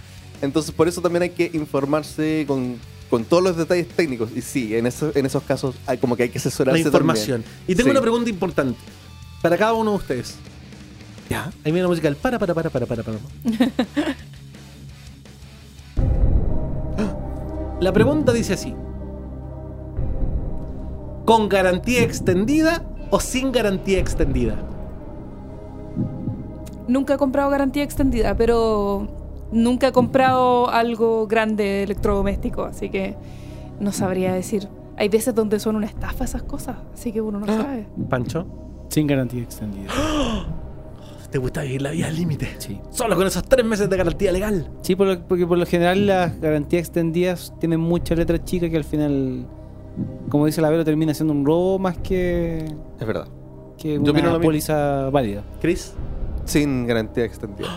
Entonces, 0.42 0.72
por 0.72 0.86
eso 0.88 1.00
también 1.00 1.22
hay 1.22 1.30
que 1.30 1.50
informarse 1.54 2.44
con, 2.46 2.76
con 3.10 3.24
todos 3.24 3.42
los 3.42 3.56
detalles 3.56 3.88
técnicos. 3.88 4.30
Y 4.34 4.42
sí, 4.42 4.74
en, 4.76 4.86
eso- 4.86 5.10
en 5.14 5.26
esos 5.26 5.42
casos 5.42 5.74
hay 5.86 5.98
como 5.98 6.16
que 6.16 6.24
hay 6.24 6.28
que 6.28 6.38
asesorarse 6.38 6.80
La 6.80 6.86
información. 6.86 7.42
también. 7.42 7.62
Y 7.66 7.74
tengo 7.74 7.86
Sí. 7.88 7.90
una 7.92 8.00
pregunta 8.00 8.30
importante 8.30 8.78
para 9.42 9.56
cada 9.56 9.72
uno 9.74 9.90
de 9.92 9.96
ustedes. 9.96 10.34
Ya. 11.30 11.44
Ahí 11.64 11.72
viene 11.72 11.82
la 11.82 11.88
música 11.88 12.08
del 12.08 12.16
para, 12.16 12.38
para, 12.38 12.52
para, 12.54 12.68
para, 12.70 12.86
para, 12.86 13.02
para. 13.02 13.18
La 17.80 17.92
pregunta 17.92 18.32
dice 18.32 18.54
así. 18.54 18.74
¿Con 21.24 21.48
garantía 21.48 22.02
extendida 22.02 22.84
o 23.10 23.20
sin 23.20 23.52
garantía 23.52 23.98
extendida? 23.98 24.56
nunca 26.88 27.14
he 27.14 27.16
comprado 27.16 27.50
garantía 27.50 27.82
extendida, 27.82 28.36
pero 28.36 29.08
nunca 29.52 29.88
he 29.88 29.92
comprado 29.92 30.68
algo 30.68 31.26
grande 31.26 31.82
electrodoméstico, 31.82 32.64
así 32.64 32.90
que 32.90 33.16
no 33.80 33.92
sabría 33.92 34.32
decir. 34.32 34.68
Hay 34.96 35.08
veces 35.08 35.34
donde 35.34 35.58
son 35.58 35.74
una 35.76 35.86
estafa 35.86 36.24
esas 36.24 36.42
cosas, 36.44 36.76
así 36.92 37.10
que 37.10 37.20
uno 37.20 37.40
no 37.40 37.46
sabe. 37.46 37.86
Pancho, 38.08 38.46
Sin 38.88 39.06
garantía 39.06 39.42
extendida. 39.42 39.90
¿te 41.30 41.38
gusta 41.38 41.62
vivir 41.62 41.82
la 41.82 41.90
vida 41.90 42.06
al 42.06 42.14
límite? 42.14 42.48
Sí. 42.58 42.80
Solo 42.90 43.16
con 43.16 43.26
esos 43.26 43.42
tres 43.42 43.64
meses 43.64 43.90
de 43.90 43.96
garantía 43.96 44.30
legal. 44.30 44.70
Sí, 44.82 44.94
porque 44.94 45.46
por 45.48 45.58
lo 45.58 45.66
general 45.66 46.06
las 46.06 46.40
garantías 46.40 46.82
extendidas 46.82 47.52
tienen 47.58 47.80
muchas 47.80 48.16
letras 48.16 48.44
chicas 48.44 48.70
que 48.70 48.76
al 48.76 48.84
final, 48.84 49.44
como 50.28 50.46
dice 50.46 50.60
la 50.60 50.70
Vero, 50.70 50.84
termina 50.84 51.14
siendo 51.14 51.32
un 51.32 51.44
robo 51.44 51.78
más 51.78 51.96
que, 51.98 52.64
Es 53.00 53.06
verdad. 53.06 53.28
que 53.78 53.94
Yo 53.94 54.12
una 54.12 54.12
mismo. 54.12 54.40
póliza 54.40 55.10
válida. 55.10 55.42
Chris, 55.60 55.94
Sin 56.44 56.86
garantía 56.86 57.24
extendida. 57.24 57.68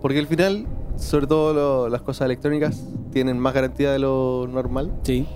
Porque 0.00 0.18
al 0.18 0.26
final, 0.26 0.66
sobre 0.96 1.26
todo 1.26 1.52
lo- 1.52 1.88
las 1.88 2.02
cosas 2.02 2.26
electrónicas, 2.26 2.82
tienen 3.12 3.38
más 3.38 3.54
garantía 3.54 3.92
de 3.92 3.98
lo 3.98 4.48
normal. 4.50 4.92
Sí. 5.02 5.26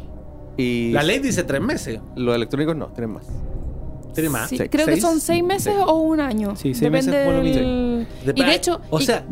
Y 0.57 0.91
la 0.93 1.03
ley 1.03 1.19
dice 1.19 1.45
tres 1.45 1.61
meses. 1.61 2.01
los 2.17 2.35
electrónicos 2.35 2.75
no, 2.77 2.87
tienen 2.89 3.13
más. 3.13 3.27
¿Tiene 4.15 4.31
más? 4.31 4.49
Sí, 4.49 4.57
seis. 4.57 4.71
creo 4.73 4.87
que 4.87 4.99
son 4.99 5.21
seis 5.21 5.45
meses 5.45 5.75
Sí. 5.77 5.83
o 5.87 5.97
un 5.97 6.21
año. 6.21 6.57
Sí, 6.57 6.73
seis 6.73 6.81
Depende 6.91 7.11
meses 7.13 7.27
por 7.27 7.35
lo 7.35 7.43
del... 7.43 8.07
Y 8.35 8.43
de 8.45 8.55
hecho, 8.55 8.81
o 8.89 8.99
y- 8.99 9.05
sea, 9.05 9.25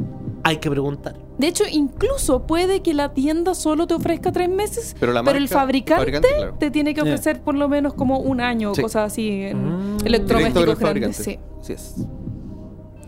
hay 0.44 0.58
que 0.58 0.70
preguntar. 0.70 1.16
de 1.38 1.46
hecho, 1.48 1.64
incluso 1.70 2.46
puede 2.46 2.80
que 2.80 2.94
la 2.94 3.12
tienda 3.14 3.54
solo 3.54 3.86
te 3.88 3.94
ofrezca 3.94 4.30
tres 4.30 4.48
meses, 4.48 4.94
Pero 5.00 5.12
la 5.12 5.20
el 5.20 5.48
fabricante, 5.48 5.94
fabricante, 5.96 6.28
claro. 6.36 6.54
te 6.60 6.70
tiene 6.70 6.94
que 6.94 7.00
Yeah. 7.02 7.12
ofrecer 7.14 7.42
por 7.42 7.54
lo 7.56 7.68
menos 7.68 7.94
como 7.94 8.18
un 8.20 8.40
año 8.40 8.70
o 8.70 8.74
Sí. 8.74 8.82
cosas 8.82 9.10
así 9.12 9.28
en 9.42 9.94
Mm. 9.96 9.96
Electrodomésticos 10.04 10.60
el 10.62 10.66
grandes. 10.76 10.78
fabricante. 11.16 11.22
Sí. 11.24 11.38
Así 11.60 11.72
es. 11.72 11.94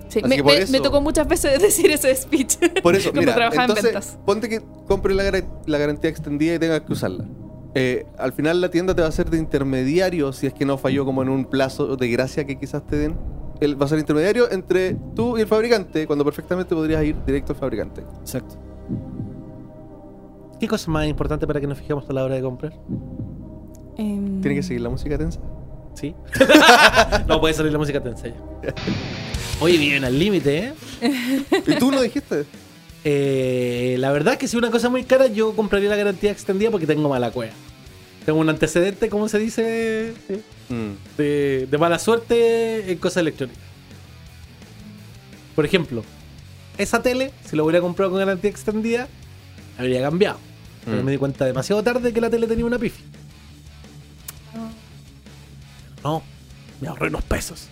Sí, 0.08 0.20
Así 0.20 0.28
me, 0.28 0.36
que 0.36 0.42
por 0.44 0.52
me- 0.52 0.58
eso- 0.58 0.72
me 0.72 0.80
tocó 0.80 1.00
muchas 1.00 1.26
veces 1.28 1.60
decir 1.62 1.90
ese 1.90 2.14
speech 2.14 2.56
Por 2.82 2.94
eso, 2.96 3.12
mira, 3.12 3.34
trabajaba 3.34 3.64
entonces, 3.64 3.84
en 3.84 3.92
ventas. 3.92 4.18
ponte 4.24 4.48
que 4.48 4.62
compre 4.86 5.14
la, 5.14 5.24
gar- 5.24 5.44
la 5.66 5.78
garantía 5.78 6.10
extendida 6.10 6.54
y 6.54 6.58
tengas 6.58 6.80
que 6.82 6.92
usarla. 6.92 7.24
Eh, 7.74 8.06
al 8.18 8.32
final 8.32 8.60
la 8.62 8.70
tienda 8.70 8.94
te 8.94 9.02
va 9.02 9.08
a 9.08 9.12
ser 9.12 9.28
de 9.28 9.36
intermediario 9.38 10.32
si 10.32 10.46
es 10.46 10.54
que 10.54 10.64
no 10.64 10.78
falló 10.78 11.04
como 11.04 11.22
en 11.22 11.28
un 11.28 11.44
plazo 11.44 11.96
de 11.96 12.08
gracia 12.08 12.46
que 12.46 12.58
quizás 12.58 12.86
te 12.86 12.96
den. 12.96 13.16
Él 13.60 13.80
va 13.80 13.86
a 13.86 13.88
ser 13.88 13.98
intermediario 13.98 14.50
entre 14.50 14.96
tú 15.14 15.38
y 15.38 15.40
el 15.42 15.46
fabricante, 15.46 16.06
cuando 16.06 16.24
perfectamente 16.24 16.74
podrías 16.74 17.02
ir 17.04 17.16
directo 17.24 17.52
al 17.52 17.58
fabricante. 17.58 18.02
Exacto. 18.20 18.56
¿Qué 20.60 20.68
cosa 20.68 20.90
más 20.90 21.06
importante 21.06 21.46
para 21.46 21.60
que 21.60 21.66
nos 21.66 21.78
fijemos 21.78 22.08
a 22.08 22.12
la 22.12 22.24
hora 22.24 22.34
de 22.34 22.42
comprar? 22.42 22.72
Em, 23.98 24.40
Tiene 24.40 24.56
que 24.56 24.62
seguir 24.62 24.82
la 24.82 24.90
música 24.90 25.16
tensa. 25.18 25.40
¿Sí? 25.94 26.14
no 27.26 27.40
puede 27.40 27.54
salir 27.54 27.72
la 27.72 27.78
música 27.78 28.02
tensa 28.02 28.28
ya. 28.28 28.34
Oye, 29.60 29.78
bien 29.78 30.04
al 30.04 30.18
límite, 30.18 30.58
¿eh? 30.58 30.74
¿Y 31.66 31.74
tú 31.76 31.90
no 31.90 32.02
dijiste? 32.02 32.44
Eh, 33.04 33.96
la 33.98 34.10
verdad 34.12 34.34
es 34.34 34.38
que 34.38 34.48
si 34.48 34.56
una 34.56 34.70
cosa 34.70 34.90
muy 34.90 35.04
cara, 35.04 35.28
yo 35.28 35.54
compraría 35.54 35.88
la 35.88 35.96
garantía 35.96 36.30
extendida 36.30 36.70
porque 36.70 36.86
tengo 36.86 37.08
mala 37.08 37.30
cueva. 37.30 37.52
Tengo 38.26 38.40
un 38.40 38.48
antecedente, 38.48 39.08
¿cómo 39.08 39.28
se 39.28 39.38
dice? 39.38 40.12
Mm. 40.68 41.16
De, 41.16 41.68
de 41.70 41.78
mala 41.78 41.98
suerte 41.98 42.90
en 42.92 42.98
cosas 42.98 43.18
electrónicas. 43.22 43.62
Por 45.54 45.64
ejemplo, 45.64 46.04
esa 46.76 47.00
tele, 47.00 47.30
si 47.48 47.56
lo 47.56 47.64
hubiera 47.64 47.80
comprado 47.80 48.10
con 48.10 48.18
garantía 48.18 48.50
extendida, 48.50 49.08
habría 49.78 50.02
cambiado. 50.02 50.38
Pero 50.84 51.00
Mm. 51.02 51.04
me 51.04 51.12
di 51.12 51.18
cuenta 51.18 51.44
demasiado 51.44 51.82
tarde 51.82 52.12
que 52.12 52.20
la 52.20 52.28
tele 52.28 52.46
tenía 52.46 52.64
una 52.66 52.78
pifi. 52.78 53.02
No, 56.04 56.22
me 56.80 56.88
ahorré 56.88 57.08
unos 57.08 57.24
pesos. 57.24 57.68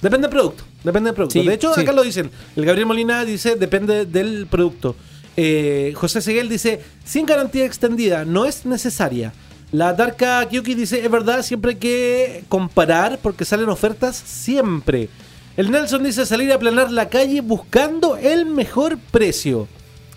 Depende 0.00 0.26
del 0.26 0.30
producto. 0.36 0.64
Depende 0.82 1.08
del 1.08 1.14
producto. 1.14 1.40
Sí, 1.40 1.46
de 1.46 1.54
hecho, 1.54 1.74
sí. 1.74 1.80
acá 1.82 1.92
lo 1.92 2.02
dicen. 2.02 2.30
El 2.56 2.64
Gabriel 2.64 2.86
Molina 2.86 3.24
dice, 3.24 3.56
depende 3.56 4.04
del 4.04 4.46
producto. 4.50 4.96
Eh, 5.36 5.92
José 5.94 6.20
Seguel 6.20 6.48
dice, 6.48 6.80
sin 7.04 7.24
garantía 7.24 7.64
extendida, 7.64 8.24
no 8.24 8.44
es 8.44 8.66
necesaria. 8.66 9.32
La 9.72 9.94
Darka 9.94 10.46
Kyuki 10.48 10.74
dice, 10.74 11.02
es 11.04 11.10
verdad, 11.10 11.42
siempre 11.42 11.70
hay 11.72 11.76
que 11.78 12.44
comparar 12.48 13.18
porque 13.22 13.44
salen 13.44 13.68
ofertas 13.70 14.14
siempre. 14.16 15.08
El 15.56 15.70
Nelson 15.70 16.02
dice, 16.02 16.26
salir 16.26 16.52
a 16.52 16.56
aplanar 16.56 16.90
la 16.90 17.08
calle 17.08 17.40
buscando 17.40 18.16
el 18.16 18.44
mejor 18.46 18.98
precio. 19.10 19.66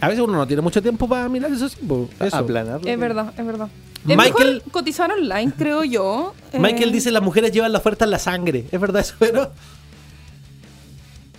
A 0.01 0.09
veces 0.09 0.23
uno 0.23 0.33
no 0.37 0.45
tiene 0.45 0.61
mucho 0.61 0.81
tiempo 0.81 1.07
para 1.07 1.29
mirar 1.29 1.51
eso. 1.53 1.69
sí, 1.69 1.77
eso. 2.19 2.35
Aplanarlo. 2.35 2.85
Es 2.87 2.99
verdad, 2.99 3.33
es 3.37 3.45
verdad. 3.45 3.69
Es 4.07 4.17
Michael- 4.17 4.55
mejor 4.55 4.71
cotizar 4.71 5.11
online, 5.11 5.51
creo 5.57 5.83
yo. 5.83 6.33
Michael 6.53 6.89
Eh, 6.89 6.93
dice, 6.93 7.11
las 7.11 7.23
mujeres 7.23 7.51
llevan 7.53 7.71
la 7.71 7.79
oferta 7.79 8.03
en 8.05 8.11
la 8.11 8.19
sangre. 8.19 8.65
¿Es 8.71 8.79
verdad 8.79 9.01
eso, 9.01 9.15
pero? 9.17 9.51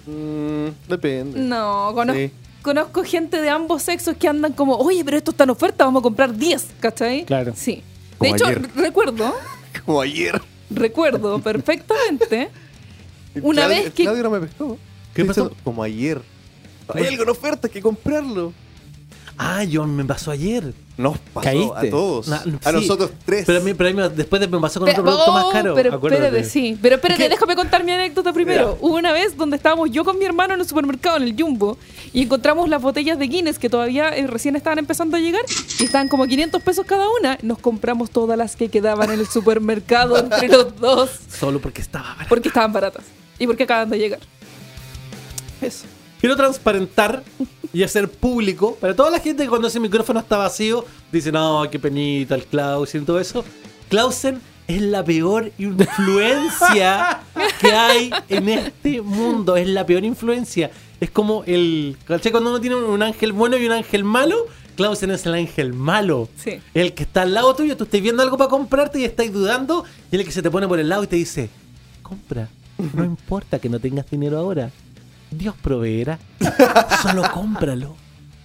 Mm, 0.07 0.69
depende. 0.89 1.41
No, 1.41 1.91
conozco, 1.95 2.19
Sí. 2.21 2.31
conozco 2.63 3.05
gente 3.05 3.41
de 3.41 3.51
ambos 3.51 3.83
sexos 3.83 4.17
que 4.17 4.29
andan 4.29 4.53
como, 4.53 4.77
oye, 4.77 5.05
pero 5.05 5.17
esto 5.17 5.33
está 5.33 5.45
en 5.45 5.51
oferta, 5.51 5.85
vamos 5.85 6.01
a 6.01 6.03
comprar 6.05 6.35
10, 6.35 6.67
¿cachai? 6.81 7.25
Claro. 7.25 7.53
Sí. 7.57 7.83
De 8.21 8.29
hecho, 8.31 8.47
ayer. 8.47 8.69
recuerdo, 8.75 9.35
Como 9.85 10.01
ayer. 10.01 10.41
recuerdo 10.71 11.39
perfectamente 11.41 12.51
una 13.43 13.67
Claudio- 13.67 13.83
vez 13.85 13.93
que... 13.95 14.03
Claudio 14.05 14.23
no 14.25 14.31
me 14.31 14.41
pescó. 14.41 14.79
¿Qué 15.15 15.25
pasó? 15.25 15.53
Como 15.65 15.83
ayer. 15.83 16.21
Hay 16.95 17.07
algo 17.07 17.23
en 17.25 17.29
oferta, 17.31 17.67
hay 17.69 17.73
que 17.73 17.83
comprarlo. 17.83 18.53
Ah, 19.39 19.65
yo 19.65 19.85
me 19.87 20.05
pasó 20.05 20.31
ayer. 20.31 20.73
Nos 20.97 21.19
pasó 21.19 21.45
Caíste. 21.45 21.89
a 21.89 21.91
todos. 21.91 22.27
Na- 22.29 22.37
a 22.39 22.43
sí. 22.71 22.73
nosotros 22.73 23.11
tres. 23.27 23.45
Pero, 23.47 23.59
a 23.59 23.63
mí, 23.63 23.75
pero 23.75 23.91
a 23.91 24.09
mí 24.09 24.15
después 24.17 24.41
de- 24.41 24.49
me 24.49 24.59
pasó 24.59 24.81
con 24.81 24.87
Pero, 24.87 25.03
otro 25.03 25.05
producto 25.13 25.31
oh, 25.31 25.35
más 25.35 25.53
caro. 25.53 25.75
pero 25.75 25.95
acuérdate. 25.95 26.25
espérate, 26.25 26.49
sí. 26.49 26.79
Pero 26.81 26.95
espérate, 26.97 27.23
¿Qué? 27.25 27.29
déjame 27.29 27.55
contar 27.55 27.85
mi 27.85 27.93
anécdota 27.93 28.33
primero. 28.33 28.79
Hubo 28.81 28.97
una 28.97 29.13
vez 29.13 29.37
donde 29.37 29.57
estábamos 29.57 29.91
yo 29.91 30.05
con 30.05 30.19
mi 30.19 30.25
hermano 30.25 30.55
en 30.55 30.61
el 30.61 30.67
supermercado, 30.67 31.19
en 31.19 31.25
el 31.25 31.37
Jumbo, 31.39 31.77
y 32.15 32.23
encontramos 32.23 32.67
las 32.71 32.81
botellas 32.81 33.19
de 33.19 33.27
Guinness 33.27 33.59
que 33.59 33.69
todavía 33.69 34.09
eh, 34.17 34.27
recién 34.27 34.57
estaban 34.57 34.79
empezando 34.79 35.19
a 35.19 35.21
llegar 35.21 35.43
y 35.79 35.85
estaban 35.85 36.09
como 36.09 36.27
500 36.27 36.63
pesos 36.63 36.87
cada 36.87 37.05
una. 37.21 37.37
Nos 37.43 37.59
compramos 37.59 38.09
todas 38.11 38.39
las 38.39 38.57
que 38.57 38.71
quedaban 38.71 39.11
en 39.11 39.21
el 39.21 39.27
supermercado 39.27 40.17
entre 40.19 40.49
los 40.49 40.81
dos 40.81 41.11
Solo 41.39 41.61
porque 41.61 41.83
estaba 41.83 42.09
barato. 42.09 42.29
porque 42.31 42.49
estaban 42.49 42.73
baratas 42.73 43.05
y 43.39 43.47
porque 43.47 43.65
acaban 43.65 43.91
de 43.91 43.99
llegar. 43.99 44.21
Eso. 45.61 45.85
Quiero 46.21 46.37
transparentar 46.37 47.23
y 47.73 47.83
hacer 47.83 48.11
público 48.11 48.77
para 48.81 48.95
toda 48.97 49.11
la 49.11 49.21
gente 49.21 49.43
que 49.43 49.49
cuando 49.49 49.69
ese 49.69 49.81
micrófono 49.81 50.21
está 50.21 50.37
vacío 50.39 50.85
dice, 51.13 51.31
no, 51.31 51.67
qué 51.71 51.79
penita 51.79 52.35
el 52.35 52.45
Clausen 52.45 53.03
y 53.03 53.05
todo 53.05 53.21
eso. 53.21 53.45
Clausen 53.89 54.41
es 54.67 54.83
la 54.83 55.05
peor 55.05 55.53
influencia 55.59 57.21
que 57.61 57.73
hay 57.73 58.11
en 58.29 58.49
este 58.49 59.01
mundo. 59.03 59.57
Es 59.57 59.69
la 59.69 59.87
peor 59.87 60.05
influencia. 60.05 60.71
Es 61.01 61.11
como 61.11 61.45
el... 61.45 61.97
¿Cachai? 62.07 62.33
Cuando 62.33 62.51
uno 62.51 62.61
tiene 62.61 62.77
un 62.77 63.03
ángel 63.03 63.33
bueno 63.33 63.57
y 63.57 63.67
un 63.67 63.73
ángel 63.73 64.03
malo, 64.03 64.47
Clausen 64.77 65.11
es 65.11 65.27
el 65.27 65.35
ángel 65.35 65.73
malo. 65.73 66.29
Sí. 66.37 66.61
El 66.75 66.95
que 66.95 67.03
está 67.05 67.23
al 67.23 67.35
lado 67.35 67.55
tuyo, 67.55 67.77
tú 67.77 67.85
estás 67.85 68.01
viendo 68.01 68.23
algo 68.23 68.37
para 68.37 68.51
comprarte 68.51 69.01
y 69.01 69.05
estáis 69.05 69.33
dudando, 69.33 69.85
y 70.11 70.17
el 70.17 70.25
que 70.25 70.33
se 70.33 70.43
te 70.43 70.51
pone 70.51 70.67
por 70.67 70.79
el 70.79 70.89
lado 70.89 71.05
y 71.05 71.07
te 71.07 71.17
dice, 71.17 71.49
compra, 72.03 72.49
no 72.95 73.05
importa 73.05 73.59
que 73.59 73.69
no 73.69 73.79
tengas 73.79 74.09
dinero 74.11 74.39
ahora, 74.39 74.71
Dios 75.37 75.55
proveerá, 75.61 76.19
solo 77.03 77.23
cómpralo, 77.33 77.97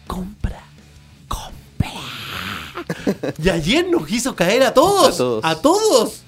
compra, 0.08 0.62
compra. 1.28 1.92
Y 3.44 3.50
ayer 3.50 3.88
nos 3.90 4.10
hizo 4.12 4.36
caer 4.36 4.64
a 4.64 4.74
todos, 4.74 5.16
A 5.16 5.18
todos. 5.18 5.46
a 5.46 5.56
todos. 5.62 6.22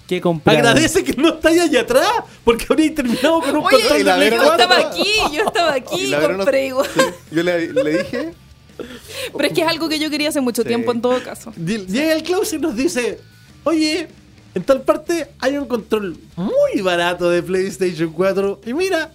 Agradece 0.45 1.03
que 1.03 1.14
no 1.14 1.30
estáis 1.30 1.61
allá 1.61 1.82
atrás, 1.82 2.07
porque 2.43 2.66
habría 2.70 2.93
terminado 2.93 3.39
con 3.41 3.49
un 3.57 3.66
Oye, 3.66 3.78
control 3.80 3.99
y 3.99 4.03
la 4.03 4.18
de 4.18 4.30
yo 4.30 4.38
no- 4.38 4.43
4. 4.43 4.61
estaba 4.64 4.89
aquí, 4.89 5.05
yo 5.34 5.43
estaba 5.45 5.74
aquí, 5.74 6.07
no- 6.11 6.38
compré 6.38 6.68
igual. 6.68 6.88
Sí, 6.93 7.01
Yo 7.32 7.43
le, 7.43 7.74
le 7.74 7.97
dije. 8.03 8.34
Pero 9.36 9.47
es 9.47 9.53
que 9.53 9.61
es 9.61 9.68
algo 9.68 9.89
que 9.89 9.97
yo 9.99 10.09
quería 10.09 10.30
hace 10.30 10.41
mucho 10.41 10.61
Sí. 10.61 10.68
tiempo 10.68 10.91
en 10.91 11.01
todo 11.01 11.22
caso. 11.24 11.51
Llega 11.55 12.14
el 12.14 12.24
Klaus 12.24 12.53
y 12.53 12.59
nos 12.59 12.76
dice, 12.76 13.20
oye, 13.64 14.07
en 14.53 14.64
tal 14.64 14.82
parte 14.84 15.32
hay 15.39 15.57
un 15.57 15.66
control 15.68 16.18
muy 16.36 16.82
barato 16.82 17.30
de 17.32 17.41
PlayStation 17.41 18.11
4 18.11 18.61
y 18.68 18.74
mira, 18.74 19.11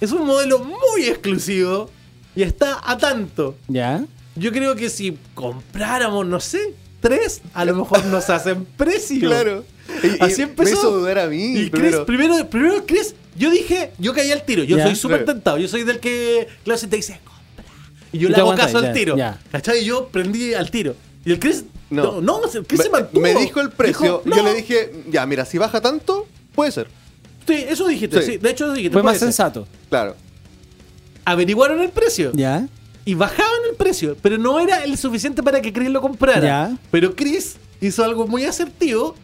es 0.00 0.12
un 0.12 0.26
modelo 0.26 0.58
muy 0.60 1.04
exclusivo 1.06 1.90
y 2.34 2.42
está 2.42 2.80
a 2.84 2.96
tanto. 2.98 3.56
¿Ya? 3.68 4.04
Yo 4.34 4.52
creo 4.52 4.74
que 4.76 4.90
si 4.90 5.16
compráramos, 5.34 6.26
no 6.26 6.40
sé, 6.40 6.74
tres, 7.00 7.40
a 7.54 7.64
lo 7.64 7.74
mejor 7.74 8.04
nos 8.06 8.28
hacen 8.30 8.64
precio. 8.76 9.28
Claro. 9.28 9.64
Y- 10.02 10.06
y 10.08 10.16
Así 10.20 10.42
empezó. 10.42 10.70
Me 10.70 10.78
hizo 10.78 10.90
dudar 10.98 11.18
a 11.18 11.26
mí. 11.28 11.56
Y 11.58 11.70
Chris, 11.70 11.96
primero. 12.06 12.48
primero, 12.50 12.84
Chris, 12.86 13.14
yo 13.36 13.50
dije, 13.50 13.92
yo 13.98 14.12
caí 14.14 14.30
al 14.32 14.44
tiro. 14.44 14.64
Yo 14.64 14.78
soy 14.82 14.94
súper 14.96 15.24
tentado. 15.24 15.58
Yo 15.58 15.68
soy 15.68 15.84
del 15.84 16.00
que 16.00 16.48
Klaus 16.64 16.80
te 16.80 16.88
dice, 16.96 17.20
compra. 17.24 17.72
Y 18.12 18.18
yo 18.18 18.28
Y 18.28 18.32
le 18.32 18.36
hago 18.38 18.54
caso 18.54 18.78
al 18.78 18.92
tiro. 18.92 19.16
¿Cachai? 19.52 19.82
Y 19.82 19.84
yo 19.86 20.08
prendí 20.08 20.54
al 20.54 20.70
tiro. 20.70 20.94
Y 21.24 21.32
el 21.32 21.38
Chris, 21.38 21.64
no, 21.90 22.20
No. 22.20 22.40
no, 22.40 22.40
el 22.52 22.66
Chris 22.66 22.82
se 22.82 22.90
mantuvo. 22.90 23.20
me 23.22 23.34
dijo 23.34 23.60
el 23.60 23.70
precio. 23.70 24.22
Dijo, 24.24 24.36
Yo 24.36 24.42
le 24.44 24.54
dije, 24.54 24.92
ya, 25.10 25.24
mira, 25.26 25.44
si 25.44 25.56
baja 25.58 25.80
tanto, 25.80 26.26
puede 26.54 26.70
ser. 26.72 26.88
Sí, 27.46 27.64
eso 27.68 27.86
dijiste. 27.86 28.22
Sí. 28.22 28.32
Sí. 28.32 28.38
de 28.38 28.50
hecho, 28.50 28.72
dijiste. 28.72 28.92
Fue 28.92 29.02
más 29.02 29.14
ser. 29.18 29.28
sensato. 29.28 29.66
Claro. 29.88 30.16
Averiguaron 31.24 31.80
el 31.80 31.90
precio. 31.90 32.32
¿Ya? 32.34 32.68
Y 33.04 33.14
bajaban 33.14 33.60
el 33.70 33.76
precio. 33.76 34.16
Pero 34.20 34.38
no 34.38 34.58
era 34.60 34.84
el 34.84 34.96
suficiente 34.98 35.42
para 35.42 35.60
que 35.60 35.72
Chris 35.72 35.90
lo 35.90 36.00
comprara. 36.00 36.40
Ya. 36.40 36.78
Pero 36.90 37.14
Chris 37.14 37.56
hizo 37.80 38.04
algo 38.04 38.26
muy 38.26 38.44
asertivo. 38.44 39.14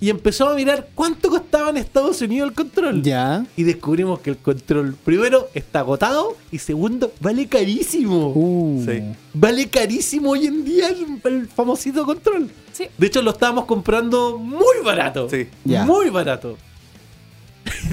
Y 0.00 0.10
empezó 0.10 0.48
a 0.48 0.56
mirar 0.56 0.88
cuánto 0.96 1.30
costaba 1.30 1.70
en 1.70 1.76
Estados 1.76 2.20
Unidos 2.22 2.48
el 2.48 2.54
control. 2.56 3.02
¿Ya? 3.04 3.46
Y 3.56 3.62
descubrimos 3.62 4.18
que 4.18 4.30
el 4.30 4.36
control, 4.36 4.96
primero, 5.04 5.48
está 5.54 5.78
agotado. 5.78 6.36
Y 6.50 6.58
segundo, 6.58 7.12
vale 7.20 7.46
carísimo. 7.46 8.32
Uh. 8.34 8.84
Sí. 8.84 9.00
Vale 9.32 9.68
carísimo 9.68 10.30
hoy 10.30 10.46
en 10.46 10.64
día 10.64 10.88
el, 10.88 11.20
el 11.32 11.46
famosito 11.46 12.04
control. 12.04 12.50
Sí. 12.72 12.88
De 12.98 13.06
hecho, 13.06 13.22
lo 13.22 13.30
estábamos 13.30 13.66
comprando 13.66 14.38
muy 14.38 14.82
barato. 14.84 15.28
Sí. 15.30 15.46
Ya. 15.64 15.84
Muy 15.84 16.10
barato. 16.10 16.58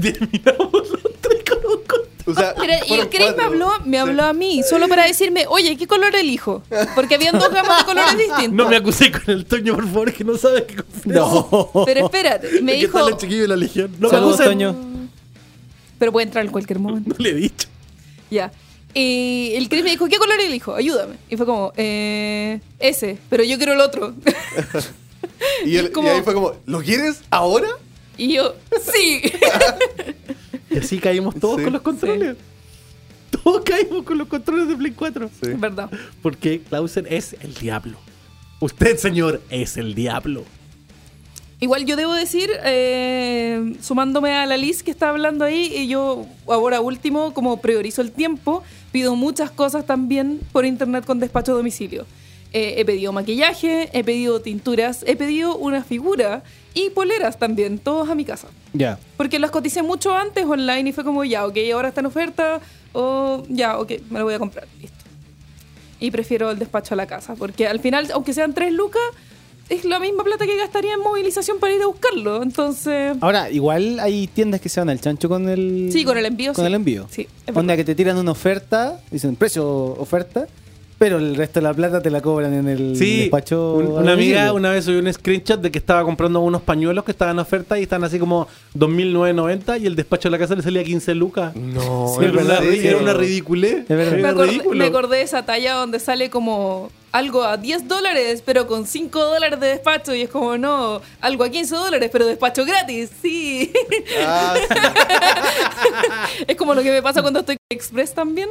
Terminamos 0.02 0.72
los 0.90 1.02
tres 1.22 1.44
con 1.48 1.58
un. 1.72 1.80
O 2.26 2.34
sea, 2.36 2.54
Pero, 2.56 2.74
y 2.88 2.94
el 2.94 3.10
Chris 3.10 3.36
me 3.36 3.44
habló, 3.44 3.72
me 3.86 3.98
Sí. 3.98 3.98
habló 3.98 4.24
a 4.24 4.34
mí, 4.34 4.62
solo 4.68 4.88
para 4.88 5.06
decirme, 5.08 5.46
oye, 5.48 5.76
¿qué 5.78 5.88
color 5.88 6.16
elijo? 6.16 6.62
Porque 6.94 7.16
habían 7.16 7.40
dos 7.40 7.50
gamas 7.52 7.80
de 7.80 7.86
colores 7.86 8.18
distintos. 8.18 8.52
No 8.54 8.70
me 8.70 8.76
acusé 8.76 9.12
con 9.12 9.22
el 9.28 9.46
Toño, 9.46 9.74
por 9.76 9.86
favor, 9.88 10.14
que 10.14 10.24
no 10.24 10.38
sabe 10.38 10.66
qué. 10.66 10.76
No. 11.06 11.72
Pero 11.86 12.06
espérate, 12.06 12.62
me 12.62 12.74
¿Qué 12.74 12.78
dijo, 12.82 13.08
el 13.08 13.18
chiquillo 13.18 13.42
de 13.44 13.48
la 13.48 13.56
legión? 13.56 13.96
No 14.00 14.10
Saludos, 14.10 14.40
me. 14.40 14.46
Toño. 14.46 14.76
pero 15.98 16.12
puede 16.12 16.28
entrar 16.28 16.46
en 16.46 16.52
cualquier 16.52 16.78
momento. 16.80 17.10
No 17.10 17.16
le 17.24 17.30
he 17.32 17.34
dicho. 17.34 17.68
Ya. 18.30 18.52
Y 18.94 19.54
el 19.56 19.68
Chris 19.70 19.84
me 19.84 19.90
dijo, 19.92 20.08
¿qué 20.08 20.18
color 20.18 20.40
elijo? 20.40 20.76
Ayúdame. 20.76 21.16
Y 21.30 21.38
fue 21.38 21.46
como, 21.48 21.74
eh, 21.78 22.60
ese, 22.80 23.18
pero 23.30 23.44
yo 23.44 23.58
quiero 23.58 23.74
el 23.74 23.82
otro. 23.82 24.14
Y, 25.66 25.76
él- 25.78 25.88
y 25.88 25.92
como- 25.92 26.10
ahí 26.12 26.22
fue 26.22 26.34
como, 26.34 26.54
¿lo 26.66 26.80
quieres 26.82 27.22
ahora? 27.32 27.68
Y 28.26 28.34
yo, 28.36 28.56
sí. 28.94 29.22
Y 30.72 30.78
así 30.78 31.00
caímos 31.00 31.34
todos 31.40 31.58
Sí. 31.58 31.64
con 31.64 31.74
los 31.74 31.82
controles. 31.82 32.38
Todos 33.44 33.64
caímos 33.64 34.04
con 34.04 34.18
los 34.20 34.28
controles 34.28 34.68
de 34.68 34.76
Play 34.76 34.92
4. 34.92 35.28
Sí. 35.42 35.50
Es 35.52 35.60
verdad. 35.60 35.90
Porque 36.22 36.62
Clausen 36.62 37.08
es 37.10 37.36
el 37.42 37.56
diablo. 37.56 37.98
Usted, 38.60 38.98
señor, 38.98 39.42
es 39.50 39.78
el 39.78 39.96
diablo. 39.96 40.44
Igual 41.60 41.86
yo 41.86 41.96
debo 41.96 42.14
decir, 42.14 42.50
eh, 42.64 43.74
sumándome 43.82 44.34
a 44.34 44.46
la 44.46 44.58
Liz 44.58 44.82
que 44.84 44.92
está 44.92 45.10
hablando 45.10 45.44
ahí, 45.44 45.74
y 45.76 45.88
yo 45.88 46.26
ahora 46.48 46.80
último, 46.82 47.34
como 47.34 47.60
priorizo 47.62 48.02
el 48.02 48.12
tiempo, 48.12 48.64
pido 48.92 49.16
muchas 49.16 49.52
cosas 49.52 49.86
también 49.86 50.40
por 50.52 50.66
internet 50.66 51.04
con 51.06 51.20
despacho 51.20 51.52
a 51.54 51.56
domicilio. 51.56 52.06
Eh, 52.54 52.76
he 52.78 52.86
pedido 52.86 53.12
maquillaje, 53.12 53.90
he 53.92 54.04
pedido 54.04 54.40
tinturas, 54.42 55.04
he 55.06 55.16
pedido 55.16 55.56
una 55.58 55.84
figura 55.84 56.44
y 56.74 56.90
poleras 56.92 57.38
también, 57.40 57.80
todos 57.80 58.10
a 58.10 58.16
mi 58.16 58.26
casa. 58.26 58.48
Ya. 58.74 59.00
Porque 59.18 59.40
las 59.40 59.52
coticé 59.52 59.82
mucho 59.82 60.16
antes 60.16 60.46
online 60.46 60.90
y 60.90 60.94
fue 60.94 61.04
como, 61.04 61.24
ya, 61.24 61.46
ok, 61.46 61.58
ahora 61.74 61.90
está 61.90 62.02
en 62.02 62.08
oferta, 62.08 62.60
o 62.94 63.44
ya, 63.50 63.80
ok, 63.80 63.92
me 64.10 64.20
lo 64.20 64.26
voy 64.26 64.34
a 64.36 64.40
comprar, 64.40 64.68
listo. 64.80 64.98
Y 66.00 66.12
prefiero 66.12 66.52
el 66.52 66.60
despacho 66.60 66.94
a 66.94 66.98
la 66.98 67.08
casa, 67.08 67.36
porque 67.36 67.68
al 67.68 67.80
final, 67.80 68.08
aunque 68.14 68.34
sean 68.34 68.54
tres 68.54 68.72
lucas, 68.72 69.02
es 69.68 69.86
la 69.86 70.00
misma 70.00 70.24
plata 70.24 70.46
que 70.48 70.58
gastaría 70.58 70.94
en 70.94 71.00
movilización 71.02 71.60
para 71.60 71.74
ir 71.74 71.82
a 71.82 71.86
buscarlo. 71.88 72.42
Entonces, 72.42 73.16
Ahora, 73.22 73.52
igual 73.52 74.00
hay 74.00 74.28
tiendas 74.28 74.62
que 74.62 74.70
se 74.70 74.80
van 74.80 74.90
al 74.90 75.00
chancho 75.00 75.30
con 75.30 75.48
el. 75.48 75.90
Sí, 75.92 76.04
con 76.06 76.18
el 76.18 76.26
envío, 76.26 76.54
Con 76.54 76.64
sí. 76.64 76.68
el 76.68 76.74
envío. 76.74 77.08
Sí, 77.12 77.28
es 77.46 77.56
Onda 77.56 77.76
que 77.76 77.84
te 77.84 77.94
tiran 77.96 78.18
una 78.18 78.32
oferta, 78.32 79.00
dicen 79.12 79.36
precio 79.36 79.68
oferta, 79.68 80.48
pero 81.00 81.18
el 81.18 81.36
resto 81.36 81.60
de 81.60 81.64
la 81.64 81.74
plata 81.74 82.02
te 82.02 82.12
la 82.12 82.22
cobran 82.22 82.54
en 82.54 82.68
el 82.68 82.96
Sí, 82.96 83.22
despacho. 83.22 83.74
un- 83.74 83.88
una 84.04 84.12
amiga 84.14 84.54
una 84.54 84.70
vez 84.72 84.86
subió 84.86 85.00
un 85.00 85.12
screenshot 85.12 85.60
de 85.60 85.72
que 85.72 85.80
estaba 85.80 86.04
comprando 86.04 86.40
unos 86.42 86.62
pañuelos 86.62 87.04
que 87.06 87.12
estaban 87.12 87.38
en 87.38 87.40
oferta 87.40 87.80
y 87.80 87.84
están 87.84 88.04
así 88.04 88.20
como 88.20 88.48
2.990 88.78 89.78
y 89.80 89.88
el 89.88 89.96
despacho 89.96 90.28
de 90.30 90.32
la 90.32 90.38
casa 90.38 90.56
le 90.56 90.62
salía 90.62 90.84
15 90.84 91.16
lucas. 91.16 91.56
No, 91.56 92.14
Sí, 92.20 92.26
es 92.26 92.32
era, 92.32 92.42
una, 92.44 92.60
verdad. 92.60 92.74
era 92.74 92.98
una 92.98 93.14
ridiculez. 93.14 93.76
Es 93.82 93.88
verdad. 93.88 94.18
me 94.18 94.28
acordé, 94.28 94.62
me 94.76 94.86
acordé 94.86 95.18
de 95.18 95.24
esa 95.24 95.46
talla 95.46 95.74
donde 95.76 96.00
sale 96.00 96.30
como 96.30 96.92
algo 97.12 97.44
a 97.44 97.58
10 97.58 97.88
dólares, 97.88 98.44
pero 98.46 98.68
con 98.68 98.86
5 98.86 99.20
dólares 99.24 99.60
de 99.60 99.68
despacho. 99.68 100.14
Y 100.14 100.22
es 100.24 100.30
como, 100.30 100.58
no, 100.60 101.02
algo 101.22 101.44
a 101.44 101.50
15 101.50 101.76
dólares, 101.76 102.10
pero 102.12 102.26
despacho 102.28 102.66
gratis. 102.66 103.10
Sí. 103.22 103.72
Ah, 104.26 104.54
sí. 104.58 106.44
es 106.48 106.56
como 106.56 106.74
lo 106.76 106.84
que 106.84 106.92
me 106.92 107.02
pasa 107.02 107.22
cuando 107.22 107.40
estoy 107.40 107.58
Express 107.72 108.14
también. 108.14 108.50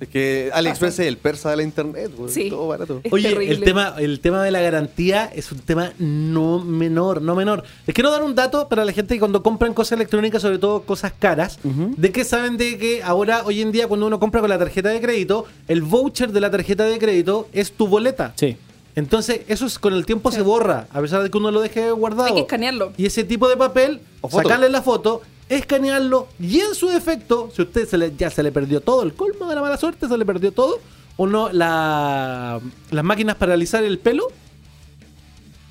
Es 0.00 0.08
que 0.08 0.50
AliExpress 0.54 1.00
es 1.00 1.06
el 1.08 1.16
persa 1.16 1.50
de 1.50 1.56
la 1.56 1.62
internet, 1.64 2.12
güey, 2.16 2.32
Sí. 2.32 2.50
todo 2.50 2.68
barato. 2.68 3.00
Es 3.02 3.12
Oye, 3.12 3.30
terrible. 3.30 3.54
el 3.54 3.64
tema, 3.64 3.94
el 3.98 4.20
tema 4.20 4.44
de 4.44 4.50
la 4.52 4.60
garantía 4.60 5.24
es 5.34 5.50
un 5.50 5.58
tema 5.58 5.92
no 5.98 6.60
menor, 6.60 7.20
no 7.20 7.34
menor. 7.34 7.64
Les 7.86 7.94
quiero 7.94 8.10
dar 8.12 8.22
un 8.22 8.34
dato 8.36 8.68
para 8.68 8.84
la 8.84 8.92
gente 8.92 9.14
que 9.14 9.18
cuando 9.18 9.42
compran 9.42 9.74
cosas 9.74 9.92
electrónicas, 9.92 10.40
sobre 10.42 10.58
todo 10.58 10.82
cosas 10.82 11.12
caras, 11.18 11.58
de 11.64 12.12
que 12.12 12.24
saben 12.24 12.56
de 12.56 12.78
que 12.78 13.02
ahora, 13.02 13.42
hoy 13.44 13.60
en 13.60 13.72
día, 13.72 13.88
cuando 13.88 14.06
uno 14.06 14.20
compra 14.20 14.40
con 14.40 14.50
la 14.50 14.58
tarjeta 14.58 14.88
de 14.90 15.00
crédito, 15.00 15.46
el 15.66 15.82
voucher 15.82 16.30
de 16.30 16.40
la 16.40 16.50
tarjeta 16.50 16.84
de 16.84 16.96
crédito 16.98 17.48
es 17.52 17.72
tu 17.72 17.88
boleta. 17.88 18.34
Sí. 18.36 18.56
Entonces, 18.94 19.40
eso 19.48 19.66
es, 19.66 19.78
con 19.78 19.94
el 19.94 20.04
tiempo 20.06 20.30
se 20.32 20.42
borra, 20.42 20.86
a 20.92 21.00
pesar 21.00 21.22
de 21.22 21.30
que 21.30 21.38
uno 21.38 21.50
lo 21.50 21.60
deje 21.60 21.90
guardado. 21.92 22.24
Hay 22.28 22.34
que 22.34 22.40
escanearlo. 22.40 22.92
Y 22.96 23.06
ese 23.06 23.22
tipo 23.24 23.48
de 23.48 23.56
papel, 23.56 24.00
O 24.20 24.30
sacarle 24.30 24.68
la 24.70 24.82
foto, 24.82 25.22
escanearlo 25.48 26.28
y 26.40 26.60
en 26.60 26.74
su 26.74 26.88
defecto, 26.88 27.50
si 27.54 27.62
usted 27.62 27.86
se 27.88 27.96
le, 27.98 28.12
ya 28.16 28.30
se 28.30 28.42
le 28.42 28.52
perdió 28.52 28.80
todo, 28.80 29.02
el 29.02 29.14
colmo 29.14 29.46
de 29.48 29.54
la 29.54 29.60
mala 29.60 29.76
suerte, 29.76 30.08
se 30.08 30.16
le 30.18 30.24
perdió 30.26 30.52
todo, 30.52 30.78
uno 31.16 31.48
la, 31.52 32.60
las 32.90 33.04
máquinas 33.04 33.36
para 33.36 33.54
alisar 33.54 33.82
el 33.84 33.98
pelo, 33.98 34.28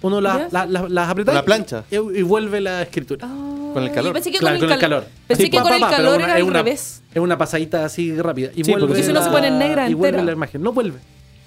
uno 0.02 0.22
la- 0.22 0.38
¿Ya? 0.38 0.48
la- 0.52 0.66
la- 0.66 0.90
las 0.90 1.10
aprieta 1.10 1.34
la 1.34 1.44
plancha. 1.46 1.84
y, 1.90 1.96
y 1.96 2.22
vuelve 2.22 2.62
la 2.62 2.82
escritura. 2.84 3.28
Con 3.28 3.84
el 3.84 3.92
calor. 3.92 4.14
Pensé 4.14 4.32
que 4.32 4.40
Claro, 4.40 4.60
con 4.60 4.72
el, 4.72 4.80
cal- 4.80 5.06
Pensé 5.28 5.44
Sí, 5.44 5.50
que 5.50 5.58
pa, 5.58 5.64
con 5.64 5.70
pa, 5.72 5.76
el 5.76 5.82
pa, 5.82 5.88
pero 5.90 5.98
calor 6.04 6.16
una- 6.18 6.24
era 6.26 6.34
es 6.38 6.42
al 6.42 6.48
una, 6.50 6.64
revés. 6.64 7.02
Es 7.14 7.22
una 7.22 7.38
pasadita 7.38 7.86
así 7.86 8.16
rápida. 8.20 8.50
Y 8.56 8.64
Sí, 8.64 8.72
vuelve 8.72 8.88
porque 8.88 9.04
si 9.04 9.14
no 9.14 9.24
se 9.24 9.30
pone 9.30 9.48
en 9.48 9.58
negra 9.60 9.90
y 9.90 9.94
vuelve 9.94 10.24
la 10.24 10.32
imagen. 10.32 10.62
No 10.62 10.72
vuelve. 10.74 11.00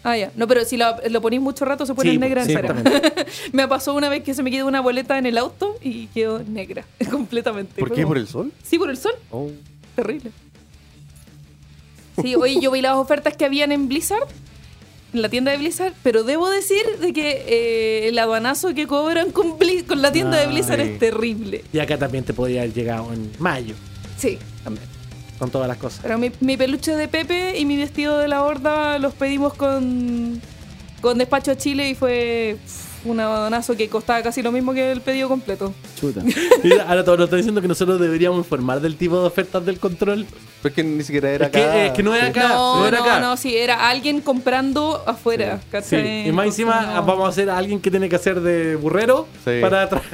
Ah, 0.02 0.16
ya. 0.16 0.32
No, 0.34 0.46
pero 0.48 0.64
si 0.64 0.76
lo 0.78 1.20
ponís 1.20 1.40
mucho 1.40 1.64
rato 1.64 1.84
se 1.84 1.94
pone 1.94 2.10
Sí, 2.10 2.14
en 2.14 2.20
negra 2.20 2.44
sí, 2.44 2.52
entera. 2.52 2.74
me 3.52 3.68
pasó 3.68 3.94
una 3.94 4.08
vez 4.08 4.22
que 4.22 4.32
se 4.32 4.42
me 4.42 4.50
quedó 4.50 4.66
una 4.66 4.80
boleta 4.80 5.18
en 5.18 5.26
el 5.26 5.36
auto 5.36 5.76
y 5.82 6.06
quedó 6.08 6.38
negra 6.40 6.84
completamente. 7.10 7.80
¿Por 7.80 7.92
qué? 7.92 8.06
¿Por 8.06 8.16
el 8.16 8.26
sol? 8.26 8.52
Sí, 8.62 8.78
por 8.78 8.88
el 8.90 8.96
sol. 8.96 9.12
Oh. 9.30 9.50
Terrible. 9.96 10.30
Sí, 12.22 12.34
oye, 12.34 12.60
yo 12.60 12.70
vi 12.70 12.80
las 12.80 12.96
ofertas 12.96 13.36
que 13.36 13.44
habían 13.44 13.72
en 13.72 13.88
Blizzard, 13.88 14.26
en 15.12 15.22
la 15.22 15.28
tienda 15.28 15.52
de 15.52 15.58
Blizzard, 15.58 15.94
pero 16.02 16.22
debo 16.24 16.48
decir 16.48 16.82
de 17.00 17.12
que 17.12 17.44
eh, 17.46 18.08
el 18.08 18.18
aduanazo 18.18 18.74
que 18.74 18.86
cobran 18.86 19.32
con, 19.32 19.56
la 19.96 20.12
tienda 20.12 20.38
de 20.38 20.46
Blizzard 20.46 20.80
Ay. 20.80 20.90
es 20.90 20.98
terrible. 20.98 21.64
Y 21.72 21.78
acá 21.78 21.98
también 21.98 22.24
te 22.24 22.32
podría 22.32 22.62
haber 22.62 22.74
llegado 22.74 23.12
en 23.12 23.30
mayo, 23.38 23.74
Sí, 24.18 24.38
también. 24.64 24.86
Con 25.40 25.50
todas 25.50 25.66
las 25.66 25.78
cosas. 25.78 25.98
Pero 26.04 26.18
mi, 26.18 26.30
mi 26.40 26.56
peluche 26.56 26.94
de 26.94 27.08
Pepe 27.08 27.58
y 27.58 27.64
mi 27.64 27.76
vestido 27.76 28.18
de 28.18 28.28
la 28.28 28.44
horda 28.44 28.98
los 29.00 29.12
pedimos 29.14 29.54
con, 29.54 30.40
con 31.00 31.18
despacho 31.18 31.50
a 31.50 31.56
Chile 31.56 31.88
y 31.88 31.94
fue 31.96 32.56
un 33.02 33.18
aduanazo 33.18 33.74
que 33.78 33.88
costaba 33.88 34.22
casi 34.22 34.42
lo 34.42 34.52
mismo 34.52 34.74
que 34.74 34.92
el 34.92 35.00
pedido 35.00 35.26
completo. 35.28 35.72
Chuta. 35.98 36.20
Ahora 36.86 37.02
todos 37.02 37.16
nos 37.18 37.24
están 37.28 37.38
diciendo 37.38 37.62
que 37.62 37.68
nosotros 37.68 37.98
deberíamos 37.98 38.36
informar 38.40 38.80
del 38.82 38.96
tipo 38.96 39.18
de 39.18 39.26
ofertas 39.26 39.64
del 39.64 39.78
control. 39.80 40.26
Pero 40.62 40.68
es 40.68 40.74
que 40.74 40.84
ni 40.84 41.02
siquiera 41.02 41.30
era 41.30 41.46
Es 41.46 41.52
que, 41.52 41.62
acá. 41.64 41.86
es 41.86 41.92
que 41.92 42.02
no 42.02 42.14
era 42.14 42.26
acá. 42.26 42.48
no, 42.48 42.80
no 42.80 42.86
era 42.86 42.98
no, 42.98 43.04
acá. 43.04 43.20
no, 43.20 43.36
sí, 43.38 43.56
era 43.56 43.88
alguien 43.88 44.20
comprando 44.20 45.02
afuera. 45.06 45.58
Sí, 45.82 45.96
y 46.26 46.32
más 46.32 46.44
encima 46.48 46.82
no. 46.96 47.02
vamos 47.06 47.24
a 47.24 47.28
hacer 47.30 47.48
a 47.48 47.56
alguien 47.56 47.80
que 47.80 47.90
tiene 47.90 48.10
que 48.10 48.16
hacer 48.16 48.42
de 48.42 48.76
burrero 48.76 49.26
Sí. 49.46 49.52
para 49.62 49.88
traer 49.88 50.04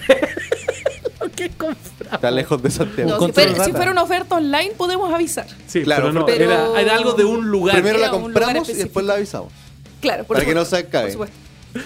Está 2.13 2.31
lejos 2.31 2.63
de 2.63 2.71
Santiago. 2.71 3.11
No, 3.11 3.27
si, 3.27 3.33
fuera, 3.33 3.53
si 3.53 3.59
rata. 3.59 3.73
fuera 3.73 3.91
una 3.93 4.03
oferta 4.03 4.35
online 4.37 4.73
podemos 4.77 5.13
avisar. 5.13 5.47
Sí, 5.67 5.83
Claro, 5.83 6.03
pero 6.09 6.13
no, 6.21 6.27
pero- 6.27 6.45
Era, 6.45 6.81
era 6.81 6.95
algo 6.97 7.13
de 7.15 7.25
un 7.25 7.49
lugar. 7.51 7.75
Primero 7.77 7.99
la 7.99 8.07
Era 8.07 8.13
compramos 8.19 8.69
y 8.69 8.75
después 8.75 9.05
la 9.07 9.15
avisamos. 9.15 9.53
Claro, 10.01 10.25
por 10.25 10.37
Para 10.37 10.47
que 10.47 10.55
no 10.55 10.65
se 10.65 10.77
acabe. 10.77 11.05
por 11.05 11.13
supuesto. 11.13 11.37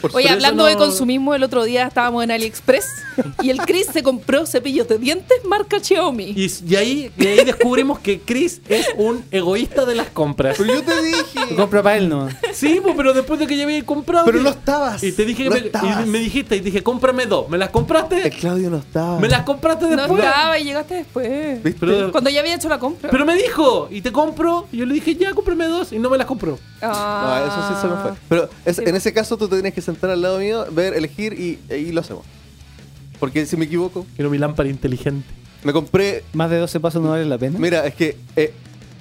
Por 0.01 0.11
Oye, 0.15 0.29
hablando 0.29 0.65
de 0.65 0.73
no- 0.75 0.79
consumismo, 0.79 1.35
el 1.35 1.43
otro 1.43 1.65
día 1.65 1.87
estábamos 1.87 2.25
en 2.25 2.31
AliExpress 2.31 2.87
y 3.43 3.51
el 3.51 3.59
Chris 3.59 3.87
se 3.93 4.03
compró 4.03 4.47
cepillos 4.47 4.89
de 4.89 4.99
dientes 4.99 5.39
marca 5.45 5.79
Xiaomi. 5.81 6.33
Y, 6.37 6.51
y 6.69 6.77
ahí, 6.77 7.13
y 7.19 7.27
ahí 7.27 7.45
descubrimos 7.45 7.99
que 7.99 8.21
Chris 8.21 8.61
es 8.69 8.87
un 8.97 9.25
egoísta 9.31 9.85
de 9.85 9.95
las 9.95 10.09
compras. 10.11 10.57
Pero 10.59 10.75
yo 10.75 10.83
te 10.83 10.95
Lo 10.95 11.03
dije. 11.03 11.55
compra 11.57 11.83
para 11.83 11.97
él, 11.97 12.09
¿no? 12.09 12.29
Sí, 12.53 12.81
pues, 12.83 12.95
pero 12.97 13.13
después 13.13 13.39
de 13.41 13.47
que 13.47 13.57
ya 13.57 13.65
había 13.65 13.85
comprado. 13.85 14.25
Pero 14.27 14.41
no 14.41 14.51
estabas. 14.51 15.03
Y 15.03 15.13
te 15.13 15.25
dije 15.25 15.45
que 15.45 15.49
No 15.51 15.55
me, 15.57 15.61
estabas. 15.67 16.07
y 16.07 16.09
me 16.09 16.19
dijiste 16.19 16.57
y 16.57 16.61
dije, 16.61 16.83
cómprame 16.83 17.27
dos. 17.27 17.49
¿Me 17.49 17.59
las 17.59 17.71
compraste? 17.71 18.27
El 18.29 18.31
Claudio 18.37 18.71
no 18.71 18.79
estaba. 18.79 19.19
¿Me 19.19 19.29
las 19.29 19.43
compraste 19.43 19.87
no 19.87 19.97
después? 19.97 20.23
estaba 20.25 20.59
y 20.59 20.65
llegaste 20.65 20.95
después. 20.95 21.63
¿Viste? 21.63 21.81
Pero- 21.81 22.13
Cuando 22.13 22.31
ya 22.31 22.41
había 22.41 22.55
hecho 22.55 22.69
la 22.69 22.79
compra. 22.79 23.11
Pero 23.11 23.25
me 23.25 23.35
dijo, 23.35 23.89
y 23.91 24.01
te 24.01 24.13
compro. 24.13 24.67
Y 24.73 24.79
yo 24.79 24.87
le 24.87 24.95
dije, 24.95 25.15
ya, 25.17 25.33
cómprame 25.35 25.67
dos. 25.67 25.93
Y 25.93 25.99
no 25.99 26.11
me 26.11 26.19
las 26.19 26.27
compró. 26.27 26.53
No, 26.83 26.89
Ah. 26.93 27.45
eso 27.47 27.69
sí 27.75 27.81
se 27.83 27.89
nos 27.89 28.03
fue. 28.03 28.13
Pero 28.29 28.49
es- 28.65 28.77
Sí. 28.77 28.83
en 28.87 28.97
ese 28.97 29.13
caso 29.13 29.37
tú 29.37 29.47
te 29.49 29.57
tienes 29.57 29.75
que 29.75 29.80
sentar 29.83 30.11
al 30.11 30.23
lado 30.23 30.39
mío, 30.39 30.67
ver, 30.73 30.95
elegir 30.95 31.33
y 31.35 31.59
ahí 31.73 31.93
lo 31.93 32.01
hacemos. 32.01 32.25
Porque 33.19 33.45
si 33.47 33.57
me 33.57 33.67
equivoco, 33.67 34.07
Quiero 34.17 34.31
mi 34.31 34.39
lámpara 34.39 34.69
inteligente. 34.69 35.27
me 35.65 35.73
compré. 35.73 36.25
Más 36.33 36.51
de 36.51 36.59
12 36.59 36.81
pasos 36.81 37.03
no 37.03 37.11
vale 37.11 37.25
la 37.27 37.39
pena. 37.39 37.59
Mira, 37.59 37.87
es 37.87 37.95
que. 37.95 38.17
eh, 38.37 38.53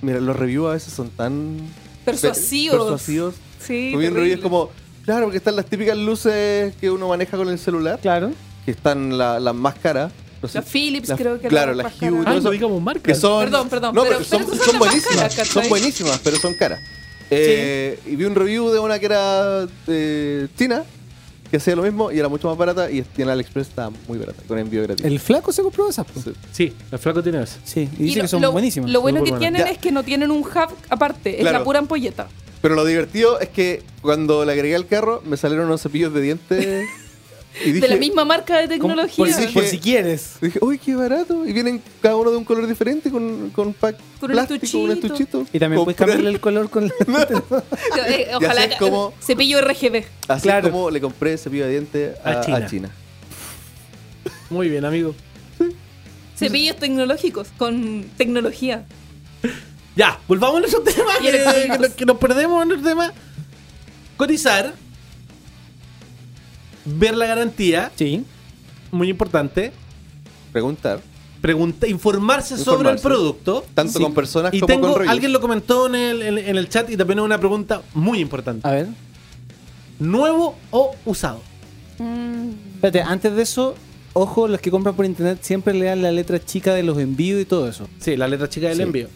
mira, 0.01 0.19
los 0.19 0.35
reviews 0.35 0.69
a 0.69 0.73
veces 0.73 0.93
son 0.93 1.09
tan. 1.09 1.57
Persuasivos. 2.05 2.77
Persuasivos. 2.79 3.35
Sí, 3.59 3.91
Muy 3.93 4.01
bien 4.01 4.13
terrible. 4.13 4.21
reviews 4.21 4.41
como. 4.41 4.69
Claro, 5.05 5.23
porque 5.25 5.37
están 5.37 5.55
las 5.55 5.65
típicas 5.65 5.97
luces 5.97 6.75
que 6.79 6.89
uno 6.89 7.07
maneja 7.07 7.35
con 7.37 7.49
el 7.49 7.57
celular, 7.57 7.99
Claro. 8.01 8.31
que 8.65 8.71
están 8.71 9.17
la- 9.17 9.39
las 9.39 9.55
más 9.55 9.75
caras. 9.75 10.11
No 10.41 10.47
sé, 10.47 10.59
Las 10.59 10.69
Philips 10.69 11.11
creo 11.17 11.39
que 11.39 11.47
Claro, 11.49 11.73
las 11.73 11.85
más 11.85 12.01
Hue. 12.01 12.07
y 12.17 12.37
eso, 12.37 12.41
no 12.41 12.51
digamos 12.51 12.81
marcas. 12.81 13.03
que 13.03 13.15
son. 13.15 13.43
Perdón, 13.43 13.67
perdón, 13.69 13.95
No, 13.95 14.03
pero- 14.03 14.17
pero, 14.19 14.23
son, 14.29 14.45
pero 14.49 14.63
son 14.63 14.79
buenísimas. 14.79 15.33
son 15.33 15.67
buenísimas, 15.69 16.19
pero 16.23 16.37
son 16.37 16.53
caras. 16.53 16.79
Eh, 17.31 17.99
Y 18.05 18.15
vi 18.15 18.25
un 18.25 18.35
review 18.35 18.69
de 18.69 18.79
una 18.79 18.97
que 18.99 19.05
era 19.05 19.67
eh, 19.87 20.47
china, 20.57 20.83
que 21.51 21.57
hacía 21.57 21.75
lo 21.75 21.83
mismo 21.83 22.11
y 22.11 22.19
era 22.19 22.27
mucho 22.27 22.47
más 22.47 22.57
barata. 22.57 22.89
Y 22.91 23.03
en 23.17 23.29
AliExpress 23.29 23.67
está 23.69 23.89
muy 24.07 24.17
barata, 24.17 24.41
con 24.47 24.57
envío 24.57 24.83
gratis. 24.83 25.05
El 25.05 25.19
flaco 25.19 25.51
se 25.51 25.61
compró 25.61 25.89
esas. 25.89 26.05
Sí. 26.23 26.33
Sí, 26.51 26.73
el 26.91 26.99
flaco 26.99 27.21
tiene 27.23 27.41
eso. 27.43 27.57
Sí, 27.63 27.89
y 27.97 28.01
Y 28.01 28.05
dice 28.05 28.17
lo, 28.19 28.23
que 28.23 28.27
son 28.29 28.41
lo- 28.41 28.51
buenísimas. 28.51 28.89
Lo 28.91 29.01
bueno 29.01 29.17
que 29.23 29.31
buenas. 29.31 29.39
tienen 29.39 29.61
Ya. 29.65 29.71
es 29.71 29.77
que 29.77 29.91
no 29.91 30.03
tienen 30.03 30.31
un 30.31 30.39
hub 30.41 30.75
aparte, 30.89 31.35
es 31.35 31.41
Claro. 31.41 31.59
la 31.59 31.63
pura 31.63 31.79
ampolleta. 31.79 32.27
Pero 32.61 32.75
lo 32.75 32.83
divertido 32.85 33.39
es 33.39 33.49
que 33.49 33.83
cuando 34.01 34.43
le 34.43 34.51
agregué 34.51 34.75
al 34.75 34.85
carro, 34.85 35.21
me 35.25 35.37
salieron 35.37 35.67
unos 35.67 35.81
cepillos 35.81 36.13
de 36.13 36.21
dientes. 36.21 36.85
Y 37.65 37.71
dije, 37.71 37.87
de 37.87 37.93
la 37.93 37.99
misma 37.99 38.23
marca 38.25 38.57
de 38.59 38.67
tecnología. 38.67 39.15
Por, 39.17 39.27
si, 39.33 39.41
Dije- 39.41 39.53
por 39.53 39.63
si 39.65 39.79
quieres. 39.79 40.33
Dije, 40.39 40.59
uy, 40.61 40.77
qué 40.77 40.95
barato. 40.95 41.45
Y 41.45 41.51
vienen 41.51 41.81
cada 42.01 42.15
uno 42.15 42.31
de 42.31 42.37
un 42.37 42.45
color 42.45 42.67
diferente 42.67 43.09
con, 43.11 43.49
con 43.49 43.73
pack 43.73 43.97
Con 44.19 44.29
un 44.29 44.35
plástico, 44.35 44.77
un 44.77 44.91
estuchito. 44.91 45.45
Y 45.51 45.59
también 45.59 45.83
puedes 45.83 45.97
cambiarle 45.97 46.29
el 46.29 46.39
color 46.39 46.69
con 46.69 46.87
la... 46.87 46.93
Eh, 48.07 48.27
ojalá 48.35 48.61
así 48.61 48.63
es 48.63 48.69
que- 48.69 48.77
como- 48.77 49.13
cepillo 49.21 49.61
RGB. 49.61 50.03
Así 50.27 50.43
Claro. 50.43 50.67
es 50.67 50.71
como 50.71 50.89
le 50.91 51.01
compré 51.01 51.37
cepillo 51.37 51.65
de 51.65 51.71
dientes 51.71 52.15
a, 52.23 52.29
A 52.29 52.55
a 52.57 52.65
China. 52.67 52.89
Muy 54.49 54.69
bien, 54.69 54.85
amigo. 54.85 55.13
Cepillos 56.37 56.77
tecnológicos 56.77 57.49
con 57.57 58.05
tecnología. 58.17 58.85
Ya, 59.95 60.19
volvamos 60.27 60.57
a 60.57 60.59
nuestro 60.61 60.81
tema, 60.81 61.11
Y 61.19 61.23
que, 61.25 61.31
que 61.71 61.77
nos- 61.77 61.89
que 61.89 62.05
nos 62.05 62.17
perdemos 62.17 62.61
en 62.61 62.69
nuestro 62.69 62.89
tema. 62.89 63.11
Cotizar. 64.15 64.73
Ver 66.85 67.15
la 67.17 67.25
garantía, 67.27 67.91
Sí. 67.95 68.23
muy 68.91 69.09
importante. 69.09 69.71
Preguntar. 70.51 71.01
Pregunta, 71.41 71.87
informarse, 71.87 72.57
sobre 72.57 72.89
el 72.89 72.99
producto. 72.99 73.65
Tanto 73.73 73.97
Sí. 73.99 74.03
con 74.03 74.13
personas 74.13 74.53
Y 74.53 74.59
como 74.59 74.67
tengo, 74.73 74.87
con 74.89 74.95
reviews. 74.99 75.11
alguien 75.13 75.31
lo 75.31 75.39
comentó 75.39 75.87
en 75.87 75.95
el, 75.95 76.21
en, 76.21 76.37
en 76.37 76.57
el 76.57 76.67
chat 76.67 76.89
y 76.89 76.97
también 76.97 77.19
es 77.19 77.25
una 77.25 77.37
pregunta 77.37 77.81
muy 77.93 78.19
importante. 78.19 78.67
A 78.67 78.71
ver. 78.71 78.87
¿Nuevo 79.99 80.55
o 80.71 80.95
usado? 81.05 81.41
Espérate, 82.75 83.01
antes 83.01 83.35
de 83.35 83.41
eso, 83.41 83.75
ojo, 84.13 84.47
los 84.47 84.61
que 84.61 84.71
compran 84.71 84.95
por 84.95 85.05
internet 85.05 85.39
siempre 85.41 85.73
lean 85.73 86.01
la 86.01 86.11
letra 86.11 86.43
chica 86.43 86.73
de 86.73 86.83
los 86.83 86.97
envíos 86.97 87.41
y 87.41 87.45
todo 87.45 87.67
eso. 87.69 87.87
Sí, 87.99 88.15
la 88.15 88.27
letra 88.27 88.49
chica 88.49 88.67
del 88.67 88.77
Sí. 88.77 88.83
envío. 88.83 89.07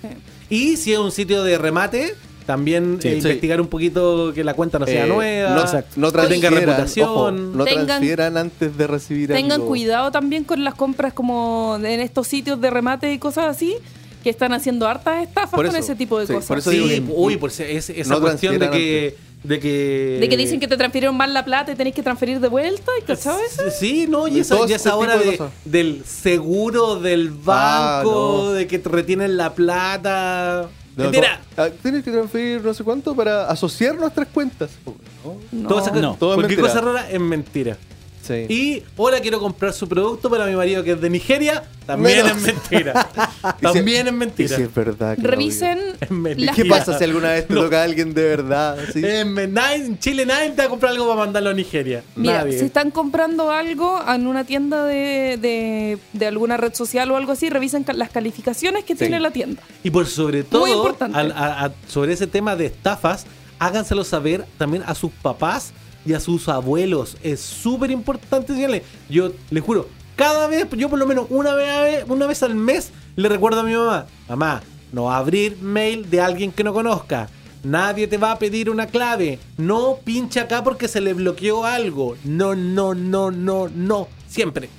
Y 0.50 0.78
si 0.78 0.94
es 0.94 1.00
un 1.00 1.12
sitio 1.12 1.44
de 1.44 1.58
remate, 1.58 2.16
también 2.46 2.98
Sí. 3.02 3.08
eh, 3.08 3.12
Sí. 3.12 3.18
investigar 3.18 3.60
un 3.62 3.68
poquito 3.68 4.32
que 4.34 4.44
la 4.44 4.54
cuenta 4.54 4.80
no 4.80 4.86
sea 4.86 5.06
Eh, 5.06 5.08
nueva. 5.08 5.50
No, 5.56 5.62
Exacto. 5.62 5.92
no 5.98 6.12
Que 6.12 6.28
tenga 6.28 6.50
reputación. 6.50 7.10
ojo, 7.10 7.32
no 7.32 7.66
Tengan- 7.66 7.86
transfieran 7.88 8.38
antes 8.38 8.78
de 8.78 8.88
recibir 8.88 9.30
Tengan 9.30 9.54
algo. 9.54 9.68
cuidado 9.68 10.12
también 10.12 10.44
con 10.44 10.64
las 10.64 10.76
compras 10.76 11.14
como 11.14 11.76
en 11.78 12.00
estos 12.00 12.28
sitios 12.28 12.60
de 12.62 12.70
remate 12.70 13.12
y 13.14 13.18
cosas 13.20 13.46
así, 13.46 13.76
que 14.24 14.30
están 14.30 14.54
haciendo 14.54 14.88
hartas 14.88 15.24
estafas 15.24 15.52
Por 15.52 15.66
con 15.68 15.76
ese 15.76 15.96
tipo 15.96 16.18
de 16.20 16.28
sí, 16.28 16.34
cosas. 16.34 16.48
por 16.48 16.58
eso 16.60 16.72
Sí, 16.72 16.78
digo 16.78 16.88
que- 17.08 17.14
uy, 17.14 17.40
es, 17.60 17.90
esa 17.90 18.14
no 18.14 18.22
cuestión 18.22 18.58
de 18.60 18.70
que, 18.70 19.16
De 19.44 19.60
que. 19.60 20.20
De 20.22 20.30
que 20.30 20.38
dicen 20.38 20.58
que 20.62 20.70
te 20.70 20.78
transfirieron 20.78 21.18
mal 21.18 21.34
la 21.34 21.44
plata 21.44 21.74
y 21.74 21.76
tenés 21.76 21.94
que 21.94 22.02
transferir 22.02 22.40
de 22.40 22.48
vuelta, 22.48 22.90
¿y 22.98 23.04
cachado 23.04 23.38
eso? 23.46 23.64
Sí, 23.78 24.06
no, 24.10 24.30
y 24.30 24.40
esa, 24.40 24.56
y 24.62 24.64
ese 24.64 24.76
esa 24.76 24.96
hora 24.96 25.18
de 25.18 25.32
de- 25.32 25.40
del 25.66 26.06
seguro 26.06 26.96
del 26.96 27.30
banco, 27.32 27.50
Ah, 27.52 28.04
no. 28.46 28.52
de 28.54 28.68
que 28.68 28.80
te 28.80 28.88
retienen 28.88 29.36
la 29.36 29.54
plata. 29.54 30.70
No, 30.96 31.04
Mentira. 31.06 31.40
ah, 31.58 31.70
Tienes 31.82 32.04
que 32.04 32.12
transferir 32.12 32.64
no 32.64 32.74
sé 32.74 32.84
cuánto 32.84 33.16
para 33.16 33.48
asociar 33.50 33.96
nuestras 33.96 34.28
cuentas. 34.28 34.72
¿no? 34.86 35.38
No. 35.52 35.70
No. 36.02 36.16
Todo 36.16 36.34
es 36.34 36.36
cualquier 36.36 36.40
mentira. 36.62 36.62
cosa 36.68 36.82
rara 36.82 37.10
es 37.10 37.20
mentira. 37.20 37.78
Sí. 38.24 38.46
Y 38.48 38.84
ahora 38.98 39.20
quiero 39.20 39.40
comprar 39.40 39.74
su 39.74 39.88
producto 39.90 40.30
para 40.30 40.46
mi 40.46 40.56
marido 40.56 40.82
que 40.84 40.94
es 40.94 41.02
de 41.02 41.10
Nigeria. 41.10 41.64
También 41.86 42.26
Menos. 42.26 42.38
es 42.38 42.44
mentira. 42.46 43.10
También 43.62 44.08
es 44.08 44.14
y 44.14 44.16
mentira. 44.16 44.56
si 44.56 44.62
es 44.62 44.74
verdad. 44.74 45.16
Claudio. 45.16 45.30
Revisen 45.30 45.80
Es 46.00 46.10
mentira. 46.10 46.46
las 46.46 46.56
¿Qué 46.64 46.64
pasa 46.66 46.98
si 46.98 47.04
alguna 47.04 47.34
vez 47.34 47.46
te 47.48 47.54
No. 47.54 47.64
toca 47.64 47.82
a 47.82 47.84
alguien 47.84 48.14
de 48.14 48.24
verdad? 48.24 48.78
¿sí? 48.94 49.02
En, 49.06 49.36
nadie- 49.54 49.86
en 49.86 50.00
Chile 50.00 50.26
nadie 50.26 50.52
te 50.52 50.56
va 50.62 50.64
a 50.64 50.70
comprar 50.70 50.94
algo 50.94 51.06
para 51.08 51.20
mandarlo 51.20 51.50
a 51.50 51.54
Nigeria. 51.54 52.02
Mira, 52.16 52.40
nadie. 52.46 52.58
si 52.60 52.66
están 52.66 52.90
comprando 52.92 53.52
algo 53.52 54.02
en 54.08 54.26
una 54.28 54.46
tienda 54.46 54.86
de, 54.86 55.38
de- 55.42 55.98
de 56.14 56.26
alguna 56.26 56.56
red 56.56 56.74
social 56.74 57.12
o 57.12 57.18
algo 57.18 57.34
así, 57.34 57.50
revisen 57.50 57.86
las 57.94 58.10
calificaciones 58.10 58.86
que 58.86 58.96
tiene 58.96 59.20
la 59.20 59.32
tienda. 59.32 59.62
Y 59.84 59.90
por 59.90 60.08
sobre 60.08 60.44
todo, 60.46 60.66
importante. 60.68 61.18
al- 61.20 61.34
a- 61.34 61.66
a- 61.66 61.72
sobre 61.90 62.14
ese 62.14 62.28
tema 62.28 62.56
de 62.56 62.68
estafas, 62.68 63.26
háganselo 63.60 64.06
saber 64.06 64.46
también 64.58 64.84
a 64.86 64.96
sus 64.96 65.12
papás 65.12 65.74
y 66.06 66.14
a 66.14 66.20
sus 66.20 66.50
abuelos. 66.50 67.18
Es 67.24 67.40
súper 67.40 67.92
importante 67.92 68.52
enseñarle. 68.52 68.84
Yo 69.10 69.32
le 69.50 69.62
juro, 69.62 69.88
cada 70.16 70.48
vez, 70.48 70.68
yo 70.78 70.90
por 70.90 71.00
lo 71.00 71.08
menos 71.08 71.28
una 71.30 71.54
vez, 71.56 72.06
una 72.08 72.28
vez 72.28 72.44
al 72.44 72.56
mes, 72.56 72.92
le 73.16 73.30
recuerdo 73.30 73.62
a 73.62 73.64
mi 73.64 73.74
mamá, 73.74 74.06
mamá, 74.28 74.62
no 74.92 75.12
abrir 75.12 75.58
mail 75.62 76.10
de 76.10 76.22
alguien 76.22 76.52
que 76.52 76.64
no 76.64 76.74
conozca. 76.74 77.30
Nadie 77.64 78.08
te 78.08 78.18
va 78.18 78.34
a 78.34 78.40
pedir 78.40 78.70
una 78.70 78.88
clave. 78.88 79.40
No 79.58 79.98
pincha 80.04 80.42
acá 80.42 80.64
porque 80.64 80.90
se 80.90 81.00
le 81.00 81.14
bloqueó 81.14 81.64
algo. 81.64 82.18
No, 82.26 82.56
no, 82.56 82.94
no, 82.94 83.32
no, 83.32 83.70
no. 83.70 84.10
Siempre. 84.28 84.70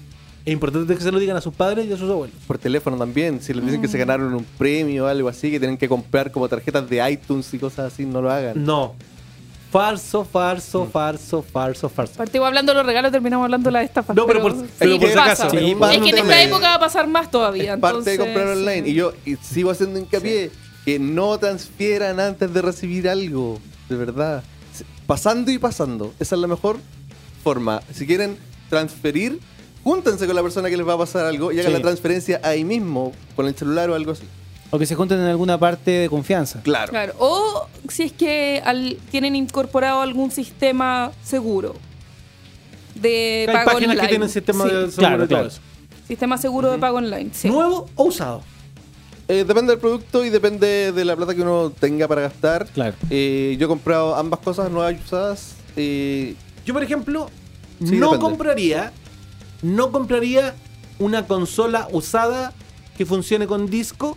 Es 0.45 0.53
importante 0.53 0.95
que 0.95 1.01
se 1.01 1.11
lo 1.11 1.19
digan 1.19 1.39
a 1.39 1.41
sus 1.41 1.55
padres 1.55 1.87
y 1.87 1.93
a 1.95 1.97
sus 1.97 2.11
abuelos. 2.11 2.37
Por 2.47 2.59
teléfono 2.59 2.99
también. 2.99 3.41
Si 3.41 3.55
les 3.55 3.65
dicen 3.65 3.81
que 3.81 3.89
se 3.89 3.97
ganaron 3.97 4.35
un 4.35 4.45
premio 4.59 5.07
o 5.07 5.09
algo 5.09 5.31
así, 5.31 5.51
que 5.51 5.59
tienen 5.59 5.79
que 5.79 5.89
comprar 5.89 6.31
como 6.31 6.47
tarjetas 6.47 6.87
de 6.91 7.11
iTunes 7.11 7.53
y 7.55 7.59
cosas 7.59 7.91
así, 7.91 8.05
no 8.05 8.21
lo 8.21 8.31
hagan. 8.31 8.63
No. 8.63 8.95
Falso, 9.75 10.25
falso, 10.25 10.87
falso, 10.87 11.43
falso, 11.43 11.89
falso. 11.89 12.15
Partimos 12.17 12.47
hablando 12.47 12.71
de 12.73 12.77
los 12.77 12.87
regalos, 12.87 13.11
terminamos 13.11 13.43
hablando 13.47 13.67
de 13.69 13.73
las 13.73 13.85
estafas. 13.85 14.15
No, 14.15 14.25
pero 14.25 14.41
por- 14.41 14.55
pero 14.79 15.01
por 15.01 15.09
si 15.09 15.15
pasa. 15.17 15.33
acaso. 15.47 15.51
Sí, 15.51 15.71
es 15.73 15.77
parte 15.77 16.01
que 16.01 16.11
en 16.11 16.19
esta 16.19 16.43
época 16.45 16.69
va 16.69 16.75
a 16.77 16.79
pasar 16.79 17.09
más 17.09 17.29
todavía. 17.29 17.75
Es 17.75 17.81
parte 17.81 18.05
de 18.11 18.13
entonces, 18.15 18.19
comprar 18.37 18.57
online. 18.57 18.85
sí. 18.85 18.91
Y 18.93 18.95
yo 18.95 19.13
y 19.27 19.35
sigo 19.35 19.73
haciendo 19.73 19.99
hincapié 19.99 20.53
que 20.85 21.01
no 21.01 21.37
transfieran 21.39 22.21
antes 22.21 22.55
de 22.55 22.63
recibir 22.63 23.09
algo. 23.09 23.59
De 23.89 23.97
verdad. 23.97 24.45
Pasando 25.09 25.51
y 25.51 25.59
pasando. 25.59 26.15
Esa 26.21 26.37
es 26.37 26.41
la 26.41 26.47
mejor 26.47 26.79
forma. 27.43 27.83
Si 27.93 28.07
quieren 28.07 28.39
transferir, 28.71 29.41
júntense 29.83 30.25
con 30.27 30.37
la 30.37 30.43
persona 30.43 30.71
que 30.71 30.77
les 30.77 30.87
va 30.87 30.93
a 30.93 30.99
pasar 30.99 31.27
algo 31.27 31.51
y 31.51 31.59
hagan 31.59 31.73
Sí. 31.73 31.79
la 31.79 31.83
transferencia 31.83 32.41
ahí 32.45 32.63
mismo, 32.63 33.11
con 33.35 33.47
el 33.49 33.57
celular 33.57 33.91
o 33.91 33.97
algo 33.97 34.13
así. 34.13 34.23
O 34.71 34.79
que 34.79 34.87
se 34.87 34.95
junten 34.97 35.21
en 35.21 35.27
alguna 35.27 35.59
parte 35.59 35.91
de 35.91 36.09
confianza. 36.09 36.61
Claro. 36.63 36.91
Claro. 36.91 37.15
O 37.19 37.67
si 37.89 38.05
es 38.05 38.13
que 38.13 38.61
al- 38.65 38.97
tienen 39.11 39.37
incorporado 39.37 40.01
algún 40.01 40.31
sistema 40.31 41.13
seguro 41.23 41.75
de 42.95 43.47
Hay 43.49 43.55
pago 43.55 43.65
páginas 43.73 43.83
online. 43.91 44.01
que 44.03 44.09
tienen 44.09 44.29
sistema 44.29 44.65
Sí, 44.65 44.71
de 44.71 44.77
seguro 44.91 44.97
Claro, 44.97 45.15
y 45.17 45.19
todo 45.19 45.29
claro. 45.29 45.47
eso. 45.49 45.61
Sistema 46.09 46.39
seguro 46.39 46.71
de 46.73 46.79
pago 46.79 46.99
online. 46.99 47.31
Sí. 47.33 47.49
¿Nuevo 47.49 47.89
o 47.95 48.05
usado? 48.05 48.43
Eh, 49.29 49.45
depende 49.47 49.73
del 49.73 49.81
producto 49.81 50.25
y 50.25 50.29
depende 50.31 50.93
de 50.93 51.05
la 51.05 51.17
plata 51.17 51.35
que 51.35 51.43
uno 51.43 51.71
tenga 51.71 52.07
para 52.09 52.23
gastar. 52.23 52.67
Claro. 52.67 52.95
Eh, 53.11 53.57
yo 53.59 53.67
he 53.67 53.69
comprado 53.69 54.15
ambas 54.17 54.41
cosas 54.41 54.71
nuevas 54.71 54.93
y 54.95 54.97
usadas. 55.05 55.55
eh, 55.77 56.35
Yo, 56.67 56.75
por 56.75 56.83
ejemplo, 56.83 57.31
Sí, 57.79 57.97
no 57.97 58.07
depende. 58.13 58.19
compraría, 58.19 58.93
no 59.63 59.91
compraría 59.93 60.55
una 60.99 61.27
consola 61.27 61.89
usada 61.93 62.53
que 62.99 63.07
funcione 63.07 63.47
con 63.47 63.69
disco. 63.71 64.17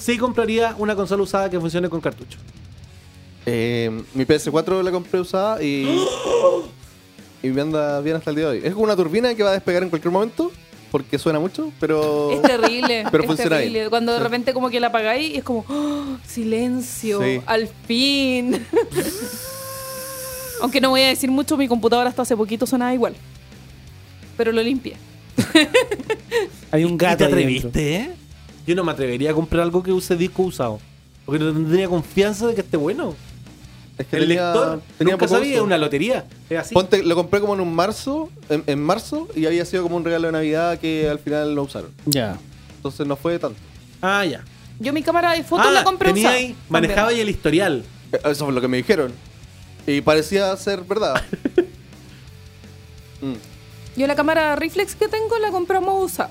Sí 0.00 0.16
compraría 0.18 0.74
una 0.78 0.96
consola 0.96 1.22
usada 1.22 1.50
que 1.50 1.60
funcione 1.60 1.88
con 1.88 2.00
cartucho. 2.00 2.38
eh, 3.46 4.02
mi 4.14 4.24
PS4 4.24 4.82
la 4.82 4.90
compré 4.90 5.20
usada 5.20 5.62
y, 5.62 5.86
y 7.42 7.48
me 7.48 7.60
anda 7.60 8.00
bien 8.00 8.16
hasta 8.16 8.30
el 8.30 8.36
día 8.36 8.46
de 8.46 8.50
hoy. 8.52 8.60
Es 8.64 8.72
como 8.72 8.84
una 8.84 8.96
turbina 8.96 9.34
que 9.34 9.42
va 9.42 9.50
a 9.50 9.52
despegar 9.54 9.82
en 9.82 9.90
cualquier 9.90 10.10
momento 10.12 10.50
porque 10.90 11.18
suena 11.18 11.38
mucho, 11.38 11.70
pero... 11.78 12.32
Es 12.32 12.42
terrible. 12.42 13.04
Pero 13.12 13.22
es 13.22 13.26
funciona 13.28 13.56
terrible. 13.58 13.78
bien. 13.78 13.90
Cuando 13.90 14.12
de 14.12 14.18
repente 14.18 14.52
como 14.52 14.70
que 14.70 14.80
la 14.80 14.88
apagáis 14.88 15.34
y 15.34 15.36
es 15.36 15.44
como 15.44 15.64
¡oh! 15.68 16.16
silencio. 16.26 17.22
Sí. 17.22 17.40
Al 17.46 17.68
fin. 17.86 18.66
Aunque 20.62 20.80
no 20.80 20.90
voy 20.90 21.02
a 21.02 21.08
decir 21.08 21.30
mucho, 21.30 21.56
mi 21.56 21.68
computadora 21.68 22.08
hasta 22.08 22.22
hace 22.22 22.36
poquito 22.36 22.66
sonaba 22.66 22.92
igual. 22.92 23.14
Pero 24.36 24.50
lo 24.50 24.62
limpié. 24.62 24.96
Hay 26.72 26.84
un 26.84 26.92
¿Y 26.94 26.96
gato 26.96 27.18
te 27.18 27.24
ahí 27.24 27.30
atreviste, 27.32 27.94
eh? 27.96 28.10
Yo 28.70 28.76
no 28.76 28.84
me 28.84 28.92
atrevería 28.92 29.32
a 29.32 29.34
comprar 29.34 29.62
algo 29.64 29.82
que 29.82 29.90
use 29.90 30.16
disco 30.16 30.44
usado. 30.44 30.78
Porque 31.26 31.42
no 31.42 31.52
tendría 31.52 31.88
confianza 31.88 32.46
de 32.46 32.54
que 32.54 32.60
esté 32.60 32.76
bueno. 32.76 33.16
Es 33.98 34.06
que 34.06 34.16
El 34.16 34.28
tenía- 34.28 34.52
lector, 34.52 34.82
tenía 34.96 35.14
nunca 35.14 35.26
sabía, 35.26 35.56
es 35.56 35.60
una 35.60 35.76
lotería. 35.76 36.24
Es 36.48 36.56
así. 36.58 36.72
Ponte, 36.74 37.02
lo 37.02 37.16
compré 37.16 37.40
como 37.40 37.54
en 37.54 37.60
un 37.62 37.74
marzo, 37.74 38.30
en, 38.48 38.62
en 38.68 38.80
marzo, 38.80 39.26
y 39.34 39.46
había 39.46 39.64
sido 39.64 39.82
como 39.82 39.96
un 39.96 40.04
regalo 40.04 40.28
de 40.28 40.32
Navidad 40.34 40.78
que 40.78 41.08
al 41.08 41.18
final 41.18 41.52
no 41.56 41.62
usaron. 41.62 41.90
Ya. 42.06 42.38
Entonces 42.76 43.08
no 43.08 43.16
fue 43.16 43.40
tanto. 43.40 43.58
Ah, 44.00 44.24
ya. 44.24 44.44
Yo 44.78 44.92
mi 44.92 45.02
cámara 45.02 45.32
de 45.32 45.42
fotos 45.42 45.66
Ah, 45.68 45.72
la 45.72 45.82
compré 45.82 46.12
tenía 46.12 46.30
ahí, 46.30 46.54
manejaba 46.68 47.08
También. 47.08 47.16
ahí 47.16 47.22
el 47.22 47.28
historial. 47.30 47.84
Eh, 48.12 48.20
Eso 48.24 48.44
fue 48.44 48.54
lo 48.54 48.60
que 48.60 48.68
me 48.68 48.76
dijeron. 48.76 49.12
Y 49.84 50.00
parecía 50.00 50.56
ser 50.56 50.82
verdad. 50.84 51.20
Mm. 53.22 53.34
Yo 53.96 54.06
la 54.06 54.14
cámara 54.14 54.56
reflex 54.56 54.94
que 54.94 55.06
tengo 55.08 55.36
la 55.40 55.50
compramos 55.50 56.02
usada. 56.10 56.30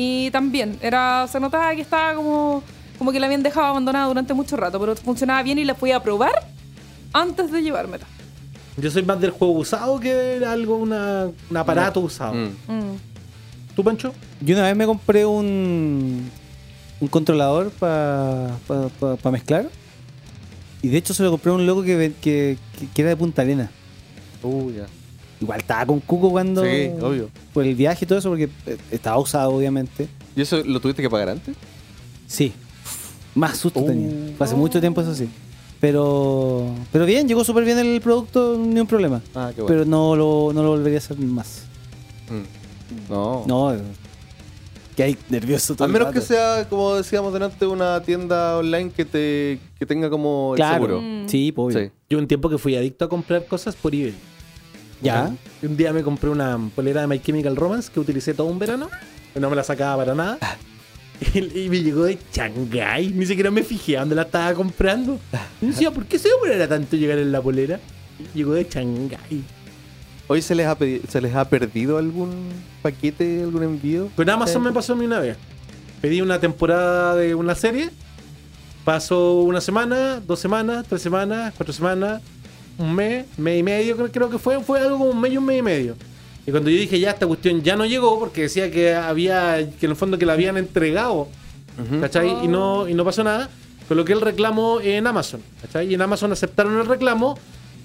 Y 0.00 0.30
también, 0.30 0.78
era, 0.80 1.26
se 1.26 1.40
notaba 1.40 1.74
que 1.74 1.80
estaba 1.80 2.14
como, 2.14 2.62
como 2.98 3.10
que 3.10 3.18
la 3.18 3.26
habían 3.26 3.42
dejado 3.42 3.66
abandonada 3.66 4.06
durante 4.06 4.32
mucho 4.32 4.56
rato, 4.56 4.78
pero 4.78 4.94
funcionaba 4.94 5.42
bien 5.42 5.58
y 5.58 5.64
la 5.64 5.74
fui 5.74 5.90
a 5.90 6.00
probar 6.00 6.30
antes 7.12 7.50
de 7.50 7.62
llevármela. 7.62 8.06
Yo 8.76 8.92
soy 8.92 9.02
más 9.02 9.20
del 9.20 9.32
juego 9.32 9.54
usado 9.54 9.98
que 9.98 10.14
de 10.14 10.46
algo, 10.46 10.76
una, 10.76 11.28
un 11.50 11.56
aparato 11.56 11.98
usado. 11.98 12.32
Mm. 12.34 12.46
Mm. 12.68 12.96
¿Tú, 13.74 13.82
Pancho? 13.82 14.12
Yo 14.40 14.54
una 14.54 14.66
vez 14.66 14.76
me 14.76 14.86
compré 14.86 15.26
un, 15.26 16.30
un 17.00 17.08
controlador 17.08 17.70
para 17.70 18.52
mezclar. 19.32 19.68
Y 20.80 20.88
de 20.90 20.96
hecho 20.98 21.12
se 21.12 21.24
lo 21.24 21.32
compré 21.32 21.50
a 21.50 21.54
un 21.56 21.66
loco 21.66 21.82
que, 21.82 21.96
ve- 21.96 22.14
que, 22.20 22.56
que- 22.78 22.86
que 22.94 23.02
era 23.02 23.08
de 23.10 23.16
Punta 23.16 23.42
Arena. 23.42 23.68
Uh, 24.44 24.70
ya. 24.70 24.86
Igual 25.40 25.60
estaba 25.60 25.86
con 25.86 26.00
Cuco 26.00 26.30
cuando. 26.30 26.64
Sí, 26.64 26.90
obvio. 27.00 27.30
Por 27.54 27.64
el 27.64 27.74
viaje 27.74 28.04
y 28.04 28.08
todo 28.08 28.18
eso, 28.18 28.28
porque 28.28 28.48
eh, 28.66 28.76
estaba 28.90 29.18
usado, 29.18 29.50
obviamente. 29.52 30.08
¿Y 30.36 30.42
eso 30.42 30.62
lo 30.64 30.80
tuviste 30.80 31.00
que 31.02 31.08
pagar 31.10 31.28
antes? 31.30 31.54
Sí. 32.26 32.52
Más 33.34 33.56
susto 33.56 33.80
Oh. 33.80 33.84
tenía. 33.84 34.34
Fue 34.36 34.46
hace 34.46 34.56
mucho 34.56 34.80
tiempo 34.80 35.00
eso 35.00 35.14
sí. 35.14 35.28
Pero. 35.80 36.74
Pero 36.90 37.06
bien, 37.06 37.28
llegó 37.28 37.44
súper 37.44 37.64
bien 37.64 37.78
el 37.78 38.00
producto, 38.00 38.58
ni 38.58 38.80
un 38.80 38.86
problema. 38.86 39.22
Ah, 39.34 39.52
qué 39.54 39.62
bueno. 39.62 39.66
Pero 39.68 39.84
no 39.84 40.16
lo, 40.16 40.50
no 40.52 40.62
lo 40.62 40.70
volvería 40.70 40.98
a 40.98 41.02
hacer 41.02 41.18
más. 41.18 41.62
Mm. 42.28 43.12
No. 43.12 43.44
No. 43.46 43.74
eh, 43.74 43.78
Que 44.96 45.04
hay 45.04 45.16
nervioso 45.28 45.74
todo 45.76 45.84
A 45.84 45.86
el 45.86 45.92
menos 45.92 46.08
que 46.08 46.18
rato. 46.18 46.26
sea, 46.26 46.68
como 46.68 46.96
decíamos 46.96 47.32
delante, 47.32 47.64
una 47.64 48.02
tienda 48.02 48.58
online 48.58 48.90
que 48.90 49.04
te 49.04 49.60
que 49.78 49.86
tenga 49.86 50.10
como 50.10 50.54
el 50.54 50.56
Claro. 50.56 50.74
seguro. 50.84 51.00
Mm. 51.00 51.28
Sí, 51.28 51.52
pues, 51.52 51.76
obvio. 51.76 51.86
Sí. 51.86 51.92
Yo 52.10 52.18
un 52.18 52.26
tiempo 52.26 52.48
que 52.50 52.58
fui 52.58 52.74
adicto 52.74 53.04
a 53.04 53.08
comprar 53.08 53.46
cosas 53.46 53.76
por 53.76 53.94
eBay. 53.94 54.14
Ya. 55.00 55.30
Un 55.62 55.76
día 55.76 55.92
me 55.92 56.02
compré 56.02 56.30
una 56.30 56.58
polera 56.74 57.02
de 57.02 57.06
My 57.06 57.20
Chemical 57.20 57.56
Romance 57.56 57.90
que 57.92 58.00
utilicé 58.00 58.34
todo 58.34 58.46
un 58.48 58.58
verano. 58.58 58.88
No 59.34 59.48
me 59.50 59.56
la 59.56 59.62
sacaba 59.64 59.96
para 60.04 60.14
nada. 60.14 60.38
Y, 61.34 61.64
y 61.64 61.68
me 61.68 61.82
llegó 61.82 62.04
de 62.04 62.18
Shanghái. 62.32 63.08
Ni 63.08 63.26
siquiera 63.26 63.50
me 63.50 63.62
fijé 63.62 63.96
dónde 63.96 64.14
la 64.14 64.22
estaba 64.22 64.54
comprando. 64.54 65.18
Y 65.60 65.66
decía, 65.66 65.90
¿por 65.90 66.06
qué 66.06 66.18
se 66.18 66.28
demorará 66.28 66.68
tanto 66.68 66.96
llegar 66.96 67.18
en 67.18 67.32
la 67.32 67.40
polera? 67.40 67.78
Llegó 68.34 68.54
de 68.54 68.64
Shanghái. 68.64 69.44
¿Hoy 70.26 70.42
se 70.42 70.54
les, 70.54 70.66
ha 70.66 70.78
pedi- 70.78 71.00
se 71.08 71.20
les 71.20 71.34
ha 71.34 71.48
perdido 71.48 71.96
algún 71.98 72.48
paquete, 72.82 73.42
algún 73.42 73.62
envío? 73.62 74.10
Con 74.14 74.28
Amazon 74.28 74.62
me 74.62 74.72
pasó 74.72 74.92
a 74.92 74.96
mí 74.96 75.06
una 75.06 75.20
vez. 75.20 75.36
Pedí 76.00 76.20
una 76.20 76.38
temporada 76.38 77.16
de 77.16 77.34
una 77.34 77.54
serie. 77.54 77.90
Pasó 78.84 79.40
una 79.40 79.60
semana, 79.60 80.20
dos 80.20 80.38
semanas, 80.40 80.86
tres 80.88 81.02
semanas, 81.02 81.52
cuatro 81.56 81.72
semanas, 81.74 82.22
un 82.78 82.94
mes, 82.94 83.26
mes 83.36 83.60
y 83.60 83.62
medio, 83.62 83.96
creo, 84.10 84.30
que 84.30 84.38
fue. 84.38 84.60
Fue 84.60 84.80
algo 84.80 84.98
como 84.98 85.10
un 85.10 85.20
mes 85.20 85.32
y 85.32 85.36
un 85.36 85.44
mes 85.44 85.58
y 85.58 85.62
medio. 85.62 85.96
Y 86.46 86.50
cuando 86.50 86.70
yo 86.70 86.78
dije 86.78 86.98
ya 86.98 87.10
esta 87.10 87.26
cuestión 87.26 87.62
ya 87.62 87.76
no 87.76 87.84
llegó 87.84 88.18
porque 88.18 88.42
decía 88.42 88.70
que 88.70 88.94
había, 88.94 89.68
que 89.78 89.86
en 89.86 89.90
el 89.90 89.96
fondo 89.96 90.18
que 90.18 90.24
la 90.24 90.32
habían 90.32 90.56
entregado, 90.56 91.28
¿cachai? 92.00 92.44
Y 92.44 92.48
no, 92.48 92.88
y 92.88 92.94
no 92.94 93.04
pasó 93.04 93.22
nada. 93.22 93.50
Coloqué 93.86 94.12
el 94.12 94.20
reclamo 94.20 94.80
en 94.80 95.06
Amazon, 95.06 95.42
¿cachai? 95.60 95.90
Y 95.90 95.94
en 95.94 96.02
Amazon 96.02 96.32
aceptaron 96.32 96.78
el 96.78 96.86
reclamo 96.86 97.38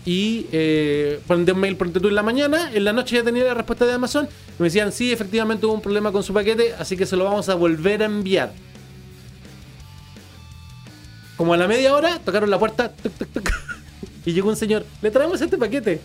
y 0.05 0.47
eh, 0.51 1.21
mandé 1.27 1.53
un 1.53 1.59
mail 1.59 1.75
por 1.75 1.89
tú 1.91 2.07
en 2.07 2.15
la 2.15 2.23
mañana. 2.23 2.71
En 2.73 2.83
la 2.83 2.93
noche 2.93 3.15
ya 3.15 3.23
tenía 3.23 3.43
la 3.43 3.53
respuesta 3.53 3.85
de 3.85 3.93
Amazon. 3.93 4.27
Y 4.57 4.61
me 4.61 4.65
decían, 4.65 4.91
sí, 4.91 5.11
efectivamente 5.11 5.65
hubo 5.65 5.73
un 5.73 5.81
problema 5.81 6.11
con 6.11 6.23
su 6.23 6.33
paquete, 6.33 6.73
así 6.77 6.97
que 6.97 7.05
se 7.05 7.15
lo 7.15 7.23
vamos 7.25 7.49
a 7.49 7.55
volver 7.55 8.01
a 8.01 8.05
enviar. 8.05 8.53
Como 11.35 11.53
a 11.53 11.57
la 11.57 11.67
media 11.67 11.93
hora, 11.93 12.19
tocaron 12.19 12.49
la 12.49 12.59
puerta. 12.59 12.89
tuc, 12.91 13.13
tuc, 13.13 13.27
tuc. 13.29 13.53
Y 14.25 14.33
llegó 14.33 14.49
un 14.49 14.55
señor, 14.55 14.85
le 15.01 15.11
traemos 15.11 15.41
este 15.41 15.57
paquete. 15.57 15.99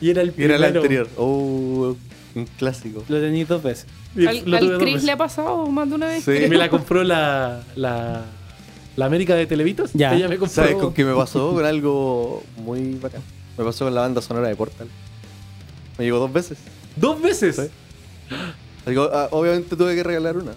Y 0.00 0.10
era 0.10 0.22
el 0.22 0.32
Y 0.36 0.44
era 0.44 0.56
el 0.56 0.60
primero. 0.62 0.80
anterior. 0.80 1.08
Oh, 1.16 1.96
un 2.34 2.46
clásico. 2.58 3.02
Lo 3.08 3.20
tenéis 3.20 3.48
dos 3.48 3.62
veces. 3.62 3.86
Al, 4.16 4.42
Chris 4.78 4.94
veces. 4.94 5.04
le 5.04 5.12
ha 5.12 5.16
pasado 5.16 5.66
más 5.66 5.88
de 5.88 5.94
una 5.94 6.06
vez. 6.06 6.24
Sí. 6.24 6.32
Y 6.32 6.48
me 6.48 6.56
la 6.56 6.68
compró 6.68 7.02
la, 7.02 7.62
la, 7.76 8.24
la 8.96 9.06
América 9.06 9.34
de 9.34 9.46
Televitos. 9.46 9.90
Ya. 9.94 10.14
Ella 10.14 10.28
me 10.28 10.36
compró. 10.38 10.54
¿Sabes 10.54 10.76
con 10.76 10.92
qué 10.92 11.04
me 11.04 11.14
pasó? 11.14 11.52
Con 11.52 11.64
algo 11.64 12.42
muy 12.58 12.94
bacán. 12.94 13.22
Me 13.56 13.64
pasó 13.64 13.86
con 13.86 13.94
la 13.94 14.02
banda 14.02 14.20
sonora 14.20 14.48
de 14.48 14.56
Portal. 14.56 14.88
Me 15.98 16.04
llegó 16.04 16.18
dos 16.18 16.32
veces. 16.32 16.58
Dos 16.94 17.20
veces. 17.22 17.56
Sí. 17.56 18.92
Ah, 19.12 19.28
obviamente 19.32 19.74
tuve 19.76 19.94
que 19.94 20.02
regalar 20.02 20.36
una. 20.36 20.52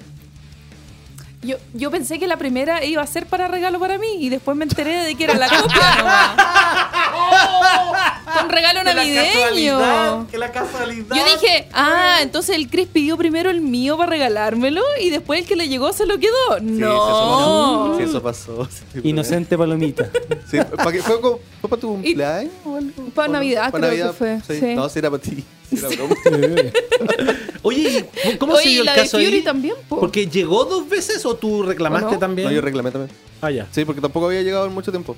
Yo, 1.42 1.56
yo 1.74 1.90
pensé 1.90 2.20
que 2.20 2.28
la 2.28 2.36
primera 2.36 2.84
iba 2.84 3.02
a 3.02 3.08
ser 3.08 3.26
para 3.26 3.48
regalo 3.48 3.80
para 3.80 3.98
mí 3.98 4.08
y 4.20 4.30
después 4.30 4.58
me 4.58 4.66
enteré 4.66 5.06
de 5.06 5.16
que 5.16 5.24
era 5.24 5.36
la 5.36 5.48
copia 5.48 6.36
nomás. 7.20 8.20
Un 8.44 8.50
regalo 8.50 8.80
Que 8.80 8.86
la 8.86 8.94
casualidad, 8.94 9.80
navideño. 9.80 10.28
Que 10.30 10.38
la 10.38 10.52
casualidad. 10.52 11.16
Yo 11.16 11.24
dije, 11.26 11.68
ah, 11.74 12.20
entonces 12.22 12.56
el 12.56 12.70
Chris 12.70 12.88
pidió 12.88 13.18
primero 13.18 13.50
el 13.50 13.62
mío 13.62 13.98
para 13.98 14.12
regalármelo 14.12 14.82
y 15.02 15.10
después 15.10 15.42
el 15.42 15.48
que 15.48 15.56
le 15.56 15.68
llegó 15.68 15.92
se 15.94 16.06
lo 16.06 16.20
quedó. 16.20 16.58
Sí, 16.60 16.64
no. 16.66 17.98
Sí, 17.98 18.04
eso 18.04 18.22
pasó. 18.22 18.68
Sí, 18.94 19.00
Inocente 19.04 19.58
palomita. 19.58 20.10
Sí, 20.50 20.58
¿para 20.78 20.92
qué? 20.92 21.02
¿Fue, 21.02 21.20
para 21.62 21.82
tu 21.82 21.88
cumpleaños 21.90 22.54
o 22.66 22.76
algo? 22.76 23.06
Para. 23.16 23.30
Navidad 23.34 23.72
¿Para 23.72 23.90
creo 23.90 24.12
que 24.12 24.14
fue, 24.18 24.40
Sí. 24.48 24.60
sí. 24.60 24.76
No, 24.76 24.88
era 24.94 25.10
para 25.12 25.22
ti. 25.24 25.44
Era. 25.72 25.90
Oye, 27.62 28.06
¿y 28.26 28.38
¿cómo 28.38 28.56
se 28.56 28.62
Oye, 28.62 28.70
dio 28.70 28.78
y 28.78 28.80
el 28.80 28.86
la 28.86 28.94
de 28.94 29.00
caso 29.02 29.18
Fury 29.18 29.26
ahí? 29.26 29.42
también, 29.44 29.76
po. 29.88 30.00
Porque 30.00 30.28
llegó 30.28 30.66
dos 30.66 30.88
veces 30.90 31.26
o 31.26 31.36
tú 31.36 31.64
reclamaste 31.64 32.08
¿O 32.08 32.12
no? 32.14 32.20
también. 32.20 32.48
No, 32.48 32.54
yo 32.54 32.62
reclamé 32.62 32.92
también. 32.92 33.16
Ah, 33.42 33.52
ya. 33.52 33.68
Sí, 33.72 33.86
porque 33.86 34.02
tampoco 34.02 34.28
había 34.28 34.42
llegado 34.42 34.66
en 34.66 34.74
mucho 34.74 34.92
tiempo. 34.92 35.16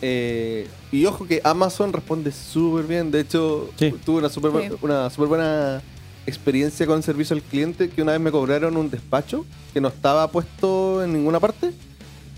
Eh, 0.00 0.68
y 0.92 1.04
ojo 1.06 1.26
que 1.26 1.40
Amazon 1.44 1.92
responde 1.92 2.30
súper 2.32 2.84
bien. 2.86 3.10
De 3.10 3.20
hecho, 3.20 3.70
Sí. 3.76 3.92
tuve 4.04 4.18
una 4.18 4.28
súper 4.28 4.50
Sí. 4.68 4.76
una 4.82 5.10
súper 5.10 5.28
buena 5.28 5.82
experiencia 6.26 6.86
con 6.86 7.02
servicio 7.02 7.34
al 7.34 7.42
cliente 7.42 7.88
que 7.88 8.02
una 8.02 8.12
vez 8.12 8.20
me 8.20 8.30
cobraron 8.30 8.76
un 8.76 8.90
despacho 8.90 9.44
que 9.72 9.80
no 9.80 9.88
estaba 9.88 10.30
puesto 10.30 11.02
en 11.02 11.12
ninguna 11.14 11.40
parte. 11.40 11.72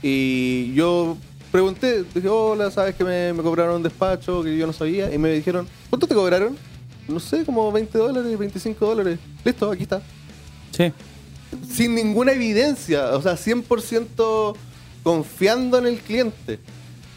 Y 0.02 0.72
yo 0.74 1.16
pregunté, 1.52 2.04
dije, 2.14 2.28
hola, 2.28 2.70
sabes 2.70 2.94
que 2.94 3.04
me, 3.04 3.32
me 3.32 3.42
cobraron 3.42 3.76
un 3.76 3.82
despacho 3.82 4.42
que 4.42 4.56
yo 4.56 4.66
no 4.66 4.72
sabía. 4.72 5.12
Y 5.12 5.18
me 5.18 5.30
dijeron, 5.32 5.66
¿cuánto 5.90 6.06
te 6.06 6.14
cobraron? 6.14 6.56
No 7.08 7.18
sé, 7.20 7.44
como 7.44 7.70
20 7.72 7.98
dólares, 7.98 8.38
25 8.38 8.86
dólares. 8.86 9.18
Listo, 9.44 9.70
aquí 9.70 9.82
está 9.82 10.00
Sí. 10.70 10.92
sin 11.70 11.94
ninguna 11.96 12.32
evidencia, 12.32 13.10
o 13.16 13.20
sea, 13.20 13.36
100% 13.36 14.54
confiando 15.02 15.78
en 15.78 15.86
el 15.86 15.98
cliente. 15.98 16.60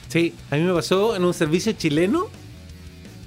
Sí, 0.10 0.34
a 0.52 0.56
mí 0.56 0.62
me 0.62 0.74
pasó 0.74 1.16
en 1.16 1.24
un 1.26 1.34
servicio 1.34 1.72
chileno 1.74 2.28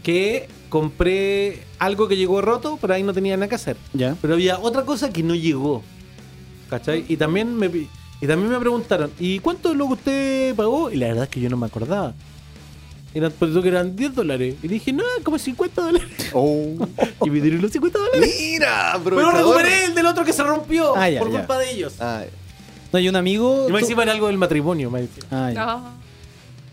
que 0.03 0.49
compré 0.69 1.63
algo 1.79 2.07
que 2.09 2.17
llegó 2.17 2.41
roto, 2.41 2.79
pero 2.81 2.95
ahí 2.95 3.03
no 3.03 3.13
tenía 3.13 3.37
nada 3.37 3.49
que 3.49 3.55
hacer. 3.57 3.77
Ya. 3.93 4.17
Pero 4.21 4.35
había 4.35 4.59
otra 4.59 4.85
cosa 4.85 5.13
que 5.13 5.23
no 5.23 5.35
llegó. 5.35 5.83
¿Cachai? 6.71 7.05
Y 7.09 7.17
también 7.17 7.55
me, 7.57 7.69
pi- 7.71 7.89
y 8.21 8.27
también 8.27 8.51
me 8.51 8.59
preguntaron, 8.59 9.11
¿y 9.19 9.39
cuánto 9.41 9.71
es 9.71 9.77
lo 9.77 9.87
que 9.89 9.93
usted 9.95 10.55
pagó? 10.55 10.91
Y 10.91 10.97
la 10.97 11.09
verdad 11.09 11.25
es 11.25 11.31
que 11.31 11.41
yo 11.41 11.49
no 11.49 11.57
me 11.57 11.67
acordaba. 11.67 12.15
Eran, 13.15 13.33
pues, 13.39 13.51
que 13.57 13.69
eran 13.69 13.97
10 13.97 14.15
dólares. 14.15 14.57
Y 14.63 14.69
dije, 14.69 14.93
no, 14.93 15.03
como 15.25 15.39
50 15.39 15.81
dólares. 15.83 16.09
Y 17.25 17.31
me 17.31 17.41
dieron 17.41 17.63
los 17.63 17.71
50 17.73 17.99
dólares. 17.99 18.37
Mira, 18.39 18.91
Pero 19.03 19.19
aprovechador. 19.21 19.57
recuperé 19.57 19.85
el 19.87 19.95
del 19.95 20.07
otro 20.07 20.25
que 20.25 20.33
se 20.33 20.43
rompió 20.43 20.95
Ah, 20.97 21.09
ya, 21.09 21.21
por 21.21 21.31
ya. 21.33 21.39
culpa 21.39 21.59
de 21.59 21.71
ellos. 21.73 21.95
Ah, 22.01 22.25
No, 22.93 22.99
y 22.99 23.09
un 23.09 23.17
amigo. 23.17 23.67
y 23.69 23.73
me 23.73 23.79
encima 23.81 24.03
era 24.03 24.13
algo 24.13 24.27
del 24.27 24.37
matrimonio. 24.39 24.91
me. 24.91 25.09
Ah, 25.31 25.51
ya. 25.55 25.63
Ah. 25.65 25.93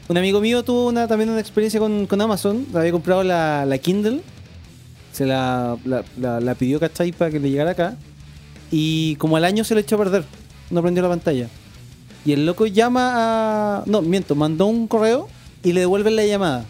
Un 0.10 0.18
amigo 0.18 0.42
mío 0.42 0.64
tuvo 0.64 0.92
también 1.08 1.30
una 1.30 1.40
experiencia 1.40 1.80
con, 1.80 2.22
Amazon. 2.22 2.66
Había 2.74 2.92
comprado 2.92 3.24
la, 3.24 3.78
Kindle. 3.82 4.22
Se 5.12 5.26
la, 5.26 5.78
la, 5.86 6.40
la- 6.40 6.56
pidió, 6.56 6.80
¿cachai? 6.80 7.12
Para 7.12 7.32
que 7.32 7.40
le 7.40 7.50
llegara 7.50 7.72
acá. 7.72 7.96
Y 8.72 9.16
como 9.18 9.38
al 9.38 9.46
año 9.46 9.64
se 9.64 9.76
le 9.76 9.82
echó 9.82 9.96
a 9.96 10.00
perder. 10.00 10.26
No 10.70 10.82
prendió 10.82 11.04
la 11.04 11.10
pantalla. 11.10 11.48
Y 12.26 12.34
el 12.34 12.46
loco 12.46 12.66
llama 12.66 13.12
a. 13.16 13.84
No, 13.86 14.02
miento, 14.02 14.36
mandó 14.36 14.66
un 14.66 14.88
correo 14.88 15.28
y 15.64 15.74
le 15.74 15.82
devuelven 15.82 16.16
la 16.16 16.26
llamada. 16.26 16.66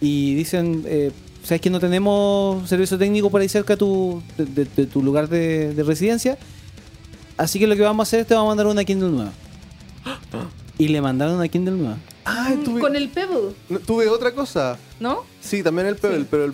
Y 0.00 0.34
dicen. 0.34 0.82
Eh, 0.86 1.12
¿Sabes 1.42 1.62
que 1.62 1.70
no 1.70 1.80
tenemos 1.80 2.68
servicio 2.68 2.98
técnico 2.98 3.30
por 3.30 3.40
ahí 3.40 3.48
cerca 3.48 3.74
de 3.74 4.86
tu 4.86 5.02
lugar 5.02 5.30
de, 5.30 5.72
de 5.72 5.82
residencia? 5.82 6.36
Así 7.38 7.58
que 7.58 7.66
lo 7.66 7.74
que 7.74 7.80
vamos 7.80 8.06
a 8.06 8.06
hacer 8.06 8.20
es 8.20 8.26
te 8.26 8.34
vamos 8.34 8.48
a 8.48 8.50
mandar 8.50 8.66
una 8.66 8.84
Kindle 8.84 9.08
nueva. 9.08 9.30
Y 10.78 10.88
le 10.88 11.00
mandaron 11.00 11.34
una 11.34 11.48
Kindle 11.48 11.74
nueva. 11.76 11.96
Ay, 12.24 12.56
tuve, 12.64 12.80
Con 12.80 12.94
el 12.94 13.08
Pebble, 13.08 13.52
no, 13.68 13.78
tuve 13.80 14.08
otra 14.08 14.32
cosa. 14.32 14.78
¿no? 15.00 15.24
Sí, 15.40 15.62
también 15.62 15.86
el 15.88 15.96
Pebble, 15.96 16.24
pero 16.30 16.44
el, 16.46 16.50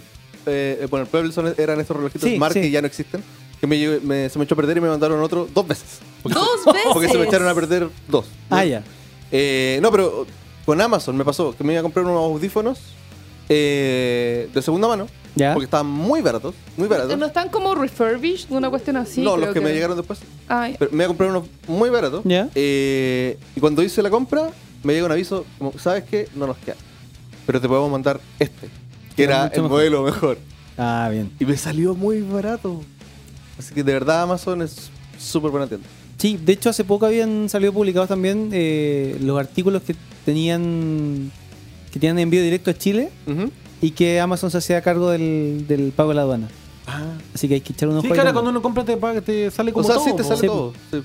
eh, 0.47 0.79
eh, 0.83 0.87
bueno, 0.91 1.05
el 1.05 1.11
Pebble 1.11 1.33
son, 1.33 1.55
eran 1.59 1.81
estos 1.81 1.97
relojitos 1.97 2.29
Sí, 2.29 2.37
Smart 2.37 2.55
sí. 2.55 2.61
que 2.62 2.70
ya 2.70 2.81
no 2.81 2.87
existen. 2.87 3.22
Que 3.61 3.66
me, 3.66 4.01
me- 4.01 4.29
se 4.29 4.39
me 4.39 4.45
echó 4.45 4.55
a 4.55 4.57
perder 4.57 4.77
y 4.79 4.81
me 4.81 4.89
mandaron 4.89 5.22
otro 5.22 5.49
dos 5.55 5.66
veces. 5.66 5.99
Porque, 6.22 6.39
Dos 6.39 6.64
veces. 6.64 6.83
porque 6.93 7.09
se 7.09 7.18
me 7.18 7.25
echaron 7.27 7.49
a 7.49 7.55
perder 7.55 7.89
dos. 8.09 8.25
Ah, 8.49 8.64
ya. 8.64 8.83
Eh, 9.31 9.79
no, 9.83 9.91
pero 9.91 10.27
con 10.64 10.81
Amazon 10.81 11.16
me 11.18 11.25
pasó 11.25 11.55
que 11.55 11.62
me 11.64 11.75
iba 11.75 11.81
a 11.81 11.83
comprar 11.83 12.05
unos 12.07 12.16
audífonos 12.16 12.79
eh, 13.49 14.49
de 14.53 14.62
segunda 14.62 14.88
mano. 14.88 15.07
Ya. 15.36 15.53
Porque 15.53 15.64
estaban 15.64 15.88
muy 15.88 16.22
baratos, 16.22 16.55
muy 16.76 16.86
baratos. 16.86 17.18
¿No 17.18 17.26
están 17.26 17.49
como 17.49 17.74
refurbished? 17.74 18.51
Una 18.51 18.70
cuestión 18.70 18.97
así. 18.97 19.20
no, 19.20 19.34
creo 19.34 19.47
los 19.47 19.55
que, 19.55 19.61
me 19.61 19.72
llegaron 19.72 19.97
después. 19.97 20.20
Ah, 20.49 20.68
ya. 20.68 20.76
Pero 20.78 20.92
me 20.92 20.99
iba 20.99 21.05
a 21.07 21.09
comprar 21.09 21.30
unos 21.30 21.45
muy 21.66 21.90
baratos. 21.90 22.22
Ya. 22.24 22.49
Eh, 22.55 23.36
y 23.57 23.61
cuando 23.61 23.82
hice 23.82 24.01
la 24.01 24.11
compra, 24.11 24.51
me 24.84 24.92
llega 24.92 25.07
un 25.07 25.12
aviso, 25.12 25.45
como, 25.59 25.72
¿sabes 25.78 26.05
qué? 26.05 26.28
No 26.36 26.47
nos 26.47 26.57
queda. 26.59 26.76
Pero 27.47 27.61
te 27.61 27.66
podemos 27.66 27.90
mandar 27.90 28.20
este, 28.38 28.68
que 29.16 29.24
Era 29.24 29.47
el 29.47 29.62
mejor. 29.62 29.70
modelo 29.70 30.03
mejor. 30.03 30.38
Ah, 30.78 31.09
bien. 31.11 31.32
Y 31.40 31.45
me 31.45 31.57
salió 31.57 31.95
muy 31.95 32.20
barato. 32.20 32.80
Así 33.59 33.74
que 33.74 33.82
de 33.82 33.92
verdad 33.92 34.22
Amazon 34.22 34.62
es 34.62 34.90
súper 35.18 35.51
buena 35.51 35.66
tienda. 35.66 35.86
Sí, 36.16 36.38
de 36.42 36.53
hecho 36.53 36.70
hace 36.70 36.84
poco 36.84 37.07
habían 37.07 37.49
salido 37.49 37.72
publicados 37.72 38.09
también 38.09 38.51
eh, 38.53 39.16
los 39.20 39.38
artículos 39.38 39.82
que 39.82 39.95
tenían 40.24 41.30
que 41.95 42.01
tenían 42.01 42.18
envío 42.18 42.42
directo 42.42 42.70
a 42.72 42.74
Chile 42.74 43.09
y 43.80 43.92
que 43.92 44.20
Amazon 44.20 44.51
se 44.51 44.59
hacía 44.59 44.82
cargo 44.82 45.11
del, 45.11 45.64
del 45.68 45.92
pago 45.92 46.09
de 46.11 46.16
la 46.16 46.22
aduana. 46.22 46.49
Ah. 46.88 47.14
Así 47.32 47.47
que 47.49 47.55
hay 47.55 47.61
que 47.61 47.72
echar 47.72 47.88
unos 47.88 48.03
Sí, 48.03 48.09
cara, 48.11 48.32
cuando 48.32 48.51
uno 48.51 48.61
compra 48.61 48.84
te, 48.84 48.97
paga, 48.97 49.20
te 49.20 49.51
sale 49.53 49.70
O 49.74 49.82
sea, 49.84 49.95
todo. 49.95 50.05
sí 50.05 50.11
te 50.16 50.24
sale 50.24 50.40
Sí, 50.40 50.47
todo. 50.49 50.72
sí. 50.90 50.99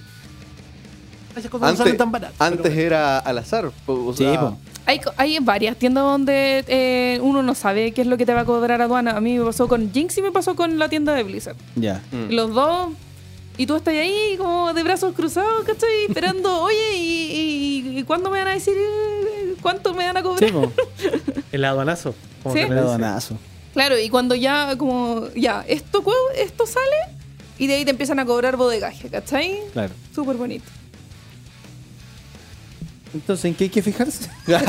Esas 1.37 1.51
cosas 1.51 1.61
no 1.61 1.67
Antes, 1.67 1.77
salen 1.77 1.97
tan 1.97 2.11
baratas. 2.11 2.41
antes 2.41 2.61
bueno. 2.73 2.81
era 2.81 3.19
al 3.19 3.37
azar. 3.37 3.71
o 3.85 4.13
Sí, 4.13 4.23
sea, 4.23 4.39
po. 4.41 4.57
Hay, 4.87 4.99
co- 4.99 5.13
hay 5.15 5.37
varias 5.39 5.77
tiendas 5.77 6.03
donde 6.03 6.65
eh, 6.67 7.19
uno 7.21 7.43
no 7.43 7.53
sabe 7.53 7.91
qué 7.91 8.01
es 8.01 8.07
lo 8.07 8.17
que 8.17 8.25
te 8.25 8.33
va 8.33 8.41
a 8.41 8.45
cobrar 8.45 8.81
aduana. 8.81 9.11
A 9.11 9.21
mí 9.21 9.37
me 9.37 9.45
pasó 9.45 9.67
con 9.67 9.93
Jinx 9.93 10.17
y 10.17 10.21
me 10.23 10.31
pasó 10.31 10.55
con 10.55 10.79
la 10.79 10.89
tienda 10.89 11.13
de 11.13 11.21
Blizzard. 11.23 11.55
Ya. 11.75 12.01
Mm. 12.11 12.33
Los 12.33 12.53
dos. 12.55 12.89
Y 13.60 13.66
tú 13.66 13.76
estás 13.76 13.93
ahí 13.93 14.38
como 14.38 14.74
de 14.74 14.84
brazos 14.84 15.14
cruzados, 15.14 15.66
¿cachai? 15.66 16.05
Esperando, 16.07 16.62
oye, 16.64 16.95
¿y, 16.95 17.84
y, 17.91 17.99
y 17.99 18.03
cuándo 18.03 18.30
me 18.30 18.39
van 18.39 18.47
a 18.47 18.53
decir 18.53 18.74
eh, 18.78 19.55
cuánto 19.62 19.93
me 19.93 20.05
van 20.05 20.16
a 20.16 20.24
cobrar? 20.24 20.49
Sí. 20.49 21.10
El 21.51 21.66
aduanazo. 21.66 22.16
como 22.41 22.55
Sí. 22.55 22.62
El 22.62 22.78
aduanazo. 22.78 23.38
Claro, 23.74 23.99
y 23.99 24.07
cuando 24.07 24.34
ya, 24.34 24.78
como, 24.78 25.28
ya, 25.36 25.66
esto, 25.68 26.01
esto 26.38 26.66
sale, 26.66 27.18
y 27.57 27.68
de 27.68 27.76
ahí 27.76 27.84
te 27.84 27.91
empiezan 27.91 28.20
a 28.20 28.26
cobrar 28.26 28.55
bodegaje, 28.55 29.10
¿cachai? 29.10 29.60
Claro. 29.74 29.93
Súper 30.16 30.38
bonito. 30.38 30.66
Entonces, 33.14 33.45
¿en 33.45 33.55
qué 33.55 33.66
hay 33.66 33.70
que 33.70 33.82
fijarse? 33.82 34.30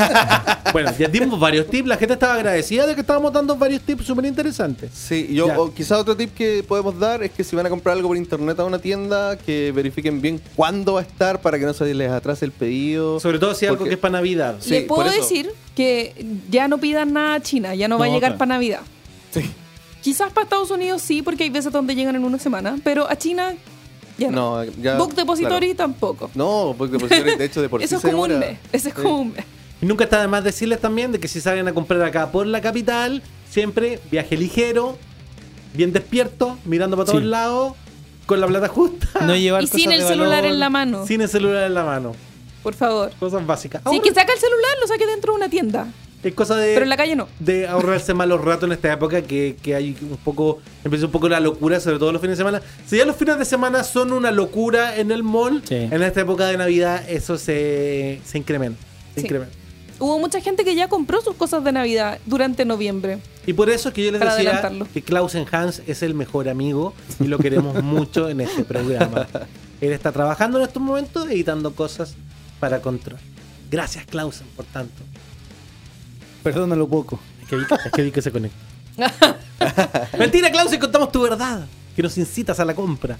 Bueno, 0.71 0.89
ya 0.97 1.09
dimos 1.09 1.37
varios 1.37 1.67
tips. 1.67 1.85
La 1.85 1.97
gente 1.97 2.13
estaba 2.13 2.35
agradecida 2.35 2.87
de 2.87 2.95
que 2.95 3.01
estábamos 3.01 3.33
dando 3.33 3.57
varios 3.57 3.81
tips 3.81 4.05
súper 4.05 4.23
interesantes. 4.25 4.89
Sí, 4.93 5.27
yo, 5.33 5.47
Ya. 5.47 5.59
o 5.59 5.73
quizá 5.73 5.97
otro 5.97 6.15
tip 6.15 6.33
que 6.33 6.63
podemos 6.63 6.97
dar 6.97 7.21
es 7.23 7.31
que 7.31 7.43
si 7.43 7.57
van 7.57 7.65
a 7.65 7.69
comprar 7.69 7.97
algo 7.97 8.07
por 8.07 8.15
internet 8.15 8.57
a 8.57 8.63
una 8.63 8.79
tienda, 8.79 9.37
que 9.37 9.73
verifiquen 9.73 10.21
bien 10.21 10.41
cuándo 10.55 10.93
va 10.93 11.01
a 11.01 11.03
estar 11.03 11.41
para 11.41 11.59
que 11.59 11.65
no 11.65 11.73
se 11.73 11.93
les 11.93 12.09
atrase 12.09 12.45
el 12.45 12.53
pedido. 12.53 13.19
Sobre 13.19 13.37
todo 13.37 13.53
si 13.53 13.65
algo 13.65 13.83
que 13.83 13.91
es 13.95 13.99
para 13.99 14.13
Navidad. 14.13 14.55
Sí, 14.61 14.69
Les 14.69 14.83
puedo 14.85 15.09
decir 15.09 15.51
que 15.75 16.25
ya 16.49 16.69
no 16.69 16.77
pidan 16.77 17.11
nada 17.11 17.35
a 17.35 17.41
China, 17.41 17.75
ya 17.75 17.89
no, 17.89 17.99
va 17.99 18.05
a 18.05 18.09
llegar 18.09 18.37
para 18.37 18.53
Navidad. 18.53 18.81
Sí. 19.31 19.41
Quizás 20.01 20.31
para 20.31 20.45
Estados 20.45 20.71
Unidos 20.71 21.01
sí, 21.01 21.21
porque 21.21 21.43
hay 21.43 21.49
veces 21.49 21.71
donde 21.73 21.95
llegan 21.95 22.15
en 22.15 22.23
una 22.23 22.39
semana, 22.39 22.77
pero 22.83 23.09
a 23.09 23.15
China 23.17 23.53
ya 24.21 24.31
no. 24.31 24.63
No, 24.63 24.71
ya. 24.81 24.97
Book 24.97 25.13
Depository 25.15 25.73
claro. 25.75 25.91
tampoco. 25.91 26.29
No, 26.35 26.73
Book 26.73 26.89
Depository, 26.91 27.35
de 27.37 27.45
hecho, 27.45 27.61
de 27.61 27.69
por 27.69 27.81
Eso 27.83 27.89
sí 27.89 27.95
es 27.95 28.01
se 28.01 28.11
como 28.11 28.23
un 28.23 28.29
demora. 28.29 28.47
mes. 28.51 28.59
Eso 28.71 28.87
es 28.89 28.93
Sí. 28.95 29.01
como 29.01 29.17
un 29.19 29.33
mes. 29.33 29.45
Y 29.81 29.85
nunca 29.85 30.03
está 30.03 30.21
de 30.21 30.27
más 30.27 30.43
decirles 30.43 30.79
también 30.79 31.11
de 31.11 31.19
que 31.19 31.27
si 31.27 31.41
salen 31.41 31.67
a 31.67 31.73
comprar 31.73 32.01
acá 32.03 32.31
por 32.31 32.45
la 32.45 32.61
capital, 32.61 33.23
siempre 33.49 33.99
viaje 34.11 34.37
ligero, 34.37 34.97
bien 35.73 35.91
despierto, 35.91 36.57
mirando 36.65 36.95
para 36.97 37.07
todos 37.07 37.21
Sí. 37.21 37.25
lados, 37.27 37.73
con 38.27 38.39
la 38.39 38.47
plata 38.47 38.67
justa, 38.67 39.07
No 39.25 39.35
llevar 39.35 39.63
Y 39.63 39.67
sin 39.67 39.91
el 39.91 40.01
de 40.01 40.07
celular 40.07 40.41
valor. 40.41 40.51
en 40.51 40.59
la 40.59 40.69
mano, 40.69 41.05
sin 41.07 41.21
el 41.21 41.29
celular 41.29 41.63
en 41.65 41.73
la 41.73 41.83
mano. 41.83 42.13
por 42.61 42.75
favor. 42.75 43.11
Cosas 43.19 43.45
básicas. 43.45 43.81
Si 43.81 43.87
Ahora, 43.89 44.01
que 44.03 44.13
saca 44.13 44.31
el 44.33 44.39
celular, 44.39 44.71
lo 44.79 44.87
saque 44.87 45.07
dentro 45.07 45.33
de 45.33 45.37
una 45.37 45.49
tienda. 45.49 45.87
Es 46.23 46.33
cosa 46.35 46.55
de, 46.55 46.73
Pero 46.73 46.83
en 46.83 46.89
la 46.89 46.97
calle 46.97 47.15
no. 47.15 47.27
de 47.39 47.67
ahorrarse 47.67 48.13
malos 48.13 48.41
ratos 48.41 48.65
en 48.65 48.73
esta 48.73 48.93
época 48.93 49.21
que, 49.23 49.55
que 49.61 49.75
hay 49.75 49.97
un 50.01 50.17
poco, 50.17 50.59
empieza 50.83 51.05
un 51.07 51.11
poco 51.11 51.27
la 51.29 51.39
locura, 51.39 51.79
sobre 51.79 51.97
todo 51.99 52.11
los 52.11 52.21
fines 52.21 52.37
de 52.37 52.41
semana. 52.43 52.61
Si 52.85 52.97
ya 52.97 53.05
los 53.05 53.15
fines 53.15 53.37
de 53.39 53.45
semana 53.45 53.83
son 53.83 54.11
una 54.11 54.31
locura 54.31 54.97
en 54.97 55.11
el 55.11 55.23
mall, 55.23 55.61
Sí. 55.67 55.75
en 55.75 56.01
esta 56.03 56.21
época 56.21 56.45
de 56.47 56.57
Navidad 56.57 57.03
eso 57.09 57.37
se, 57.37 58.21
se 58.23 58.37
incrementa. 58.37 58.79
se 59.15 59.21
Sí. 59.21 59.25
incrementa. 59.25 59.55
hubo 59.99 60.17
mucha 60.19 60.41
gente 60.41 60.63
que 60.63 60.73
ya 60.75 60.87
compró 60.87 61.21
sus 61.21 61.35
cosas 61.35 61.63
de 61.63 61.71
Navidad 61.71 62.19
durante 62.25 62.65
noviembre. 62.65 63.19
Y 63.45 63.53
por 63.53 63.69
eso 63.69 63.89
es 63.89 63.95
que 63.95 64.03
yo 64.05 64.11
les 64.11 64.19
Para 64.19 64.35
decía 64.35 64.71
que 64.93 65.01
Klausen 65.01 65.45
Hans 65.51 65.81
es 65.87 66.01
el 66.03 66.13
mejor 66.13 66.49
amigo 66.49 66.93
y 67.19 67.25
lo 67.25 67.37
queremos 67.39 67.81
mucho 67.83 68.29
en 68.29 68.41
este 68.41 68.63
programa. 68.63 69.27
Él 69.79 69.91
está 69.93 70.11
trabajando 70.11 70.59
en 70.59 70.65
estos 70.67 70.81
momentos 70.81 71.27
editando 71.29 71.73
cosas 71.73 72.13
para 72.59 72.81
control. 72.81 73.17
Gracias, 73.71 74.05
Klausen, 74.05 74.45
por 74.55 74.65
tanto. 74.65 75.01
Perdónalo 76.43 76.87
poco. 76.87 77.19
Es 77.41 77.47
que 77.47 77.55
vi, 77.55 77.63
es 77.63 77.91
que, 77.91 78.01
vi 78.03 78.11
que 78.11 78.21
se 78.21 78.31
conecta. 78.31 78.57
Mentira, 80.17 80.51
Klausen, 80.51 80.79
contamos 80.79 81.11
tu 81.11 81.21
verdad. 81.21 81.65
Que 81.95 82.01
nos 82.03 82.17
incitas 82.17 82.59
a 82.59 82.65
la 82.65 82.73
compra. 82.75 83.17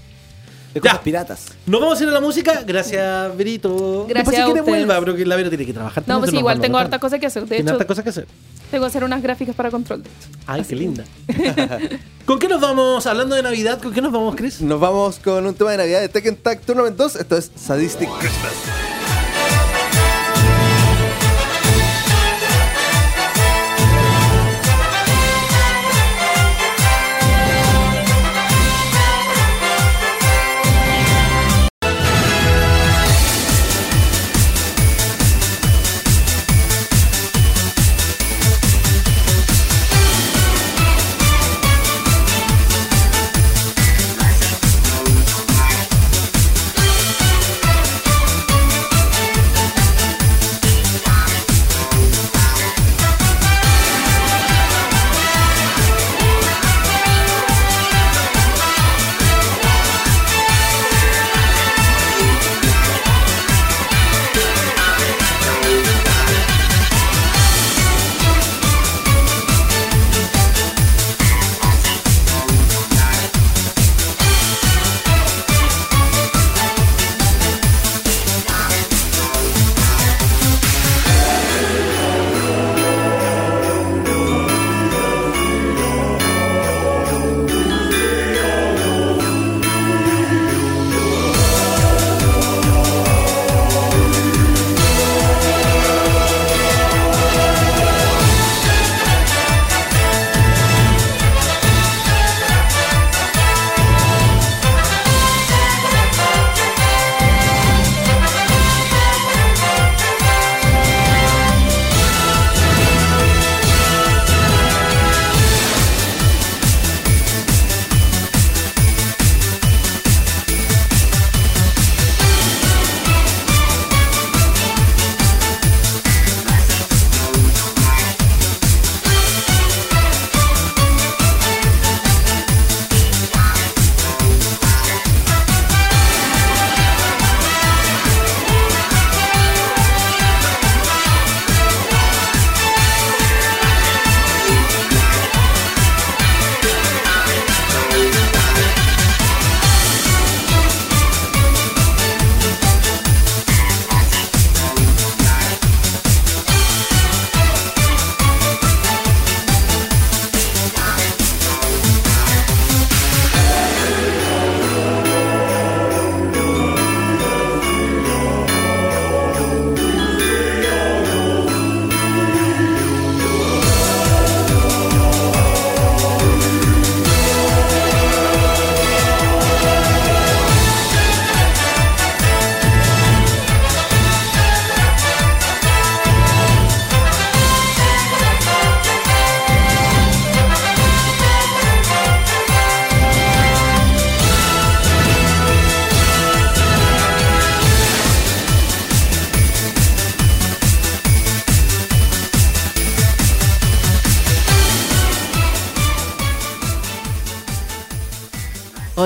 De 0.74 0.80
Ya. 0.80 0.92
cosas 0.92 0.98
piratas. 1.00 1.46
Nos 1.66 1.80
vamos 1.82 2.00
a 2.00 2.02
ir 2.02 2.08
a 2.08 2.12
la 2.12 2.20
música. 2.20 2.62
Gracias, 2.66 3.36
Verito. 3.36 4.06
Gracias 4.08 4.14
Después, 4.14 4.36
si 4.36 4.40
a 4.40 4.44
quiere, 4.46 4.60
ustedes. 4.62 4.78
vuelva, 4.86 4.98
pero 5.00 5.14
que 5.16 5.26
la 5.26 5.36
Vero 5.36 5.50
tiene 5.50 5.66
que 5.66 5.72
trabajar. 5.74 6.02
No, 6.06 6.18
pues 6.20 6.32
igual 6.32 6.60
tengo 6.60 6.72
notar. 6.78 6.86
hartas 6.86 7.00
cosas 7.00 7.20
que 7.20 7.26
hacer. 7.26 7.42
De 7.42 7.48
Tiene 7.48 7.62
hecho, 7.62 7.72
hartas 7.72 7.86
cosas 7.86 8.04
que 8.04 8.10
hacer. 8.10 8.26
tengo 8.70 8.84
que 8.84 8.88
hacer 8.88 9.04
unas 9.04 9.22
gráficas 9.22 9.54
para 9.54 9.70
control. 9.70 10.02
de 10.02 10.08
hecho. 10.08 10.38
Ay, 10.46 10.62
qué 10.66 10.74
linda. 10.74 11.04
¿Con 12.24 12.38
qué 12.38 12.48
nos 12.48 12.60
vamos? 12.60 13.06
Hablando 13.06 13.34
de 13.36 13.42
Navidad, 13.42 13.82
¿con 13.82 13.92
qué 13.92 14.00
nos 14.00 14.12
vamos, 14.12 14.34
Chris? 14.34 14.62
Nos 14.62 14.80
vamos 14.80 15.18
con 15.18 15.44
un 15.46 15.54
tema 15.54 15.72
de 15.72 15.76
Navidad 15.76 16.00
de 16.00 16.08
Tekken 16.08 16.36
Tag 16.36 16.60
Tournament 16.62 16.96
2. 16.96 17.16
Esto 17.16 17.36
es 17.36 17.50
Sadistic 17.54 18.08
Christmas. 18.18 18.91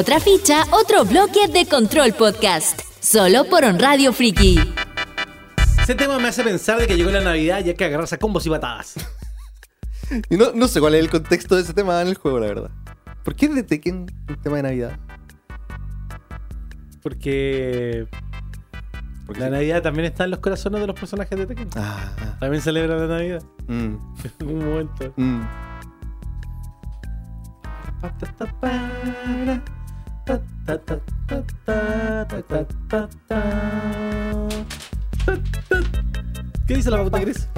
Otra 0.07 0.21
ficha, 0.21 0.63
otro 0.71 1.05
bloque 1.05 1.49
de 1.53 1.67
Control 1.67 2.13
Podcast. 2.13 2.81
Solo 3.01 3.45
por 3.45 3.65
On 3.65 3.77
Radio 3.77 4.13
Friki. 4.13 4.57
Ese 5.83 5.97
tema 5.97 6.21
me 6.21 6.29
hace 6.29 6.45
pensar 6.45 6.79
de 6.79 6.87
que 6.87 6.97
llegó 6.97 7.11
la 7.11 7.23
Navidad 7.23 7.65
y 7.65 7.71
hay 7.71 7.75
que 7.75 7.87
agarrarse 7.87 8.15
a 8.15 8.19
combos 8.19 8.47
y 8.47 8.51
patadas. 8.51 8.95
Y 10.31 10.37
no, 10.37 10.53
no 10.55 10.69
sé 10.69 10.79
cuál 10.79 10.95
es 10.95 11.01
el 11.01 11.11
contexto 11.11 11.57
de 11.57 11.63
ese 11.63 11.75
tema 11.75 12.01
en 12.03 12.07
el 12.07 12.15
juego, 12.15 12.39
la 12.39 12.47
verdad. 12.47 12.71
¿Por 13.25 13.35
qué 13.35 13.47
es 13.47 13.55
de 13.57 13.65
Tekken 13.65 14.07
el 14.29 14.39
tema 14.39 14.59
de 14.59 14.63
Navidad? 14.63 14.97
Porque 17.03 18.07
Porque 19.27 19.41
la 19.41 19.51
Navidad 19.51 19.83
también 19.83 20.07
está 20.07 20.23
en 20.23 20.31
los 20.31 20.39
corazones 20.39 20.83
de 20.83 20.87
los 20.87 20.95
personajes 20.95 21.37
de 21.37 21.47
Tekken. 21.47 21.71
Ah, 21.75 22.13
ah, 22.21 22.37
También 22.39 22.63
celebra 22.63 22.97
la 22.97 23.09
Navidad 23.09 23.43
mm, 23.67 23.97
en 24.39 24.49
un 24.49 24.65
momento. 24.65 25.13
mm. 25.17 25.41
¿Qué 36.67 36.75
dice 36.75 36.91
la 36.91 36.97
pauta 36.97 37.21
gris? 37.21 37.49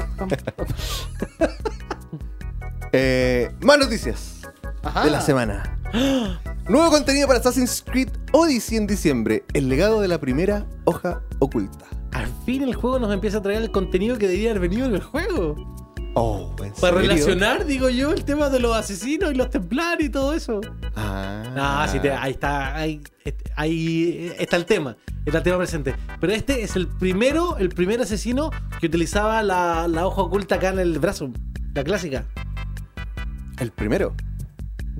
Eh, 2.93 3.55
más 3.61 3.79
noticias 3.79 4.41
de 5.05 5.11
la 5.11 5.21
semana. 5.21 5.79
Nuevo 6.69 6.91
contenido 6.91 7.27
para 7.27 7.39
Assassin's 7.39 7.85
Creed 7.87 8.09
Odyssey 8.33 8.79
en 8.79 8.87
diciembre. 8.87 9.45
El 9.53 9.69
legado 9.69 10.01
de 10.01 10.09
la 10.09 10.19
primera 10.19 10.67
hoja 10.85 11.21
oculta. 11.39 11.85
Al 12.13 12.27
fin 12.47 12.63
el 12.63 12.75
juego 12.75 12.99
nos 12.99 13.13
empieza 13.13 13.39
a 13.39 13.43
traer 13.43 13.63
el 13.63 13.71
contenido 13.71 14.17
que 14.17 14.27
debería 14.27 14.51
haber 14.53 14.63
venido 14.69 14.87
en 14.87 14.95
el 14.95 15.03
juego. 15.03 15.78
Oh, 16.21 16.51
¿en 16.65 16.73
Para 16.73 16.95
serio? 16.97 16.99
relacionar, 16.99 17.65
digo 17.65 17.89
yo, 17.89 18.13
el 18.13 18.25
tema 18.25 18.49
de 18.49 18.59
los 18.61 18.77
asesinos 18.77 19.31
y 19.33 19.35
los 19.37 19.51
templarios 19.51 20.09
y 20.09 20.13
todo 20.13 20.35
eso. 20.35 20.61
Ah, 20.97 21.35
Ah, 21.61 21.89
sí, 21.91 21.99
te- 22.01 22.13
ahí 22.13 22.33
está, 22.33 22.75
ahí, 22.77 23.01
ahí 23.57 24.33
está 24.39 24.57
el 24.57 24.65
tema, 24.65 24.97
está 25.27 25.39
el 25.39 25.45
tema 25.45 25.59
presente. 25.59 25.95
Pero 26.21 26.33
este 26.33 26.63
es 26.63 26.77
el 26.77 26.87
primero, 26.87 27.57
el 27.59 27.69
primer 27.71 28.01
asesino 28.01 28.51
que 28.81 28.87
utilizaba 28.87 29.43
la, 29.43 29.89
la 29.89 30.07
hoja 30.07 30.23
oculta 30.23 30.57
acá 30.57 30.69
en 30.71 30.79
el 30.79 30.99
brazo. 30.99 31.31
La 31.75 31.83
clásica. 31.85 32.25
El 33.59 33.73
primero. 33.73 34.15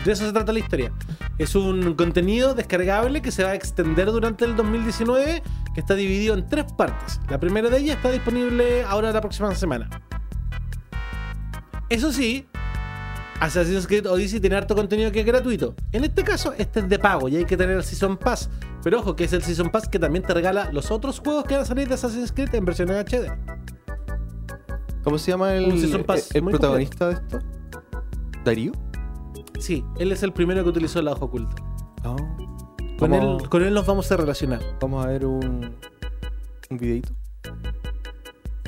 De 0.05 0.13
eso 0.13 0.25
se 0.27 0.33
trata 0.33 0.53
la 0.53 0.59
historia. 0.61 0.93
Es 1.39 1.55
un 1.55 1.95
contenido 1.95 2.55
descargable 2.55 3.21
que 3.23 3.31
se 3.33 3.43
va 3.45 3.51
a 3.51 3.55
extender 3.55 4.07
durante 4.13 4.45
el 4.45 4.55
2019, 4.57 5.43
que 5.75 5.81
está 5.81 5.95
dividido 5.95 6.35
en 6.35 6.47
tres 6.47 6.65
partes. 6.77 7.21
La 7.29 7.39
primera 7.39 7.69
de 7.69 7.79
ellas 7.79 7.97
está 7.97 8.11
disponible 8.11 8.83
ahora 8.85 9.13
la 9.13 9.21
próxima 9.21 9.55
semana. 9.55 9.89
Eso 11.89 12.13
sí, 12.13 12.47
Assassin's 13.41 13.87
Creed 13.87 14.07
Odyssey 14.07 14.41
tiene 14.41 14.57
harto 14.57 14.75
contenido 14.75 15.11
que 15.13 15.21
es 15.21 15.27
gratuito. 15.27 15.75
En 15.93 16.05
este 16.05 16.25
caso, 16.25 16.53
este 16.59 16.81
es 16.81 16.89
de 16.89 16.99
pago 16.99 17.29
y 17.29 17.37
hay 17.37 17.45
que 17.45 17.57
tener 17.57 17.77
el 17.77 17.85
Season 17.85 18.17
Pass. 18.17 18.51
Pero 18.83 19.01
ojo, 19.01 19.17
que 19.17 19.25
es 19.25 19.33
el 19.33 19.43
Season 19.43 19.71
Pass 19.71 19.89
que 19.89 19.99
también 19.99 20.25
te 20.25 20.35
regala 20.35 20.71
los 20.73 20.91
otros 20.91 21.21
juegos 21.21 21.45
que 21.45 21.55
van 21.55 21.63
a 21.63 21.67
salir 21.67 21.89
de 21.89 21.95
Assassin's 21.95 22.33
Creed 22.33 22.55
en 22.55 22.65
versión 22.65 22.91
HD. 22.91 23.31
¿Cómo 25.05 25.19
se 25.19 25.31
llama 25.31 25.55
el, 25.55 25.73
el 25.73 26.45
protagonista 26.45 27.09
de 27.09 27.15
esto? 27.15 27.39
¿Darío? 28.45 28.73
Sí, 29.59 29.85
él 29.99 30.13
es 30.13 30.23
el 30.23 30.33
primero 30.33 30.63
que 30.63 30.71
utilizó 30.71 31.01
la 31.01 31.13
hoja 31.13 31.25
oculta. 31.25 31.57
Oh. 32.05 32.17
Con 32.99 33.15
él, 33.15 33.49
con 33.49 33.63
él 33.63 33.73
nos 33.73 33.87
vamos 33.87 34.11
a 34.11 34.17
relacionar. 34.17 34.61
Vamos 34.81 35.05
a 35.05 35.09
ver 35.09 35.25
un, 35.25 35.77
un 36.71 36.79
videito. 36.79 37.13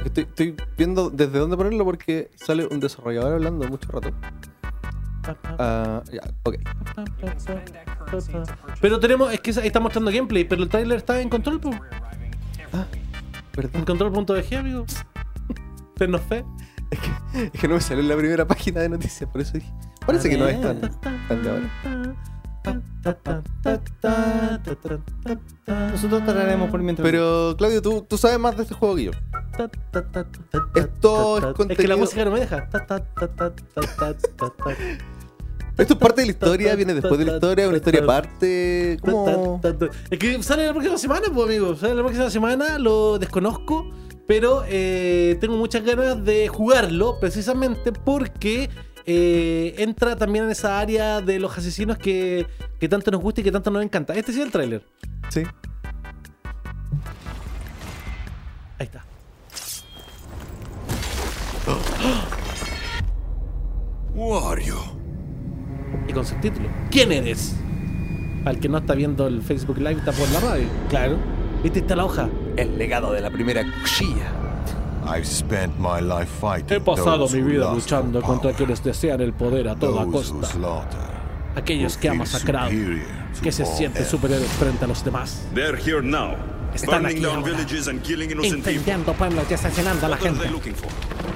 Estoy, 0.04 0.24
estoy 0.24 0.56
viendo 0.76 1.10
desde 1.10 1.38
dónde 1.38 1.56
ponerlo 1.56 1.84
porque 1.84 2.30
sale 2.34 2.66
un 2.66 2.80
desarrollador 2.80 3.34
hablando 3.34 3.68
mucho 3.68 3.90
rato. 3.92 4.10
Ah, 5.58 6.02
ya, 6.10 6.22
ok. 6.44 6.56
Pero 8.80 8.98
tenemos, 8.98 9.32
es 9.32 9.40
que 9.40 9.50
ahí 9.60 9.66
está 9.66 9.80
mostrando 9.80 10.10
gameplay, 10.10 10.44
pero 10.44 10.62
el 10.62 10.68
trailer 10.68 10.98
está 10.98 11.20
en 11.20 11.28
control, 11.28 11.60
po. 11.60 11.70
¿Verdad? 12.72 12.86
en 13.74 13.84
control.bg, 13.84 14.56
amigo. 14.56 14.86
¿Usted 15.92 16.08
nos 16.08 16.22
fe? 16.22 16.44
Es 17.52 17.60
que 17.60 17.68
no 17.68 17.74
me 17.74 17.80
salió 17.80 18.02
en 18.02 18.08
la 18.08 18.16
primera 18.16 18.46
página 18.46 18.80
de 18.80 18.88
noticias, 18.88 19.28
por 19.30 19.40
eso 19.40 19.52
dije. 19.52 19.70
Parece 20.06 20.28
que 20.28 20.36
no 20.36 20.48
es 20.48 20.60
tan, 20.60 20.80
tan 21.00 21.42
de 21.42 21.50
ahora. 21.50 22.16
Nosotros 25.92 26.24
tardaremos 26.26 26.70
por 26.70 26.82
mientras. 26.82 27.06
Pero, 27.06 27.54
Claudio, 27.56 27.80
¿tú, 27.80 28.02
tú 28.08 28.18
sabes 28.18 28.38
más 28.38 28.56
de 28.56 28.64
este 28.64 28.74
juego 28.74 28.96
que 28.96 29.04
yo. 29.04 29.10
Esto 30.74 31.38
es 31.38 31.44
Es 31.44 31.76
que 31.76 31.88
la 31.88 31.96
contenido- 31.96 31.98
música 31.98 32.24
no 32.24 32.30
me 32.32 32.40
deja. 32.40 32.68
Esto 35.78 35.94
es 35.94 35.98
parte 36.00 36.20
de 36.22 36.26
la 36.26 36.32
historia, 36.32 36.74
viene 36.76 36.94
después 36.94 37.18
de 37.18 37.24
la 37.24 37.34
historia, 37.34 37.68
una 37.68 37.76
historia 37.78 38.02
aparte. 38.02 38.98
¿Cómo? 39.00 39.60
Es 40.10 40.18
que 40.18 40.42
sale 40.42 40.66
la 40.66 40.72
próxima 40.72 40.98
semana, 40.98 41.26
pues, 41.32 41.46
amigo. 41.46 41.74
Sale 41.76 41.94
la 41.94 42.02
próxima 42.02 42.28
semana, 42.30 42.78
lo 42.78 43.18
desconozco. 43.18 43.90
Pero 44.26 44.62
eh, 44.68 45.36
tengo 45.40 45.56
muchas 45.56 45.82
ganas 45.84 46.22
de 46.24 46.46
jugarlo, 46.48 47.18
precisamente 47.18 47.90
porque 47.92 48.70
eh, 49.04 49.74
entra 49.78 50.14
también 50.14 50.44
en 50.44 50.50
esa 50.52 50.78
área 50.78 51.20
de 51.20 51.40
los 51.40 51.56
asesinos 51.58 51.98
que, 51.98 52.46
que 52.78 52.88
tanto 52.88 53.10
nos 53.10 53.20
gusta 53.20 53.40
y 53.40 53.44
que 53.44 53.50
tanto 53.50 53.70
nos 53.72 53.82
encanta. 53.82 54.14
Este 54.14 54.32
sí 54.32 54.38
es 54.40 54.46
el 54.46 54.52
tráiler. 54.52 54.84
Sí. 55.30 55.42
Ahí 58.78 58.86
está. 58.86 59.04
Who 64.14 64.36
are 64.36 64.62
you? 64.62 64.76
Y 66.08 66.12
con 66.12 66.24
subtítulo. 66.24 66.68
¿Quién 66.90 67.12
eres? 67.12 67.56
Al 68.44 68.58
que 68.58 68.68
no 68.68 68.78
está 68.78 68.94
viendo 68.94 69.26
el 69.26 69.42
Facebook 69.42 69.78
Live, 69.78 69.98
está 69.98 70.12
por 70.12 70.28
la 70.30 70.40
radio. 70.40 70.66
Claro. 70.88 71.18
¿Viste? 71.62 71.80
Está 71.80 71.94
la 71.94 72.04
hoja. 72.04 72.28
El 72.56 72.78
legado 72.78 73.12
de 73.12 73.20
la 73.20 73.30
primera 73.30 73.62
cuchilla. 73.62 74.32
I've 75.06 75.26
spent 75.26 75.78
my 75.78 76.00
life 76.00 76.30
fighting 76.40 76.76
He 76.76 76.80
pasado 76.80 77.18
those 77.20 77.34
mi 77.34 77.42
who 77.42 77.48
vida 77.48 77.72
luchando 77.72 78.20
contra 78.20 78.52
quienes 78.52 78.82
desean 78.84 79.20
el 79.20 79.32
poder 79.32 79.68
a 79.68 79.74
toda 79.74 80.04
those 80.04 80.30
who 80.30 80.40
costa. 80.40 80.46
slaughter, 80.58 81.00
Aquellos 81.56 81.96
who 81.96 82.00
que 82.00 82.08
han 82.08 82.18
masacrado, 82.18 82.70
que 83.42 83.52
se 83.52 83.64
sienten 83.64 84.04
superiores 84.04 84.48
frente 84.52 84.84
a 84.84 84.88
los 84.88 85.02
demás. 85.02 85.46
They're 85.54 85.76
here 85.76 86.02
now. 86.02 86.36
Están 86.74 87.06
aquí 87.06 87.24
ahora. 87.24 87.52
Incendiando 88.42 89.12
pueblos 89.14 89.44
y 89.50 89.54
asesinando 89.54 90.06
a 90.06 90.08
la 90.10 90.16
gente. 90.16 90.40
they 90.42 90.50
looking 90.50 90.74
for? 90.74 90.88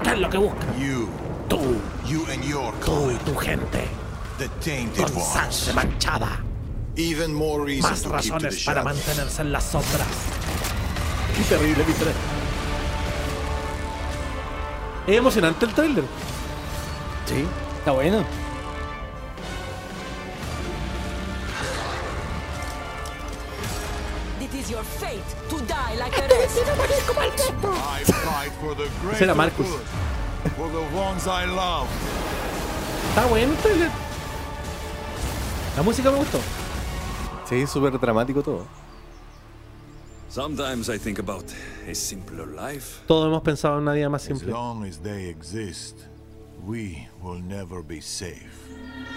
¿Qué 0.03 0.11
es 0.11 0.19
lo 0.19 0.31
que 0.31 0.39
buscan? 0.39 0.81
You, 0.81 1.09
Tú, 1.49 1.61
you 2.09 2.25
and 2.33 2.43
your 2.45 2.73
tú 2.85 3.11
y 3.11 3.17
tu 3.25 3.35
gente. 3.37 3.87
Con 4.97 5.23
sangre 5.23 5.73
manchada. 5.75 6.41
Even 6.97 7.35
more 7.35 7.65
reason 7.65 7.91
Más 7.91 8.05
razones 8.07 8.65
para 8.65 8.83
shadows. 8.83 8.97
mantenerse 9.07 9.43
en 9.43 9.53
las 9.53 9.65
sombras. 9.65 10.07
Qué 11.37 11.43
terrible, 11.45 11.85
mi 11.85 11.93
trailer. 11.93 12.15
Es 15.07 15.17
emocionante 15.17 15.67
el 15.67 15.75
trailer. 15.75 16.05
Sí. 17.27 17.45
Está 17.79 17.91
bueno. 17.93 18.25
greater 29.03 29.19
Será 29.19 29.35
Marcus. 29.35 29.67
good, 29.67 29.81
for 30.57 30.69
the 30.69 30.97
ones 30.97 31.27
I 31.27 31.45
love. 31.47 31.89
Está 33.11 33.27
bueno 33.27 33.53
el 33.53 33.59
trailer. 33.59 33.91
La 35.77 35.83
música 35.83 36.11
me 36.11 36.19
gustó. 36.19 36.39
Sí, 37.49 37.67
súper 37.67 37.99
dramático 37.99 38.43
todo. 38.43 38.67
Sometimes 40.29 40.89
I 40.89 40.99
think 40.99 41.19
about 41.19 41.45
a 41.89 41.95
simpler 41.95 42.47
life. 42.49 43.03
Todos 43.07 43.29
hemos 43.29 43.43
pensado 43.43 43.77
en 43.77 43.83
una 43.83 43.93
vida 43.93 44.09
más 44.09 44.23
As 44.23 44.29
simple. 44.29 44.51
long 44.51 44.85
as 44.85 44.99
they 44.99 45.29
exist, 45.29 45.99
we 46.67 47.09
will 47.23 47.41
never 47.41 47.83
be 47.83 48.01
safe. 48.01 48.51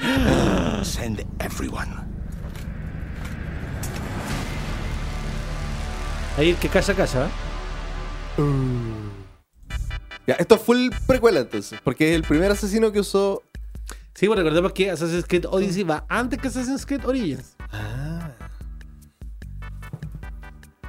Send 0.84 1.24
everyone. 1.40 2.07
Ahí 6.38 6.52
el 6.52 6.56
que 6.58 6.70
calla, 6.70 6.94
calla. 6.94 7.26
¿eh? 7.26 7.30
Ya, 10.28 10.36
esto 10.36 10.56
es 10.56 10.62
full 10.62 10.90
precuela 11.08 11.40
entonces, 11.40 11.80
porque 11.84 12.12
es 12.12 12.16
el 12.16 12.22
primer 12.22 12.52
asesino 12.52 12.92
que 12.92 13.00
usó. 13.00 13.42
Sí, 14.14 14.28
pues 14.28 14.38
recordemos 14.38 14.72
que 14.74 14.92
Assassin's 14.92 15.26
Creed 15.26 15.46
Odyssey 15.48 15.84
va 15.84 16.06
antes 16.10 16.40
que 16.40 16.48
Assassin's 16.50 16.86
Creed 16.86 17.06
Origins. 17.06 17.56
Ah. 17.72 18.32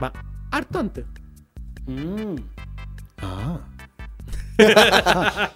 Va 0.02 0.12
harto 0.50 0.78
antes. 0.78 1.06
Mm. 1.86 2.36
Ah. 3.22 3.60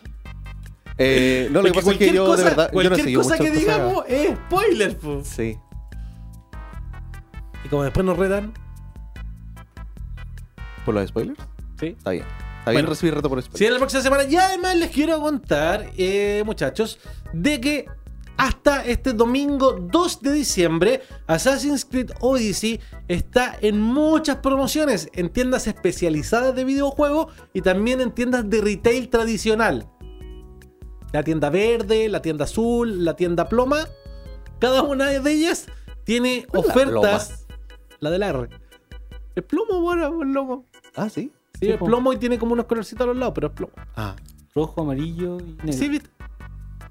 eh, 0.97 1.49
no, 1.51 1.61
lo 1.61 1.69
que 1.69 1.75
pasa 1.75 1.93
es 1.93 1.99
que 1.99 2.05
cualquier 2.07 2.15
yo 2.15 2.27
cosa, 2.27 2.45
de 2.45 2.49
verdad. 2.49 2.71
Yo 2.73 2.83
no 2.83 2.89
cualquier 2.89 3.15
cosa 3.15 3.39
que 3.39 3.51
digamos 3.51 4.05
es 4.09 4.37
spoiler, 4.37 4.97
po. 4.97 5.23
Sí. 5.23 5.59
Y 7.65 7.69
como 7.69 7.83
después 7.83 8.07
nos 8.07 8.17
retan, 8.17 8.55
¿Por 10.85 10.95
los 10.95 11.09
spoilers? 11.09 11.39
¿sí? 11.79 11.87
Está 11.99 12.11
bien. 12.11 12.25
Está 12.59 12.71
bien 12.71 12.83
Bueno. 12.85 12.89
recibir 12.91 13.15
reto 13.15 13.29
por 13.29 13.43
Sí, 13.43 13.47
spoilers. 13.49 13.67
en 13.69 13.73
la 13.75 13.79
próxima 13.79 14.03
semana. 14.03 14.25
Y 14.25 14.37
además 14.37 14.77
les 14.77 14.91
quiero 14.91 15.21
contar, 15.21 15.91
eh, 15.97 16.43
muchachos, 16.47 16.99
de 17.33 17.61
que 17.61 17.87
hasta 18.37 18.85
este 18.85 19.13
domingo 19.13 19.73
2 19.73 20.21
de 20.23 20.33
diciembre, 20.33 21.03
Assassin's 21.27 21.85
Creed 21.85 22.11
Odyssey 22.21 22.81
está 23.09 23.57
en 23.61 23.81
muchas 23.81 24.37
promociones, 24.39 25.09
en 25.13 25.29
tiendas 25.29 25.67
especializadas 25.67 26.55
de 26.55 26.65
videojuegos 26.65 27.33
y 27.53 27.61
también 27.63 28.01
en 28.01 28.11
tiendas 28.13 28.49
de 28.49 28.61
retail 28.61 29.09
tradicional. 29.09 29.89
La 31.13 31.23
tienda 31.23 31.51
verde, 31.51 32.09
la 32.09 32.23
tienda 32.23 32.45
azul, 32.45 33.05
la 33.05 33.15
tienda 33.17 33.49
ploma. 33.49 33.87
Cada 34.59 34.83
una 34.83 35.07
de 35.09 35.31
ellas 35.31 35.67
tiene 36.05 36.47
¿Cuál 36.49 36.63
es 36.63 36.67
la 36.69 36.73
ofertas. 36.73 37.47
La, 38.01 38.11
de 38.11 38.19
la 38.19 38.29
R. 38.29 38.49
El 39.35 39.45
plomo, 39.45 39.81
bueno, 39.83 40.23
el 40.23 40.33
lomo. 40.33 40.67
Ah, 40.97 41.09
sí. 41.09 41.33
Sí, 41.61 41.69
es 41.69 41.79
plomo 41.79 42.13
y 42.13 42.17
tiene 42.17 42.39
como 42.39 42.53
unos 42.55 42.67
colorcitos 42.67 43.05
a 43.05 43.07
los 43.07 43.17
lados, 43.17 43.35
pero 43.35 43.49
es 43.49 43.53
plomo. 43.53 43.73
Ah. 43.97 44.17
Rojo, 44.55 44.83
amarillo 44.83 45.39
y 45.39 45.53
negro. 45.59 45.73
Sí, 45.73 45.89
¿viste? 45.89 46.11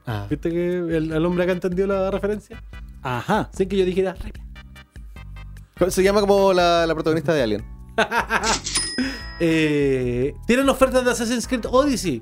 Ah. 0.06 0.26
¿Viste 0.30 0.50
que 0.50 0.78
el, 0.78 1.12
el 1.12 1.26
hombre 1.26 1.44
acá 1.44 1.52
entendió 1.54 1.86
la 1.88 2.10
referencia? 2.10 2.64
Ajá. 3.04 3.50
Sin 3.54 3.68
que 3.70 3.78
yo 3.78 3.86
dijera. 3.86 4.16
Se 5.90 6.04
llama 6.04 6.22
como 6.22 6.54
la, 6.54 6.86
la 6.86 6.94
protagonista 6.94 7.34
de 7.34 7.44
Alien. 7.44 7.66
Eh, 9.44 10.36
tienen 10.46 10.70
ofertas 10.70 11.04
de 11.04 11.10
Assassin's 11.10 11.48
Creed 11.48 11.66
Odyssey. 11.66 12.22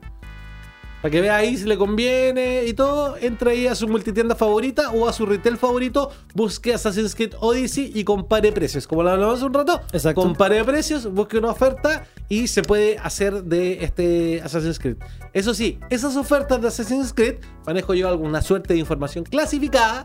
Para 1.02 1.12
que 1.12 1.22
vea 1.22 1.36
ahí 1.38 1.56
si 1.56 1.64
le 1.66 1.78
conviene 1.78 2.66
y 2.66 2.74
todo. 2.74 3.16
Entre 3.18 3.52
ahí 3.52 3.68
a 3.68 3.76
su 3.76 3.88
multitienda 3.88 4.36
favorita 4.36 4.92
o 4.92 5.08
a 5.08 5.14
su 5.14 5.26
retail 5.26 5.58
favorito. 5.58 6.12
Busque 6.34 6.74
Assassin's 6.74 7.16
Creed 7.16 7.34
Odyssey 7.40 7.92
y 7.96 8.04
compare 8.04 8.52
precios. 8.52 8.86
Como 8.86 9.04
lo 9.04 9.12
hablamos 9.12 9.36
hace 9.38 9.46
un 9.46 9.54
rato. 9.54 9.80
Exacto. 9.94 10.22
Compare 10.22 10.64
precios, 10.66 11.12
busque 11.12 11.38
una 11.38 11.52
oferta 11.52 12.06
y 12.28 12.48
se 12.48 12.64
puede 12.64 12.98
hacer 12.98 13.44
de 13.44 13.84
este 13.84 14.42
Assassin's 14.44 14.78
Creed. 14.78 14.98
Eso 15.34 15.54
sí, 15.54 15.80
esas 15.90 16.16
ofertas 16.18 16.62
de 16.62 16.68
Assassin's 16.68 17.14
Creed, 17.14 17.36
manejo 17.66 17.94
yo 17.94 18.10
alguna 18.10 18.42
suerte 18.42 18.74
de 18.74 18.80
información 18.80 19.24
clasificada, 19.24 20.04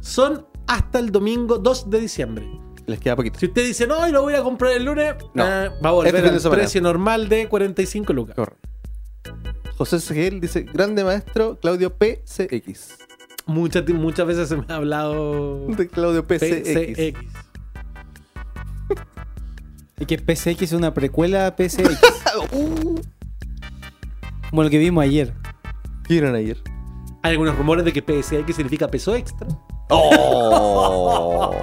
son 0.00 0.46
hasta 0.68 0.98
el 1.00 1.10
domingo 1.10 1.58
2 1.58 1.90
de 1.90 2.00
diciembre. 2.00 2.46
Les 2.86 3.00
queda 3.00 3.16
poquito. 3.16 3.38
Si 3.40 3.46
usted 3.46 3.64
dice, 3.66 3.86
no, 3.88 4.06
y 4.08 4.12
lo 4.12 4.22
voy 4.22 4.34
a 4.34 4.42
comprar 4.44 4.70
el 4.72 4.84
lunes, 4.84 5.16
No. 5.34 5.44
eh, 5.44 5.70
va 5.84 5.88
a 5.88 5.92
volver 5.92 6.14
Este 6.14 6.48
al 6.48 6.54
precio 6.54 6.80
normal 6.80 7.28
de 7.28 7.48
45 7.48 8.12
lucas. 8.12 8.36
Correcto. 8.36 8.65
José 9.76 10.00
Seguel 10.00 10.40
dice, 10.40 10.62
grande 10.62 11.04
maestro 11.04 11.58
Claudio 11.60 11.94
PCX. 11.94 12.96
Muchas, 13.46 13.86
muchas 13.90 14.26
veces 14.26 14.48
se 14.48 14.56
me 14.56 14.64
ha 14.68 14.76
hablado 14.76 15.66
De 15.68 15.86
Claudio 15.88 16.26
PCX. 16.26 16.68
PCX. 16.68 17.20
Es 19.98 20.06
que 20.06 20.18
PSX 20.18 20.60
es 20.60 20.72
una 20.72 20.92
precuela 20.92 21.46
a 21.46 21.56
PSX. 21.56 21.98
Uh, 22.52 23.00
como 24.50 24.62
lo 24.62 24.68
que 24.68 24.76
vimos 24.76 25.02
ayer. 25.02 25.32
¿Qué 26.06 26.14
vieron 26.14 26.34
ayer? 26.34 26.62
Hay 27.22 27.32
algunos 27.32 27.56
rumores 27.56 27.82
de 27.84 27.92
que 27.94 28.02
PSX 28.02 28.54
significa 28.54 28.88
peso 28.88 29.14
extra. 29.14 29.48
¡Oh! 29.88 31.54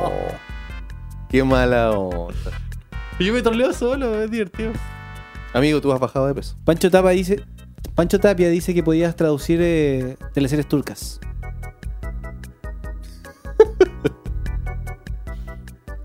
¡Qué 1.30 1.44
mala 1.44 1.92
onda! 1.92 2.34
Y 3.20 3.26
yo 3.26 3.34
me 3.34 3.44
troleo 3.44 3.72
solo, 3.72 4.20
es 4.24 4.32
divertido. 4.32 4.72
Amigo, 5.54 5.80
tú 5.80 5.94
has 5.94 6.00
bajado 6.00 6.26
de 6.26 6.34
peso. 6.34 6.58
Pancho 6.66 6.90
Tapia 6.90 7.12
dice, 7.12 7.44
Pancho 7.96 8.20
Tapia 8.20 8.50
dice 8.50 8.74
que 8.74 8.84
podías 8.84 9.16
traducir 9.16 9.60
eh, 9.62 10.18
teleseries 10.34 10.68
turcas. 10.68 11.20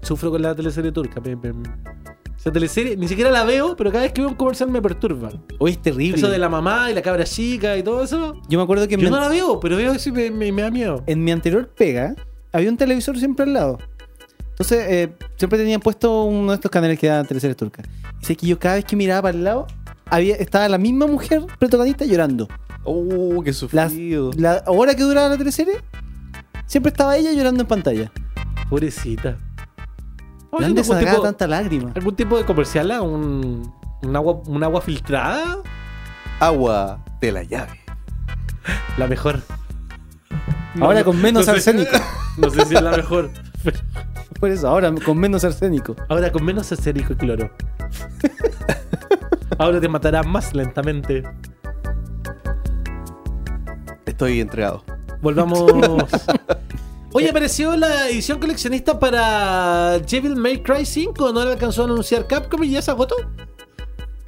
Sufro 0.03 0.31
con 0.31 0.43
la 0.43 0.55
teleserie 0.55 0.93
turca. 0.93 1.21
me- 1.21 1.37
me- 1.37 1.53
Esa 2.37 2.53
teleserie 2.53 2.97
ni 2.97 3.09
siquiera 3.09 3.31
la 3.31 3.45
veo, 3.45 3.75
pero 3.77 3.91
cada 3.91 4.05
vez 4.05 4.13
que 4.13 4.21
veo 4.21 4.29
un 4.31 4.37
comercial 4.37 4.71
me 4.71 4.81
perturba. 4.83 5.31
Hoy 5.59 5.73
es 5.73 5.83
terrible. 5.83 6.17
Eso 6.19 6.29
de 6.29 6.39
la 6.39 6.49
mamá 6.49 6.91
y 6.91 6.95
la 6.95 7.03
cabra 7.03 7.25
chica 7.25 7.77
y 7.77 7.83
todo 7.83 8.03
eso. 8.05 8.35
Yo 8.49 8.59
me 8.59 8.63
acuerdo 8.65 8.87
que 8.87 8.97
Yo 8.97 9.11
no 9.11 9.19
la 9.21 9.29
veo, 9.29 9.59
pero 9.61 9.77
veo 9.77 9.93
eso 9.93 10.09
y 10.11 10.13
me, 10.13 10.31
me- 10.31 10.53
me 10.53 10.63
da 10.63 10.71
miedo. 10.71 11.03
en 11.07 11.25
mi 11.25 11.31
anterior 11.33 11.69
pega 11.69 12.15
había 12.53 12.71
un 12.71 12.77
televisor 12.77 13.19
siempre 13.19 13.45
al 13.45 13.53
lado. 13.55 13.79
Entonces, 14.51 14.85
eh, 14.89 15.13
siempre 15.37 15.59
tenían 15.59 15.81
puesto 15.81 16.25
uno 16.25 16.51
de 16.51 16.55
estos 16.57 16.71
canales 16.71 16.99
que 16.99 17.07
daban 17.07 17.27
teleseries 17.27 17.57
turcas. 17.57 17.87
Y 18.21 18.25
sé 18.27 18.37
que 18.37 18.47
yo 18.47 18.59
cada 18.59 18.75
vez 18.77 18.85
que 18.85 18.97
miraba 18.97 19.23
para 19.23 19.37
el 19.39 19.45
lado, 19.45 19.67
había, 20.11 20.37
estaba 20.37 20.69
la 20.69 20.79
misma 20.79 21.07
mujer 21.07 21.45
protagonista 21.59 22.05
llorando. 22.05 22.49
¡Oh, 22.85 23.43
qué 23.43 23.53
sufrido! 23.53 24.31
la 24.37 24.63
hora 24.67 24.95
que 24.95 25.03
duraba 25.03 25.29
la 25.29 25.37
teleserie, 25.39 25.83
siempre 26.67 26.91
estaba 26.91 27.17
ella 27.17 27.33
llorando 27.33 27.63
en 27.63 27.69
pantalla. 27.69 28.13
Pobrecita. 28.71 29.37
¿De 30.59 30.65
dónde 30.65 30.83
se 30.85 30.93
sacaba 30.93 31.23
tanta 31.23 31.47
lágrima? 31.47 31.93
¿Algún 31.95 32.17
tipo 32.17 32.37
de 32.39 32.45
comercial? 32.45 32.91
ah? 32.91 33.03
¿Un, 33.03 33.71
un 34.03 34.17
agua, 34.17 34.41
¿Un 34.47 34.65
agua 34.65 34.81
filtrada? 34.81 35.59
Agua 36.41 37.05
de 37.21 37.33
la 37.33 37.43
llave. 37.43 37.79
La 38.97 39.07
mejor. 39.07 39.43
Ahora 40.81 41.05
con 41.05 41.21
menos 41.21 41.45
sé- 41.47 41.51
arsénico. 41.53 41.91
No 42.39 42.49
sé 42.51 42.65
si 42.67 42.75
es 42.77 42.83
la 42.83 42.93
mejor. 42.93 43.31
pero 43.65 43.79
Por 44.39 44.51
eso, 44.51 44.69
ahora 44.69 44.93
con 45.05 45.19
menos 45.19 45.43
arsénico. 45.45 45.97
ahora 46.09 46.31
con 46.31 46.45
menos 46.45 46.71
acérico 46.71 47.13
y 47.15 47.17
cloro. 47.17 47.51
Ahora 49.59 49.81
te 49.81 49.89
matará 49.89 50.23
más 50.23 50.55
lentamente. 50.55 51.23
Estoy 54.07 54.41
entregado. 54.41 54.85
Volvamos. 55.21 55.63
Hoy 57.13 57.27
apareció 57.27 57.77
la 57.77 58.09
edición 58.09 58.39
coleccionista 58.39 58.99
para 58.99 59.99
Devil 59.99 60.37
May 60.37 60.63
Cry 60.63 60.85
5. 60.85 61.33
No 61.33 61.45
la 61.45 61.53
alcanzó 61.53 61.83
a 61.83 61.85
anunciar 61.87 62.27
Capcom 62.27 62.63
y 62.65 62.71
ya 62.71 62.83
se 62.83 62.91
agotó. 62.91 63.17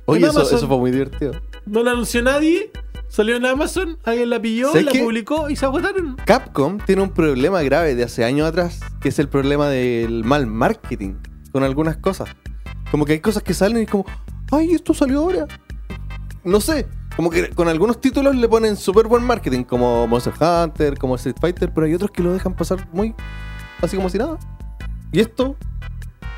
Oye, 0.07 0.27
eso, 0.27 0.67
fue 0.67 0.79
muy 0.79 0.91
divertido. 0.91 1.33
No 1.67 1.83
la 1.83 1.93
anunció 1.93 2.23
nadie. 2.23 2.71
Salió 3.09 3.37
en 3.37 3.45
Amazon, 3.45 3.99
alguien 4.05 4.31
la 4.31 4.41
pilló, 4.41 4.69
¿Sabes 4.69 4.85
la 4.85 4.93
publicó 4.93 5.51
y 5.51 5.57
se 5.57 5.65
agotaron. 5.65 6.17
Capcom 6.25 6.79
tiene 6.79 7.03
un 7.03 7.11
problema 7.11 7.61
grave 7.63 7.97
de 7.97 8.05
hace 8.05 8.25
años 8.25 8.47
atrás, 8.47 8.79
que 9.01 9.09
es 9.09 9.19
el 9.19 9.29
problema 9.29 9.69
del 9.69 10.23
mal 10.23 10.47
marketing 10.47 11.15
con 11.51 11.65
algunas 11.65 11.97
cosas. 11.97 12.29
Como 12.93 13.05
que 13.05 13.15
hay 13.15 13.21
cosas 13.21 13.43
que 13.43 13.53
salen 13.53 13.79
y 13.79 13.83
es 13.83 13.91
como, 13.91 14.07
ay, 14.51 14.73
esto 14.73 14.95
salió 14.95 15.21
ahora. 15.21 15.47
No 16.45 16.61
sé, 16.61 16.87
como 17.17 17.31
que 17.31 17.51
con 17.51 17.69
algunos 17.69 18.01
títulos 18.01 18.35
le 18.35 18.49
ponen 18.49 18.77
súper 18.77 19.07
buen 19.07 19.23
marketing, 19.23 19.65
como 19.65 20.07
Monster 20.07 20.33
Hunter, 20.41 20.97
como 20.99 21.17
Street 21.17 21.37
Fighter, 21.41 21.73
pero 21.75 21.87
hay 21.87 21.95
otros 21.95 22.11
que 22.11 22.23
lo 22.23 22.33
dejan 22.33 22.55
pasar 22.55 22.89
muy 22.93 23.15
así 23.83 23.97
como 23.97 24.09
si 24.09 24.19
nada. 24.19 24.39
Y 25.13 25.21
esto 25.21 25.57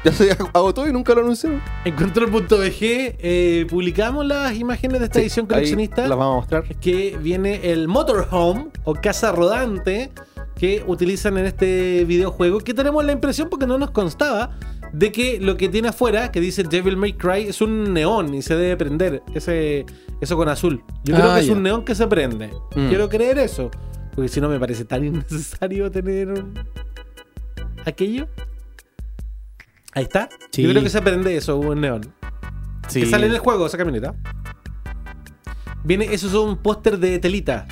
ya 0.05 0.13
se 0.13 0.31
agotó 0.53 0.89
y 0.89 0.93
nunca 0.93 1.15
lo 1.15 1.21
anunciaron. 1.21 1.61
En 1.85 1.95
control.bg 1.95 2.81
eh, 2.81 3.67
publicamos 3.71 4.27
las 4.27 4.55
imágenes 4.57 4.99
de 4.99 5.05
esta 5.07 5.19
Sí, 5.21 5.27
edición 5.27 5.47
coleccionista. 5.47 6.09
las 6.09 6.19
vamos 6.19 6.33
a 6.35 6.41
mostrar. 6.41 6.65
que 6.81 7.17
viene 7.23 7.71
el 7.73 7.87
motorhome 7.87 8.67
o 8.85 8.95
casa 8.95 9.31
rodante 9.33 10.11
que 10.57 10.83
utilizan 10.87 11.39
en 11.39 11.47
este 11.47 12.05
videojuego 12.05 12.59
que 12.59 12.75
tenemos 12.75 13.05
la 13.05 13.13
impresión 13.13 13.49
porque 13.49 13.67
no 13.67 13.79
nos 13.79 13.91
constaba 13.93 14.51
de 14.93 15.11
que 15.13 15.41
lo 15.41 15.57
que 15.57 15.69
tiene 15.69 15.89
afuera 15.89 16.31
que 16.31 16.41
dice 16.41 16.63
Devil 16.65 16.97
May 16.97 17.15
Cry 17.15 17.49
es 17.49 17.61
un 17.61 17.93
neón 17.95 18.35
y 18.35 18.43
se 18.43 18.55
debe 18.57 18.77
prender 18.77 19.23
ese 19.35 19.87
eso 20.21 20.37
con 20.37 20.49
azul 20.49 20.83
yo 21.05 21.15
creo 21.15 21.31
Ah, 21.33 21.35
que 21.37 21.41
es 21.45 21.49
un 21.51 21.63
neón 21.63 21.85
que 21.85 21.95
se 21.95 22.07
prende 22.07 22.49
Mm. 22.77 22.89
quiero 22.89 23.09
creer 23.09 23.39
eso 23.39 23.71
porque 24.15 24.29
si 24.29 24.41
no 24.41 24.49
me 24.49 24.59
parece 24.61 24.85
tan 24.85 25.05
innecesario 25.05 25.91
tener 25.91 26.29
un- 26.29 26.55
aquello 27.87 28.29
ahí 29.95 30.05
está 30.05 30.29
Sí. 30.51 30.63
yo 30.63 30.71
creo 30.71 30.83
que 30.83 30.91
se 30.91 31.01
prende 31.03 31.37
eso 31.37 31.57
un 31.57 31.81
neón 31.81 32.03
que 32.93 33.07
sale 33.07 33.27
en 33.27 33.33
el 33.33 33.39
juego 33.39 33.65
esa 33.67 33.79
camioneta. 33.79 34.15
Viene, 35.85 36.13
eso 36.13 36.27
es 36.27 36.35
un 36.35 36.59
póster 36.59 36.99
de 36.99 37.19
telita. 37.19 37.67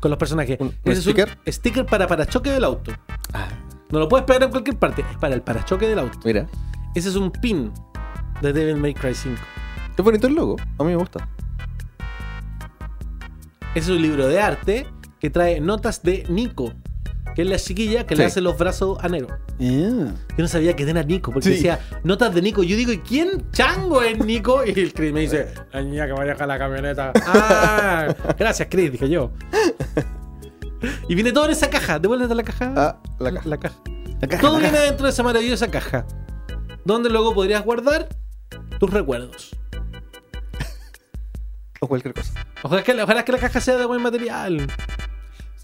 Con 0.00 0.10
los 0.10 0.18
personajes. 0.18 0.58
¿Un- 0.60 0.68
un 0.68 0.74
Ese 0.84 0.92
es 0.92 1.00
sticker? 1.02 1.38
sticker 1.48 1.86
para 1.86 2.06
parachoque 2.06 2.50
del 2.50 2.62
auto. 2.64 2.92
Ah, 3.32 3.48
No 3.90 3.98
lo 4.00 4.08
puedes 4.08 4.26
pegar 4.26 4.42
en 4.44 4.50
cualquier 4.50 4.76
parte. 4.78 5.04
Es 5.10 5.16
para 5.18 5.34
el 5.34 5.42
parachoque 5.42 5.86
del 5.88 5.98
auto. 5.98 6.18
mira, 6.24 6.46
Ese 6.94 7.08
es 7.08 7.16
un 7.16 7.30
pin 7.30 7.72
de 8.42 8.52
Devil 8.52 8.76
May 8.76 8.94
Cry 8.94 9.14
5. 9.14 9.36
es 9.96 10.04
bonito 10.04 10.26
el 10.26 10.34
logo, 10.34 10.56
a 10.78 10.84
mí 10.84 10.90
me 10.90 10.96
gusta. 10.96 11.28
Ese 13.74 13.90
es 13.92 13.96
un 13.96 14.02
libro 14.02 14.26
de 14.28 14.40
arte 14.40 14.86
que 15.20 15.30
trae 15.30 15.60
notas 15.60 16.02
de 16.02 16.24
Nico. 16.28 16.72
Que 17.34 17.42
es 17.42 17.48
la 17.48 17.56
chiquilla 17.58 18.06
que 18.06 18.16
le 18.16 18.24
hace 18.24 18.40
los 18.40 18.56
brazos 18.56 18.96
a 19.02 19.08
Nero. 19.10 19.26
Ah. 19.30 19.54
Yo 19.60 20.14
no 20.38 20.48
sabía 20.48 20.74
que 20.74 20.84
era 20.88 21.02
Nico, 21.02 21.32
porque 21.32 21.48
Sí. 21.50 21.54
decía 21.56 21.80
notas 22.02 22.34
de 22.34 22.40
Nico. 22.40 22.62
Yo 22.62 22.76
digo, 22.76 22.92
¿y 22.92 22.98
quién 22.98 23.50
chango 23.52 24.00
es 24.02 24.18
Nico? 24.24 24.64
Y 24.64 24.70
el 24.70 24.94
Chris 24.94 25.12
me 25.12 25.20
dice, 25.20 25.52
la 25.72 25.82
niña 25.82 26.06
que 26.06 26.14
maneja 26.14 26.46
la 26.46 26.58
camioneta. 26.58 27.12
Ah, 27.26 28.14
gracias, 28.38 28.68
Chris, 28.70 28.90
dije 28.92 29.08
yo. 29.10 29.30
Y 31.08 31.14
viene 31.14 31.32
todo 31.32 31.46
en 31.46 31.52
esa 31.52 31.70
caja. 31.70 31.98
Devuélvete 31.98 32.34
la 32.34 32.42
caja. 32.42 32.72
Ah, 32.76 33.02
la 33.18 33.32
caja. 33.32 33.48
La 33.48 33.56
caja. 33.58 33.76
La 34.20 34.28
caja, 34.28 34.40
Todo 34.42 34.52
la 34.54 34.58
viene 34.60 34.72
caja. 34.74 34.84
dentro 34.84 35.06
de 35.06 35.12
esa 35.12 35.22
maravillosa 35.22 35.70
caja. 35.70 36.06
Donde 36.84 37.10
luego 37.10 37.34
podrías 37.34 37.64
guardar 37.64 38.08
tus 38.78 38.90
recuerdos. 38.90 39.56
O 41.80 41.88
cualquier 41.88 42.14
cosa. 42.14 42.32
Ojalá 42.62 42.82
que, 42.82 43.02
ojalá 43.02 43.24
que 43.24 43.32
la 43.32 43.38
caja 43.38 43.60
sea 43.60 43.76
de 43.76 43.84
buen 43.84 44.02
material. 44.02 44.66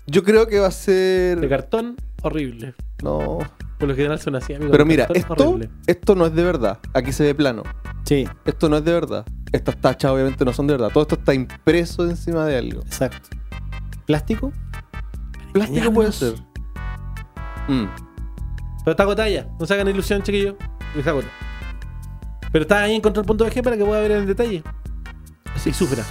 Yo 0.06 0.22
creo 0.22 0.47
que 0.47 0.59
va 0.59 0.66
a 0.66 0.70
ser. 0.70 1.40
De 1.40 1.48
cartón, 1.48 1.97
horrible. 2.22 2.74
No. 3.02 3.39
Por 3.78 3.89
lo 3.89 3.97
general 3.97 4.20
son 4.20 4.36
así, 4.36 4.52
amigos. 4.52 4.72
Pero 4.72 4.84
mira, 4.84 5.09
esto, 5.14 5.32
horrible. 5.32 5.70
esto 5.86 6.14
no 6.14 6.26
es 6.26 6.34
de 6.34 6.44
verdad. 6.44 6.78
Aquí 6.93 7.12
se 7.12 7.24
ve 7.24 7.34
plano. 7.34 7.62
Sí, 8.05 8.28
Esto 8.44 8.68
no 8.68 8.76
es 8.76 8.84
de 8.84 8.93
verdad. 8.93 9.24
Estas 9.52 9.80
tachas 9.80 10.10
obviamente 10.10 10.44
no 10.44 10.52
son 10.52 10.66
de 10.66 10.74
verdad. 10.74 10.90
Todo 10.93 11.02
esto 11.02 11.14
está 11.14 11.34
impreso 11.34 12.05
encima 12.05 12.44
de 12.47 12.59
algo. 12.59 12.80
exacto. 12.82 13.28
¿Plástico? 14.06 14.52
Plástico 15.52 15.92
puede 15.92 16.12
ser. 16.12 16.34
Mm. 17.68 17.86
Pero 18.84 18.90
está 18.90 19.02
agotada 19.02 19.28
ya. 19.28 19.46
No 19.58 19.66
se 19.66 19.74
hagan 19.74 19.88
ilusión, 19.88 20.22
chiquillos. 20.22 20.54
Está 20.96 21.10
agotada. 21.10 21.32
Pero 22.50 22.62
está 22.62 22.82
ahí 22.82 22.94
en 22.94 23.00
control.bg 23.00 23.62
para 23.62 23.76
que 23.76 23.84
pueda 23.84 24.00
ver 24.00 24.12
en 24.12 24.26
detalle. 24.26 24.62
Así 25.54 25.72
sufra. 25.72 26.04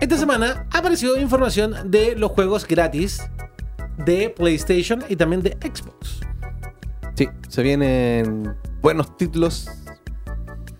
Esta 0.00 0.16
semana 0.18 0.66
apareció 0.72 1.18
información 1.18 1.90
de 1.90 2.16
los 2.16 2.30
juegos 2.32 2.66
gratis 2.66 3.22
de 4.04 4.30
PlayStation 4.30 5.02
y 5.08 5.16
también 5.16 5.42
de 5.42 5.52
Xbox. 5.52 6.20
Sí, 7.14 7.28
se 7.48 7.62
vienen 7.62 8.54
buenos 8.82 9.16
títulos 9.16 9.68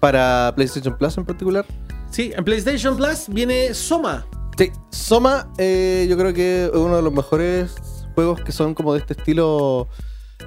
para 0.00 0.52
PlayStation 0.54 0.96
Plus 0.96 1.16
en 1.16 1.24
particular. 1.24 1.64
Sí, 2.10 2.32
en 2.36 2.44
PlayStation 2.44 2.96
Plus 2.96 3.28
viene 3.28 3.72
Soma. 3.72 4.26
Sí, 4.56 4.72
Soma, 4.90 5.52
eh, 5.58 6.06
yo 6.08 6.16
creo 6.16 6.32
que 6.32 6.64
es 6.64 6.70
uno 6.72 6.96
de 6.96 7.02
los 7.02 7.12
mejores 7.12 7.74
juegos 8.14 8.40
que 8.40 8.52
son 8.52 8.74
como 8.74 8.94
de 8.94 9.00
este 9.00 9.12
estilo, 9.12 9.86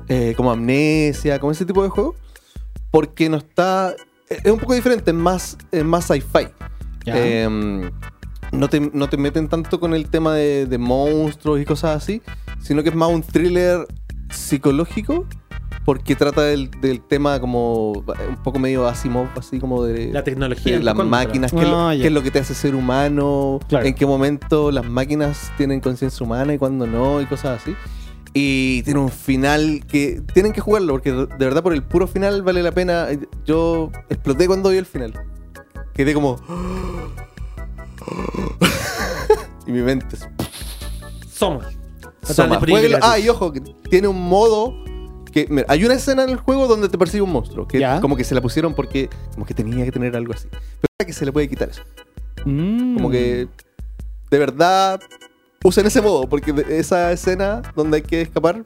eh, 0.07 0.33
como 0.35 0.49
Amnesia, 0.49 1.39
como 1.39 1.51
ese 1.51 1.63
tipo 1.63 1.83
de 1.83 1.89
juego, 1.89 2.15
porque 2.89 3.29
no 3.29 3.37
está. 3.37 3.95
Es 4.27 4.51
un 4.51 4.57
poco 4.57 4.73
diferente, 4.73 5.11
es 5.11 5.17
más, 5.17 5.57
es 5.71 5.85
más 5.85 6.05
sci-fi. 6.05 6.47
Eh, 7.05 7.47
no, 8.51 8.67
te, 8.67 8.79
no 8.79 9.09
te 9.09 9.17
meten 9.17 9.47
tanto 9.47 9.79
con 9.79 9.93
el 9.93 10.09
tema 10.09 10.33
de, 10.33 10.65
de 10.65 10.77
monstruos 10.79 11.61
y 11.61 11.65
cosas 11.65 11.95
así, 11.95 12.23
sino 12.61 12.81
que 12.81 12.89
es 12.89 12.95
más 12.95 13.09
un 13.09 13.21
thriller 13.21 13.85
psicológico, 14.31 15.27
porque 15.89 16.15
trata 16.15 16.43
del, 16.43 16.69
del 16.69 17.01
tema 17.01 17.39
como 17.39 17.93
un 17.93 18.37
poco 18.43 18.59
medio 18.59 18.87
Asimov, 18.87 19.27
así 19.35 19.59
como 19.59 19.83
de 19.83 20.13
La 20.13 20.23
tecnología. 20.23 20.77
de 20.77 20.83
las 20.83 20.95
máquinas, 20.95 21.51
qué 21.51 21.61
es, 21.61 21.67
lo, 21.67 21.79
Ah, 21.79 21.93
qué 21.95 22.05
es 22.05 22.13
lo 22.13 22.21
que 22.21 22.29
te 22.29 22.37
hace 22.37 22.53
ser 22.53 22.75
humano, 22.75 23.59
Claro. 23.67 23.87
en 23.87 23.95
qué 23.95 24.05
momento 24.05 24.69
las 24.69 24.85
máquinas 24.85 25.51
tienen 25.57 25.79
conciencia 25.79 26.23
humana 26.23 26.53
y 26.53 26.59
cuándo 26.59 26.85
no, 26.85 27.19
y 27.21 27.25
cosas 27.25 27.63
así. 27.63 27.75
Y 28.35 28.83
tiene 28.83 28.99
un 28.99 29.09
final 29.09 29.83
que 29.87 30.21
tienen 30.31 30.53
que 30.53 30.61
jugarlo 30.61 30.93
porque 30.93 31.11
de 31.11 31.25
verdad 31.39 31.63
por 31.63 31.73
el 31.73 31.81
puro 31.81 32.05
final 32.05 32.43
vale 32.43 32.61
la 32.61 32.71
pena. 32.71 33.07
Yo 33.47 33.89
exploté 34.09 34.45
cuando 34.45 34.69
vi 34.69 34.77
el 34.77 34.85
final. 34.85 35.13
Quedé 35.95 36.13
como... 36.13 36.35
y 39.65 39.71
mi 39.71 39.81
mente 39.81 40.17
es... 40.17 40.29
Somos. 41.33 41.65
Jueguenlo. 42.67 42.99
Ah, 43.01 43.17
y 43.17 43.27
ojo, 43.27 43.51
que 43.51 43.61
tiene 43.89 44.07
un 44.07 44.21
modo 44.21 44.87
que 45.31 45.47
mira, 45.49 45.65
hay 45.69 45.83
una 45.85 45.93
escena 45.95 46.23
en 46.23 46.29
el 46.29 46.37
juego 46.37 46.67
donde 46.67 46.89
te 46.89 46.97
persigue 46.97 47.21
un 47.21 47.31
monstruo, 47.31 47.67
que 47.67 47.79
Ya. 47.79 47.99
como 48.01 48.15
que 48.15 48.23
se 48.23 48.35
la 48.35 48.41
pusieron 48.41 48.73
porque 48.73 49.09
como 49.33 49.45
que 49.45 49.53
tenía 49.53 49.85
que 49.85 49.91
tener 49.91 50.15
algo 50.15 50.33
así. 50.33 50.47
Pero 50.51 51.07
que 51.07 51.13
se 51.13 51.25
le 51.25 51.31
puede 51.31 51.47
quitar 51.49 51.69
eso. 51.69 51.81
Mm. 52.45 52.95
Como 52.95 53.09
que 53.11 53.47
de 54.31 54.37
verdad 54.39 54.99
usen 55.63 55.85
ese 55.87 56.01
modo, 56.01 56.27
porque 56.29 56.53
esa 56.69 57.11
escena 57.11 57.61
donde 57.75 57.97
hay 57.97 58.03
que 58.03 58.21
escapar 58.21 58.61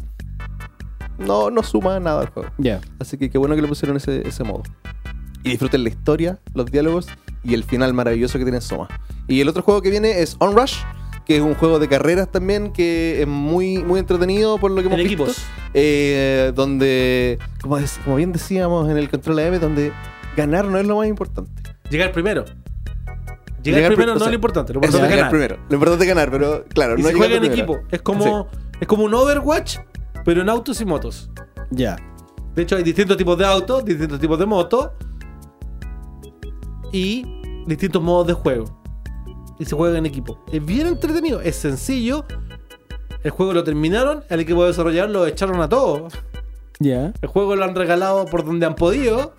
no, 1.18 1.50
no 1.50 1.64
suma 1.64 2.00
nada 2.00 2.22
al 2.22 2.30
juego. 2.30 2.50
Ya. 2.58 2.82
Así 3.00 3.18
que 3.18 3.30
qué 3.30 3.38
bueno 3.38 3.56
que 3.56 3.62
le 3.62 3.68
pusieron 3.68 3.98
ese, 3.98 4.28
ese 4.28 4.44
modo. 4.44 4.64
Y 5.44 5.50
disfruten 5.52 5.84
la 5.84 5.90
historia, 5.90 6.40
los 6.54 6.72
diálogos 6.72 7.08
y 7.44 7.54
el 7.54 7.64
final 7.64 7.94
maravilloso 7.94 8.38
que 8.38 8.46
tiene 8.46 8.62
Soma. 8.62 8.88
Y 9.28 9.42
el 9.42 9.50
otro 9.50 9.62
juego 9.62 9.82
que 9.82 9.90
viene 9.90 10.22
es 10.22 10.36
Onrush, 10.40 10.76
que 11.26 11.38
es 11.38 11.42
un 11.42 11.54
juego 11.56 11.80
de 11.80 11.88
carreras 11.88 12.30
también 12.30 12.72
que 12.74 13.22
es 13.22 13.28
muy, 13.28 13.78
muy 13.84 14.00
entretenido 14.00 14.58
por 14.58 14.72
lo 14.72 14.82
que 14.82 14.88
hemos 14.88 15.00
En 15.00 15.08
visto. 15.08 15.24
equipos. 15.24 15.44
Eh, 15.74 16.52
donde, 16.56 17.40
como, 17.62 17.80
dec- 17.80 18.04
como 18.04 18.16
bien 18.18 18.32
decíamos 18.34 18.90
en 18.90 18.98
el 18.98 19.10
Control 19.10 19.40
AM, 19.40 19.60
donde 19.60 19.92
ganar 20.36 20.66
no 20.66 20.78
es 20.78 20.86
lo 20.86 20.98
más 20.98 21.08
importante. 21.08 21.52
Llegar 21.90 22.12
primero. 22.12 22.44
Llegar, 23.64 23.78
Llegar 23.80 23.92
pri- 23.92 23.96
primero 23.96 24.14
no 24.16 24.20
sea, 24.20 24.28
es 24.28 24.32
lo 24.32 24.36
importante. 24.36 24.74
Lo 24.74 24.78
importante 24.80 24.98
es 25.06 25.12
llegar 25.12 25.18
ganar. 25.18 25.32
primero. 25.32 25.58
Lo 25.70 25.76
importante 25.76 26.04
es 26.04 26.10
ganar, 26.10 26.30
pero 26.32 26.66
claro, 26.66 26.98
Y 26.98 27.02
no 27.02 27.08
se 27.08 27.14
juega 27.14 27.36
en 27.38 27.46
equipo. 27.46 27.80
Es 27.92 28.02
como, 28.02 28.48
es 28.82 28.88
como 28.88 29.04
un 29.04 29.14
Overwatch, 29.14 29.78
pero 30.26 30.42
en 30.42 30.50
autos 30.50 30.82
y 30.82 30.86
motos. 30.86 31.30
Ya. 31.72 31.96
De 32.56 32.62
hecho, 32.64 32.76
hay 32.76 32.84
distintos 32.84 33.16
tipos 33.16 33.38
de 33.38 33.46
autos, 33.46 33.86
distintos 33.86 34.20
tipos 34.20 34.38
de 34.38 34.46
motos 34.46 34.90
y 36.92 37.26
distintos 37.66 38.02
modos 38.02 38.28
de 38.28 38.34
juego. 38.34 38.83
Y 39.60 39.66
se 39.66 39.76
juega 39.76 39.98
en 39.98 40.06
equipo. 40.06 40.44
Es 40.52 40.64
bien 40.66 40.88
entretenido, 40.88 41.42
es 41.42 41.56
sencillo. 41.56 42.26
El 43.24 43.32
juego 43.32 43.54
lo 43.54 43.64
terminaron, 43.64 44.24
el 44.30 44.40
equipo 44.42 44.62
de 44.64 44.70
desarrollador 44.70 45.10
lo 45.10 45.28
echaron 45.28 45.62
a 45.62 45.70
todos. 45.70 46.14
Ya. 46.80 47.14
El 47.22 47.30
juego 47.30 47.56
lo 47.56 47.64
han 47.64 47.76
regalado 47.76 48.26
por 48.26 48.44
donde 48.44 48.66
han 48.66 48.76
podido. 48.76 49.34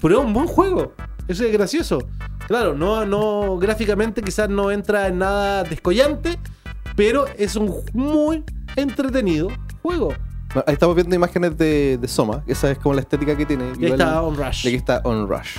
Pero 0.00 0.20
es 0.20 0.26
un 0.26 0.32
buen 0.32 0.48
juego. 0.48 0.94
Eso 1.28 1.44
es 1.44 1.52
gracioso. 1.52 2.00
Claro, 2.48 2.74
no, 2.74 3.06
no, 3.06 3.56
gráficamente 3.56 4.20
quizás 4.22 4.48
no 4.48 4.70
entra 4.70 5.06
en 5.06 5.18
nada 5.18 5.62
descollante, 5.62 6.38
pero 6.96 7.26
es 7.38 7.54
un 7.54 7.72
muy 7.92 8.44
entretenido 8.74 9.48
juego. 9.80 10.12
Ahí 10.66 10.74
estamos 10.74 10.96
viendo 10.96 11.14
imágenes 11.14 11.56
de, 11.56 11.98
de 11.98 12.08
Soma. 12.08 12.42
Esa 12.46 12.70
es 12.70 12.78
como 12.78 12.94
la 12.94 13.00
estética 13.00 13.36
que 13.36 13.46
tiene. 13.46 13.72
Y 13.78 13.86
ahí 13.86 13.92
está 13.92 14.22
On 14.22 14.36
Rush. 14.36 14.66
Y 14.66 14.68
aquí 14.68 14.76
está 14.76 15.00
On 15.04 15.28
Rush. 15.28 15.56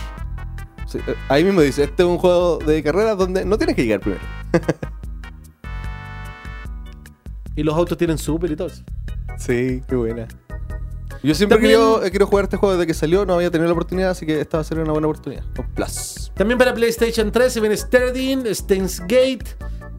Sí, 0.93 0.99
eh, 1.07 1.15
ahí 1.29 1.43
mismo 1.43 1.61
dice, 1.61 1.83
este 1.83 2.03
es 2.03 2.07
un 2.09 2.17
juego 2.19 2.59
de 2.59 2.83
carreras 2.83 3.17
donde 3.17 3.43
no 3.45 3.57
tienes 3.57 3.75
que 3.75 3.83
llegar 3.83 3.99
primero. 3.99 4.21
Y 7.55 7.61
los 7.63 7.75
autos 7.75 7.97
tienen 7.97 8.17
super 8.17 8.49
y 8.51 8.55
todo 8.55 8.67
eso. 8.67 8.81
Sí, 9.37 9.83
qué 9.87 9.95
buena. 9.95 10.27
Yo 11.21 11.35
siempre 11.35 11.55
he 11.57 11.61
También- 11.61 11.71
querido, 11.79 11.99
he 12.03 12.11
querido 12.11 12.25
jugar 12.27 12.45
este 12.45 12.57
juego 12.57 12.75
desde 12.75 12.87
que 12.87 12.93
salió, 12.95 13.25
no 13.25 13.35
había 13.35 13.51
tenido 13.51 13.67
la 13.67 13.73
oportunidad, 13.73 14.09
así 14.09 14.25
que 14.25 14.41
esta 14.41 14.57
va 14.57 14.61
a 14.61 14.63
ser 14.63 14.79
una 14.79 14.91
buena 14.91 15.07
oportunidad. 15.07 15.43
Con 15.55 15.67
Plus. 15.73 16.31
También 16.35 16.57
para 16.57 16.73
PlayStation 16.73 17.31
3 17.31 17.53
se 17.53 17.59
viene 17.59 17.77
Sterdin, 17.77 18.43
Steins 18.53 18.99
Gate, 19.01 19.45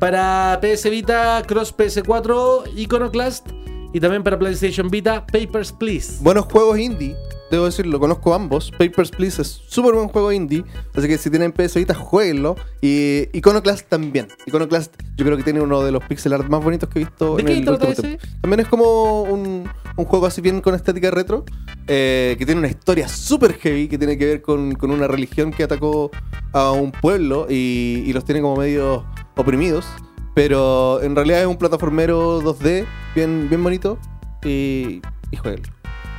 para 0.00 0.58
PS 0.60 0.90
Vita, 0.90 1.42
Cross 1.46 1.74
PS4, 1.76 2.64
Iconoclast, 2.76 3.46
y 3.94 4.00
también 4.00 4.22
para 4.22 4.38
PlayStation 4.38 4.90
Vita, 4.90 5.24
Papers, 5.26 5.72
Please. 5.72 6.18
Buenos 6.20 6.46
juegos 6.46 6.78
indie, 6.78 7.14
debo 7.50 7.64
decirlo, 7.66 8.00
conozco 8.00 8.34
ambos. 8.34 8.72
Papers, 8.72 9.10
Please 9.12 9.40
es 9.40 9.62
súper 9.68 9.94
buen 9.94 10.08
juego 10.08 10.32
indie, 10.32 10.64
así 10.94 11.06
que 11.06 11.16
si 11.16 11.30
tienen 11.30 11.52
PS 11.52 11.76
Vita, 11.76 11.94
jueguenlo. 11.94 12.56
Y 12.82 13.28
Iconoclast 13.32 13.88
también. 13.88 14.26
Iconoclast 14.46 14.92
yo 15.16 15.24
creo 15.24 15.36
que 15.36 15.44
tiene 15.44 15.60
uno 15.60 15.82
de 15.84 15.92
los 15.92 16.02
pixel 16.04 16.32
art 16.32 16.48
más 16.48 16.62
bonitos 16.62 16.88
que 16.88 16.98
he 16.98 17.04
visto 17.04 17.36
¿De 17.36 17.42
en 17.42 17.46
qué 17.46 17.52
el 17.54 17.64
trata 17.64 17.86
último 17.86 17.92
ese? 17.92 18.02
tiempo. 18.18 18.38
También 18.42 18.60
es 18.60 18.66
como 18.68 19.22
un, 19.22 19.70
un 19.96 20.04
juego 20.04 20.26
así 20.26 20.40
bien 20.40 20.60
con 20.60 20.74
estética 20.74 21.12
retro, 21.12 21.44
eh, 21.86 22.34
que 22.36 22.44
tiene 22.44 22.58
una 22.58 22.68
historia 22.68 23.06
súper 23.06 23.54
heavy, 23.54 23.86
que 23.86 23.96
tiene 23.96 24.18
que 24.18 24.26
ver 24.26 24.42
con, 24.42 24.74
con 24.74 24.90
una 24.90 25.06
religión 25.06 25.52
que 25.52 25.62
atacó 25.62 26.10
a 26.52 26.72
un 26.72 26.90
pueblo 26.90 27.46
y, 27.48 28.02
y 28.04 28.12
los 28.12 28.24
tiene 28.24 28.40
como 28.40 28.56
medio 28.56 29.06
oprimidos. 29.36 29.86
Pero 30.34 31.00
en 31.00 31.14
realidad 31.14 31.42
es 31.42 31.46
un 31.46 31.56
plataformero 31.56 32.42
2D, 32.42 32.84
bien, 33.14 33.48
bien 33.48 33.62
bonito, 33.62 33.98
y, 34.44 35.00
y 35.30 35.36
jueguenlo. 35.36 35.68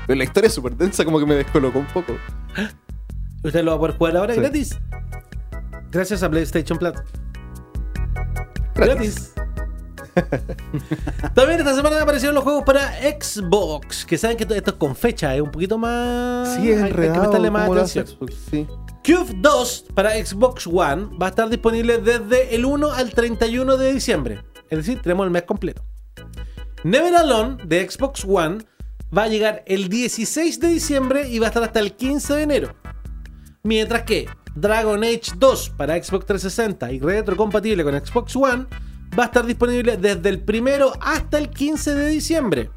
Pero 0.08 0.18
la 0.18 0.24
historia 0.24 0.48
es 0.48 0.54
súper 0.54 0.76
densa, 0.76 1.04
como 1.06 1.20
que 1.20 1.26
me 1.26 1.36
descolocó 1.36 1.80
un 1.80 1.88
poco. 1.88 2.14
Usted 3.44 3.64
lo 3.64 3.72
va 3.72 3.78
a 3.78 3.80
poder 3.80 3.98
jugar 3.98 4.18
ahora 4.18 4.34
Sí. 4.34 4.40
gratis. 4.40 4.80
Gracias 5.92 6.24
a 6.24 6.30
PlayStation 6.30 6.78
Plus. 6.78 6.94
Gratis. 8.76 9.34
También 11.34 11.60
esta 11.60 11.76
semana 11.76 12.02
aparecieron 12.02 12.36
los 12.36 12.44
juegos 12.44 12.64
para 12.64 12.94
Xbox. 13.20 14.06
Que 14.06 14.18
saben 14.18 14.38
que 14.38 14.44
esto 14.44 14.72
es 14.72 14.78
con 14.78 14.96
fecha, 14.96 15.36
es 15.36 15.42
un 15.42 15.52
poquito 15.52 15.78
más. 15.78 16.56
Sí, 16.56 16.70
es 16.72 16.78
hay- 16.78 16.84
hay 16.84 16.84
que 16.84 16.88
enredado. 16.90 17.20
prestarle 17.22 17.52
más 17.52 17.70
atención. 17.70 18.08
Xbox, 18.08 18.34
sí. 18.50 18.68
Cube 19.06 19.34
2 19.38 19.86
para 19.94 20.12
Xbox 20.24 20.66
One 20.68 21.10
va 21.22 21.28
a 21.28 21.30
estar 21.30 21.50
disponible 21.50 22.00
desde 22.00 22.56
el 22.56 22.66
1 22.66 22.92
al 22.92 23.12
31 23.14 23.78
de 23.78 23.94
diciembre. 23.94 24.42
Es 24.70 24.78
decir, 24.80 25.02
tenemos 25.02 25.26
el 25.26 25.32
mes 25.32 25.44
completo. 25.44 25.84
Never 26.86 27.16
Alone 27.16 27.58
de 27.66 27.90
Xbox 27.90 28.24
One 28.26 28.60
va 29.16 29.24
a 29.24 29.28
llegar 29.28 29.64
el 29.66 29.90
16 29.90 30.60
de 30.60 30.68
diciembre 30.68 31.28
y 31.28 31.40
va 31.40 31.48
a 31.48 31.50
estar 31.50 31.64
hasta 31.64 31.80
el 31.80 31.94
15 31.96 32.36
de 32.36 32.42
enero. 32.44 32.76
Mientras 33.64 34.04
que 34.04 34.28
Dragon 34.54 35.04
Age 35.04 35.32
2 35.36 35.72
para 35.72 35.96
Xbox 35.96 36.28
360 36.28 36.92
y 36.92 37.00
retrocompatible 37.00 37.84
con 37.84 37.96
Xbox 38.06 38.36
One 38.36 38.68
va 39.18 39.24
a 39.24 39.26
estar 39.26 39.48
disponible 39.48 39.98
desde 39.98 40.30
el 40.30 40.44
1 40.48 40.92
hasta 41.02 41.40
el 41.40 41.50
15 41.50 41.96
de 41.96 42.08
diciembre. 42.08 42.70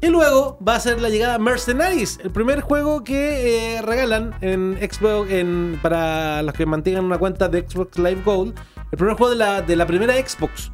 Y 0.00 0.06
luego 0.10 0.56
va 0.66 0.76
a 0.76 0.80
ser 0.80 1.00
la 1.00 1.08
llegada 1.08 1.36
Mercenaries, 1.40 2.20
el 2.22 2.30
primer 2.30 2.60
juego 2.60 3.02
que 3.02 3.78
eh, 3.78 3.82
regalan 3.82 4.32
en 4.42 4.78
Xbox 4.80 5.28
en- 5.32 5.76
para 5.82 6.40
los 6.42 6.54
que 6.54 6.66
mantengan 6.66 7.04
una 7.04 7.18
cuenta 7.18 7.48
de 7.48 7.66
Xbox 7.68 7.98
Live 7.98 8.22
Gold. 8.24 8.54
El 8.92 8.98
primer 8.98 9.16
juego 9.16 9.30
de 9.30 9.36
la, 9.38 9.60
de 9.60 9.74
la 9.74 9.86
primera 9.88 10.14
Xbox. 10.14 10.70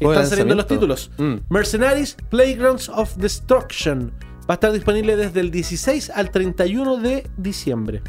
Están 0.00 0.26
saliendo 0.26 0.54
los 0.54 0.66
títulos. 0.66 1.10
Mm. 1.18 1.34
Mercenaries 1.48 2.16
Playgrounds 2.30 2.88
of 2.88 3.16
Destruction. 3.16 4.12
Va 4.48 4.54
a 4.54 4.54
estar 4.54 4.72
disponible 4.72 5.16
desde 5.16 5.40
el 5.40 5.50
16 5.50 6.10
al 6.10 6.30
31 6.30 6.96
de 6.98 7.28
diciembre. 7.36 8.02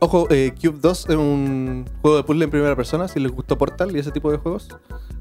Ojo, 0.00 0.28
eh, 0.30 0.52
Cube 0.60 0.78
2 0.80 1.06
es 1.08 1.16
un 1.16 1.84
juego 2.02 2.18
de 2.18 2.22
puzzle 2.24 2.44
en 2.44 2.50
primera 2.50 2.76
persona, 2.76 3.08
si 3.08 3.18
les 3.18 3.32
gustó 3.32 3.58
Portal 3.58 3.94
y 3.96 3.98
ese 3.98 4.12
tipo 4.12 4.30
de 4.30 4.36
juegos. 4.38 4.68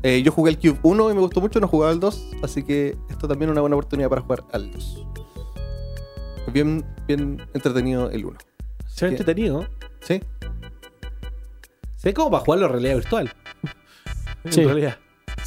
Eh, 0.04 0.22
yo 0.24 0.32
jugué 0.32 0.52
el 0.52 0.60
Cube 0.60 0.78
1 0.84 1.10
y 1.12 1.14
me 1.16 1.20
gustó 1.22 1.42
mucho, 1.42 1.60
no 1.60 1.68
jugaba 1.68 1.92
al 1.92 2.00
2, 2.00 2.32
así 2.44 2.64
que 2.64 2.96
esto 3.10 3.28
también 3.28 3.50
es 3.50 3.54
una 3.54 3.62
buena 3.62 3.76
oportunidad 3.76 4.10
para 4.10 4.22
jugar 4.22 4.44
al 4.52 4.72
2. 4.72 5.06
Es 6.48 6.54
bien, 6.54 6.86
bien 7.08 7.42
entretenido 7.54 8.10
el 8.12 8.26
1. 8.26 8.38
Se 8.88 9.06
ve 9.06 9.12
entretenido. 9.12 9.66
Sí, 10.02 10.22
Se 11.96 12.10
ve 12.10 12.14
como 12.14 12.30
para 12.32 12.44
jugarlo 12.44 12.66
en 12.68 12.72
realidad 12.74 12.96
virtual. 12.96 13.34
En 14.44 14.54
Sí. 14.54 14.64
realidad. 14.64 14.98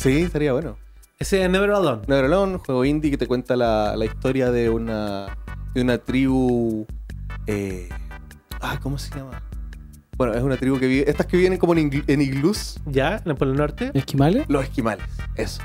Sí, 0.03 0.23
estaría 0.23 0.53
bueno. 0.53 0.77
Ese 1.19 1.43
es 1.45 1.51
Never 1.51 1.71
Alone. 1.71 2.03
Never 2.07 2.25
Alone, 2.25 2.59
juego 2.59 2.85
indie 2.85 3.11
que 3.11 3.19
te 3.19 3.27
cuenta 3.27 3.55
la, 3.57 3.95
la 3.97 4.05
historia 4.07 4.51
de 4.51 4.71
una, 4.71 5.37
de 5.75 5.83
una 5.83 5.99
tribu. 5.99 6.87
Eh, 7.47 7.89
ah, 8.61 8.79
¿cómo 8.83 8.97
se 8.99 9.15
llama? 9.15 9.43
Bueno, 10.17 10.35
es 10.35 10.43
una 10.43 10.57
tribu 10.57 10.79
que 10.79 10.87
vive. 10.87 11.09
Estas 11.11 11.27
que 11.27 11.37
viven 11.37 11.57
como 11.59 11.75
en, 11.75 11.91
igl- 11.91 12.05
en 12.07 12.21
iglús. 12.23 12.79
Ya, 12.87 13.21
en 13.25 13.31
el 13.31 13.37
Polo 13.37 13.55
Norte. 13.55 13.91
¿Esquimales? 13.95 14.47
Los 14.49 14.65
esquimales, 14.65 15.05
eso. 15.37 15.63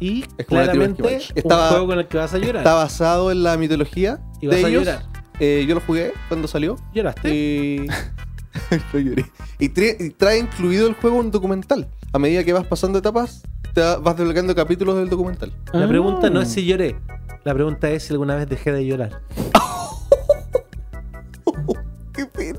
Y 0.00 0.24
Es 0.36 0.46
como 0.46 0.60
la 0.60 0.70
tribu 0.70 0.94
claramente 0.94 1.42
un 1.44 1.50
juego 1.50 1.86
con 1.86 1.98
el 1.98 2.06
que 2.06 2.18
vas 2.18 2.32
a 2.34 2.38
llorar. 2.38 2.56
Está 2.58 2.74
basado 2.74 3.32
en 3.32 3.42
la 3.42 3.56
mitología 3.56 4.20
Y 4.40 4.46
vas 4.46 4.56
de 4.56 4.64
a 4.64 4.68
ellos. 4.68 4.84
llorar. 4.84 5.02
Eh, 5.40 5.64
yo 5.68 5.74
lo 5.74 5.80
jugué 5.80 6.12
cuando 6.28 6.48
salió. 6.48 6.76
¿Lloraste? 6.94 7.34
Y. 7.34 7.86
Lo 8.92 8.98
lloré. 9.00 9.24
Y 9.58 9.68
trae, 9.70 9.96
y 10.00 10.10
trae 10.10 10.38
incluido 10.38 10.86
el 10.88 10.94
juego 10.94 11.16
un 11.16 11.30
documental. 11.30 11.88
A 12.12 12.18
medida 12.18 12.42
que 12.44 12.52
vas 12.52 12.66
pasando 12.66 12.98
etapas, 12.98 13.42
te 13.74 13.80
va- 13.80 13.96
vas 13.98 14.16
desbloqueando 14.16 14.54
capítulos 14.54 14.96
del 14.96 15.08
documental. 15.08 15.52
La 15.72 15.84
Ah. 15.84 15.88
pregunta 15.88 16.30
no 16.30 16.40
es 16.40 16.48
si 16.48 16.64
lloré. 16.64 16.96
La 17.44 17.54
pregunta 17.54 17.88
es 17.90 18.04
si 18.04 18.12
alguna 18.12 18.34
vez 18.34 18.48
dejé 18.48 18.72
de 18.72 18.86
llorar. 18.86 19.20
¡Qué 22.12 22.26
pena! 22.26 22.58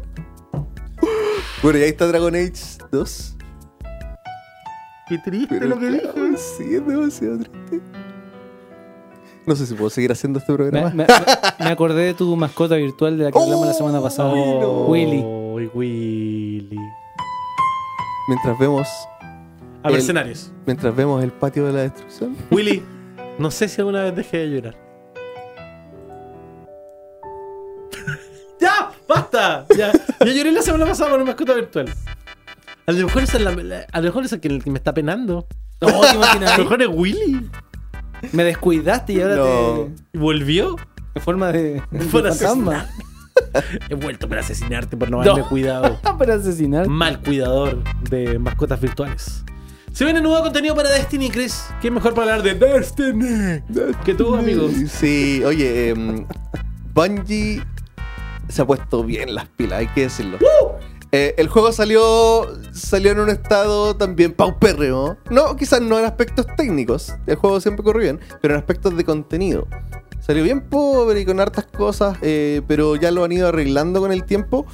Bueno, 1.62 1.80
y 1.80 1.84
ahí 1.84 1.90
está 1.90 2.08
Dragon 2.08 2.34
Age 2.34 2.54
2. 2.92 3.36
Qué 5.10 5.18
triste 5.18 5.58
Pero 5.60 5.78
claro, 5.78 6.38
Sí, 6.38 6.76
es 6.76 6.86
demasiado 6.88 7.38
triste. 7.40 7.82
No 9.46 9.56
sé 9.56 9.66
si 9.66 9.74
puedo 9.74 9.90
seguir 9.90 10.12
haciendo 10.12 10.40
este 10.40 10.54
programa. 10.54 10.92
me- 10.92 11.08
me 11.60 11.70
acordé 11.72 12.04
de 12.04 12.14
tu 12.14 12.36
mascota 12.36 12.76
virtual 12.76 13.18
de 13.18 13.26
la 13.26 13.32
que 13.32 13.40
hablamos 13.40 13.66
la 13.66 13.74
semana 13.74 14.00
pasada. 14.02 14.32
Willy. 14.34 15.24
Uy, 15.24 15.70
Willy. 15.74 16.80
Mientras 18.28 18.60
vemos. 18.60 18.88
A 19.84 19.88
El- 19.88 19.94
mercenarios. 19.94 20.52
Mientras 20.66 20.96
vemos 20.96 21.24
el 21.24 21.32
patio 21.32 21.66
de 21.66 21.74
la 21.74 21.82
destrucción. 21.82 22.36
Willy. 22.52 22.84
No 23.38 23.52
sé 23.52 23.68
si 23.70 23.80
alguna 23.82 24.04
vez 24.04 24.16
dejé 24.16 24.38
de 24.40 24.50
llorar. 24.50 24.76
¡Ya! 28.60 28.92
¡Basta! 29.08 29.66
Ya, 29.78 29.92
ya 29.94 30.26
lloré 30.34 30.52
la 30.52 30.62
semana 30.62 30.86
pasada 30.86 31.10
por 31.12 31.20
una 31.20 31.28
mascota 31.32 31.54
virtual. 31.54 31.88
A 32.86 32.92
lo 32.92 33.06
mejor 33.06 33.24
es, 33.24 33.34
la- 33.40 33.86
a 33.92 33.98
lo 34.00 34.04
mejor 34.04 34.26
es 34.26 34.34
el 34.34 34.40
que, 34.40 34.48
el 34.50 34.64
que 34.64 34.72
me 34.72 34.78
está 34.78 34.94
penando. 34.94 35.48
No, 35.82 36.02
¿te 36.02 36.16
imaginas? 36.16 36.52
A 36.52 36.58
lo 36.58 36.64
mejor 36.66 36.82
es 36.82 36.90
Willy. 36.92 37.50
Me 38.34 38.44
descuidaste 38.44 39.14
y 39.14 39.22
ahora 39.22 39.36
No. 39.38 39.90
¿Y 40.12 40.18
volvió? 40.18 40.74
te. 40.74 40.82
En 41.16 41.22
forma 41.22 41.52
de. 41.54 41.82
de 41.92 42.06
Por 42.12 42.28
fantasma. 42.28 42.86
He 43.90 43.96
vuelto 43.96 44.28
para 44.28 44.42
asesinarte 44.42 44.98
por 44.98 45.10
no 45.10 45.24
No. 45.24 45.32
haberme 45.32 45.48
cuidado. 45.50 45.98
Para 46.18 46.34
asesinar. 46.36 46.88
Mal 46.90 47.22
cuidador 47.22 47.82
de 48.10 48.38
mascotas 48.40 48.82
virtuales. 48.82 49.46
Se 49.92 50.06
viene 50.06 50.22
nuevo 50.22 50.42
contenido 50.44 50.76
para 50.76 50.90
Destiny, 50.90 51.30
Chris. 51.30 51.66
¿Qué 51.82 51.92
mejor 51.92 52.14
para 52.14 52.36
hablar 52.36 52.44
de 52.44 52.68
Destiny? 52.68 53.62
Que 54.06 54.14
tú, 54.14 54.36
amigo. 54.36 54.70
Sí, 54.88 55.44
oye, 55.44 55.90
em, 55.90 56.26
Bungie 56.94 57.62
se 58.48 58.62
ha 58.62 58.66
puesto 58.66 59.04
bien 59.04 59.36
las 59.36 59.48
pilas, 59.48 59.80
hay 59.80 59.88
que 59.88 60.02
decirlo. 60.02 60.38
Eh, 61.12 61.34
el 61.38 61.48
juego 61.48 61.72
salió 61.72 62.48
salió 62.72 63.12
en 63.12 63.20
un 63.20 63.30
estado 63.30 63.96
también 63.96 64.34
paupérrimo. 64.34 65.18
No, 65.32 65.56
quizás 65.56 65.82
no 65.82 65.98
en 65.98 66.06
aspectos 66.06 66.46
técnicos. 66.56 67.14
El 67.26 67.36
juego 67.36 67.60
siempre 67.60 67.84
corrió 67.84 68.04
bien, 68.04 68.20
pero 68.42 68.54
en 68.54 68.60
aspectos 68.60 68.96
de 68.96 69.04
contenido. 69.04 69.68
Salió 70.20 70.44
bien 70.44 70.62
pobre 70.62 71.22
y 71.22 71.26
con 71.26 71.40
hartas 71.40 71.66
cosas, 71.66 72.18
eh, 72.22 72.62
pero 72.68 72.96
ya 72.96 73.10
lo 73.10 73.24
han 73.24 73.32
ido 73.32 73.48
arreglando 73.48 74.00
con 74.00 74.12
el 74.12 74.24
tiempo. 74.24 74.66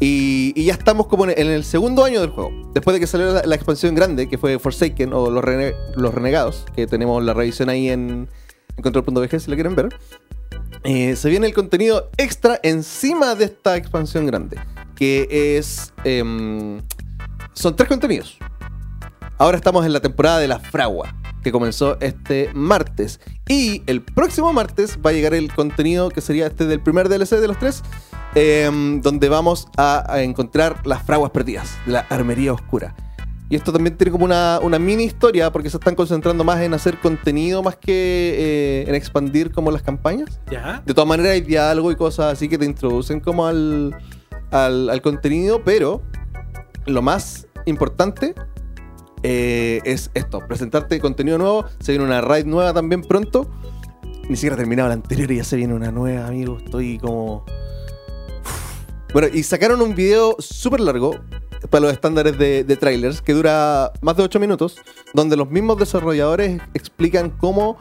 Y, 0.00 0.64
ya 0.64 0.72
estamos 0.72 1.06
como 1.06 1.28
en 1.28 1.38
el 1.38 1.62
segundo 1.62 2.04
año 2.04 2.20
del 2.20 2.30
juego. 2.30 2.50
Después 2.72 2.94
de 2.94 3.00
que 3.00 3.06
salió 3.06 3.32
la, 3.32 3.42
la 3.44 3.54
expansión 3.54 3.94
grande, 3.94 4.28
que 4.28 4.38
fue 4.38 4.58
Forsaken 4.58 5.12
o 5.12 5.30
Los, 5.30 5.44
Los 5.96 6.14
Renegados, 6.14 6.64
que 6.74 6.86
tenemos 6.86 7.22
la 7.22 7.34
revisión 7.34 7.68
ahí 7.68 7.90
en, 7.90 8.28
en 8.76 8.82
control.bg 8.82 9.40
si 9.40 9.50
la 9.50 9.56
quieren 9.56 9.76
ver. 9.76 9.90
Eh, 10.84 11.14
se 11.16 11.28
viene 11.28 11.46
el 11.46 11.52
contenido 11.52 12.10
extra 12.16 12.58
encima 12.62 13.34
de 13.34 13.44
esta 13.46 13.76
expansión 13.76 14.26
grande. 14.26 14.58
Que 14.96 15.56
es. 15.58 15.92
em, 16.04 16.80
son 17.52 17.76
tres 17.76 17.88
contenidos. 17.88 18.38
Ahora 19.38 19.56
estamos 19.56 19.84
en 19.86 19.92
la 19.92 20.00
temporada 20.00 20.38
de 20.38 20.48
la 20.48 20.58
fragua. 20.58 21.14
Que 21.42 21.52
comenzó 21.52 21.98
este 22.00 22.50
martes. 22.54 23.20
Y 23.48 23.82
el 23.86 24.02
próximo 24.02 24.52
martes 24.52 24.98
va 25.04 25.10
a 25.10 25.12
llegar 25.12 25.34
el 25.34 25.52
contenido 25.52 26.10
que 26.10 26.20
sería 26.20 26.46
este 26.46 26.66
del 26.66 26.80
primer 26.80 27.08
DLC 27.08 27.36
de 27.36 27.48
los 27.48 27.58
tres. 27.58 27.82
Em, 28.34 29.00
donde 29.00 29.28
vamos 29.28 29.68
a, 29.76 30.04
a 30.12 30.22
encontrar 30.22 30.86
las 30.86 31.02
fraguas 31.02 31.30
perdidas. 31.30 31.76
de 31.86 31.92
La 31.92 32.00
armería 32.00 32.52
oscura. 32.52 32.94
Y 33.48 33.56
esto 33.56 33.72
también 33.72 33.96
tiene 33.96 34.12
como 34.12 34.24
una, 34.24 34.60
una 34.62 34.78
mini 34.78 35.04
historia. 35.04 35.50
Porque 35.50 35.70
se 35.70 35.76
están 35.76 35.94
concentrando 35.94 36.44
más 36.44 36.60
en 36.60 36.72
hacer 36.72 36.98
contenido 36.98 37.62
más 37.62 37.76
que 37.76 38.34
eh, 38.38 38.84
en 38.88 38.94
expandir 38.94 39.50
como 39.50 39.70
las 39.70 39.82
campañas. 39.82 40.40
¿Ya? 40.50 40.82
De 40.86 40.94
todas 40.94 41.08
maneras 41.08 41.32
hay 41.32 41.40
diálogo 41.40 41.90
y 41.90 41.96
cosas 41.96 42.32
así 42.32 42.48
que 42.48 42.58
te 42.58 42.64
introducen 42.64 43.20
como 43.20 43.46
al, 43.46 43.96
al, 44.52 44.88
al 44.88 45.02
contenido, 45.02 45.62
pero 45.64 46.02
lo 46.86 47.02
más 47.02 47.48
importante 47.66 48.34
eh, 49.22 49.80
es 49.84 50.10
esto, 50.14 50.40
presentarte 50.46 50.98
contenido 50.98 51.36
nuevo, 51.36 51.66
se 51.80 51.92
viene 51.92 52.04
una 52.04 52.20
raid 52.20 52.46
nueva 52.46 52.72
también 52.72 53.02
pronto. 53.02 53.50
Ni 54.28 54.36
siquiera 54.36 54.54
he 54.54 54.58
terminado 54.58 54.88
la 54.88 54.94
anterior 54.94 55.30
y 55.32 55.36
ya 55.36 55.44
se 55.44 55.56
viene 55.56 55.74
una 55.74 55.90
nueva, 55.90 56.26
amigo. 56.26 56.58
Estoy 56.58 56.98
como... 56.98 57.44
Bueno, 59.12 59.26
y 59.32 59.42
sacaron 59.42 59.82
un 59.82 59.96
video 59.96 60.36
súper 60.38 60.78
largo 60.80 61.18
para 61.68 61.82
los 61.82 61.92
estándares 61.92 62.38
de, 62.38 62.64
trailers 62.76 63.20
que 63.20 63.32
dura 63.32 63.92
más 64.00 64.16
de 64.16 64.22
8 64.22 64.38
minutos, 64.38 64.76
donde 65.12 65.36
los 65.36 65.50
mismos 65.50 65.78
desarrolladores 65.78 66.60
explican 66.74 67.30
cómo 67.30 67.76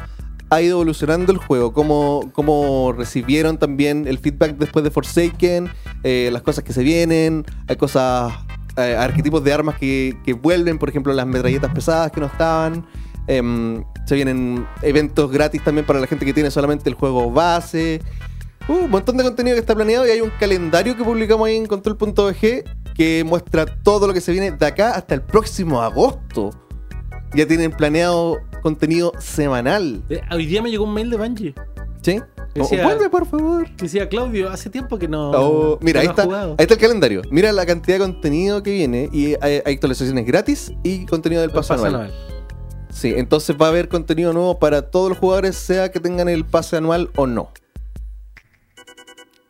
ha 0.50 0.62
ido 0.62 0.78
evolucionando 0.78 1.32
el 1.32 1.38
juego, 1.38 1.72
cómo, 1.72 2.32
cómo 2.34 2.94
recibieron 2.98 3.60
también 3.60 4.08
el 4.08 4.18
feedback 4.18 4.58
después 4.58 4.84
de 4.84 4.90
Forsaken, 4.90 5.70
eh, 6.04 6.30
las 6.34 6.42
cosas 6.42 6.64
que 6.64 6.74
se 6.74 6.82
vienen, 6.82 7.46
hay 7.68 7.76
cosas, 7.76 8.34
eh, 8.78 8.96
arquetipos 8.98 9.44
de 9.44 9.54
armas 9.54 9.78
que, 9.78 10.18
que 10.26 10.34
vuelven, 10.34 10.80
por 10.80 10.90
ejemplo 10.90 11.14
las 11.14 11.28
metralletas 11.28 11.72
pesadas 11.72 12.12
que 12.12 12.20
no 12.22 12.26
estaban. 12.26 12.88
Em, 13.28 13.84
se 14.08 14.16
vienen 14.16 14.66
eventos 14.82 15.30
gratis 15.30 15.64
también 15.64 15.86
para 15.86 16.00
la 16.00 16.08
gente 16.08 16.26
que 16.26 16.34
tiene 16.34 16.50
solamente 16.50 16.90
el 16.90 16.96
juego 16.96 17.30
base. 17.30 18.02
Uh, 18.70 18.86
un 18.86 18.90
montón 18.92 19.18
de 19.18 19.24
contenido 19.24 19.56
que 19.56 19.60
está 19.62 19.74
planeado 19.76 20.08
y 20.08 20.12
hay 20.12 20.22
un 20.22 20.30
calendario 20.40 20.96
que 20.96 21.04
publicamos 21.04 21.48
ahí 21.48 21.56
en 21.58 21.66
control.bg 21.66 22.64
que 22.94 23.24
muestra 23.26 23.66
todo 23.66 24.08
lo 24.08 24.14
que 24.14 24.22
se 24.22 24.32
viene 24.32 24.52
de 24.52 24.66
acá 24.66 24.92
hasta 24.92 25.16
el 25.16 25.22
próximo 25.22 25.82
agosto. 25.82 26.52
Ya 27.34 27.48
tienen 27.48 27.72
planeado 27.72 28.38
contenido 28.62 29.12
semanal. 29.20 30.02
Eh, 30.10 30.22
Hoy 30.32 30.46
día 30.46 30.62
me 30.62 30.70
llegó 30.70 30.84
un 30.84 30.94
mail 30.94 31.10
de 31.10 31.18
Bungie. 31.18 31.56
¿Sí? 32.02 32.20
Decía- 32.56 32.82
Oh, 32.82 32.88
vuelve, 32.90 33.10
por 33.10 33.26
favor. 33.28 33.66
Que 33.76 33.84
decía, 33.86 34.10
Claudio, 34.10 34.50
hace 34.50 34.70
tiempo 34.70 34.98
que 34.98 35.08
no. 35.08 35.32
Oh, 35.32 35.80
mira, 35.82 36.00
que 36.02 36.02
ahí 36.02 36.06
no 36.08 36.12
está, 36.12 36.24
jugado". 36.24 36.52
ahí 36.58 36.64
está 36.64 36.74
el 36.76 36.80
calendario. 36.80 37.22
Mira 37.32 37.52
la 37.52 37.66
cantidad 37.66 37.98
de 37.98 38.04
contenido 38.06 38.64
que 38.64 38.72
viene 38.72 39.10
y 39.12 39.36
hay, 39.42 39.62
hay 39.66 39.74
actualizaciones 39.76 40.26
gratis 40.26 40.74
y 40.84 41.06
contenido 41.06 41.42
del 41.42 41.52
El 41.52 41.56
pase 41.56 41.74
anual. 41.74 42.12
Sí, 42.92 43.14
entonces 43.16 43.56
va 43.60 43.68
a 43.68 43.70
haber 43.70 43.88
contenido 43.88 44.34
nuevo 44.34 44.58
para 44.60 44.90
todos 44.90 45.10
los 45.10 45.18
jugadores, 45.20 45.56
sea 45.56 45.92
que 45.92 46.00
tengan 46.00 46.28
el 46.28 46.44
pase 46.46 46.76
anual 46.78 47.10
o 47.16 47.28
no. 47.28 47.52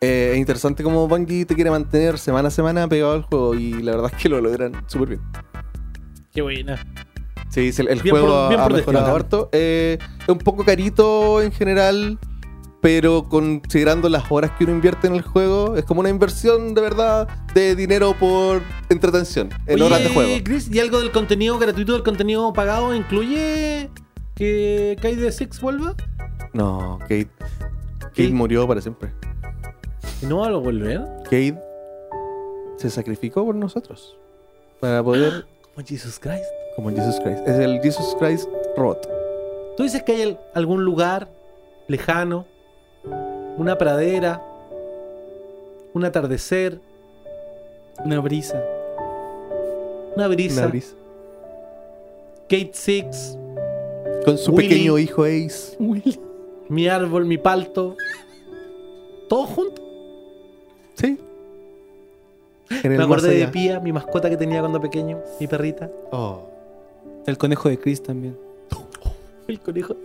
Eh, 0.02 0.32
es 0.34 0.38
interesante 0.38 0.82
cómo 0.84 1.08
Bungie 1.08 1.46
te 1.46 1.56
quiere 1.56 1.70
mantener 1.72 2.18
semana 2.18 2.48
a 2.48 2.52
semana 2.52 2.88
pegado 2.88 3.14
al 3.14 3.24
juego 3.24 3.54
y 3.56 3.74
la 3.84 3.92
verdad 3.94 4.12
es 4.16 4.22
que 4.22 4.30
lo 4.30 4.40
logran 4.40 4.72
súper 4.88 5.10
bien. 5.10 5.22
Qué 6.32 6.42
buena. 6.42 6.78
Sí, 7.50 7.72
el, 7.78 8.02
juego 8.02 8.50
por- 8.50 8.60
ha 8.60 8.70
mejorado 8.70 9.16
harto. 9.16 9.50
Eh, 9.52 9.98
es 10.22 10.30
un 10.30 10.38
poco 10.38 10.64
carito 10.64 11.42
en 11.42 11.52
general, 11.52 12.18
pero 12.80 13.24
considerando 13.28 14.08
las 14.08 14.32
horas 14.32 14.52
que 14.58 14.64
uno 14.64 14.74
invierte 14.74 15.08
en 15.08 15.16
el 15.16 15.22
juego, 15.24 15.76
es 15.76 15.84
como 15.84 16.00
una 16.00 16.10
inversión 16.10 16.74
de 16.76 16.82
verdad 16.82 17.28
de 17.54 17.76
dinero 17.76 18.14
por 18.18 18.62
entretención 18.90 19.50
en 19.66 19.82
horas 19.82 20.02
de 20.04 20.10
juego. 20.10 20.32
Chris, 20.46 20.70
¿y 20.72 20.80
algo 20.80 21.00
del 21.00 21.12
contenido 21.12 21.58
gratuito, 21.58 21.94
del 21.94 22.04
contenido 22.04 22.54
pagado, 22.54 22.96
incluye 22.96 23.90
que 24.36 24.96
Kaide 25.02 25.32
Six 25.32 25.60
vuelva? 25.60 25.96
No, 26.54 27.00
Kate. 27.02 27.28
Kate 28.00 28.10
Kate. 28.16 28.30
murió 28.30 28.66
para 28.68 28.80
siempre. 28.80 29.12
¿Y 30.22 30.26
no 30.26 30.40
va 30.40 30.48
a 30.48 30.52
volver? 30.58 31.02
Kate 31.24 31.58
se 32.78 32.90
sacrificó 32.90 33.46
por 33.46 33.56
nosotros 33.56 34.18
para 34.80 35.04
poder, 35.04 35.46
Como 35.76 35.86
Jesus 35.86 36.20
Christ. 36.20 36.46
como 36.76 36.90
Jesus 36.92 37.20
Christ. 37.22 37.48
Es 37.48 37.60
el 37.60 37.80
Jesus 37.82 38.16
Christ 38.20 38.48
robot. 38.78 39.08
¿Tú 39.78 39.84
dices 39.84 40.04
que 40.04 40.14
hay 40.14 40.22
al- 40.24 40.40
algún 40.54 40.84
lugar 40.84 41.30
lejano, 41.88 42.46
una 43.58 43.78
pradera, 43.78 44.44
un 45.94 46.06
atardecer, 46.06 46.80
Una 48.06 48.20
brisa. 48.22 48.64
una 50.16 50.28
brisa, 50.30 50.62
Una 50.62 50.68
brisa. 50.70 50.96
Kate 52.44 52.72
Six, 52.74 53.38
Con 54.26 54.38
su 54.38 54.52
Willy. 54.54 54.70
pequeño 54.70 54.98
hijo 54.98 55.24
Ace. 55.24 55.78
mi 56.70 56.88
árbol, 56.88 57.26
mi 57.26 57.38
palto? 57.38 57.96
¿Todo 59.28 59.46
junto? 59.48 59.82
Sí. 61.00 61.18
En 62.70 62.90
Me 62.90 62.96
el 62.96 63.02
acordé 63.02 63.28
más 63.28 63.38
de. 63.40 63.48
Pía, 63.48 63.80
mi 63.80 63.92
mascota 63.92 64.30
que 64.30 64.38
tenía 64.38 64.60
cuando 64.60 64.80
pequeño, 64.82 65.20
mi 65.40 65.48
perrita. 65.48 65.90
Oh. 66.12 66.42
El 67.26 67.38
conejo 67.38 67.70
de 67.70 67.80
Chris 67.80 68.04
también. 68.04 68.38
El 69.48 69.60
conejo. 69.60 69.96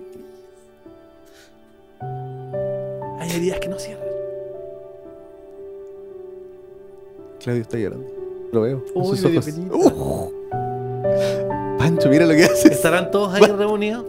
Hay 3.19 3.31
heridas 3.31 3.59
que 3.59 3.69
no 3.69 3.79
cierran. 3.79 4.05
Claudio 7.43 7.63
está 7.63 7.77
llorando. 7.77 8.07
Lo 8.53 8.61
veo. 8.63 8.85
en 8.95 9.03
Uy, 9.03 9.17
sus 9.17 9.31
me 9.31 9.39
ojos. 9.39 9.55
Uh. 9.73 10.33
Pancho, 11.79 12.09
mira 12.09 12.25
lo 12.25 12.35
que 12.35 12.45
haces. 12.45 12.71
¿Estarán 12.71 13.11
todos 13.11 13.35
ahí 13.35 13.43
reunidos? 13.43 14.07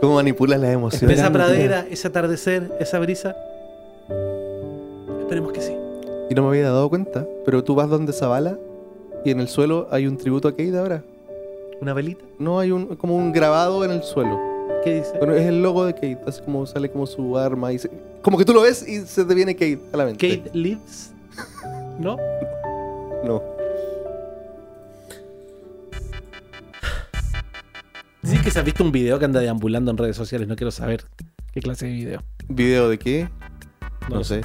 Cómo 0.00 0.14
manipulas 0.14 0.60
las 0.60 0.72
emociones. 0.72 1.18
Esa 1.18 1.30
pradera, 1.30 1.86
ese 1.90 2.08
atardecer, 2.08 2.70
esa 2.78 2.98
brisa. 3.00 3.36
Esperemos 5.20 5.52
que 5.52 5.60
sí. 5.60 5.77
No 6.38 6.44
me 6.44 6.50
había 6.50 6.66
dado 6.70 6.88
cuenta, 6.88 7.26
pero 7.44 7.64
tú 7.64 7.74
vas 7.74 7.88
donde 7.90 8.12
Zavala 8.12 8.56
y 9.24 9.32
en 9.32 9.40
el 9.40 9.48
suelo 9.48 9.88
hay 9.90 10.06
un 10.06 10.16
tributo 10.16 10.46
a 10.46 10.52
Kate 10.52 10.78
ahora. 10.78 11.02
¿Una 11.80 11.94
velita? 11.94 12.24
No, 12.38 12.60
hay 12.60 12.70
un 12.70 12.94
como 12.94 13.16
un 13.16 13.32
grabado 13.32 13.84
en 13.84 13.90
el 13.90 14.04
suelo. 14.04 14.38
¿Qué 14.84 14.98
dice? 15.00 15.18
Bueno, 15.18 15.34
es 15.34 15.44
el 15.46 15.60
logo 15.64 15.84
de 15.84 15.94
Kate, 15.94 16.20
así 16.28 16.40
como 16.42 16.64
sale 16.64 16.92
como 16.92 17.08
su 17.08 17.36
arma 17.36 17.72
y 17.72 17.80
se- 17.80 17.90
como 18.22 18.38
que 18.38 18.44
tú 18.44 18.52
lo 18.54 18.62
ves 18.62 18.86
y 18.88 19.00
se 19.04 19.24
te 19.24 19.34
viene 19.34 19.54
Kate 19.54 19.80
a 19.92 19.96
la 19.96 20.04
mente. 20.04 20.38
Kate 20.38 20.56
lives. 20.56 21.12
¿No? 21.98 22.16
No. 23.24 23.42
Dice 28.22 28.40
que 28.44 28.50
se 28.52 28.60
ha 28.60 28.62
visto 28.62 28.84
un 28.84 28.92
video 28.92 29.18
que 29.18 29.24
anda 29.24 29.40
deambulando 29.40 29.90
en 29.90 29.96
redes 29.98 30.14
sociales. 30.16 30.46
No 30.46 30.54
quiero 30.54 30.70
saber 30.70 31.04
qué 31.52 31.58
clase 31.60 31.86
de 31.86 31.92
video. 31.94 32.22
¿Video 32.48 32.88
de 32.88 32.96
qué? 32.96 33.28
No 34.08 34.18
No, 34.18 34.24
sé. 34.24 34.42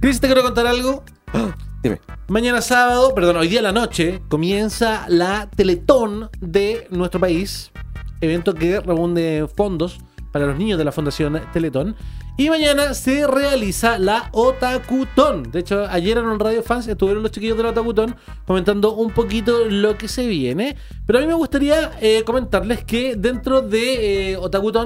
Chris, 0.00 0.20
te 0.20 0.26
quiero 0.26 0.42
contar 0.42 0.66
algo. 0.66 1.04
Dime. 1.82 2.00
Mañana 2.28 2.60
sábado, 2.60 3.14
perdón, 3.14 3.36
hoy 3.36 3.48
día 3.48 3.60
a 3.60 3.62
la 3.62 3.72
noche, 3.72 4.20
comienza 4.28 5.06
la 5.08 5.48
Teletón 5.50 6.30
de 6.40 6.86
nuestro 6.90 7.18
país. 7.20 7.72
evento 8.20 8.54
que 8.54 8.80
reúne 8.80 9.46
fondos 9.56 9.98
para 10.30 10.46
los 10.46 10.58
niños 10.58 10.78
de 10.78 10.84
la 10.84 10.92
Fundación 10.92 11.40
Teletón. 11.52 11.96
Y 12.36 12.48
mañana 12.48 12.94
se 12.94 13.26
realiza 13.26 13.98
la 13.98 14.30
Otakutón. 14.32 15.50
De 15.50 15.60
hecho, 15.60 15.86
ayer 15.90 16.16
en 16.16 16.24
un 16.24 16.40
Radio 16.40 16.62
Fans 16.62 16.88
estuvieron 16.88 17.22
los 17.22 17.32
chiquillos 17.32 17.56
de 17.56 17.64
la 17.64 17.70
Otakutón 17.70 18.16
comentando 18.46 18.94
un 18.94 19.10
poquito 19.10 19.66
lo 19.66 19.98
que 19.98 20.08
se 20.08 20.26
viene. 20.26 20.76
Pero 21.06 21.18
a 21.18 21.22
mí 21.22 21.28
me 21.28 21.34
gustaría 21.34 21.92
eh, 22.00 22.22
comentarles 22.24 22.84
que 22.84 23.16
dentro 23.16 23.60
de 23.60 24.32
eh, 24.32 24.38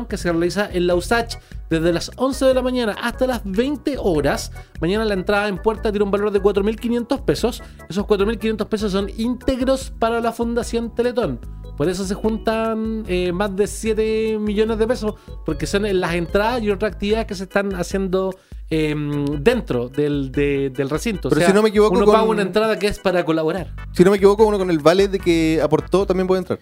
que 0.08 0.16
se 0.16 0.32
realiza 0.32 0.68
en 0.72 0.86
la 0.86 0.96
USACH 0.96 1.36
desde 1.70 1.92
las 1.92 2.10
11 2.16 2.44
de 2.46 2.54
la 2.54 2.62
mañana 2.62 2.96
hasta 3.00 3.26
las 3.26 3.42
20 3.44 3.96
horas, 3.98 4.52
mañana 4.80 5.04
la 5.04 5.14
entrada 5.14 5.48
en 5.48 5.58
puerta 5.58 5.90
tiene 5.90 6.04
un 6.04 6.10
valor 6.10 6.30
de 6.30 6.42
4.500 6.42 7.24
pesos. 7.24 7.62
Esos 7.88 8.04
4.500 8.04 8.66
pesos 8.66 8.92
son 8.92 9.10
íntegros 9.16 9.92
para 9.98 10.20
la 10.20 10.32
Fundación 10.32 10.94
Teletón. 10.94 11.63
Por 11.76 11.88
eso 11.88 12.04
se 12.04 12.14
juntan 12.14 13.04
eh, 13.08 13.32
más 13.32 13.54
de 13.56 13.66
7 13.66 14.38
millones 14.40 14.78
de 14.78 14.86
pesos, 14.86 15.14
porque 15.44 15.66
son 15.66 15.82
las 16.00 16.14
entradas 16.14 16.62
y 16.62 16.70
otras 16.70 16.92
actividades 16.92 17.26
que 17.26 17.34
se 17.34 17.44
están 17.44 17.74
haciendo 17.74 18.34
eh, 18.70 18.94
dentro 19.40 19.88
del, 19.88 20.30
de- 20.32 20.70
del 20.70 20.88
recinto. 20.88 21.28
Pero 21.30 21.46
si 21.46 21.52
no 21.52 21.62
me 21.62 21.68
equivoco, 21.70 21.94
uno 21.96 22.06
con- 22.06 22.14
paga 22.14 22.24
una 22.26 22.42
entrada 22.42 22.78
que 22.78 22.86
es 22.86 22.98
para 22.98 23.24
colaborar. 23.24 23.74
Si 23.92 24.04
no 24.04 24.10
me 24.10 24.16
equivoco, 24.18 24.44
uno 24.46 24.56
con 24.58 24.70
el 24.70 24.78
vale 24.78 25.08
de 25.08 25.18
que 25.18 25.60
aportó 25.62 26.06
también 26.06 26.26
puede 26.26 26.40
entrar. 26.40 26.58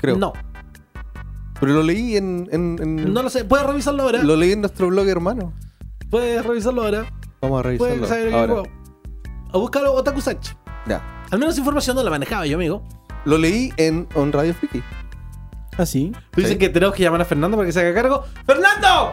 Creo. 0.00 0.16
No, 0.16 0.32
Pero 1.60 1.72
lo 1.72 1.82
leí 1.82 2.16
en. 2.16 2.48
en- 2.52 2.78
en- 2.80 3.12
no 3.12 3.22
lo 3.22 3.30
sé. 3.30 3.44
Puedes 3.44 3.66
revisarlo 3.66 4.02
ahora. 4.04 4.22
Lo 4.22 4.36
leí 4.36 4.52
en 4.52 4.60
nuestro 4.60 4.88
blog 4.88 5.08
hermano. 5.08 5.52
Puedes 6.10 6.44
revisarlo 6.44 6.82
ahora. 6.84 7.06
Vamos 7.40 7.60
a 7.60 7.62
Puedes 7.62 7.80
revisarlo. 7.98 8.06
saber 8.06 8.34
ahora. 8.34 8.70
O 9.52 9.60
búscalo 9.60 9.92
Otaku 9.94 10.20
Sach. 10.20 10.54
Ya. 10.86 11.02
Al 11.30 11.38
menos 11.38 11.56
información 11.58 11.96
no 11.96 12.02
la 12.02 12.10
manejaba 12.10 12.46
yo, 12.46 12.56
amigo. 12.56 12.82
Lo 13.26 13.36
leí 13.36 13.70
en 13.76 14.08
On 14.14 14.32
Radio 14.32 14.54
Friki. 14.54 14.82
¿Ah, 15.76 15.84
sí? 15.84 16.12
Tú 16.30 16.40
dices 16.40 16.52
Sí. 16.52 16.58
que 16.58 16.70
tenemos 16.70 16.94
que 16.94 17.02
llamar 17.02 17.20
a 17.20 17.24
Fernando 17.26 17.56
para 17.58 17.66
que 17.66 17.72
se 17.72 17.80
haga 17.80 17.92
cargo. 17.92 18.24
¡Fernando! 18.46 19.12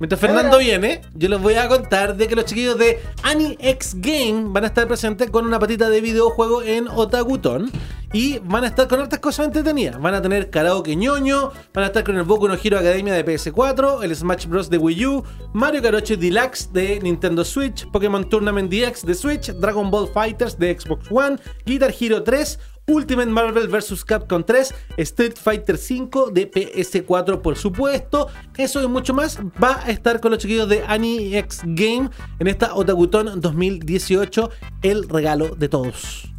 Mientras 0.00 0.20
Fernando 0.20 0.58
viene, 0.58 1.00
yo 1.14 1.28
les 1.28 1.40
voy 1.40 1.54
a 1.54 1.68
contar 1.68 2.16
de 2.16 2.28
que 2.28 2.36
los 2.36 2.44
chiquillos 2.44 2.78
de 2.78 3.00
AniX 3.24 3.94
Game 4.00 4.44
van 4.46 4.64
a 4.64 4.68
estar 4.68 4.86
presentes 4.86 5.28
con 5.30 5.44
una 5.44 5.58
patita 5.58 5.88
de 5.90 6.00
videojuego 6.00 6.62
en 6.62 6.86
Otakuton. 6.88 7.70
Y 8.12 8.38
van 8.38 8.64
a 8.64 8.68
estar 8.68 8.88
con 8.88 9.00
hartas 9.00 9.20
cosas 9.20 9.46
entretenidas. 9.46 10.00
Van 10.00 10.14
a 10.14 10.22
tener 10.22 10.48
karaoke 10.48 10.96
ñoño, 10.96 11.52
van 11.74 11.84
a 11.84 11.88
estar 11.88 12.04
con 12.04 12.16
el 12.16 12.22
Boku 12.24 12.48
no 12.48 12.54
Hero 12.54 12.78
Academia 12.78 13.12
de 13.12 13.24
PS4, 13.24 14.02
el 14.02 14.16
Smash 14.16 14.46
Bros. 14.46 14.70
de 14.70 14.78
Wii 14.78 15.06
U, 15.06 15.24
Mario 15.52 15.82
8 15.84 16.16
Deluxe 16.16 16.72
de 16.72 17.00
Nintendo 17.00 17.44
Switch, 17.44 17.86
Pokémon 17.90 18.28
Tournament 18.28 18.72
DX 18.72 19.04
de 19.04 19.14
Switch, 19.14 19.52
Dragon 19.52 19.90
Ball 19.90 20.08
Fighters 20.08 20.58
de 20.58 20.78
Xbox 20.78 21.10
One, 21.10 21.36
Guitar 21.66 21.92
Hero 21.98 22.22
3, 22.22 22.58
Ultimate 22.88 23.28
Marvel 23.28 23.68
vs. 23.68 24.04
Capcom 24.04 24.42
3, 24.42 24.74
Street 24.96 25.34
Fighter 25.36 25.76
5 25.76 26.30
de 26.30 26.50
PS4 26.50 27.42
por 27.42 27.56
supuesto. 27.56 28.28
Eso 28.56 28.82
y 28.82 28.88
mucho 28.88 29.12
más 29.12 29.38
va 29.62 29.82
a 29.84 29.90
estar 29.90 30.20
con 30.20 30.30
los 30.30 30.40
chiquillos 30.40 30.68
de 30.68 30.82
AniX 30.86 31.60
Game 31.66 32.08
en 32.38 32.46
esta 32.46 32.74
Otakuton 32.74 33.40
2018, 33.40 34.50
el 34.82 35.08
regalo 35.08 35.54
de 35.54 35.68
todos. 35.68 36.37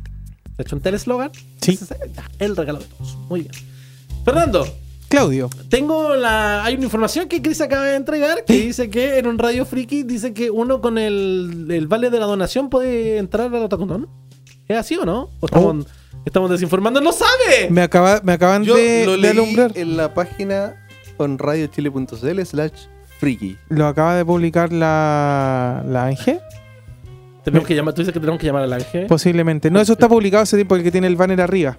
¿Se 0.59 0.63
hecho 0.75 0.79
el 0.83 0.93
eslogan? 0.93 1.31
Sí. 1.61 1.71
Ese 1.71 1.85
es- 1.85 2.13
ya, 2.13 2.29
El 2.39 2.55
regalo 2.55 2.79
de 2.79 2.85
todos. 2.85 3.17
Muy 3.29 3.41
bien. 3.41 3.51
Fernando, 4.25 4.67
Claudio. 5.07 5.49
tengo 5.69 6.15
la. 6.15 6.63
Hay 6.65 6.75
una 6.75 6.83
información 6.83 7.27
que 7.29 7.41
Chris 7.41 7.61
acaba 7.61 7.85
de 7.85 7.95
entregar 7.95 8.43
que 8.45 8.53
dice 8.53 8.89
que 8.89 9.17
en 9.19 9.27
un 9.27 9.39
radio 9.39 9.65
friki 9.65 10.03
dice 10.03 10.33
que 10.33 10.51
uno 10.51 10.81
con 10.81 10.97
el, 10.97 11.67
el 11.69 11.87
vale 11.87 12.09
de 12.09 12.19
la 12.19 12.25
donación 12.25 12.69
puede 12.69 13.17
entrar 13.17 13.47
al 13.55 13.63
Otakuton. 13.63 14.07
¿Es 14.67 14.77
así 14.77 14.95
o 14.97 15.05
no? 15.05 15.29
¿O 15.39 15.45
estamos, 15.47 15.87
estamos 16.25 16.49
desinformando? 16.51 16.99
¡No 17.01 17.11
sabe! 17.13 17.69
Me, 17.71 17.81
acaba, 17.81 18.19
me 18.23 18.33
acaban 18.33 18.63
Yo 18.65 18.75
de, 18.75 19.05
lo 19.05 19.13
de 19.13 19.17
leí 19.17 19.31
alumbrar. 19.31 19.71
en 19.75 19.97
la 19.97 20.13
página 20.13 20.75
onradiochile.cl 21.17 22.41
slash 22.45 22.71
friki. 23.19 23.57
Lo 23.69 23.87
acaba 23.87 24.15
de 24.15 24.25
publicar 24.25 24.71
la, 24.71 25.83
la 25.87 26.05
Ángel. 26.05 26.39
Tenemos 27.51 27.67
que 27.67 27.75
llamar, 27.75 27.93
tú 27.93 28.01
dices 28.01 28.13
que 28.13 28.19
tenemos 28.19 28.39
que 28.39 28.47
llamar 28.47 28.63
al 28.63 28.73
ángel. 28.73 29.05
Posiblemente. 29.07 29.69
No, 29.71 29.79
eso 29.81 29.93
está 29.93 30.07
publicado 30.09 30.43
hace 30.43 30.55
tiempo, 30.57 30.75
el 30.75 30.83
que 30.83 30.91
tiene 30.91 31.07
el 31.07 31.15
banner 31.15 31.41
arriba. 31.41 31.77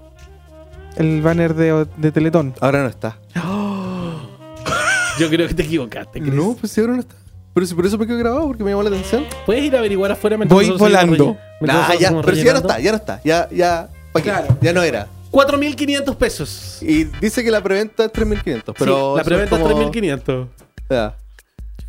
El 0.97 1.23
banner 1.23 1.55
de, 1.55 1.87
de 1.97 2.13
Teletón. 2.13 2.55
Ahora 2.61 2.83
no 2.83 2.89
está. 2.89 3.19
Yo 5.19 5.29
creo 5.29 5.49
que 5.49 5.55
te 5.55 5.63
equivocaste, 5.63 6.21
Chris. 6.21 6.33
No, 6.33 6.57
pues 6.59 6.73
sí, 6.73 6.81
ahora 6.81 6.95
no 6.95 7.01
está. 7.01 7.15
Pero 7.53 7.67
si 7.67 7.75
por 7.75 7.85
eso 7.85 7.99
me 7.99 8.07
quedó 8.07 8.17
grabado, 8.19 8.47
porque 8.47 8.63
me 8.65 8.71
llamó 8.71 8.83
la 8.83 8.91
atención. 8.91 9.25
¿Puedes 9.45 9.65
ir 9.65 9.75
a 9.75 9.81
averiguar 9.81 10.13
afuera 10.13 10.37
mientras 10.37 10.55
Voy 10.57 10.71
volando. 10.79 11.37
mientras 11.61 11.61
Nah, 11.61 11.75
nosotros 11.95 12.01
ya, 12.01 12.23
pero 12.23 12.37
si 12.37 12.45
ya 12.45 12.53
no 12.53 12.59
está, 12.61 12.81
ya 12.81 12.91
no 12.93 12.97
está. 12.97 13.21
Ya, 13.25 13.49
ya. 13.51 13.89
Claro. 14.23 14.57
Ya 14.61 14.73
no 14.73 14.83
era. 14.83 15.09
4.500 15.31 16.17
pesos. 16.17 16.79
Y 16.83 17.05
dice 17.21 17.45
que 17.45 17.51
la 17.51 17.63
preventa 17.63 18.05
es 18.05 18.13
3.500. 18.13 18.75
Pero 18.79 19.13
sí, 19.15 19.19
la 19.19 19.25
preventa 19.25 19.57
es 19.57 19.63
como- 19.63 19.91
3.500. 19.93 20.49
Ya. 20.89 21.17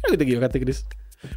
Creo 0.02 0.12
que 0.12 0.18
te 0.18 0.24
equivocaste, 0.24 0.60
Chris. 0.60 0.86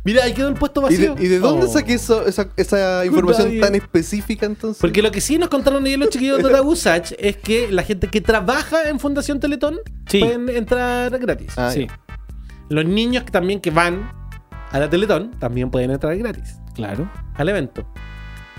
Mira, 0.05 0.24
ahí 0.24 0.32
quedó 0.32 0.48
el 0.48 0.55
puesto 0.55 0.81
¿Y 0.90 0.97
de, 0.97 1.09
vacío. 1.11 1.24
y 1.24 1.28
de 1.28 1.39
dónde 1.39 1.66
Oh. 1.66 1.69
saqué 1.73 1.94
eso, 1.94 2.27
esa, 2.27 2.48
esa 2.56 3.05
información 3.05 3.61
tan 3.61 3.74
específica 3.74 4.47
entonces? 4.47 4.81
Porque 4.81 5.02
lo 5.02 5.11
que 5.11 5.20
sí 5.20 5.39
nos 5.39 5.48
contaron 5.48 5.85
ayer 5.85 5.98
los 5.98 6.09
chiquillos 6.11 6.39
de 6.39 6.44
Otakusach 6.48 7.12
es 7.19 7.36
que 7.36 7.70
la 7.70 7.82
gente 7.82 8.09
que 8.09 8.20
trabaja 8.20 8.89
en 8.89 8.98
Fundación 9.01 9.40
Teletón 9.40 9.78
Sí. 10.09 10.20
pueden 10.20 10.48
entrar 10.51 11.16
gratis. 11.19 11.52
Ah, 11.56 11.70
sí, 11.70 11.86
Los 12.70 12.85
niños 12.86 13.24
también 13.27 13.61
que 13.61 13.70
van 13.70 14.11
a 14.70 14.78
la 14.78 14.89
Teletón 14.90 15.32
también 15.39 15.70
pueden 15.70 15.90
entrar 15.90 16.16
gratis 16.16 16.56
claro. 16.74 17.11
al 17.35 17.48
evento. 17.48 17.86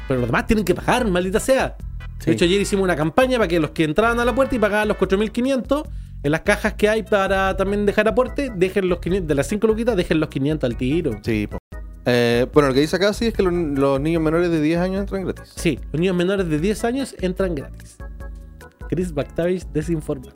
Pero 0.08 0.20
los 0.20 0.30
demás 0.30 0.46
tienen 0.46 0.64
que 0.64 0.76
pagar, 0.76 1.08
maldita 1.10 1.40
sea. 1.40 1.76
Sí. 2.20 2.28
De 2.28 2.32
hecho, 2.34 2.46
ayer 2.46 2.62
hicimos 2.62 2.84
una 2.84 2.96
campaña 2.96 3.38
para 3.38 3.48
que 3.48 3.60
los 3.60 3.72
que 3.72 3.84
entraban 3.84 4.20
a 4.20 4.26
la 4.26 4.34
puerta 4.34 4.56
y 4.56 4.60
pagaban 4.60 4.88
los 4.88 4.98
4.500, 4.98 5.84
en 6.26 6.32
las 6.32 6.42
cajas 6.42 6.74
que 6.74 6.90
hay 6.90 7.04
para 7.04 7.56
también 7.56 7.86
dejar 7.86 8.08
aporte, 8.08 8.52
dejen 8.56 8.90
los 8.90 8.98
500, 8.98 9.28
de 9.28 9.36
las 9.36 9.46
5 9.46 9.68
luquitas, 9.68 9.96
dejen 9.96 10.20
los 10.20 10.30
500 10.30 10.68
al 10.68 10.76
tiro. 10.76 11.12
Sí, 11.24 11.46
po. 11.46 11.60
Eh, 12.04 12.48
bueno, 12.52 12.70
lo 12.70 12.74
que 12.74 12.80
dice 12.80 12.96
acá 12.96 13.14
sí 13.14 13.28
es 13.28 13.34
que 13.36 13.44
los, 13.44 13.54
los 13.54 14.02
niños 14.02 14.24
menores 14.24 14.50
de 14.50 14.60
10 14.60 14.80
años 14.80 15.02
entran 15.02 15.24
gratis. 15.24 15.54
Sí, 15.56 15.80
los 15.92 16.02
niños 16.02 16.16
menores 16.16 16.50
de 16.50 16.60
10 16.60 16.84
años 16.84 17.16
entran 17.20 17.54
gratis. 17.54 17.98
Chris 18.90 19.14
Bactavich 19.14 19.68
desinformando. 19.68 20.36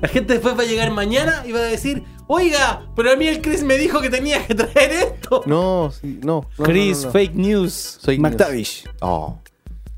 La 0.00 0.08
gente 0.08 0.32
después 0.32 0.58
va 0.58 0.62
a 0.62 0.66
llegar 0.66 0.90
mañana 0.90 1.42
y 1.46 1.52
va 1.52 1.58
a 1.58 1.64
decir, 1.64 2.02
oiga, 2.26 2.88
pero 2.96 3.10
a 3.10 3.16
mí 3.16 3.28
el 3.28 3.42
Chris 3.42 3.62
me 3.62 3.76
dijo 3.76 4.00
que 4.00 4.08
tenía 4.08 4.46
que 4.46 4.54
traer 4.54 4.92
esto. 4.92 5.42
No, 5.44 5.92
sí, 5.92 6.20
no. 6.24 6.48
no, 6.56 6.64
Chris, 6.64 6.96
no, 6.96 7.02
no, 7.02 7.06
no. 7.08 7.12
fake 7.12 7.34
news. 7.34 8.00
News. 8.06 8.18
McTavish. 8.18 8.88
Oh. 9.02 9.40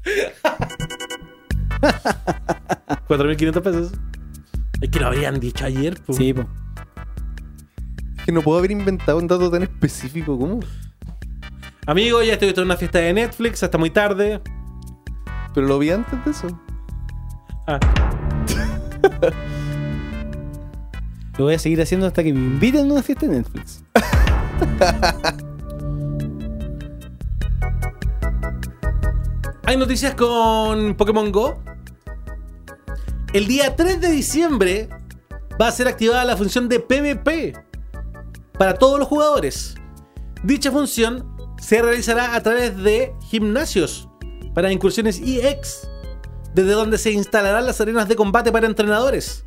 4.500 3.08 3.62
pesos. 3.62 3.92
Es 4.80 4.90
que 4.90 5.00
lo 5.00 5.08
habían 5.08 5.40
dicho 5.40 5.64
ayer. 5.64 6.00
po. 6.00 6.12
Sí, 6.12 6.32
po. 6.32 6.46
Es 8.18 8.24
que 8.24 8.32
no 8.32 8.42
puedo 8.42 8.58
haber 8.58 8.70
inventado 8.70 9.18
un 9.18 9.26
dato 9.26 9.50
tan 9.50 9.62
específico 9.62 10.38
como. 10.38 10.60
Amigo, 11.86 12.22
ya 12.22 12.34
estoy 12.34 12.52
en 12.54 12.60
una 12.60 12.76
fiesta 12.76 12.98
de 12.98 13.12
Netflix 13.12 13.62
hasta 13.62 13.78
muy 13.78 13.90
tarde. 13.90 14.40
Pero 15.54 15.66
lo 15.66 15.78
vi 15.78 15.90
antes 15.90 16.24
de 16.24 16.30
eso. 16.30 16.60
Ah, 17.66 17.80
Lo 21.38 21.44
voy 21.44 21.54
a 21.54 21.58
seguir 21.58 21.80
haciendo 21.80 22.06
hasta 22.06 22.22
que 22.24 22.32
me 22.32 22.40
inviten 22.40 22.90
a 22.90 22.92
una 22.94 23.02
fiesta 23.02 23.26
de 23.26 23.36
Netflix. 23.36 23.84
Hay 29.64 29.76
noticias 29.76 30.14
con 30.14 30.94
Pokémon 30.96 31.30
Go. 31.30 31.62
El 33.34 33.46
día 33.46 33.76
3 33.76 34.00
de 34.00 34.08
diciembre 34.08 34.88
va 35.60 35.68
a 35.68 35.72
ser 35.72 35.86
activada 35.86 36.24
la 36.24 36.36
función 36.36 36.66
de 36.66 36.80
PvP 36.80 37.52
para 38.58 38.74
todos 38.74 38.98
los 38.98 39.06
jugadores. 39.06 39.74
Dicha 40.42 40.70
función 40.70 41.36
se 41.60 41.82
realizará 41.82 42.34
a 42.34 42.42
través 42.42 42.74
de 42.82 43.12
gimnasios 43.28 44.08
para 44.54 44.72
incursiones 44.72 45.20
EX, 45.20 45.86
desde 46.54 46.72
donde 46.72 46.96
se 46.96 47.12
instalarán 47.12 47.66
las 47.66 47.82
arenas 47.82 48.08
de 48.08 48.16
combate 48.16 48.50
para 48.50 48.66
entrenadores. 48.66 49.44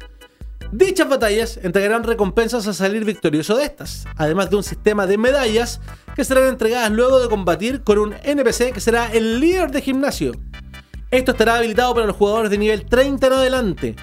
Dichas 0.72 1.10
batallas 1.10 1.58
entregarán 1.64 2.04
recompensas 2.04 2.68
a 2.68 2.74
salir 2.74 3.04
victorioso 3.04 3.58
de 3.58 3.66
estas, 3.66 4.06
además 4.16 4.52
de 4.52 4.58
un 4.58 4.64
sistema 4.64 5.08
de 5.08 5.18
medallas 5.18 5.82
que 6.16 6.24
serán 6.24 6.50
entregadas 6.50 6.92
luego 6.92 7.20
de 7.20 7.30
combatir 7.30 7.82
con 7.82 7.98
un 7.98 8.14
NPC 8.24 8.74
que 8.74 8.80
será 8.80 9.08
el 9.08 9.40
líder 9.40 9.72
de 9.72 9.82
gimnasio. 9.82 10.34
Esto 11.12 11.32
estará 11.32 11.56
habilitado 11.58 11.94
para 11.94 12.06
los 12.08 12.16
jugadores 12.16 12.50
de 12.50 12.58
nivel 12.58 12.86
30 12.86 13.28
en 13.28 13.34
adelante, 13.34 13.96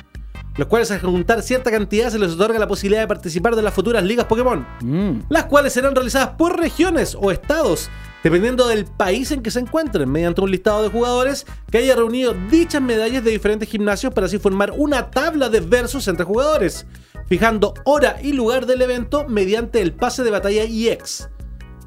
los 0.57 0.69
cuales 0.69 0.91
al 0.91 1.01
juntar 1.01 1.41
cierta 1.43 1.71
cantidad 1.71 2.11
se 2.11 2.19
les 2.19 2.33
otorga 2.33 2.59
la 2.59 2.69
posibilidad 2.69 3.01
de 3.01 3.09
participar 3.09 3.57
de 3.57 3.63
las 3.63 3.73
futuras 3.73 4.05
ligas 4.05 4.27
Pokémon, 4.27 4.67
Mm. 4.83 5.21
las 5.31 5.45
cuales 5.47 5.73
serán 5.73 5.95
realizadas 5.95 6.31
por 6.37 6.59
regiones 6.61 7.17
o 7.19 7.31
estados, 7.31 7.89
dependiendo 8.23 8.69
del 8.69 8.85
país 8.85 9.31
en 9.31 9.41
que 9.43 9.51
se 9.51 9.61
encuentren, 9.61 10.11
mediante 10.11 10.41
un 10.43 10.51
listado 10.51 10.83
de 10.83 10.91
jugadores 10.91 11.47
que 11.71 11.79
haya 11.79 11.95
reunido 11.97 12.35
dichas 12.51 12.83
medallas 12.83 13.25
de 13.25 13.31
diferentes 13.31 13.69
gimnasios 13.71 14.13
para 14.13 14.27
así 14.27 14.39
formar 14.39 14.73
una 14.77 15.11
tabla 15.11 15.49
de 15.49 15.61
versus 15.61 16.09
entre 16.09 16.27
jugadores, 16.27 16.87
fijando 17.27 17.73
hora 17.85 18.19
y 18.23 18.33
lugar 18.33 18.67
del 18.67 18.83
evento 18.83 19.27
mediante 19.27 19.81
el 19.81 19.95
pase 19.95 20.23
de 20.25 20.31
batalla 20.31 20.65
EX. 20.65 21.31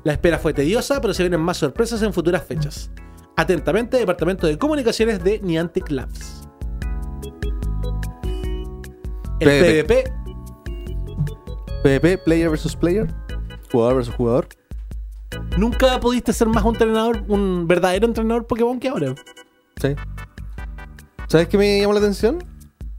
La 0.03 0.13
espera 0.13 0.39
fue 0.39 0.53
tediosa, 0.53 0.99
pero 0.99 1.13
se 1.13 1.21
vienen 1.21 1.41
más 1.41 1.57
sorpresas 1.57 2.01
en 2.01 2.11
futuras 2.13 2.43
fechas. 2.43 2.89
Atentamente, 3.37 3.97
Departamento 3.97 4.47
de 4.47 4.57
Comunicaciones 4.57 5.23
de 5.23 5.39
Niantic 5.39 5.89
Labs. 5.89 6.47
El 9.39 9.49
PvP. 9.49 10.13
PvP. 11.83 12.17
Player 12.19 12.49
versus 12.49 12.75
player. 12.75 13.07
Jugador 13.71 13.95
versus 13.95 14.13
jugador. 14.15 14.47
Nunca 15.57 15.99
pudiste 15.99 16.33
ser 16.33 16.47
más 16.47 16.63
un 16.63 16.75
entrenador, 16.75 17.23
un 17.27 17.67
verdadero 17.67 18.05
entrenador 18.05 18.45
Pokémon 18.45 18.79
que 18.79 18.89
ahora. 18.89 19.15
Sí. 19.81 19.95
¿Sabes 21.27 21.47
qué 21.47 21.57
me 21.57 21.79
llamó 21.79 21.93
la 21.93 21.99
atención? 21.99 22.43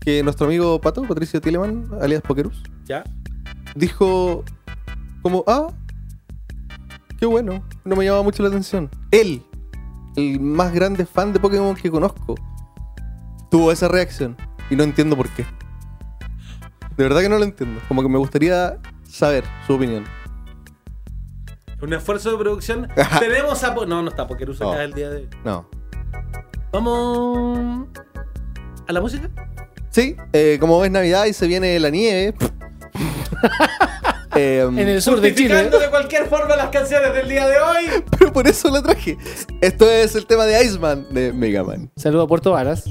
Que 0.01 0.23
nuestro 0.23 0.47
amigo 0.47 0.81
Pato, 0.81 1.03
Patricio 1.03 1.41
Tieleman, 1.41 1.89
alias 2.01 2.23
Pokerus, 2.23 2.63
¿Ya? 2.87 3.05
dijo 3.75 4.45
como, 5.23 5.45
ah, 5.47 5.69
qué 7.19 7.27
bueno, 7.27 7.63
no 7.85 7.97
me 7.97 8.05
llama 8.05 8.23
mucho 8.23 8.43
la 8.43 8.49
atención. 8.49 8.91
Él, 9.11 9.43
el 10.17 10.41
más 10.41 10.73
grande 10.73 11.07
fan 11.07 11.33
de 11.33 11.41
Pokémon 11.41 11.75
que 11.75 11.91
conozco, 11.91 12.35
tuvo 13.51 13.73
esa 13.73 13.89
reacción 13.89 14.37
y 14.71 14.77
no 14.77 14.85
entiendo 14.85 15.17
por 15.17 15.29
qué. 15.31 15.45
De 16.97 17.05
verdad 17.05 17.21
que 17.23 17.29
no 17.29 17.39
lo 17.39 17.45
entiendo. 17.45 17.81
Como 17.89 18.03
que 18.03 18.09
me 18.09 18.19
gustaría 18.19 18.79
saber 19.09 19.45
su 19.67 19.75
opinión. 19.75 20.05
Un 21.81 21.93
esfuerzo 21.95 22.31
de 22.33 22.39
producción. 22.39 22.89
Tenemos 23.19 23.65
a... 23.65 23.75
Po- 23.75 23.87
No, 23.87 24.03
no 24.03 24.09
está 24.11 24.27
Pokerus 24.27 24.61
acá 24.61 24.73
No. 24.75 24.81
el 24.81 24.93
día 24.93 25.11
de 25.11 25.17
hoy. 25.23 25.29
No. 25.45 25.69
Vamos... 26.71 27.87
¿A 28.87 28.93
la 28.93 29.01
música? 29.01 29.29
Sí, 29.91 30.17
eh, 30.33 30.59
como 30.61 30.85
es 30.85 30.91
Navidad 30.91 31.25
y 31.27 31.33
se 31.33 31.47
viene 31.47 31.79
la 31.81 31.91
nieve. 31.91 32.35
em, 34.35 34.79
En 34.79 34.89
el 34.89 35.03
sur 35.03 35.21
de 35.21 35.35
Chile. 35.35 35.71
De 35.71 35.91
cualquier 35.91 36.27
forma 36.27 36.57
las 36.57 36.69
canciones 36.71 37.13
del 37.15 37.29
día 37.29 37.47
de 37.47 37.59
hoy. 37.59 38.05
Pero 38.19 38.33
por 38.33 38.47
eso 38.47 38.71
la 38.71 38.83
traje. 38.83 39.17
Esto 39.61 39.91
es 39.91 40.15
el 40.15 40.27
tema 40.27 40.47
de 40.47 40.65
Iceman 40.65 41.07
de 41.11 41.33
Mega 41.33 41.63
Man. 41.65 41.91
Saludo 41.97 42.23
a 42.23 42.27
Puerto 42.27 42.53
Varas. 42.53 42.85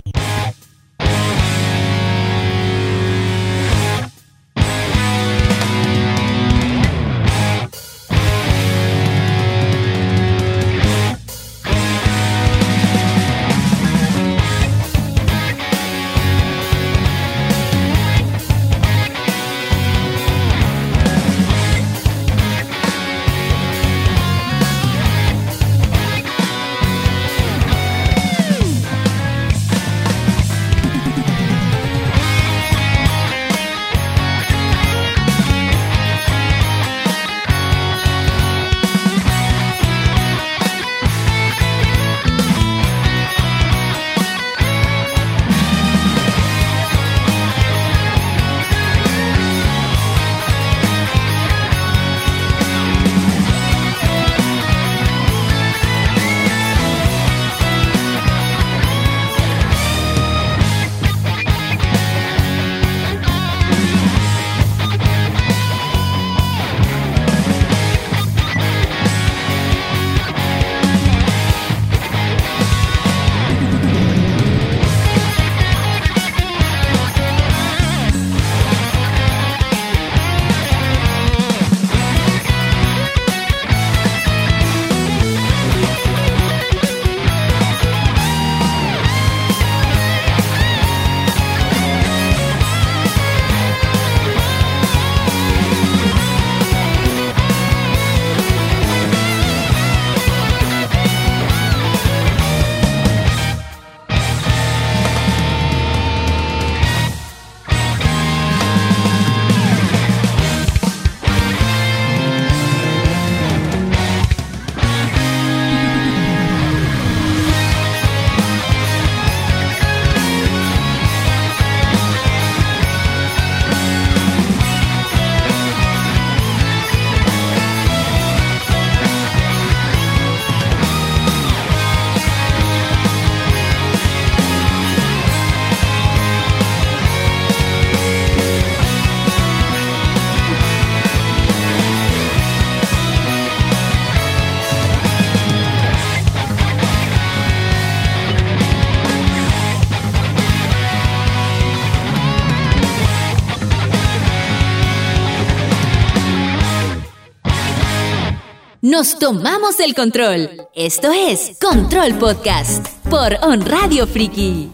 Nos 159.02 159.18
tomamos 159.18 159.80
el 159.80 159.95
control. 159.95 160.68
Esto 160.76 161.11
es 161.11 161.57
Control 161.60 162.14
Podcast 162.19 162.88
por 163.10 163.36
On 163.41 163.65
Radio 163.65 164.06
Friki. 164.06 164.69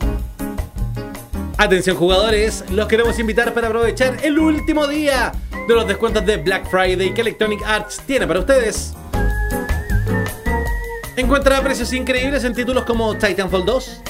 Atención 1.58 1.95
jugadores, 1.95 2.66
los 2.72 2.88
queremos 2.88 3.18
invitar 3.20 3.54
para 3.54 3.68
aprovechar 3.68 4.18
el 4.26 4.38
último 4.38 4.86
día 4.86 5.32
de 5.66 5.74
los 5.74 5.88
descuentos 5.88 6.26
de 6.26 6.36
Black 6.36 6.70
Friday 6.70 7.14
que 7.14 7.22
Electronic 7.22 7.62
Arts 7.66 8.02
tiene 8.06 8.28
para 8.28 8.41
ustedes. 8.41 8.91
Encuentra 11.16 11.62
precios 11.62 11.94
increíbles 11.94 12.44
en 12.44 12.54
títulos 12.54 12.84
como 12.84 13.18
Titanfall 13.18 13.64
2, 13.64 14.02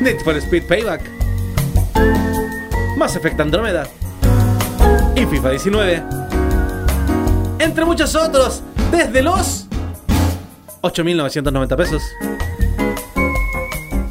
Need 0.00 0.18
for 0.24 0.36
Speed 0.38 0.64
Payback, 0.66 1.08
Mass 2.96 3.14
Effect 3.14 3.38
Andromeda 3.38 3.86
y 5.14 5.24
FIFA 5.26 5.50
19. 5.50 6.23
Entre 7.58 7.84
muchos 7.84 8.14
otros, 8.14 8.62
desde 8.90 9.22
los 9.22 9.66
8.990 10.82 11.76
pesos. 11.76 12.02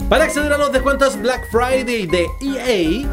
Para 0.10 0.26
acceder 0.26 0.52
a 0.54 0.58
los 0.58 0.72
descuentos 0.72 1.22
Black 1.22 1.48
Friday 1.52 2.08
de 2.08 2.26
EA, 2.42 3.08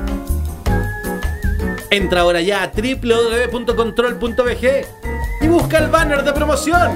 entra 1.90 2.20
ahora 2.20 2.40
ya 2.40 2.62
a 2.62 2.70
www.control.bg 2.70 4.86
y 5.40 5.48
busca 5.48 5.78
el 5.78 5.88
banner 5.88 6.22
de 6.24 6.32
promoción. 6.32 6.92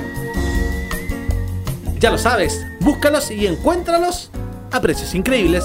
Ya 1.98 2.10
lo 2.10 2.18
sabes, 2.18 2.64
búscalos 2.80 3.30
y 3.30 3.46
encuéntralos 3.46 4.30
a 4.70 4.80
precios 4.80 5.14
increíbles. 5.14 5.64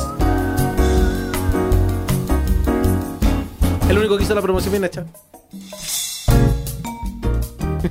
El 3.89 3.97
único 3.97 4.17
que 4.17 4.23
hizo 4.23 4.35
la 4.35 4.41
promoción 4.41 4.71
bien 4.71 4.85
hecha. 4.85 5.05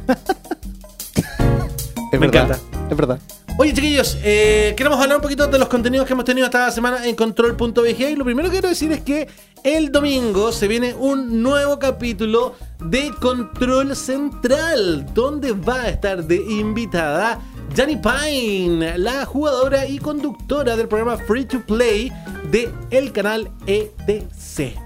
Es 2.10 2.18
Me 2.18 2.26
verdad. 2.26 2.44
encanta. 2.44 2.88
Es 2.90 2.96
verdad. 2.96 3.18
Oye, 3.58 3.74
chiquillos, 3.74 4.16
eh, 4.22 4.72
queremos 4.76 4.98
hablar 4.98 5.16
un 5.16 5.22
poquito 5.22 5.46
de 5.46 5.58
los 5.58 5.68
contenidos 5.68 6.06
que 6.06 6.12
hemos 6.14 6.24
tenido 6.24 6.46
esta 6.46 6.70
semana 6.70 7.04
en 7.06 7.14
control.bg. 7.14 8.00
Y 8.10 8.16
lo 8.16 8.24
primero 8.24 8.48
que 8.48 8.52
quiero 8.52 8.68
decir 8.68 8.92
es 8.92 9.02
que 9.02 9.28
el 9.62 9.92
domingo 9.92 10.52
se 10.52 10.68
viene 10.68 10.94
un 10.94 11.42
nuevo 11.42 11.78
capítulo 11.78 12.54
de 12.78 13.10
Control 13.20 13.94
Central, 13.94 15.04
donde 15.12 15.52
va 15.52 15.82
a 15.82 15.88
estar 15.90 16.24
de 16.24 16.36
invitada 16.36 17.40
Jani 17.76 17.96
Pine, 17.96 18.96
la 18.96 19.26
jugadora 19.26 19.86
y 19.86 19.98
conductora 19.98 20.76
del 20.76 20.88
programa 20.88 21.18
Free 21.18 21.44
to 21.44 21.60
Play 21.66 22.10
de 22.50 22.72
el 22.90 23.12
canal 23.12 23.50
ETC. 23.66 24.78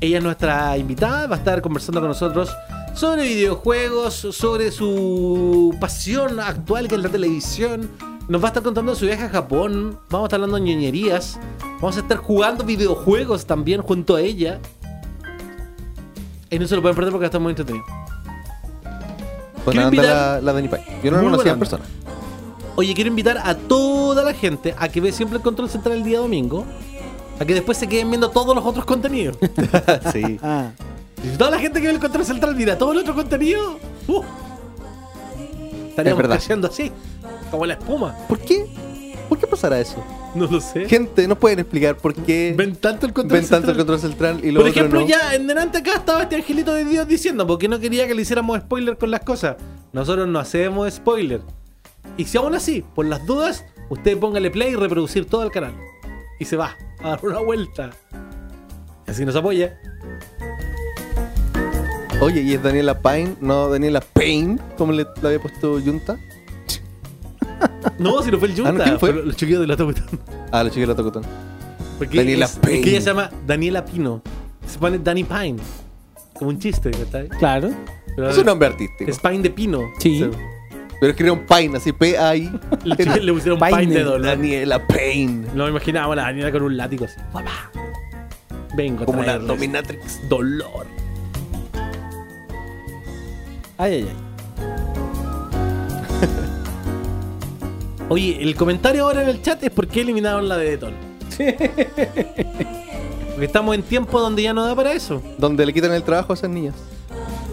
Ella 0.00 0.18
es 0.18 0.24
nuestra 0.24 0.76
invitada, 0.78 1.26
va 1.26 1.36
a 1.36 1.38
estar 1.38 1.60
conversando 1.60 2.00
con 2.00 2.08
nosotros 2.08 2.50
sobre 2.94 3.22
videojuegos, 3.24 4.14
sobre 4.14 4.72
su 4.72 5.74
pasión 5.80 6.40
actual 6.40 6.88
que 6.88 6.94
es 6.94 7.02
la 7.02 7.08
televisión. 7.10 7.90
Nos 8.28 8.40
va 8.42 8.46
a 8.46 8.48
estar 8.50 8.62
contando 8.62 8.94
su 8.94 9.04
viaje 9.06 9.24
a 9.24 9.28
Japón, 9.28 9.98
vamos 10.08 10.24
a 10.24 10.28
estar 10.28 10.36
hablando 10.40 10.56
de 10.56 10.62
ñoñerías, 10.62 11.38
vamos 11.80 11.96
a 11.96 12.00
estar 12.00 12.16
jugando 12.18 12.64
videojuegos 12.64 13.44
también 13.44 13.82
junto 13.82 14.16
a 14.16 14.20
ella. 14.20 14.58
Y 16.48 16.58
no 16.58 16.66
se 16.66 16.76
lo 16.76 16.82
pueden 16.82 16.94
perder 16.96 17.12
porque 17.12 17.26
está 17.26 17.38
muy 17.38 17.50
entretenido. 17.50 17.84
Buena 19.64 19.84
invitar- 19.84 20.06
la, 20.06 20.40
la 20.40 20.52
Dani 20.52 20.68
Pai. 20.68 20.84
Yo 21.04 21.10
no 21.10 21.18
la 21.18 21.22
conocía 21.24 21.52
en 21.52 21.58
persona. 21.58 21.84
Oye, 22.76 22.94
quiero 22.94 23.08
invitar 23.08 23.38
a 23.44 23.54
toda 23.56 24.24
la 24.24 24.32
gente 24.32 24.74
a 24.78 24.88
que 24.88 25.00
ve 25.00 25.12
siempre 25.12 25.36
el 25.36 25.42
control 25.42 25.68
central 25.68 25.98
el 25.98 26.04
día 26.04 26.18
domingo, 26.18 26.64
a 27.40 27.44
que 27.46 27.54
después 27.54 27.78
se 27.78 27.88
queden 27.88 28.10
viendo 28.10 28.30
todos 28.30 28.54
los 28.54 28.64
otros 28.64 28.84
contenidos. 28.84 29.38
sí. 30.12 30.38
Ah, 30.42 30.70
toda 31.38 31.50
la 31.50 31.58
gente 31.58 31.80
que 31.80 31.86
ve 31.86 31.94
el 31.94 31.98
control 31.98 32.24
central 32.24 32.54
mira 32.54 32.76
todo 32.76 32.92
el 32.92 32.98
otro 32.98 33.14
contenido, 33.14 33.78
¡uh! 34.06 34.22
estaríamos 35.88 36.22
creciendo 36.22 36.68
así, 36.68 36.92
como 37.50 37.64
la 37.66 37.74
espuma. 37.74 38.14
¿Por 38.28 38.38
qué? 38.38 38.66
¿Por 39.28 39.38
qué 39.38 39.46
pasará 39.46 39.80
eso? 39.80 40.04
No 40.34 40.46
lo 40.46 40.60
sé. 40.60 40.86
Gente, 40.88 41.26
¿nos 41.26 41.38
pueden 41.38 41.60
explicar 41.60 41.96
por 41.96 42.14
qué 42.14 42.54
Ven 42.56 42.76
tanto 42.76 43.06
el 43.06 43.12
control 43.12 43.40
ven 43.40 43.48
tanto 43.48 43.70
el 43.70 43.76
central. 43.76 43.76
control 43.76 44.00
central 44.00 44.44
y 44.44 44.50
lo 44.50 44.60
Por 44.60 44.68
otro 44.68 44.80
ejemplo, 44.80 45.00
no? 45.00 45.06
ya 45.06 45.34
en 45.34 45.46
delante 45.46 45.78
acá 45.78 45.94
estaba 45.94 46.22
este 46.22 46.36
angelito 46.36 46.72
de 46.74 46.84
Dios 46.84 47.08
diciendo, 47.08 47.46
porque 47.46 47.68
no 47.68 47.80
quería 47.80 48.06
que 48.06 48.14
le 48.14 48.22
hiciéramos 48.22 48.58
spoiler 48.60 48.98
con 48.98 49.10
las 49.10 49.20
cosas. 49.20 49.56
Nosotros 49.92 50.28
no 50.28 50.38
hacemos 50.38 50.92
spoiler. 50.92 51.40
Y 52.16 52.26
si 52.26 52.38
aún 52.38 52.54
así, 52.54 52.84
por 52.94 53.06
las 53.06 53.24
dudas, 53.26 53.64
usted 53.88 54.18
póngale 54.18 54.50
play 54.50 54.72
y 54.72 54.76
reproducir 54.76 55.24
todo 55.24 55.42
el 55.42 55.50
canal. 55.50 55.74
Y 56.38 56.44
se 56.44 56.56
va 56.56 56.76
a 57.02 57.08
dar 57.10 57.24
una 57.24 57.38
vuelta. 57.40 57.90
Así 59.06 59.24
nos 59.24 59.34
apoya. 59.36 59.78
Oye, 62.20 62.42
¿y 62.42 62.52
es 62.54 62.62
Daniela 62.62 63.00
Pine? 63.00 63.34
No, 63.40 63.68
Daniela 63.70 64.00
Payne, 64.00 64.58
como 64.76 64.92
le, 64.92 65.06
le 65.22 65.26
había 65.28 65.40
puesto 65.40 65.80
Junta. 65.80 66.18
No, 67.98 68.22
si 68.22 68.30
no 68.30 68.38
fue 68.38 68.48
el 68.48 68.54
Junta, 68.54 68.70
Ah, 68.70 68.72
¿no? 68.72 68.84
¿Quién 68.84 69.00
fue? 69.00 69.12
los 69.12 69.36
chiquillos 69.36 69.60
de 69.62 69.66
la 69.66 69.76
Tocotón. 69.76 70.04
Ah, 70.52 70.64
la 70.64 70.70
chica 70.70 70.80
de 70.80 70.86
la 70.88 70.94
Tocotón. 70.96 71.22
Porque 71.98 72.18
Daniela 72.18 72.46
es- 72.46 72.52
es 72.52 72.58
Payne. 72.58 72.80
que 72.82 72.90
ella 72.90 73.00
se 73.00 73.06
llama 73.06 73.30
Daniela 73.46 73.84
Pino. 73.84 74.22
Se 74.66 74.78
pone 74.78 74.98
Danny 74.98 75.24
Pine. 75.24 75.56
Como 76.34 76.50
un 76.50 76.58
chiste, 76.58 76.90
¿verdad? 76.90 77.26
claro. 77.38 77.70
Pero 78.16 78.30
Es 78.30 78.38
un 78.38 78.46
nombre 78.46 78.68
artístico. 78.68 79.10
Es 79.10 79.18
Pine 79.20 79.38
de 79.40 79.50
Pino. 79.50 79.80
Sí. 79.98 80.22
O 80.24 80.32
sea, 80.32 80.40
Pero 81.00 81.10
escribieron 81.12 81.46
Pine, 81.46 81.78
así 81.78 81.92
P-A-I. 81.92 82.50
le, 82.84 83.20
le 83.22 83.32
pusieron 83.32 83.58
Pine, 83.58 83.78
Pine. 83.78 83.94
de 83.94 84.02
dolor. 84.04 84.26
Daniela 84.26 84.86
Payne. 84.86 85.46
No 85.54 85.64
me 85.64 85.70
imaginaba 85.70 86.12
a 86.12 86.16
la 86.16 86.22
Daniela 86.24 86.52
con 86.52 86.62
un 86.62 86.76
látigo 86.76 87.06
así. 87.06 87.16
¡Papá! 87.32 87.70
Vengo 88.76 89.04
Como 89.06 89.20
una 89.20 89.38
dominatrix. 89.38 90.28
dolor. 90.28 90.86
Ay, 93.78 93.94
ay, 93.94 94.06
ay. 94.08 94.16
Oye, 98.10 98.42
el 98.42 98.54
comentario 98.56 99.04
ahora 99.04 99.22
en 99.22 99.28
el 99.30 99.42
chat 99.42 99.62
es 99.64 99.70
por 99.70 99.88
qué 99.88 100.02
eliminaron 100.02 100.48
la 100.48 100.56
de 100.58 100.70
Detón. 100.70 100.94
Porque 103.30 103.46
estamos 103.46 103.74
en 103.74 103.82
tiempo 103.82 104.20
donde 104.20 104.42
ya 104.42 104.52
no 104.52 104.64
da 104.66 104.74
para 104.74 104.92
eso. 104.92 105.22
Donde 105.38 105.64
le 105.64 105.72
quitan 105.72 105.92
el 105.92 106.02
trabajo 106.02 106.32
a 106.32 106.34
esas 106.34 106.50
niñas. 106.50 106.74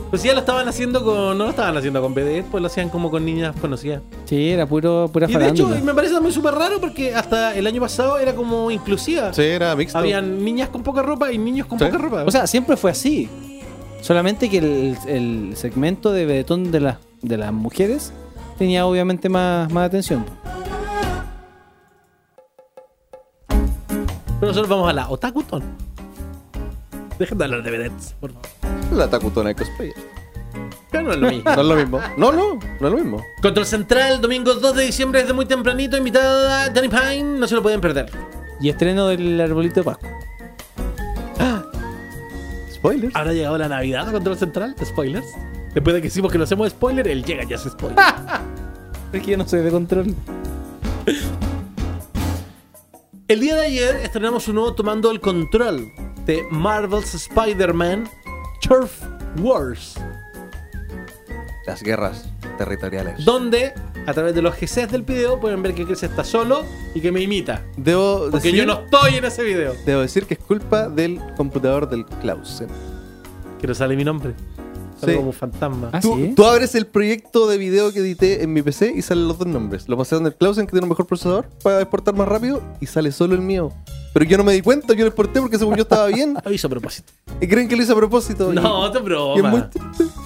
Pues 0.09 0.21
si 0.21 0.29
ya 0.29 0.33
lo 0.33 0.39
estaban 0.39 0.67
haciendo 0.67 1.03
con. 1.03 1.37
No 1.37 1.43
lo 1.45 1.49
estaban 1.49 1.75
haciendo 1.75 2.01
con 2.01 2.13
BD, 2.13 2.43
pues 2.49 2.61
lo 2.61 2.67
hacían 2.67 2.89
como 2.89 3.11
con 3.11 3.25
niñas 3.25 3.55
conocidas. 3.59 4.01
Sí, 4.25 4.51
era 4.51 4.65
puro, 4.65 5.09
pura 5.11 5.29
Y 5.29 5.33
de 5.35 5.49
hecho, 5.49 5.67
me 5.67 5.93
parece 5.93 6.19
muy 6.21 6.31
súper 6.31 6.53
raro 6.53 6.79
porque 6.79 7.13
hasta 7.13 7.53
el 7.55 7.67
año 7.67 7.81
pasado 7.81 8.17
era 8.17 8.33
como 8.33 8.71
inclusiva. 8.71 9.33
Sí, 9.33 9.41
era 9.43 9.75
mixto. 9.75 9.97
Habían 9.97 10.43
niñas 10.45 10.69
con 10.69 10.81
poca 10.83 11.01
ropa 11.01 11.31
y 11.33 11.37
niños 11.37 11.67
con 11.67 11.77
Sí. 11.77 11.85
poca 11.85 11.97
ropa. 11.97 12.23
O 12.25 12.31
sea, 12.31 12.47
siempre 12.47 12.77
fue 12.77 12.91
así. 12.91 13.29
Solamente 14.01 14.49
que 14.49 14.59
el, 14.59 14.97
el 15.07 15.57
segmento 15.57 16.11
de 16.13 16.25
Betón 16.25 16.71
de, 16.71 16.79
las 16.79 16.97
de 17.21 17.35
las 17.37 17.51
mujeres 17.51 18.13
tenía 18.57 18.85
obviamente 18.85 19.27
más, 19.27 19.69
más 19.73 19.87
atención. 19.87 20.23
Pero 23.47 24.51
nosotros 24.51 24.69
vamos 24.69 24.89
a 24.89 24.93
la 24.93 25.09
Otakuton. 25.09 25.63
Dejen 27.19 27.37
de 27.39 27.43
hablar 27.45 27.63
de 27.63 27.71
vedettes, 27.71 28.15
por 28.21 28.31
favor. 28.31 28.47
La 28.97 29.09
Tacutona 29.09 29.49
de 29.49 29.55
cosplayer. 29.55 29.95
Pero 30.91 31.03
no 31.03 31.11
es 31.13 31.19
lo 31.19 31.29
mismo. 31.29 31.51
No 31.55 31.61
es 31.61 31.67
lo 31.67 31.75
mismo. 31.75 31.99
No, 32.17 32.31
no, 32.31 32.59
no 32.79 32.87
es 32.87 32.93
lo 32.93 32.97
mismo. 32.97 33.25
Control 33.41 33.65
Central, 33.65 34.21
domingo 34.21 34.53
2 34.53 34.75
de 34.75 34.83
diciembre 34.85 35.21
desde 35.21 35.33
muy 35.33 35.45
tempranito, 35.45 35.97
invitada 35.97 36.69
Danny 36.69 36.89
Pine, 36.89 37.23
no 37.23 37.47
se 37.47 37.55
lo 37.55 37.61
pueden 37.61 37.81
perder. 37.81 38.11
Y 38.59 38.69
estreno 38.69 39.07
del 39.07 39.39
arbolito 39.39 39.81
de 39.81 39.83
Pascua. 39.83 40.09
Spoilers. 42.73 43.15
¿Habrá 43.15 43.33
llegado 43.33 43.57
la 43.57 43.67
Navidad 43.67 44.09
a 44.09 44.11
Control 44.11 44.37
Central? 44.37 44.75
¿Spoilers? 44.83 45.27
Después 45.73 45.93
de 45.93 46.01
que 46.01 46.07
hicimos 46.07 46.31
que 46.31 46.37
no 46.37 46.45
hacemos 46.45 46.69
spoiler, 46.69 47.07
él 47.07 47.23
llega 47.23 47.43
y 47.47 47.53
hace 47.53 47.69
spoiler. 47.69 47.97
Es 49.13 49.21
que 49.21 49.31
yo 49.31 49.37
no 49.37 49.47
soy 49.47 49.61
de 49.61 49.71
control. 49.71 50.13
El 53.29 53.39
día 53.39 53.55
de 53.55 53.67
ayer 53.67 53.95
estrenamos 54.03 54.47
un 54.49 54.55
nuevo 54.55 54.73
Tomando 54.73 55.11
el 55.11 55.21
Control 55.21 55.89
de 56.25 56.43
Marvel's 56.51 57.13
Spider-Man 57.13 58.09
Turf 58.61 59.01
Wars, 59.39 59.95
Las 61.65 61.81
guerras 61.83 62.29
territoriales. 62.57 63.23
donde 63.25 63.73
a 64.05 64.13
través 64.13 64.33
de 64.33 64.41
los 64.41 64.55
GCs 64.55 64.91
del 64.91 65.03
video 65.03 65.39
pueden 65.39 65.61
ver 65.61 65.73
que 65.75 65.85
Chris 65.85 66.03
está 66.03 66.23
solo 66.23 66.63
y 66.95 67.01
que 67.01 67.11
me 67.11 67.21
imita. 67.21 67.61
Debo 67.75 68.29
Porque 68.31 68.47
decir, 68.49 68.55
yo 68.55 68.65
no 68.65 68.81
estoy 68.85 69.15
en 69.15 69.25
ese 69.25 69.43
video. 69.43 69.73
debo 69.85 70.01
decir 70.01 70.25
que 70.25 70.35
es 70.35 70.39
culpa 70.39 70.87
del 70.89 71.19
computador 71.35 71.89
del 71.89 72.05
Clausen. 72.05 72.69
Que 73.59 73.67
no 73.67 73.73
sale 73.75 73.95
mi 73.95 74.03
nombre. 74.03 74.33
Sale 74.99 75.11
Sí. 75.13 75.17
como 75.17 75.29
un 75.29 75.33
fantasma. 75.33 75.89
Ah, 75.93 75.99
Tú, 75.99 76.15
sí. 76.15 76.33
tú 76.35 76.43
abres 76.45 76.73
el 76.75 76.87
proyecto 76.87 77.47
de 77.47 77.57
video 77.57 77.91
que 77.93 77.99
edité 77.99 78.41
en 78.43 78.51
mi 78.53 78.61
PC 78.63 78.93
y 78.95 79.01
salen 79.03 79.27
los 79.27 79.37
dos 79.37 79.47
nombres. 79.47 79.87
Lo 79.87 79.95
pasé 79.97 80.15
donde 80.15 80.31
el 80.31 80.35
Clausen, 80.35 80.65
que 80.65 80.71
tiene 80.71 80.85
un 80.85 80.89
mejor 80.89 81.05
procesador, 81.05 81.47
para 81.63 81.81
exportar 81.81 82.15
más 82.15 82.27
rápido, 82.27 82.61
y 82.81 82.87
sale 82.87 83.11
solo 83.11 83.35
el 83.35 83.41
mío. 83.41 83.71
Pero 84.13 84.25
yo 84.25 84.37
no 84.39 84.43
me 84.43 84.53
di 84.53 84.61
cuenta, 84.61 84.93
yo 84.95 85.01
lo 85.01 85.07
exporté 85.07 85.39
porque 85.39 85.59
según 85.59 85.75
yo 85.75 85.83
estaba 85.83 86.07
bien. 86.07 86.35
Aviso 86.43 86.65
a 86.65 86.69
propósito. 86.71 87.13
Y 87.39 87.47
creen 87.47 87.67
que 87.67 87.75
lo 87.75 87.83
hice 87.83 87.91
a 87.91 87.95
propósito. 87.95 88.51
y- 88.51 88.55
No, 88.55 88.89
te 88.91 88.97
y 88.97 89.01
es 89.01 89.03
muy 89.03 89.11
broma. 89.11 89.69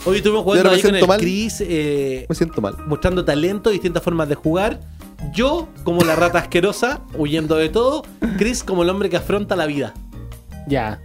Hoy 0.05 0.17
estuvimos 0.17 0.43
jugando 0.43 0.69
ahí 0.69 0.81
con 0.81 0.95
el 0.95 1.07
mal. 1.07 1.19
Chris, 1.19 1.57
eh, 1.59 2.25
Me 2.29 2.35
siento 2.35 2.61
mal. 2.61 2.75
mostrando 2.87 3.25
talento, 3.25 3.69
distintas 3.69 4.01
formas 4.01 4.29
de 4.29 4.35
jugar. 4.35 4.79
Yo, 5.33 5.67
como 5.83 6.01
la 6.03 6.15
rata 6.15 6.39
asquerosa, 6.39 7.01
huyendo 7.17 7.55
de 7.57 7.67
todo. 7.67 8.03
Chris, 8.37 8.63
como 8.63 8.83
el 8.83 8.89
hombre 8.89 9.09
que 9.09 9.17
afronta 9.17 9.57
la 9.57 9.65
vida. 9.65 9.93
Ya. 10.67 11.01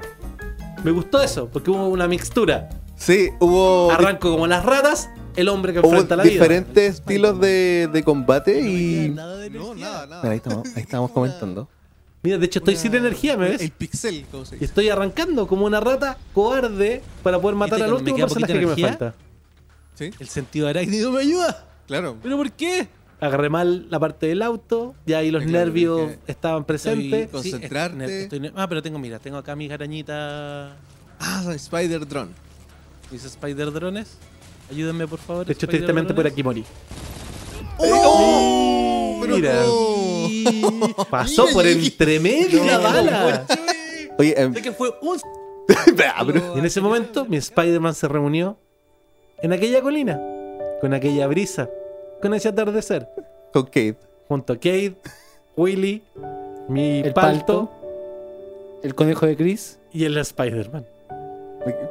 Me 0.85 0.93
gustó 0.93 1.21
eso, 1.21 1.49
porque 1.53 1.71
hubo 1.71 1.89
una 1.89 2.07
mixtura. 2.07 2.69
Sí, 2.97 3.29
hubo, 3.41 3.91
Arranco 3.91 4.31
como 4.33 4.47
las 4.47 4.65
ratas, 4.65 5.11
el 5.37 5.49
hombre 5.49 5.73
que 5.73 5.81
hubo 5.81 5.89
enfrenta 5.89 6.17
la 6.17 6.23
vida. 6.23 6.33
diferentes 6.33 6.95
estilos 6.95 7.39
de, 7.41 7.89
de 7.93 8.03
combate 8.03 8.61
y. 8.61 9.11
Nada 9.11 9.37
de 9.37 9.47
energía. 9.47 9.75
Mira, 9.75 10.31
ahí 10.31 10.37
estamos, 10.37 10.69
ahí 10.77 10.83
estamos 10.83 11.11
comentando. 11.11 11.69
Mira, 12.23 12.39
de 12.39 12.47
hecho 12.47 12.59
estoy 12.59 12.75
sin 12.77 12.95
energía, 12.95 13.37
¿me 13.37 13.51
ves? 13.51 13.61
El 13.61 13.71
pixel, 13.71 14.27
¿cómo 14.33 14.45
se 14.45 14.57
Y 14.57 14.59
dice? 14.59 14.65
estoy 14.65 14.89
arrancando 14.89 15.47
como 15.47 15.65
una 15.67 15.79
rata 15.79 16.17
cobarde 16.33 17.03
para 17.23 17.39
poder 17.39 17.55
matar 17.57 17.79
¿Viste 17.79 17.85
al 17.85 17.93
último 17.93 18.17
personaje 18.17 18.59
que 18.59 18.67
me 18.67 18.77
falta. 18.77 19.15
¿Sí? 19.95 20.11
El 20.19 20.29
sentido 20.29 20.67
arácnido 20.67 21.13
me 21.13 21.21
ayuda. 21.21 21.65
Claro. 21.87 22.17
¿Pero 22.23 22.37
por 22.37 22.51
qué? 22.53 22.89
Agarré 23.21 23.49
mal 23.49 23.87
la 23.91 24.01
parte 24.01 24.27
del 24.27 24.43
auto, 24.43 24.95
ya 25.07 25.19
ahí 25.19 25.31
los 25.31 25.45
claro, 25.45 25.67
nervios 25.67 26.13
estaban 26.27 26.65
presentes. 26.65 27.27
Estoy- 27.27 27.51
Concentrarte. 27.53 28.07
Sí, 28.09 28.13
es- 28.13 28.23
estoy 28.25 28.53
ah, 28.57 28.69
pero 28.69 28.83
tengo, 28.83 28.99
mira, 28.99 29.19
tengo 29.21 29.37
acá 29.37 29.55
mis 29.55 29.71
arañitas, 29.71 30.73
Ah, 31.21 31.45
Spider 31.55 32.07
Drone. 32.07 32.33
Mis 33.11 33.25
spider 33.25 33.73
drones. 33.73 34.17
Ayúdenme, 34.71 35.07
por 35.07 35.19
favor. 35.19 35.47
De 35.47 35.53
hecho, 35.53 35.67
tristemente 35.67 36.13
por 36.13 36.27
aquí 36.27 36.43
morí. 36.43 36.65
¡Oh! 37.79 39.25
Mira. 39.27 39.63
Pasó 41.11 41.43
Mira, 41.43 41.55
por 41.55 41.67
entre 41.67 42.21
medio 42.21 42.65
la 42.65 42.79
bala. 42.79 43.47
Oye, 44.19 44.35
em, 44.41 44.55
Sé 44.55 44.63
que 44.63 44.73
fue 44.73 44.95
un. 45.03 45.19
en 46.57 46.65
ese 46.65 46.81
momento, 46.81 47.25
mi 47.27 47.37
Spider-Man 47.37 47.95
se 47.95 48.07
reunió 48.09 48.57
en 49.39 49.53
aquella 49.53 49.83
colina, 49.83 50.21
con 50.81 50.95
aquella 50.95 51.27
brisa, 51.27 51.69
con 52.23 52.33
ese 52.35 52.49
atardecer, 52.49 53.09
con 53.53 53.65
Kate. 53.65 53.99
junto 54.29 54.53
a 54.53 54.57
Kate, 54.57 54.97
Willy, 55.57 56.03
mi 56.69 57.01
El 57.01 57.13
palto, 57.13 57.67
palto. 57.67 58.81
El 58.85 58.95
conejo 58.95 59.27
de 59.27 59.37
Chris. 59.37 59.79
y 59.93 60.05
el 60.05 60.17
Spider-Man. 60.17 60.87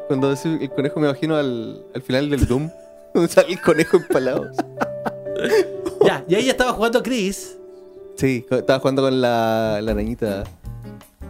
Cuando 0.08 0.30
decís 0.30 0.58
el 0.62 0.70
conejo 0.72 1.00
me 1.00 1.08
imagino 1.08 1.36
al, 1.36 1.84
al 1.94 2.02
final 2.02 2.30
del 2.30 2.48
Doom. 2.48 2.70
Donde 3.14 3.30
sale 3.30 3.54
el 3.54 3.62
conejo 3.62 3.98
empalado. 3.98 4.52
Ya, 6.06 6.24
y 6.28 6.36
ahí 6.36 6.50
estaba 6.50 6.74
jugando 6.74 7.02
Chris 7.02 7.58
Sí, 8.16 8.46
estaba 8.50 8.80
jugando 8.80 9.02
con 9.04 9.22
la, 9.22 9.80
la 9.82 9.92
arañita. 9.92 10.44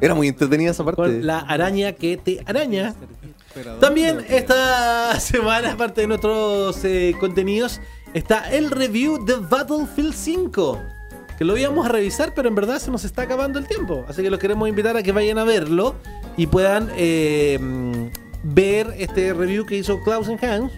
Era 0.01 0.13
muy 0.13 0.27
entretenida 0.27 0.71
esa 0.71 0.83
parte. 0.83 1.01
con 1.01 1.25
la 1.25 1.39
araña 1.39 1.93
que 1.93 2.17
te 2.17 2.41
araña. 2.45 2.93
También 3.79 4.23
esta 4.27 5.19
semana, 5.19 5.73
aparte 5.73 6.01
de 6.01 6.07
nuestros 6.07 6.83
eh, 6.83 7.15
contenidos, 7.19 7.79
está 8.13 8.51
el 8.51 8.69
review 8.69 9.23
de 9.25 9.35
Battlefield 9.37 10.13
5. 10.13 10.81
que 11.37 11.45
lo 11.45 11.57
íbamos 11.57 11.85
a 11.85 11.89
revisar, 11.89 12.33
pero 12.35 12.49
en 12.49 12.55
verdad 12.55 12.79
se 12.79 12.91
nos 12.91 13.03
está 13.05 13.23
acabando 13.23 13.57
el 13.57 13.67
tiempo. 13.67 14.05
Así 14.07 14.21
que 14.21 14.29
los 14.29 14.39
queremos 14.39 14.67
invitar 14.69 14.95
a 14.97 15.03
que 15.03 15.11
vayan 15.11 15.37
a 15.37 15.43
verlo 15.43 15.95
y 16.37 16.47
puedan 16.47 16.89
eh, 16.97 17.57
ver 18.53 18.93
este 18.97 19.33
review 19.33 19.65
que 19.65 19.77
hizo 19.77 19.99
Klaus 20.03 20.29
Hans 20.29 20.71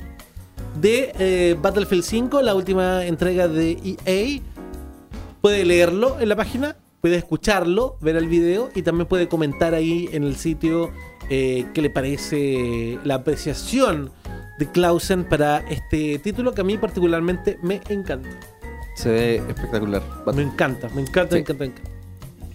de 0.79 1.11
eh, 1.19 1.57
Battlefield 1.59 2.03
5, 2.03 2.41
la 2.41 2.55
última 2.55 3.05
entrega 3.05 3.47
de 3.47 3.97
EA. 4.05 4.41
Puede 5.41 5.65
leerlo 5.65 6.19
en 6.19 6.29
la 6.29 6.35
página, 6.35 6.77
puede 7.01 7.17
escucharlo, 7.17 7.97
ver 7.99 8.15
el 8.15 8.27
video 8.27 8.69
y 8.73 8.83
también 8.83 9.07
puede 9.07 9.27
comentar 9.27 9.73
ahí 9.73 10.07
en 10.11 10.23
el 10.23 10.35
sitio 10.35 10.91
eh, 11.29 11.65
qué 11.73 11.81
le 11.81 11.89
parece 11.89 12.99
la 13.03 13.15
apreciación 13.15 14.11
de 14.59 14.71
Clausen 14.71 15.25
para 15.25 15.57
este 15.69 16.19
título 16.19 16.53
que 16.53 16.61
a 16.61 16.63
mí 16.63 16.77
particularmente 16.77 17.59
me 17.61 17.81
encanta. 17.89 18.29
Se 18.95 19.09
ve 19.09 19.35
espectacular. 19.49 20.01
Me 20.33 20.41
encanta, 20.41 20.89
me 20.89 21.01
encanta, 21.01 21.35
me 21.35 21.39
encanta, 21.41 21.63
me 21.63 21.65
encanta. 21.65 21.91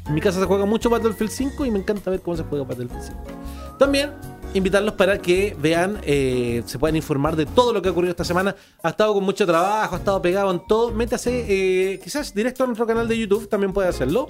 En 0.06 0.14
mi 0.14 0.20
casa 0.20 0.40
se 0.40 0.46
juega 0.46 0.64
mucho 0.64 0.90
Battlefield 0.90 1.30
5 1.30 1.66
y 1.66 1.70
me 1.70 1.78
encanta 1.78 2.10
ver 2.10 2.20
cómo 2.20 2.36
se 2.36 2.42
juega 2.44 2.64
Battlefield 2.64 3.02
5. 3.02 3.18
También 3.78 4.10
invitarlos 4.54 4.94
para 4.94 5.18
que 5.18 5.56
vean, 5.58 5.98
eh, 6.02 6.62
se 6.66 6.78
puedan 6.78 6.96
informar 6.96 7.36
de 7.36 7.46
todo 7.46 7.72
lo 7.72 7.82
que 7.82 7.88
ha 7.88 7.92
ocurrido 7.92 8.10
esta 8.10 8.24
semana. 8.24 8.54
Ha 8.82 8.90
estado 8.90 9.14
con 9.14 9.24
mucho 9.24 9.46
trabajo, 9.46 9.94
ha 9.94 9.98
estado 9.98 10.20
pegado 10.20 10.50
en 10.50 10.60
todo. 10.66 10.92
Métase 10.92 11.46
eh, 11.48 12.00
quizás 12.02 12.34
directo 12.34 12.64
a 12.64 12.66
nuestro 12.66 12.86
canal 12.86 13.08
de 13.08 13.18
YouTube, 13.18 13.48
también 13.48 13.72
puede 13.72 13.88
hacerlo. 13.88 14.26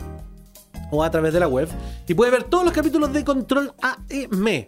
O 0.90 1.02
a 1.02 1.10
través 1.10 1.32
de 1.32 1.40
la 1.40 1.48
web. 1.48 1.68
Y 2.06 2.14
puede 2.14 2.30
ver 2.30 2.44
todos 2.44 2.64
los 2.64 2.72
capítulos 2.72 3.12
de 3.12 3.24
Control 3.24 3.72
AM. 3.80 4.66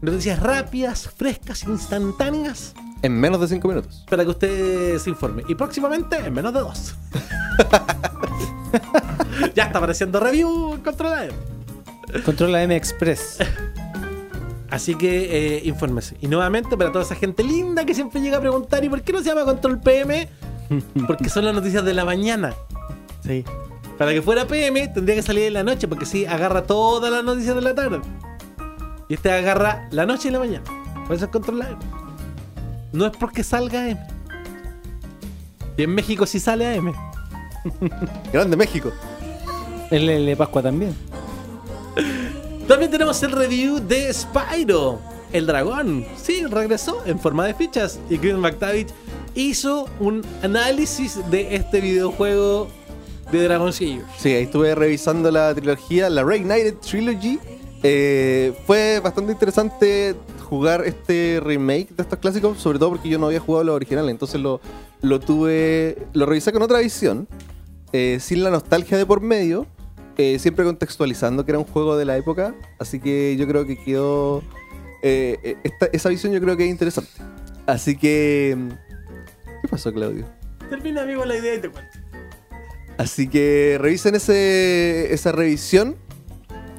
Noticias 0.00 0.38
rápidas, 0.38 1.10
frescas, 1.16 1.64
instantáneas 1.64 2.74
En 3.02 3.18
menos 3.18 3.40
de 3.40 3.48
5 3.48 3.66
minutos. 3.66 4.04
para 4.08 4.22
que 4.22 4.30
usted 4.30 4.98
se 4.98 5.10
informe. 5.10 5.42
Y 5.48 5.54
próximamente 5.54 6.16
en 6.16 6.32
menos 6.32 6.52
de 6.52 6.60
dos. 6.60 6.94
ya 9.54 9.64
está 9.64 9.78
apareciendo 9.78 10.20
review 10.20 10.74
en 10.74 10.80
Control 10.82 11.12
AM. 11.14 11.54
Controla 12.24 12.62
M 12.62 12.76
Express. 12.76 13.38
Así 14.70 14.94
que 14.94 15.56
eh, 15.56 15.62
infórmese. 15.64 16.16
Y 16.20 16.28
nuevamente, 16.28 16.76
para 16.76 16.90
toda 16.90 17.04
esa 17.04 17.14
gente 17.14 17.44
linda 17.44 17.84
que 17.84 17.94
siempre 17.94 18.20
llega 18.20 18.38
a 18.38 18.40
preguntar: 18.40 18.84
¿y 18.84 18.88
por 18.88 19.02
qué 19.02 19.12
no 19.12 19.18
se 19.20 19.26
llama 19.26 19.44
Control 19.44 19.80
PM? 19.80 20.28
Porque 21.06 21.28
son 21.28 21.44
las 21.44 21.54
noticias 21.54 21.84
de 21.84 21.94
la 21.94 22.04
mañana. 22.04 22.54
Sí. 23.22 23.44
Para 23.98 24.12
que 24.12 24.22
fuera 24.22 24.46
PM, 24.46 24.88
tendría 24.88 25.14
que 25.14 25.22
salir 25.22 25.44
en 25.44 25.52
la 25.52 25.62
noche, 25.62 25.86
porque 25.86 26.04
sí, 26.04 26.26
agarra 26.26 26.64
todas 26.64 27.12
las 27.12 27.22
noticias 27.22 27.54
de 27.54 27.62
la 27.62 27.74
tarde. 27.76 28.00
Y 29.08 29.14
este 29.14 29.30
agarra 29.30 29.86
la 29.92 30.04
noche 30.04 30.28
y 30.28 30.30
la 30.32 30.40
mañana. 30.40 30.64
Por 31.06 31.14
eso 31.14 31.26
es 31.26 31.30
Control 31.30 31.62
AM. 31.62 31.78
No 32.92 33.06
es 33.06 33.16
porque 33.16 33.44
salga 33.44 33.84
AM. 33.84 33.98
Y 35.76 35.84
en 35.84 35.94
México 35.94 36.26
sí 36.26 36.40
sale 36.40 36.76
AM. 36.76 36.92
Grande 38.32 38.56
México. 38.56 38.90
El 39.90 40.06
de 40.26 40.36
Pascua 40.36 40.62
también. 40.62 40.94
También 42.68 42.90
tenemos 42.90 43.22
el 43.22 43.32
review 43.32 43.78
de 43.78 44.10
Spyro, 44.12 44.98
el 45.32 45.46
dragón. 45.46 46.06
Sí, 46.16 46.44
regresó 46.46 47.02
en 47.04 47.18
forma 47.18 47.46
de 47.46 47.52
fichas. 47.52 48.00
Y 48.08 48.16
Chris 48.16 48.34
McTavish 48.34 48.88
hizo 49.34 49.86
un 50.00 50.24
análisis 50.42 51.18
de 51.30 51.56
este 51.56 51.82
videojuego 51.82 52.68
de 53.30 53.42
Dragon. 53.44 53.70
Sí, 53.72 54.00
ahí 54.24 54.44
estuve 54.44 54.74
revisando 54.74 55.30
la 55.30 55.54
trilogía, 55.54 56.08
la 56.08 56.24
Reignited 56.24 56.76
Trilogy. 56.76 57.38
Eh, 57.82 58.54
fue 58.66 59.00
bastante 59.00 59.32
interesante 59.32 60.14
jugar 60.44 60.84
este 60.86 61.40
remake 61.44 61.88
de 61.94 62.02
estos 62.02 62.18
clásicos, 62.18 62.58
sobre 62.58 62.78
todo 62.78 62.90
porque 62.90 63.10
yo 63.10 63.18
no 63.18 63.26
había 63.26 63.40
jugado 63.40 63.64
los 63.64 63.76
originales, 63.76 64.10
entonces 64.10 64.40
lo, 64.40 64.60
lo 65.02 65.20
tuve, 65.20 66.06
lo 66.14 66.24
revisé 66.24 66.52
con 66.52 66.62
otra 66.62 66.78
visión, 66.78 67.28
eh, 67.92 68.18
sin 68.20 68.42
la 68.42 68.50
nostalgia 68.50 68.96
de 68.96 69.04
por 69.04 69.20
medio, 69.20 69.66
eh, 70.16 70.38
siempre 70.38 70.64
contextualizando 70.64 71.44
que 71.44 71.52
era 71.52 71.58
un 71.58 71.64
juego 71.64 71.96
de 71.96 72.04
la 72.04 72.16
época, 72.16 72.54
así 72.78 73.00
que 73.00 73.36
yo 73.36 73.46
creo 73.46 73.66
que 73.66 73.76
quedó, 73.76 74.42
eh, 75.02 75.38
eh, 75.42 75.56
esta- 75.64 75.86
esa 75.92 76.08
visión 76.08 76.32
yo 76.32 76.40
creo 76.40 76.56
que 76.56 76.64
es 76.64 76.70
interesante. 76.70 77.10
Así 77.66 77.96
que, 77.96 78.56
¿qué 79.62 79.68
pasó 79.68 79.92
Claudio? 79.92 80.26
Termina, 80.70 81.02
amigo, 81.02 81.24
la 81.24 81.36
idea 81.36 81.54
y 81.54 81.58
te 81.60 81.68
cuento. 81.70 81.98
Así 82.96 83.28
que 83.28 83.76
revisen 83.80 84.14
ese, 84.14 85.12
esa 85.12 85.32
revisión. 85.32 85.96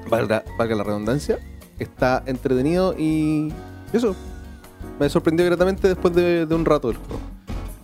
Valga, 0.09 0.43
valga 0.57 0.75
la 0.75 0.83
redundancia. 0.83 1.39
Está 1.79 2.23
entretenido 2.25 2.95
y 2.97 3.51
eso. 3.91 4.15
Me 4.99 5.09
sorprendió 5.09 5.45
gratamente 5.45 5.87
después 5.89 6.13
de, 6.15 6.45
de 6.45 6.55
un 6.55 6.63
rato 6.63 6.87
del 6.87 6.97
juego. 6.97 7.19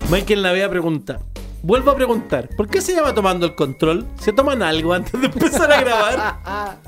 Michael 0.10 0.44
Navea 0.44 0.70
pregunta. 0.70 1.20
Vuelvo 1.64 1.92
a 1.92 1.96
preguntar, 1.96 2.50
¿por 2.58 2.68
qué 2.68 2.82
se 2.82 2.96
llama 2.96 3.14
tomando 3.14 3.46
el 3.46 3.56
control? 3.56 4.08
¿Se 4.20 4.34
toman 4.34 4.64
algo 4.64 4.94
antes 4.94 5.20
de 5.20 5.28
empezar 5.28 5.72
a 5.72 5.82
grabar? 5.82 6.80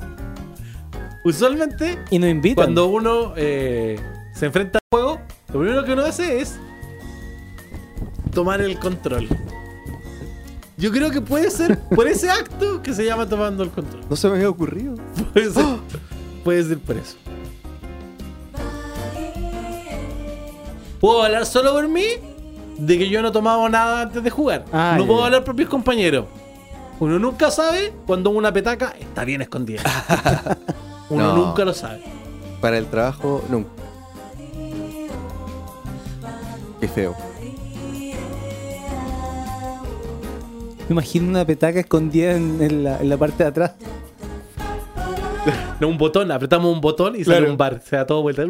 Usualmente, 1.24 1.98
Y 2.10 2.18
nos 2.18 2.28
invitan. 2.30 2.56
cuando 2.56 2.86
uno 2.88 3.32
eh, 3.36 3.98
se 4.34 4.46
enfrenta 4.46 4.78
al 4.78 4.98
juego, 4.98 5.20
lo 5.52 5.60
primero 5.60 5.84
que 5.84 5.92
uno 5.92 6.02
hace 6.02 6.40
es 6.40 6.56
tomar 8.32 8.60
el 8.60 8.78
control. 8.80 9.28
Yo 10.76 10.90
creo 10.90 11.10
que 11.12 11.20
puede 11.20 11.50
ser 11.52 11.78
por 11.94 12.08
ese 12.08 12.28
acto 12.30 12.82
que 12.82 12.92
se 12.92 13.04
llama 13.04 13.28
tomando 13.28 13.62
el 13.62 13.70
control. 13.70 14.02
No 14.10 14.16
se 14.16 14.28
me 14.28 14.34
había 14.34 14.50
ocurrido. 14.50 14.96
Puede 15.32 15.50
ser, 15.52 15.64
puede 16.42 16.64
ser 16.64 16.78
por 16.80 16.96
eso. 16.96 17.16
¿Puedo 21.00 21.22
hablar 21.22 21.46
solo 21.46 21.72
por 21.72 21.86
mí? 21.88 22.02
De 22.78 22.98
que 22.98 23.08
yo 23.08 23.22
no 23.22 23.28
he 23.28 23.32
tomado 23.32 23.68
nada 23.68 24.02
antes 24.02 24.22
de 24.22 24.30
jugar. 24.30 24.64
Ah, 24.72 24.94
no 24.96 25.02
ya, 25.02 25.08
puedo 25.08 25.24
hablar 25.24 25.44
por 25.44 25.54
mis 25.54 25.68
compañeros. 25.68 26.26
Uno 27.00 27.18
nunca 27.18 27.50
sabe 27.50 27.92
cuando 28.06 28.30
una 28.30 28.52
petaca 28.52 28.94
está 28.98 29.24
bien 29.24 29.42
escondida. 29.42 29.82
Uno 31.10 31.34
No. 31.34 31.46
nunca 31.46 31.64
lo 31.64 31.74
sabe. 31.74 32.02
Para 32.60 32.78
el 32.78 32.86
trabajo, 32.86 33.42
nunca. 33.48 33.70
Qué 36.80 36.88
feo. 36.88 37.14
Me 40.88 40.90
imagino 40.92 41.28
una 41.28 41.44
petaca 41.46 41.80
escondida 41.80 42.32
en, 42.32 42.60
en 42.62 42.84
la, 42.84 42.98
en 43.00 43.08
la 43.08 43.16
parte 43.16 43.42
de 43.42 43.48
atrás. 43.48 43.72
No, 45.80 45.88
un 45.88 45.98
botón, 45.98 46.30
apretamos 46.30 46.72
un 46.72 46.80
botón 46.80 47.16
y 47.16 47.24
sale 47.24 47.38
Claro. 47.38 47.52
un 47.52 47.58
bar. 47.58 47.80
Se 47.84 47.96
da 47.96 48.06
todo 48.06 48.22
vuelta. 48.22 48.42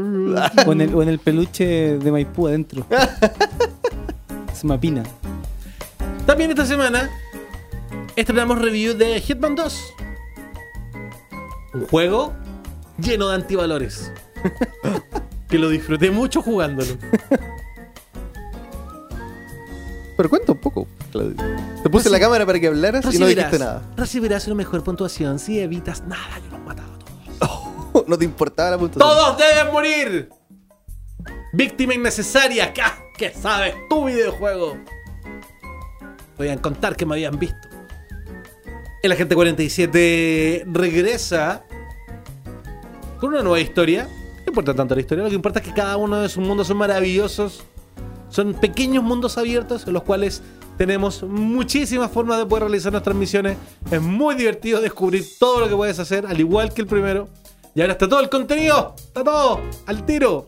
O 0.67 0.73
en, 0.73 0.81
el, 0.81 0.95
o 0.95 1.03
en 1.03 1.09
el 1.09 1.19
peluche 1.19 1.99
de 1.99 2.13
Maipú 2.13 2.47
adentro. 2.49 2.85
Se 4.55 4.67
mapina. 4.67 5.03
También 6.27 6.51
esta 6.51 6.65
semana 6.65 7.11
estrenamos 8.17 8.61
review 8.61 8.95
de 8.95 9.21
Hitman 9.21 9.55
2. 9.55 9.95
Un 11.75 11.87
juego 11.87 12.33
lleno 12.99 13.29
de 13.29 13.35
antivalores. 13.35 14.13
que 15.49 15.59
lo 15.59 15.69
disfruté 15.69 16.11
mucho 16.11 16.41
jugándolo. 16.43 16.97
Pero 20.17 20.31
cuenta 20.31 20.53
un 20.53 20.59
poco, 20.59 20.87
Claudio. 21.11 21.37
Te 21.83 21.91
puse 21.91 22.09
la 22.09 22.21
cámara 22.21 22.47
para 22.47 22.61
que 22.61 22.69
hablaras 22.69 23.13
y 23.13 23.19
no 23.19 23.27
dijiste 23.27 23.59
nada. 23.59 23.83
recibirás 23.97 24.47
una 24.47 24.55
mejor 24.55 24.85
puntuación 24.85 25.39
si 25.39 25.59
evitas 25.59 26.03
nada 26.07 26.41
que 26.43 26.49
los 26.51 26.61
matado 26.65 26.95
a 26.95 26.99
todos. 27.91 28.05
no 28.09 28.17
te 28.17 28.25
importaba 28.25 28.71
la 28.71 28.79
puntuación. 28.79 29.17
¡Todos 29.17 29.37
deben 29.39 29.73
morir! 29.73 30.31
Víctima 31.55 31.95
innecesaria. 31.95 32.75
¿Qué, 33.17 33.31
sabes 33.31 33.77
tu 33.89 34.07
videojuego? 34.07 34.77
Podían 36.37 36.59
contar 36.59 36.97
que 36.97 37.07
me 37.07 37.15
habían 37.15 37.39
visto. 37.39 37.69
El 39.05 39.13
agente 39.13 39.37
47 39.37 40.65
regresa 40.67 41.65
con 43.21 43.35
una 43.35 43.43
nueva 43.43 43.61
historia. 43.61 44.09
No 44.39 44.45
importa 44.49 44.75
tanto 44.75 44.97
la 44.97 45.01
historia, 45.01 45.23
lo 45.23 45.31
que 45.31 45.37
importa 45.37 45.61
es 45.61 45.67
que 45.67 45.73
cada 45.73 45.97
uno 45.97 46.23
de 46.23 46.29
sus 46.29 46.45
mundos 46.45 46.67
son 46.67 46.77
maravillosos. 46.77 47.63
Son 48.31 48.55
pequeños 48.55 49.05
mundos 49.05 49.39
abiertos 49.39 49.87
en 49.87 49.93
los 49.93 50.03
cuales 50.03 50.43
tenemos 50.77 51.23
muchísimas 51.23 52.11
formas 52.11 52.39
de 52.39 52.47
poder 52.47 52.65
realizar 52.65 52.91
nuestras 52.91 53.15
misiones. 53.15 53.57
Es 53.93 54.03
muy 54.03 54.35
divertido 54.35 54.81
descubrir 54.81 55.25
todo 55.39 55.61
lo 55.61 55.69
que 55.69 55.77
puedes 55.77 56.01
hacer, 56.01 56.27
al 56.27 56.41
igual 56.41 56.75
que 56.75 56.81
el 56.81 56.89
primero. 56.89 57.29
Y 57.77 57.81
ahora 57.81 57.93
está 57.93 58.09
todo 58.09 58.19
el 58.19 58.29
contenido, 58.29 58.97
está 58.99 59.23
todo 59.23 59.61
al 59.87 60.05
tiro. 60.05 60.47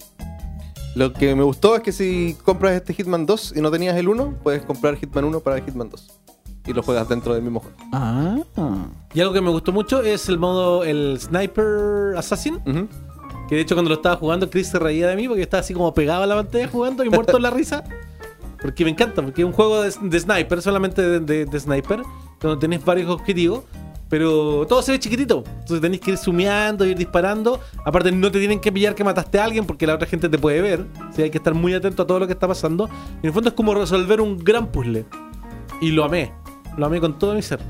Lo 0.96 1.12
que 1.12 1.34
me 1.36 1.42
gustó 1.44 1.76
es 1.76 1.82
que 1.82 1.92
si 1.92 2.36
compras 2.42 2.72
este 2.72 2.92
Hitman 2.94 3.26
2 3.26 3.52
y 3.56 3.60
no 3.60 3.70
tenías 3.70 3.96
el 3.96 4.08
1, 4.08 4.38
puedes 4.42 4.64
comprar 4.64 4.96
Hitman 4.96 5.24
1 5.24 5.40
para 5.40 5.58
el 5.58 5.64
Hitman 5.64 5.88
2. 5.90 6.08
Y 6.66 6.72
lo 6.72 6.82
juegas 6.82 7.08
dentro 7.08 7.32
del 7.34 7.42
mismo 7.42 7.60
juego. 7.60 7.76
Ah. 7.92 8.38
Y 9.14 9.20
algo 9.20 9.32
que 9.32 9.40
me 9.40 9.50
gustó 9.50 9.70
mucho 9.72 10.02
es 10.02 10.28
el 10.28 10.38
modo, 10.38 10.82
el 10.84 11.18
Sniper 11.20 12.14
Assassin. 12.16 12.58
Que 13.48 13.54
de 13.54 13.60
hecho 13.60 13.76
cuando 13.76 13.90
lo 13.90 13.94
estaba 13.96 14.16
jugando, 14.16 14.50
Chris 14.50 14.66
se 14.68 14.78
reía 14.80 15.06
de 15.06 15.14
mí 15.14 15.28
porque 15.28 15.42
estaba 15.42 15.60
así 15.60 15.72
como 15.74 15.94
pegado 15.94 16.24
a 16.24 16.26
la 16.26 16.34
pantalla 16.34 16.66
jugando 16.66 17.04
y 17.04 17.10
muerto 17.10 17.36
en 17.36 17.42
la 17.44 17.50
risa. 17.50 17.84
Porque 18.60 18.84
me 18.84 18.90
encanta, 18.90 19.22
porque 19.22 19.42
es 19.42 19.46
un 19.46 19.52
juego 19.52 19.82
de, 19.82 19.92
de 20.00 20.18
sniper, 20.20 20.60
solamente 20.62 21.02
de, 21.02 21.20
de- 21.20 21.44
de 21.44 21.60
sniper, 21.60 22.02
donde 22.40 22.58
tenés 22.58 22.84
varios 22.84 23.08
objetivos, 23.10 23.62
pero 24.08 24.66
todo 24.66 24.82
se 24.82 24.92
ve 24.92 24.98
chiquitito. 24.98 25.42
Entonces 25.46 25.80
tenés 25.80 26.00
que 26.00 26.12
ir 26.12 26.16
sumeando, 26.16 26.84
ir 26.84 26.96
disparando. 26.96 27.60
Aparte, 27.84 28.12
no 28.12 28.30
te 28.30 28.38
tienen 28.38 28.60
que 28.60 28.70
pillar 28.70 28.94
que 28.94 29.04
mataste 29.04 29.38
a 29.38 29.44
alguien 29.44 29.66
porque 29.66 29.86
la 29.86 29.94
otra 29.94 30.06
gente 30.06 30.28
te 30.28 30.38
puede 30.38 30.60
ver. 30.60 30.86
Hay 31.18 31.30
que 31.30 31.38
estar 31.38 31.54
muy 31.54 31.74
atento 31.74 32.02
a 32.02 32.06
todo 32.06 32.20
lo 32.20 32.26
que 32.26 32.32
está 32.32 32.46
pasando. 32.46 32.88
Y 33.16 33.20
en 33.20 33.26
el 33.26 33.32
fondo 33.32 33.48
es 33.48 33.54
como 33.54 33.74
resolver 33.74 34.20
un 34.20 34.38
gran 34.38 34.68
puzzle. 34.68 35.06
Y 35.80 35.90
lo 35.90 36.04
amé. 36.04 36.32
Lo 36.76 36.86
amé 36.86 37.00
con 37.00 37.18
todo 37.18 37.34
mi 37.34 37.42
ser. 37.42 37.60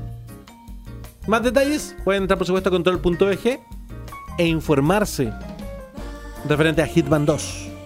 Más 1.27 1.43
detalles 1.43 1.95
pueden 2.03 2.23
entrar, 2.23 2.37
por 2.37 2.47
supuesto, 2.47 2.69
a 2.69 2.71
control.eg 2.71 3.59
e 4.37 4.45
informarse 4.45 5.33
referente 6.47 6.81
a 6.81 6.87
Hitman 6.87 7.25
2. 7.25 7.76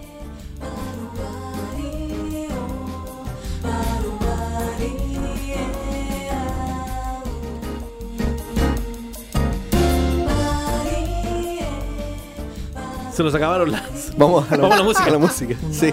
Se 13.14 13.22
nos 13.22 13.34
acabaron 13.34 13.70
las. 13.70 14.16
Vamos 14.16 14.50
a 14.50 14.56
la, 14.56 14.62
Vamos 14.62 14.74
a 14.76 14.78
la 14.78 14.84
música. 14.84 15.04
a 15.06 15.10
la 15.10 15.18
música, 15.18 15.54
sí. 15.70 15.92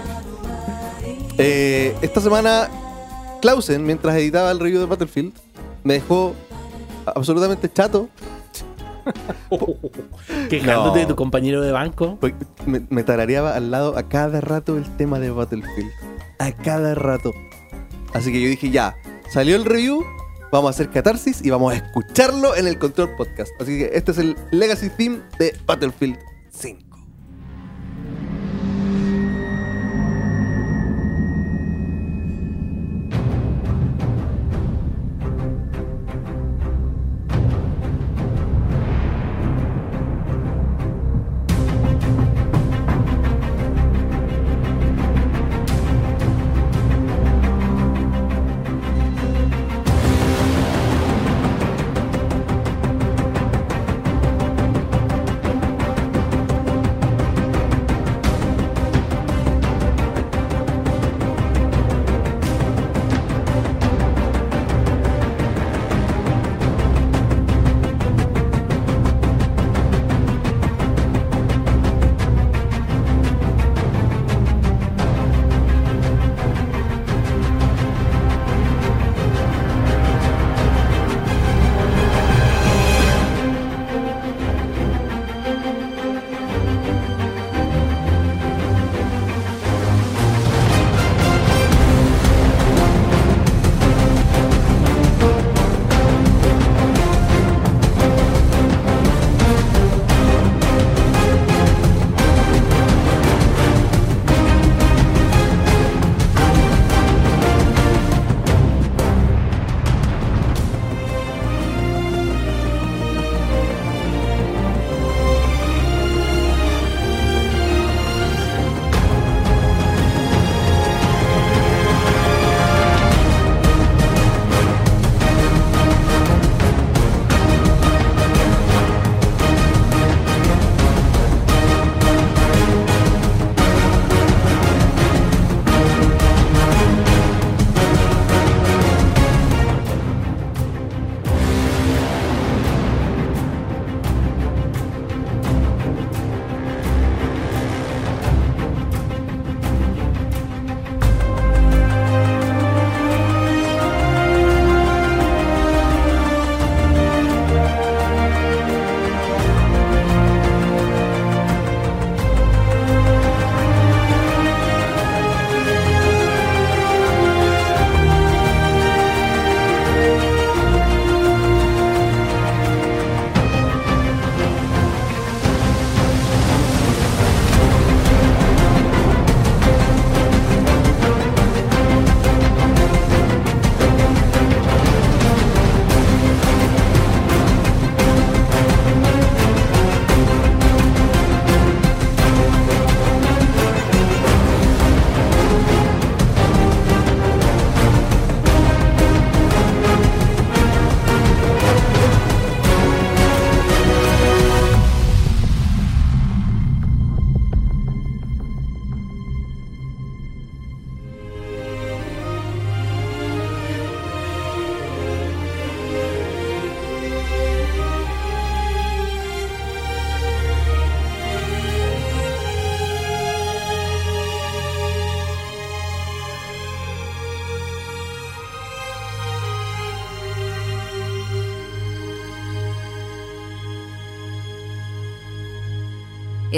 Eh, 1.38 1.94
esta 2.02 2.20
semana, 2.20 2.68
Clausen, 3.40 3.84
mientras 3.84 4.14
editaba 4.16 4.50
el 4.50 4.58
review 4.60 4.80
de 4.80 4.86
Battlefield, 4.86 5.32
me 5.84 5.94
dejó 5.94 6.34
absolutamente 7.06 7.70
chato. 7.72 8.08
Quejándote 10.50 10.88
No. 10.90 10.94
de 10.94 11.06
tu 11.06 11.16
compañero 11.16 11.60
de 11.62 11.72
banco. 11.72 12.18
Me, 12.66 12.82
me 12.90 13.02
tarareaba 13.02 13.54
al 13.56 13.70
lado 13.70 13.96
a 13.98 14.04
cada 14.08 14.40
rato 14.40 14.76
el 14.76 14.84
tema 14.96 15.18
de 15.18 15.30
Battlefield. 15.30 15.90
A 16.38 16.52
cada 16.52 16.94
rato. 16.94 17.32
Así 18.12 18.32
que 18.32 18.40
yo 18.40 18.48
dije, 18.48 18.70
ya, 18.70 18.96
salió 19.32 19.56
el 19.56 19.64
review, 19.64 20.04
vamos 20.50 20.68
a 20.68 20.70
hacer 20.70 20.90
catarsis 20.90 21.44
y 21.44 21.50
vamos 21.50 21.72
a 21.72 21.76
escucharlo 21.76 22.56
en 22.56 22.66
el 22.66 22.78
Control 22.78 23.14
Podcast. 23.16 23.52
Así 23.60 23.78
que 23.78 23.90
este 23.94 24.10
es 24.12 24.18
el 24.18 24.36
Legacy 24.50 24.90
Theme 24.90 25.20
de 25.38 25.56
Battlefield 25.66 26.18
5. 26.50 26.89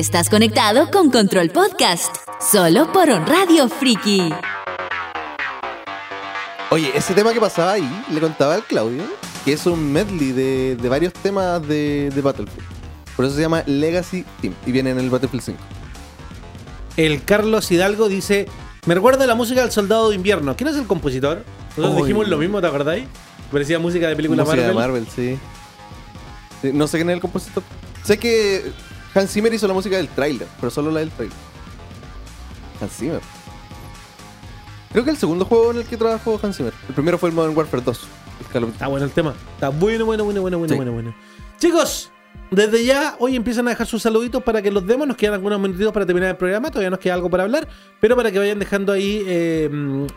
Estás 0.03 0.29
conectado 0.29 0.91
con 0.91 1.13
Control 1.13 1.51
Podcast, 1.51 2.17
solo 2.41 2.91
por 2.91 3.09
On 3.09 3.25
Radio 3.25 3.69
Friki. 3.69 4.35
Oye, 6.71 6.91
ese 6.93 7.15
tema 7.15 7.33
que 7.33 7.39
pasaba 7.39 7.75
ahí, 7.75 8.05
le 8.11 8.19
contaba 8.19 8.55
al 8.57 8.65
Claudio, 8.65 9.05
que 9.45 9.53
es 9.53 9.65
un 9.65 9.93
medley 9.93 10.33
de, 10.33 10.75
de 10.75 10.89
varios 10.89 11.13
temas 11.13 11.65
de, 11.69 12.11
de 12.13 12.21
Battlefield. 12.21 12.67
Por 13.15 13.27
eso 13.27 13.37
se 13.37 13.43
llama 13.43 13.63
Legacy 13.65 14.25
Team 14.41 14.53
y 14.67 14.73
viene 14.73 14.91
en 14.91 14.99
el 14.99 15.09
Battlefield 15.09 15.45
5. 15.45 15.59
El 16.97 17.23
Carlos 17.23 17.71
Hidalgo 17.71 18.09
dice: 18.09 18.49
Me 18.87 18.97
recuerda 18.97 19.25
la 19.29 19.37
música 19.37 19.61
del 19.61 19.71
Soldado 19.71 20.09
de 20.11 20.17
Invierno. 20.17 20.57
¿Quién 20.57 20.67
es 20.67 20.75
el 20.75 20.89
compositor? 20.89 21.45
Nosotros 21.77 21.95
Uy. 21.95 22.03
dijimos 22.09 22.27
lo 22.27 22.39
mismo, 22.39 22.61
¿te 22.61 22.67
acordáis? 22.67 23.05
Parecía 23.53 23.79
música 23.79 24.09
de 24.09 24.17
película 24.17 24.43
Música 24.43 24.63
Marvel. 24.63 24.75
de 24.75 24.81
Marvel, 24.83 25.07
sí. 25.15 25.39
Sí, 26.61 26.73
No 26.75 26.89
sé 26.89 26.97
quién 26.99 27.11
es 27.11 27.15
el 27.15 27.21
compositor. 27.21 27.63
Sé 28.03 28.19
que 28.19 28.73
Hans 29.15 29.31
Zimmer 29.33 29.53
hizo 29.53 29.67
la 29.69 29.75
música 29.75 29.97
del 29.97 30.09
tráiler, 30.09 30.49
pero 30.61 30.71
solo 30.71 30.91
la 30.91 31.01
del 31.01 31.11
tráiler. 31.11 31.37
Hans 32.81 32.93
Zimmer. 32.97 33.21
Creo 34.93 35.05
que 35.05 35.11
el 35.11 35.17
segundo 35.17 35.45
juego 35.45 35.71
en 35.71 35.79
el 35.79 35.85
que 35.85 35.97
trabajó 35.97 36.39
Hans 36.43 36.57
Zimmer. 36.57 36.73
El 36.89 36.95
primero 36.95 37.19
fue 37.19 37.29
el 37.31 37.35
Modern 37.35 37.57
Warfare 37.57 37.83
2. 37.83 38.01
el 38.41 38.47
Call 38.47 38.65
of 38.65 38.69
Duty. 38.71 38.73
Está 38.77 38.87
bueno 38.89 39.05
el 39.07 39.13
tema. 39.13 39.35
Está 39.55 39.69
bueno, 39.71 40.05
bueno, 40.05 40.25
bueno, 40.25 40.41
bueno, 40.43 40.59
bueno, 40.59 40.73
Sí. 40.73 40.77
bueno, 40.77 40.93
bueno. 40.93 41.15
Chicos, 41.59 42.11
desde 42.51 42.85
ya 42.85 43.17
hoy 43.19 43.37
empiezan 43.37 43.67
a 43.69 43.71
dejar 43.71 43.87
sus 43.87 44.03
saluditos 44.03 44.43
para 44.43 44.61
que 44.63 44.71
los 44.71 44.87
demos. 44.87 45.07
Nos 45.07 45.17
quedan 45.17 45.35
algunos 45.35 45.61
minutitos 45.61 45.93
para 45.93 46.05
terminar 46.05 46.31
el 46.31 46.37
programa. 46.37 46.71
Todavía 46.71 46.91
nos 46.91 46.99
queda 46.99 47.15
algo 47.15 47.31
para 47.31 47.45
hablar. 47.45 47.69
Pero 48.01 48.17
para 48.17 48.31
que 48.33 48.39
vayan 48.39 48.59
dejando 48.59 48.93
ahí 48.93 49.23
eh, 49.27 49.71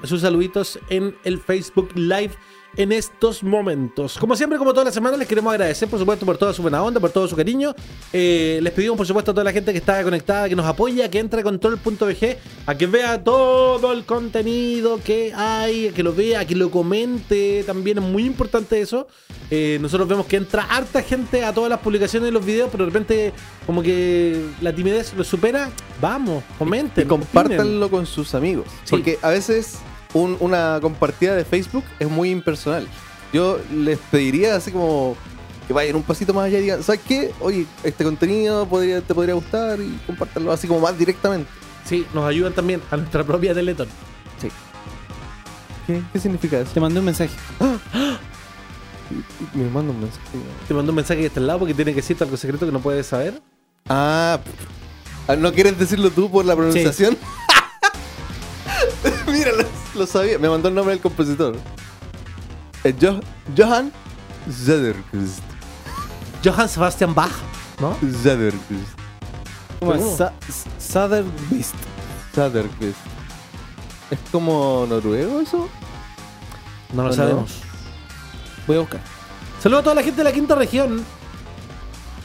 sus 0.04 0.22
saluditos 0.22 0.80
en 0.90 1.16
el 1.24 1.40
Facebook 1.40 1.90
Live 1.96 2.32
en 2.78 2.92
estos 2.92 3.44
momentos. 3.44 4.18
Como 4.18 4.36
siempre, 4.36 4.58
como 4.58 4.72
todas 4.72 4.86
las 4.86 4.94
semanas, 4.94 5.20
les 5.20 5.28
queremos 5.28 5.52
agradecer, 5.52 5.88
por 5.88 6.00
supuesto, 6.00 6.26
por 6.26 6.38
toda 6.38 6.54
su 6.54 6.62
buena 6.62 6.84
onda, 6.84 7.00
por 7.00 7.12
todo 7.12 7.28
su 7.28 7.36
cariño. 7.36 7.74
Eh, 8.12 8.60
les 8.62 8.74
pedimos, 8.74 8.98
por 8.98 9.08
supuesto, 9.08 9.32
a 9.32 9.34
toda 9.34 9.44
la 9.44 9.52
gente 9.52 9.72
que 9.72 9.78
está 9.78 10.04
conectada, 10.04 10.50
que 10.50 10.56
nos 10.56 10.66
apoya, 10.66 11.10
que 11.10 11.20
entre 11.20 11.42
a 11.42 11.44
control.bg, 11.44 12.38
a 12.66 12.76
que 12.76 12.88
vea 12.88 13.24
todo 13.24 13.92
el 13.94 14.06
contenido 14.06 15.00
que 15.04 15.34
hay, 15.34 15.90
a 15.90 15.94
que 15.94 16.04
lo 16.04 16.14
vea, 16.14 16.42
a 16.42 16.46
que 16.46 16.56
lo 16.56 16.70
comente. 16.72 17.64
También 17.66 18.00
es 18.00 18.04
muy 18.04 18.26
importante 18.26 18.80
eso. 18.80 19.08
Eh, 19.52 19.78
nosotros 19.80 20.08
vemos 20.08 20.26
que 20.26 20.38
entra 20.38 20.64
harta 20.64 21.02
gente 21.02 21.44
a 21.44 21.54
todas 21.54 21.70
las 21.70 21.80
publicaciones 21.80 22.30
y 22.30 22.34
los 22.34 22.46
videos, 22.46 22.70
pero 22.72 22.86
de 22.86 22.92
repente, 22.92 23.34
como 23.66 23.82
que 23.82 24.44
la 24.62 24.74
timidez 24.74 25.14
lo 25.14 25.24
supera. 25.24 25.70
Vamos, 26.02 26.44
comenten. 26.58 27.06
Y 27.06 27.08
compártanlo 27.08 27.90
con 27.90 28.06
sus 28.06 28.34
amigos. 28.36 28.66
Sí. 28.84 28.92
Porque 28.92 29.20
a 29.22 29.30
veces 29.30 29.80
un- 30.16 30.38
una 30.40 30.80
compartida 30.82 31.36
de 31.36 31.46
Facebook 31.46 31.84
es 32.00 32.10
muy 32.10 32.32
impersonal. 32.32 32.88
Yo 33.34 33.60
les 33.74 34.00
pediría 34.00 34.56
así 34.56 34.72
como 34.72 35.16
que 35.68 35.74
vayan 35.74 35.96
un 35.96 36.04
pasito 36.04 36.34
más 36.34 36.46
allá 36.46 36.60
y 36.60 36.62
digan, 36.62 36.84
¿sabes 36.84 37.02
qué? 37.08 37.32
Oye, 37.40 37.66
este 37.84 38.04
contenido 38.04 38.66
podría, 38.68 39.02
te 39.02 39.14
podría 39.14 39.34
gustar 39.36 39.80
y 39.80 40.00
compártanlo 40.08 40.52
así 40.52 40.68
como 40.68 40.80
más 40.80 40.98
directamente. 40.98 41.50
Sí, 41.84 42.06
nos 42.14 42.24
ayudan 42.26 42.54
también 42.54 42.82
a 42.92 42.98
nuestra 42.98 43.24
propia 43.24 43.54
Teleton. 43.54 43.88
¿Qué, 45.88 46.02
qué 46.12 46.20
significa 46.20 46.60
eso? 46.60 46.72
Te 46.74 46.80
mandé 46.80 46.98
un 47.00 47.06
mensaje. 47.06 47.30
Me 49.54 49.66
manda 49.70 49.92
un 49.92 50.00
mensaje. 50.02 50.22
Te 50.68 50.74
mandó 50.74 50.92
un 50.92 50.96
mensaje 50.96 51.26
está 51.28 51.40
al 51.40 51.46
lado 51.48 51.60
porque 51.60 51.76
tiene 51.76 51.92
que 51.92 51.98
decirte 51.98 52.24
algo 52.24 52.38
secreto 52.38 52.66
que 52.66 52.72
no 52.72 52.80
puedes 52.80 53.06
saber. 53.06 53.40
Ah. 53.88 54.40
Ah, 55.28 55.36
¿no 55.36 55.52
quieres 55.54 55.78
decirlo 55.78 56.10
tú 56.10 56.30
por 56.32 56.44
la 56.46 56.56
pronunciación? 56.56 57.18
Mira, 59.28 59.52
lo, 59.52 59.64
lo 60.00 60.08
sabía. 60.08 60.38
Me 60.40 60.50
mandó 60.50 60.70
el 60.70 60.76
nombre 60.76 60.94
del 60.94 61.02
compositor. 61.02 61.56
Eh, 62.84 62.94
Jo- 63.00 63.20
Johann 63.58 63.92
Söderqvist. 64.50 65.40
Johann 66.44 66.70
Sebastian 66.70 67.14
Bach, 67.16 67.32
¿no? 67.80 67.98
Söderqvist. 68.22 68.94
¿Cómo 69.80 69.94
es? 69.94 70.02
¿Cómo? 70.02 70.18
Sa- 70.18 70.34
S- 70.48 70.70
Southern 70.80 71.32
Beast. 71.50 71.74
Söderqvist. 72.34 72.98
¿Es 74.12 74.20
como 74.32 74.86
noruego 74.88 75.42
eso? 75.42 75.68
No 76.94 77.04
lo 77.04 77.14
sabemos. 77.14 77.52
Voy 78.68 78.78
a 78.78 78.80
buscar. 78.82 79.02
Saludos 79.62 79.82
a 79.82 79.84
toda 79.84 79.96
la 79.96 80.04
gente 80.04 80.18
de 80.18 80.24
la 80.24 80.32
quinta 80.32 80.54
región. 80.56 81.04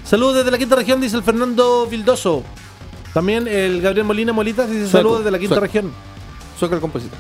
Saludos 0.05 0.37
desde 0.37 0.51
la 0.51 0.59
quinta 0.59 0.77
región, 0.77 1.01
dice 1.01 1.17
el 1.17 1.23
Fernando 1.23 1.87
Vildoso. 1.87 2.43
También 3.15 3.49
el 3.49 3.81
Gabriel 3.81 4.07
Molina 4.07 4.33
Molitas 4.33 4.69
dice 4.71 4.89
saludos 4.89 5.19
desde 5.21 5.31
la 5.31 5.39
quinta 5.39 5.55
sueco. 5.57 5.67
región. 5.67 5.93
Sueco 6.61 6.75
el 6.77 6.81
compositor. 6.81 7.19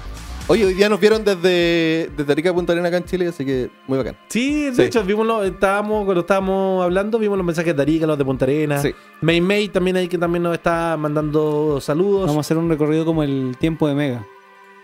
Oye, 0.48 0.64
hoy 0.66 0.74
día 0.74 0.88
nos 0.88 0.98
vieron 1.00 1.24
desde, 1.24 2.10
desde 2.16 2.32
Arica 2.32 2.50
a 2.50 2.54
Punta 2.54 2.72
Arena 2.72 2.88
acá 2.88 2.96
en 2.96 3.04
Chile, 3.04 3.28
así 3.28 3.44
que 3.44 3.70
muy 3.86 3.96
bacán. 3.98 4.16
Sí, 4.28 4.64
de 4.64 4.74
Sí. 4.74 4.82
hecho, 4.82 5.02
vimos 5.04 5.24
lo- 5.26 5.44
estábamos, 5.44 6.04
cuando 6.04 6.22
estábamos 6.22 6.82
hablando, 6.84 7.18
vimos 7.20 7.38
los 7.38 7.46
mensajes 7.46 7.74
de 7.74 7.80
Arica, 7.82 8.06
los 8.06 8.18
de 8.18 8.24
Punta 8.24 8.44
Arenas. 8.44 8.82
Sí. 8.82 8.92
May 9.20 9.40
May 9.40 9.68
también 9.68 9.96
ahí 9.96 10.08
que 10.08 10.18
también 10.18 10.42
nos 10.42 10.54
está 10.54 10.96
mandando 10.98 11.80
saludos. 11.80 12.22
Vamos 12.26 12.38
a 12.38 12.40
hacer 12.40 12.58
un 12.58 12.68
recorrido 12.68 13.04
como 13.04 13.22
el 13.22 13.56
tiempo 13.60 13.86
de 13.88 13.94
Mega. 13.94 14.26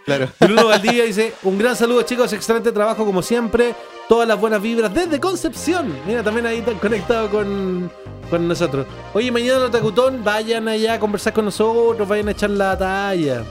Claro. 0.05 0.29
Bruno 0.41 0.69
Valdivia 0.69 1.05
dice, 1.05 1.33
un 1.43 1.59
gran 1.59 1.75
saludo 1.75 2.03
chicos, 2.03 2.33
excelente 2.33 2.71
trabajo 2.71 3.05
como 3.05 3.21
siempre, 3.21 3.75
todas 4.09 4.29
las 4.29 4.39
buenas 4.41 4.63
vibras 4.63 4.95
desde 4.95 5.19
Concepción. 5.19 5.93
Mira, 6.07 6.23
también 6.23 6.47
ahí 6.47 6.59
están 6.59 6.79
conectados 6.79 7.29
con, 7.29 7.91
con 8.31 8.47
nosotros. 8.47 8.87
Oye, 9.15 9.33
mañana 9.33 9.59
los 9.59 9.71
Tacutón, 9.73 10.23
vayan 10.23 10.69
allá 10.69 10.95
a 10.95 11.01
conversar 11.01 11.33
con 11.33 11.45
nosotros, 11.47 12.07
vayan 12.07 12.29
a 12.29 12.31
echar 12.31 12.51
la 12.51 12.79
talla. 12.79 13.43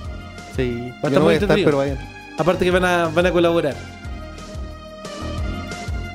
Sí. 0.56 0.72
Va 0.72 0.86
a 0.86 0.92
Yo 0.92 0.94
estar 1.08 1.12
no 1.14 1.20
muy 1.20 1.24
voy 1.26 1.34
a 1.34 1.38
estar, 1.38 1.58
entretenido. 1.58 1.66
pero 1.66 1.78
vayan. 1.78 1.98
Aparte 2.38 2.66
que 2.66 2.72
van 2.72 2.86
a, 2.86 3.08
van 3.08 3.26
a 3.26 3.32
colaborar. 3.32 3.76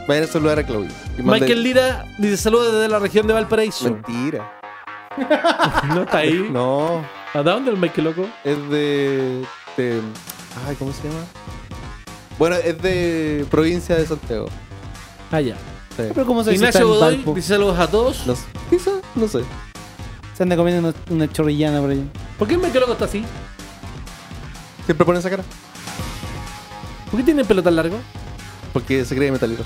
Vayan 0.08 0.24
a 0.24 0.26
saludar 0.26 0.58
a 0.58 0.64
Claudio. 0.64 0.90
Y 1.18 1.22
manden- 1.22 1.40
Michael 1.40 1.62
Lira 1.62 2.04
dice 2.18 2.36
saludos 2.36 2.72
desde 2.72 2.88
la 2.88 2.98
región 2.98 3.26
de 3.26 3.32
Valparaíso. 3.34 3.84
Mentira. 3.84 4.52
No 5.94 6.02
está 6.02 6.18
ahí. 6.18 6.48
No, 6.52 7.04
¿A 7.34 7.42
dónde 7.42 7.70
el 7.70 7.76
Michael 7.76 8.04
loco? 8.04 8.26
es 8.44 8.56
de, 8.70 9.44
de- 9.76 10.00
Ay, 10.68 10.76
¿cómo 10.76 10.92
se 10.92 11.02
llama? 11.06 11.20
Bueno, 12.38 12.56
es 12.56 12.80
de 12.80 13.44
provincia 13.50 13.96
de 13.96 14.06
Santiago. 14.06 14.46
Ah, 15.30 15.40
ya. 15.40 15.54
Sí. 15.96 16.04
Pero 16.14 16.24
¿cómo 16.26 16.42
se 16.42 16.50
dice 16.52 16.64
Ignacio 16.64 16.80
está 16.80 16.90
en 16.92 16.98
Godoy 17.00 17.16
Valpo? 17.16 17.34
dice 17.34 17.48
saludos 17.48 17.78
a 17.78 17.86
todos. 17.88 18.26
No 18.26 18.34
sé. 18.34 18.42
Quizá, 18.70 18.90
no 19.14 19.28
sé. 19.28 19.40
Se 20.34 20.42
anda 20.42 20.56
comiendo 20.56 20.88
una, 20.88 20.96
una 21.10 21.30
chorrillana 21.32 21.80
por 21.80 21.90
allá. 21.90 22.02
¿Por 22.38 22.48
qué 22.48 22.54
el 22.54 22.60
Michael 22.60 22.80
loco 22.80 22.92
está 22.94 23.04
así? 23.04 23.22
Siempre 24.84 25.04
pone 25.06 25.18
esa 25.18 25.30
cara. 25.30 25.42
¿Por 27.10 27.18
qué 27.20 27.24
tiene 27.24 27.42
el 27.42 27.46
pelo 27.46 27.62
tan 27.62 27.76
largo? 27.76 27.98
Porque 28.72 29.04
se 29.04 29.14
cree 29.16 29.30
metalero. 29.32 29.64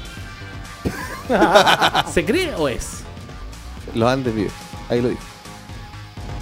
¿Se 2.13 2.25
cree 2.25 2.55
o 2.57 2.69
es? 2.69 3.01
Los 3.95 4.09
Andes 4.11 4.35
vive. 4.35 4.51
Ahí 4.89 5.01
lo 5.03 5.09
dijo. 5.09 5.21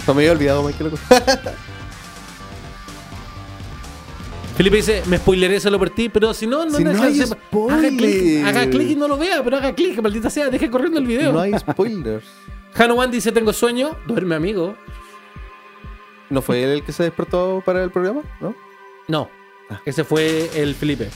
No 0.07 0.13
me 0.13 0.21
había 0.21 0.31
olvidado, 0.33 0.63
Michael. 0.63 0.91
Loco. 0.91 0.97
Felipe 4.57 4.75
dice, 4.77 5.01
me 5.07 5.17
spoileré 5.17 5.59
solo 5.59 5.79
por 5.79 5.89
ti, 5.89 6.09
pero 6.09 6.31
si 6.33 6.45
no, 6.45 6.63
no 6.65 6.77
Si 6.77 6.83
no 6.83 6.91
hay 7.01 7.15
se- 7.15 7.23
haga 7.23 7.35
clic, 7.89 8.11
spoiler. 8.13 8.45
haga 8.45 8.69
clic 8.69 8.89
y 8.91 8.95
no 8.95 9.07
lo 9.07 9.17
vea, 9.17 9.43
pero 9.43 9.57
haga 9.57 9.73
clic, 9.73 9.99
maldita 10.01 10.29
sea, 10.29 10.49
deje 10.51 10.69
corriendo 10.69 10.99
el 10.99 11.07
video. 11.07 11.31
no 11.33 11.39
hay 11.39 11.57
spoilers. 11.57 12.23
Hanuman 12.75 13.09
dice, 13.09 13.31
tengo 13.31 13.51
sueño, 13.51 13.97
duerme 14.05 14.35
amigo. 14.35 14.75
¿No 16.33 16.41
fue 16.41 16.63
él 16.63 16.69
el 16.71 16.83
que 16.83 16.91
se 16.91 17.03
despertó 17.03 17.61
para 17.63 17.83
el 17.83 17.91
programa? 17.91 18.23
¿No? 18.41 18.55
No, 19.07 19.29
ese 19.85 20.03
fue 20.03 20.49
el 20.59 20.73
Felipe. 20.73 21.07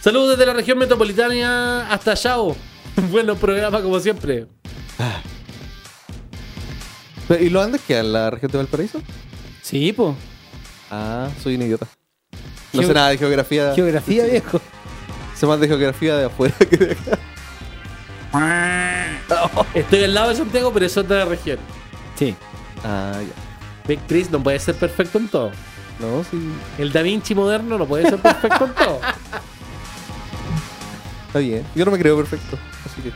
Saludos 0.00 0.30
desde 0.30 0.44
la 0.44 0.52
región 0.54 0.76
metropolitana 0.76 1.88
hasta 1.88 2.14
Yao. 2.14 2.56
bueno 3.12 3.36
programa 3.36 3.80
como 3.80 4.00
siempre. 4.00 4.48
Pero, 7.28 7.44
¿Y 7.44 7.48
los 7.48 7.64
Andes 7.64 7.80
quedan 7.86 8.06
en 8.06 8.12
la 8.12 8.28
región 8.30 8.50
de 8.50 8.58
Valparaíso? 8.58 9.00
Sí, 9.62 9.92
po. 9.92 10.16
Ah, 10.90 11.28
soy 11.40 11.54
un 11.54 11.62
idiota. 11.62 11.86
No 12.72 12.80
Geo- 12.80 12.88
sé 12.88 12.94
nada 12.94 13.10
de 13.10 13.18
geografía. 13.18 13.72
Geografía, 13.72 14.24
viejo. 14.26 14.60
Sé 15.36 15.46
más 15.46 15.60
de 15.60 15.68
geografía 15.68 16.16
de 16.16 16.24
afuera 16.24 16.56
que 16.58 16.76
de 16.76 16.92
acá. 16.92 17.18
Estoy 19.74 20.02
al 20.04 20.12
lado 20.14 20.30
de 20.30 20.34
Santiago, 20.34 20.72
pero 20.72 20.86
es 20.86 20.96
otra 20.96 21.24
región. 21.24 21.58
Sí. 22.18 22.34
Ah, 22.84 23.12
ya. 23.20 23.43
Chris 24.08 24.30
no 24.30 24.42
puede 24.42 24.58
ser 24.58 24.74
perfecto 24.74 25.18
en 25.18 25.28
todo. 25.28 25.50
No, 26.00 26.24
sí. 26.24 26.38
El 26.78 26.92
Da 26.92 27.02
Vinci 27.02 27.34
moderno 27.34 27.78
no 27.78 27.86
puede 27.86 28.08
ser 28.08 28.18
perfecto 28.18 28.64
en 28.64 28.74
todo. 28.74 29.00
Está 31.26 31.38
bien. 31.38 31.66
Yo 31.74 31.84
no 31.84 31.90
me 31.90 31.98
creo 31.98 32.16
perfecto. 32.16 32.58
Así 32.84 33.02
que. 33.02 33.12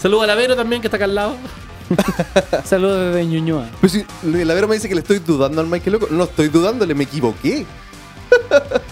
Saludos 0.00 0.24
a 0.24 0.26
la 0.28 0.34
Vero 0.34 0.56
también, 0.56 0.80
que 0.80 0.88
está 0.88 0.96
acá 0.96 1.04
al 1.04 1.14
lado. 1.14 1.36
Saludos 2.64 3.12
desde 3.12 3.26
Ñuñoa. 3.26 3.68
Pues 3.80 3.92
si 3.92 4.06
la 4.22 4.54
Vero 4.54 4.66
me 4.66 4.74
dice 4.74 4.88
que 4.88 4.94
le 4.94 5.02
estoy 5.02 5.18
dudando 5.18 5.60
al 5.60 5.66
Michael 5.66 5.92
Loco. 5.92 6.08
No 6.10 6.24
estoy 6.24 6.48
dudándole, 6.48 6.94
me 6.94 7.04
equivoqué. 7.04 7.66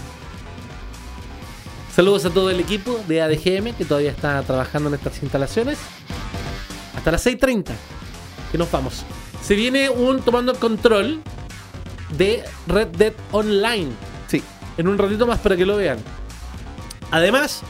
Saludos 1.95 2.25
a 2.25 2.29
todo 2.29 2.49
el 2.49 2.59
equipo 2.59 2.99
de 3.07 3.21
ADGM 3.21 3.75
que 3.75 3.85
todavía 3.85 4.11
está 4.11 4.41
trabajando 4.43 4.89
en 4.89 4.95
estas 4.95 5.21
instalaciones. 5.21 5.77
Hasta 6.95 7.11
las 7.11 7.25
6.30 7.25 7.71
que 8.51 8.57
nos 8.57 8.71
vamos. 8.71 9.05
Se 9.43 9.55
viene 9.55 9.89
un 9.89 10.21
tomando 10.21 10.53
control 10.55 11.21
de 12.17 12.43
Red 12.67 12.87
Dead 12.89 13.13
Online. 13.31 13.91
Sí. 14.27 14.41
En 14.77 14.87
un 14.87 14.97
ratito 14.97 15.27
más 15.27 15.39
para 15.39 15.57
que 15.57 15.65
lo 15.65 15.75
vean. 15.77 15.97
Además, 17.11 17.61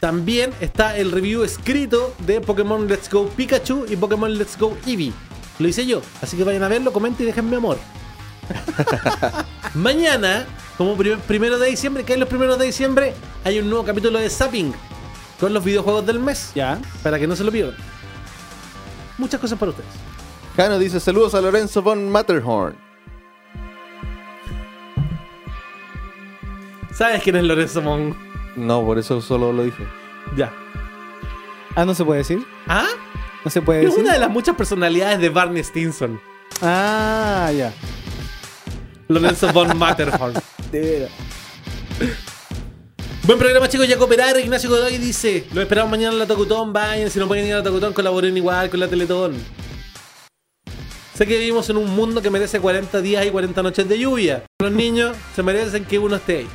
también 0.00 0.52
está 0.60 0.96
el 0.98 1.10
review 1.10 1.42
escrito 1.42 2.14
de 2.18 2.40
Pokémon 2.40 2.86
Let's 2.86 3.10
Go 3.10 3.28
Pikachu 3.28 3.86
y 3.88 3.96
Pokémon 3.96 4.36
Let's 4.36 4.58
Go 4.58 4.76
Eevee. 4.86 5.12
Lo 5.58 5.68
hice 5.68 5.86
yo, 5.86 6.02
así 6.20 6.36
que 6.36 6.44
vayan 6.44 6.62
a 6.64 6.68
verlo, 6.68 6.92
comenten 6.92 7.24
y 7.24 7.26
déjenme 7.28 7.56
amor. 7.56 7.78
Mañana, 9.74 10.44
como 10.76 10.96
prim- 10.96 11.18
primero 11.20 11.58
de 11.58 11.68
diciembre, 11.70 12.04
que 12.04 12.12
hay 12.14 12.18
los 12.18 12.28
primeros 12.28 12.58
de 12.58 12.66
diciembre, 12.66 13.14
hay 13.44 13.58
un 13.58 13.68
nuevo 13.70 13.84
capítulo 13.84 14.18
de 14.18 14.28
Zapping 14.28 14.74
con 15.40 15.54
los 15.54 15.64
videojuegos 15.64 16.04
del 16.06 16.18
mes. 16.18 16.50
Ya. 16.54 16.78
Para 17.02 17.18
que 17.18 17.26
no 17.26 17.34
se 17.36 17.44
lo 17.44 17.50
pierdan. 17.50 17.74
Muchas 19.16 19.40
cosas 19.40 19.58
para 19.58 19.70
ustedes. 19.70 19.88
Jano 20.56 20.78
dice 20.78 21.00
saludos 21.00 21.34
a 21.34 21.40
Lorenzo 21.40 21.82
von 21.82 22.10
Matterhorn. 22.10 22.76
¿Sabes 26.92 27.22
quién 27.22 27.36
es 27.36 27.42
Lorenzo 27.42 27.82
Mon? 27.82 28.16
No, 28.54 28.84
por 28.84 28.98
eso 28.98 29.20
solo 29.20 29.52
lo 29.52 29.64
dije. 29.64 29.84
Ya. 30.36 30.52
Ah, 31.74 31.84
no 31.84 31.92
se 31.94 32.04
puede 32.04 32.18
decir. 32.18 32.46
¿Ah? 32.68 32.86
No 33.44 33.50
se 33.50 33.60
puede 33.60 33.80
Es 33.80 33.86
decir. 33.86 34.04
una 34.04 34.12
de 34.12 34.20
las 34.20 34.30
muchas 34.30 34.54
personalidades 34.54 35.18
de 35.18 35.28
Barney 35.28 35.62
Stinson. 35.64 36.20
Ah, 36.62 37.50
ya. 37.54 37.72
Lorenzo 39.08 39.52
von 39.52 39.76
Matterhorn. 39.78 40.34
De 40.70 40.80
veras. 40.80 41.10
Buen 43.24 43.38
programa, 43.40 43.68
chicos. 43.68 43.88
Ya 43.88 43.98
cooperar. 43.98 44.38
Ignacio 44.38 44.70
Godoy 44.70 44.98
dice: 44.98 45.46
Lo 45.52 45.60
esperamos 45.62 45.90
mañana 45.90 46.12
en 46.12 46.20
la 46.20 46.26
Tocutón. 46.26 46.72
Vayan, 46.72 47.10
si 47.10 47.18
no 47.18 47.26
pueden 47.26 47.46
ir 47.46 47.54
a 47.54 47.58
la 47.58 47.62
Tocutón, 47.64 47.92
colaboren 47.92 48.36
igual 48.36 48.70
con 48.70 48.78
la 48.78 48.86
Teletón. 48.86 49.34
Sé 51.14 51.26
que 51.26 51.38
vivimos 51.38 51.68
en 51.70 51.76
un 51.76 51.94
mundo 51.94 52.20
que 52.20 52.30
merece 52.30 52.58
40 52.58 53.00
días 53.00 53.24
y 53.24 53.30
40 53.30 53.62
noches 53.62 53.88
de 53.88 53.98
lluvia. 53.98 54.42
Los 54.60 54.72
niños 54.72 55.16
se 55.34 55.42
merecen 55.42 55.84
que 55.84 55.98
uno 55.98 56.16
esté 56.16 56.38
ahí. 56.38 56.48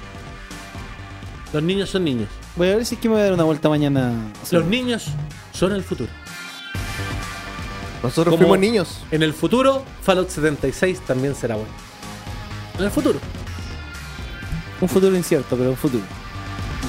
Los 1.54 1.64
niños 1.64 1.90
son 1.90 2.04
niños. 2.04 2.28
Voy 2.56 2.70
a 2.70 2.76
ver 2.76 2.86
si 2.86 2.96
es 2.96 3.02
que 3.02 3.08
me 3.08 3.14
voy 3.16 3.22
a 3.22 3.26
dar 3.26 3.34
una 3.34 3.46
vuelta 3.46 3.70
mañana. 3.70 4.12
Los 4.52 4.66
niños 4.66 5.06
son 5.54 5.72
el 5.72 5.84
futuro. 5.84 6.10
Nosotros 8.04 8.34
Como- 8.34 8.38
fuimos 8.48 8.60
niños. 8.60 9.00
En 9.12 9.24
el 9.24 9.34
futuro, 9.34 9.84
Fallout 10.04 10.30
76 10.30 11.02
también 11.06 11.36
será 11.36 11.56
bueno. 11.56 11.72
En 12.78 12.86
el 12.86 12.92
futuro. 12.92 13.20
Un 14.82 14.90
futuro 14.90 15.16
incierto, 15.16 15.56
pero 15.58 15.70
un 15.72 15.78
futuro. 15.78 16.04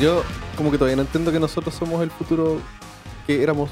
Yo 0.01 0.25
como 0.57 0.71
que 0.71 0.79
todavía 0.79 0.97
no 0.97 1.03
entiendo 1.03 1.31
que 1.33 1.41
nosotros 1.41 1.75
somos 1.75 2.03
el 2.03 2.11
futuro 2.11 2.61
que 3.27 3.43
éramos. 3.43 3.71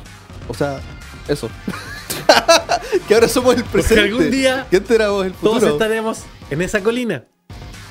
O 0.49 0.55
sea, 0.55 0.81
eso. 1.27 1.49
que 3.09 3.15
ahora 3.15 3.29
somos 3.29 3.55
el 3.55 3.63
Porque 3.63 3.73
presente. 3.79 4.03
algún 4.03 4.31
día 4.31 4.67
¿Qué 4.71 4.83
éramos 4.95 5.27
el 5.27 5.35
futuro? 5.35 5.61
todos 5.61 5.73
estaremos 5.73 6.25
en 6.51 6.63
esa 6.63 6.83
colina, 6.83 7.25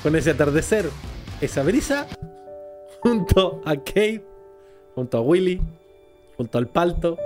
con 0.02 0.16
ese 0.16 0.30
atardecer, 0.30 0.88
esa 1.40 1.62
brisa, 1.62 2.06
junto 3.00 3.62
a 3.64 3.76
Kate, 3.76 4.24
junto 4.94 5.18
a 5.18 5.20
Willy, 5.20 5.60
junto 6.36 6.58
al 6.58 6.66
palto, 6.66 7.16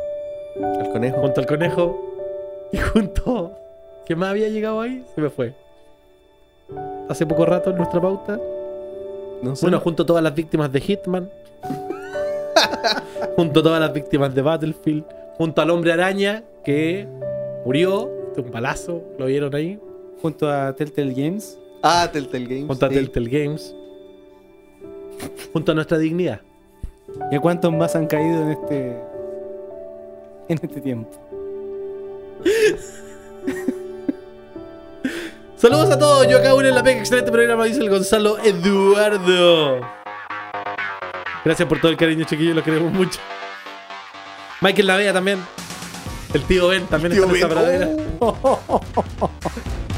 El 0.57 0.91
conejo. 0.91 1.21
junto 1.21 1.41
al 1.41 1.47
conejo 1.47 2.69
y 2.73 2.79
junto. 2.79 3.53
¿Qué 4.07 4.17
más 4.17 4.31
había 4.31 4.49
llegado 4.49 4.81
ahí? 4.81 5.05
Se 5.15 5.21
me 5.21 5.31
fue. 5.31 5.55
Hace 7.09 7.25
poco 7.27 7.47
rato 7.47 7.71
en 7.71 7.77
nuestra 7.77 8.01
pauta. 8.01 8.39
No 9.43 9.55
sé. 9.57 9.63
Bueno, 9.65 9.81
junto 9.81 10.03
a 10.03 10.07
todas 10.07 10.23
las 10.23 10.35
víctimas 10.35 10.71
de 10.73 10.81
Hitman. 10.81 11.31
junto 13.37 13.61
a 13.61 13.63
todas 13.63 13.81
las 13.81 13.93
víctimas 13.93 14.35
de 14.35 14.43
Battlefield. 14.43 15.05
Junto 15.37 15.63
al 15.63 15.71
hombre 15.71 15.93
araña 15.93 16.43
que 16.65 17.07
murió 17.65 18.11
de 18.35 18.43
un 18.43 18.51
balazo. 18.51 19.03
¿Lo 19.19 19.27
vieron 19.27 19.55
ahí? 19.55 19.79
Junto 20.21 20.51
a 20.51 20.75
Telltale 20.75 21.15
Games. 21.15 21.59
Ah, 21.83 22.09
Telltale 22.13 22.45
Games. 22.47 22.67
Junto 22.67 22.87
a 22.87 22.89
sí. 22.89 22.95
Telltale 22.95 23.31
Games. 23.31 23.75
junto 25.53 25.73
a 25.73 25.75
nuestra 25.75 25.99
dignidad. 25.99 26.41
¿Y 27.31 27.37
a 27.37 27.41
cuántos 27.41 27.73
más 27.73 27.95
han 27.97 28.07
caído 28.07 28.43
en 28.43 28.51
este. 28.51 29.03
en 30.49 30.61
este 30.63 30.81
tiempo? 30.81 31.11
Saludos 35.57 35.91
a 35.91 35.99
todos. 35.99 36.27
Yo 36.29 36.39
acá 36.39 36.55
uno 36.55 36.69
en 36.69 36.75
la 36.75 36.83
pega. 36.83 36.99
Excelente 37.01 37.31
programa, 37.31 37.65
dice 37.65 37.81
el 37.81 37.91
Gonzalo 37.91 38.39
Eduardo. 38.39 39.81
Gracias 41.45 41.69
por 41.69 41.81
todo 41.81 41.91
el 41.91 41.97
cariño, 41.97 42.25
chiquillos. 42.25 42.57
Los 42.57 42.65
queremos 42.65 42.93
mucho. 42.93 43.21
Michael 44.61 44.87
Lavea 44.87 45.13
también. 45.13 45.39
El 46.35 46.43
tío 46.45 46.69
Ben 46.69 46.87
también 46.87 47.13
Tío 47.13 47.25
está 47.25 47.37
en 47.37 47.43
esta 47.43 47.49
pradera. 47.49 47.89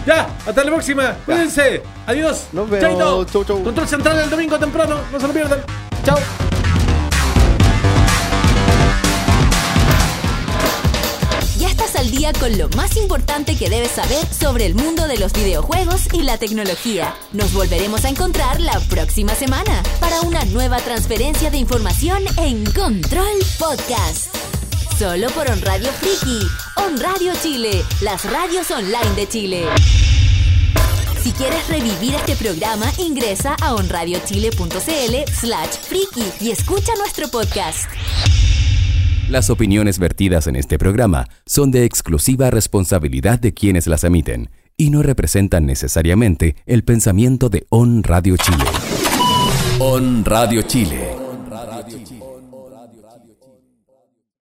Ya, 0.06 0.28
hasta 0.47 0.65
la 0.65 0.70
próxima. 0.70 1.16
Cuídense. 1.24 1.82
Adiós. 2.06 2.48
Nos 2.52 2.69
vemos. 2.69 2.89
Chaito. 2.89 3.24
Chau, 3.24 3.44
chau. 3.44 3.62
Control 3.62 3.89
central 3.89 4.19
el 4.19 4.31
domingo 4.31 4.59
temprano. 4.59 4.97
No 5.11 5.20
se 5.20 5.27
lo 5.27 5.32
pierdan. 5.32 5.62
Chao. 6.05 6.19
Ya 11.59 11.69
estás 11.69 11.97
al 11.97 12.11
día 12.11 12.32
con 12.39 12.59
lo 12.59 12.69
más 12.70 12.98
importante 12.98 13.56
que 13.56 13.70
debes 13.70 13.93
saber 13.93 14.27
sobre 14.27 14.66
el 14.66 14.74
mundo 14.74 15.06
de 15.09 15.16
los 15.16 15.32
videojuegos 15.32 16.12
y 16.12 16.23
la 16.23 16.36
tecnología. 16.36 17.15
Nos 17.32 17.55
volveremos 17.55 18.05
a 18.05 18.11
encontrar 18.11 18.61
la 18.61 18.78
próxima 18.90 19.35
semana 19.35 19.82
para 20.01 20.20
una 20.20 20.44
nueva 20.47 20.78
transferencia 20.78 21.51
de 21.51 21.56
información 21.56 22.23
en 22.36 22.65
Control 22.73 23.39
Podcast. 23.59 24.53
Solo 24.98 25.26
por 25.30 25.50
On 25.50 25.60
Radio 25.62 25.88
Friki, 25.90 26.46
On 26.76 26.96
Radio 27.00 27.32
Chile, 27.42 27.82
las 28.00 28.24
radios 28.30 28.70
online 28.70 29.16
de 29.16 29.26
Chile. 29.26 29.64
Si 31.20 31.32
quieres 31.32 31.66
revivir 31.68 32.14
este 32.14 32.36
programa, 32.36 32.86
ingresa 32.98 33.56
a 33.60 33.74
onradiochile.cl 33.74 35.32
slash 35.32 35.78
friki 35.88 36.24
y 36.40 36.52
escucha 36.52 36.92
nuestro 36.96 37.26
podcast. 37.26 37.90
Las 39.28 39.50
opiniones 39.50 39.98
vertidas 39.98 40.46
en 40.46 40.54
este 40.54 40.78
programa 40.78 41.26
son 41.44 41.72
de 41.72 41.84
exclusiva 41.84 42.50
responsabilidad 42.50 43.40
de 43.40 43.52
quienes 43.52 43.88
las 43.88 44.04
emiten 44.04 44.50
y 44.76 44.90
no 44.90 45.02
representan 45.02 45.66
necesariamente 45.66 46.54
el 46.66 46.84
pensamiento 46.84 47.48
de 47.48 47.66
On 47.70 48.04
Radio 48.04 48.36
Chile. 48.36 48.64
On 49.80 50.24
Radio 50.24 50.62
Chile 50.62 51.23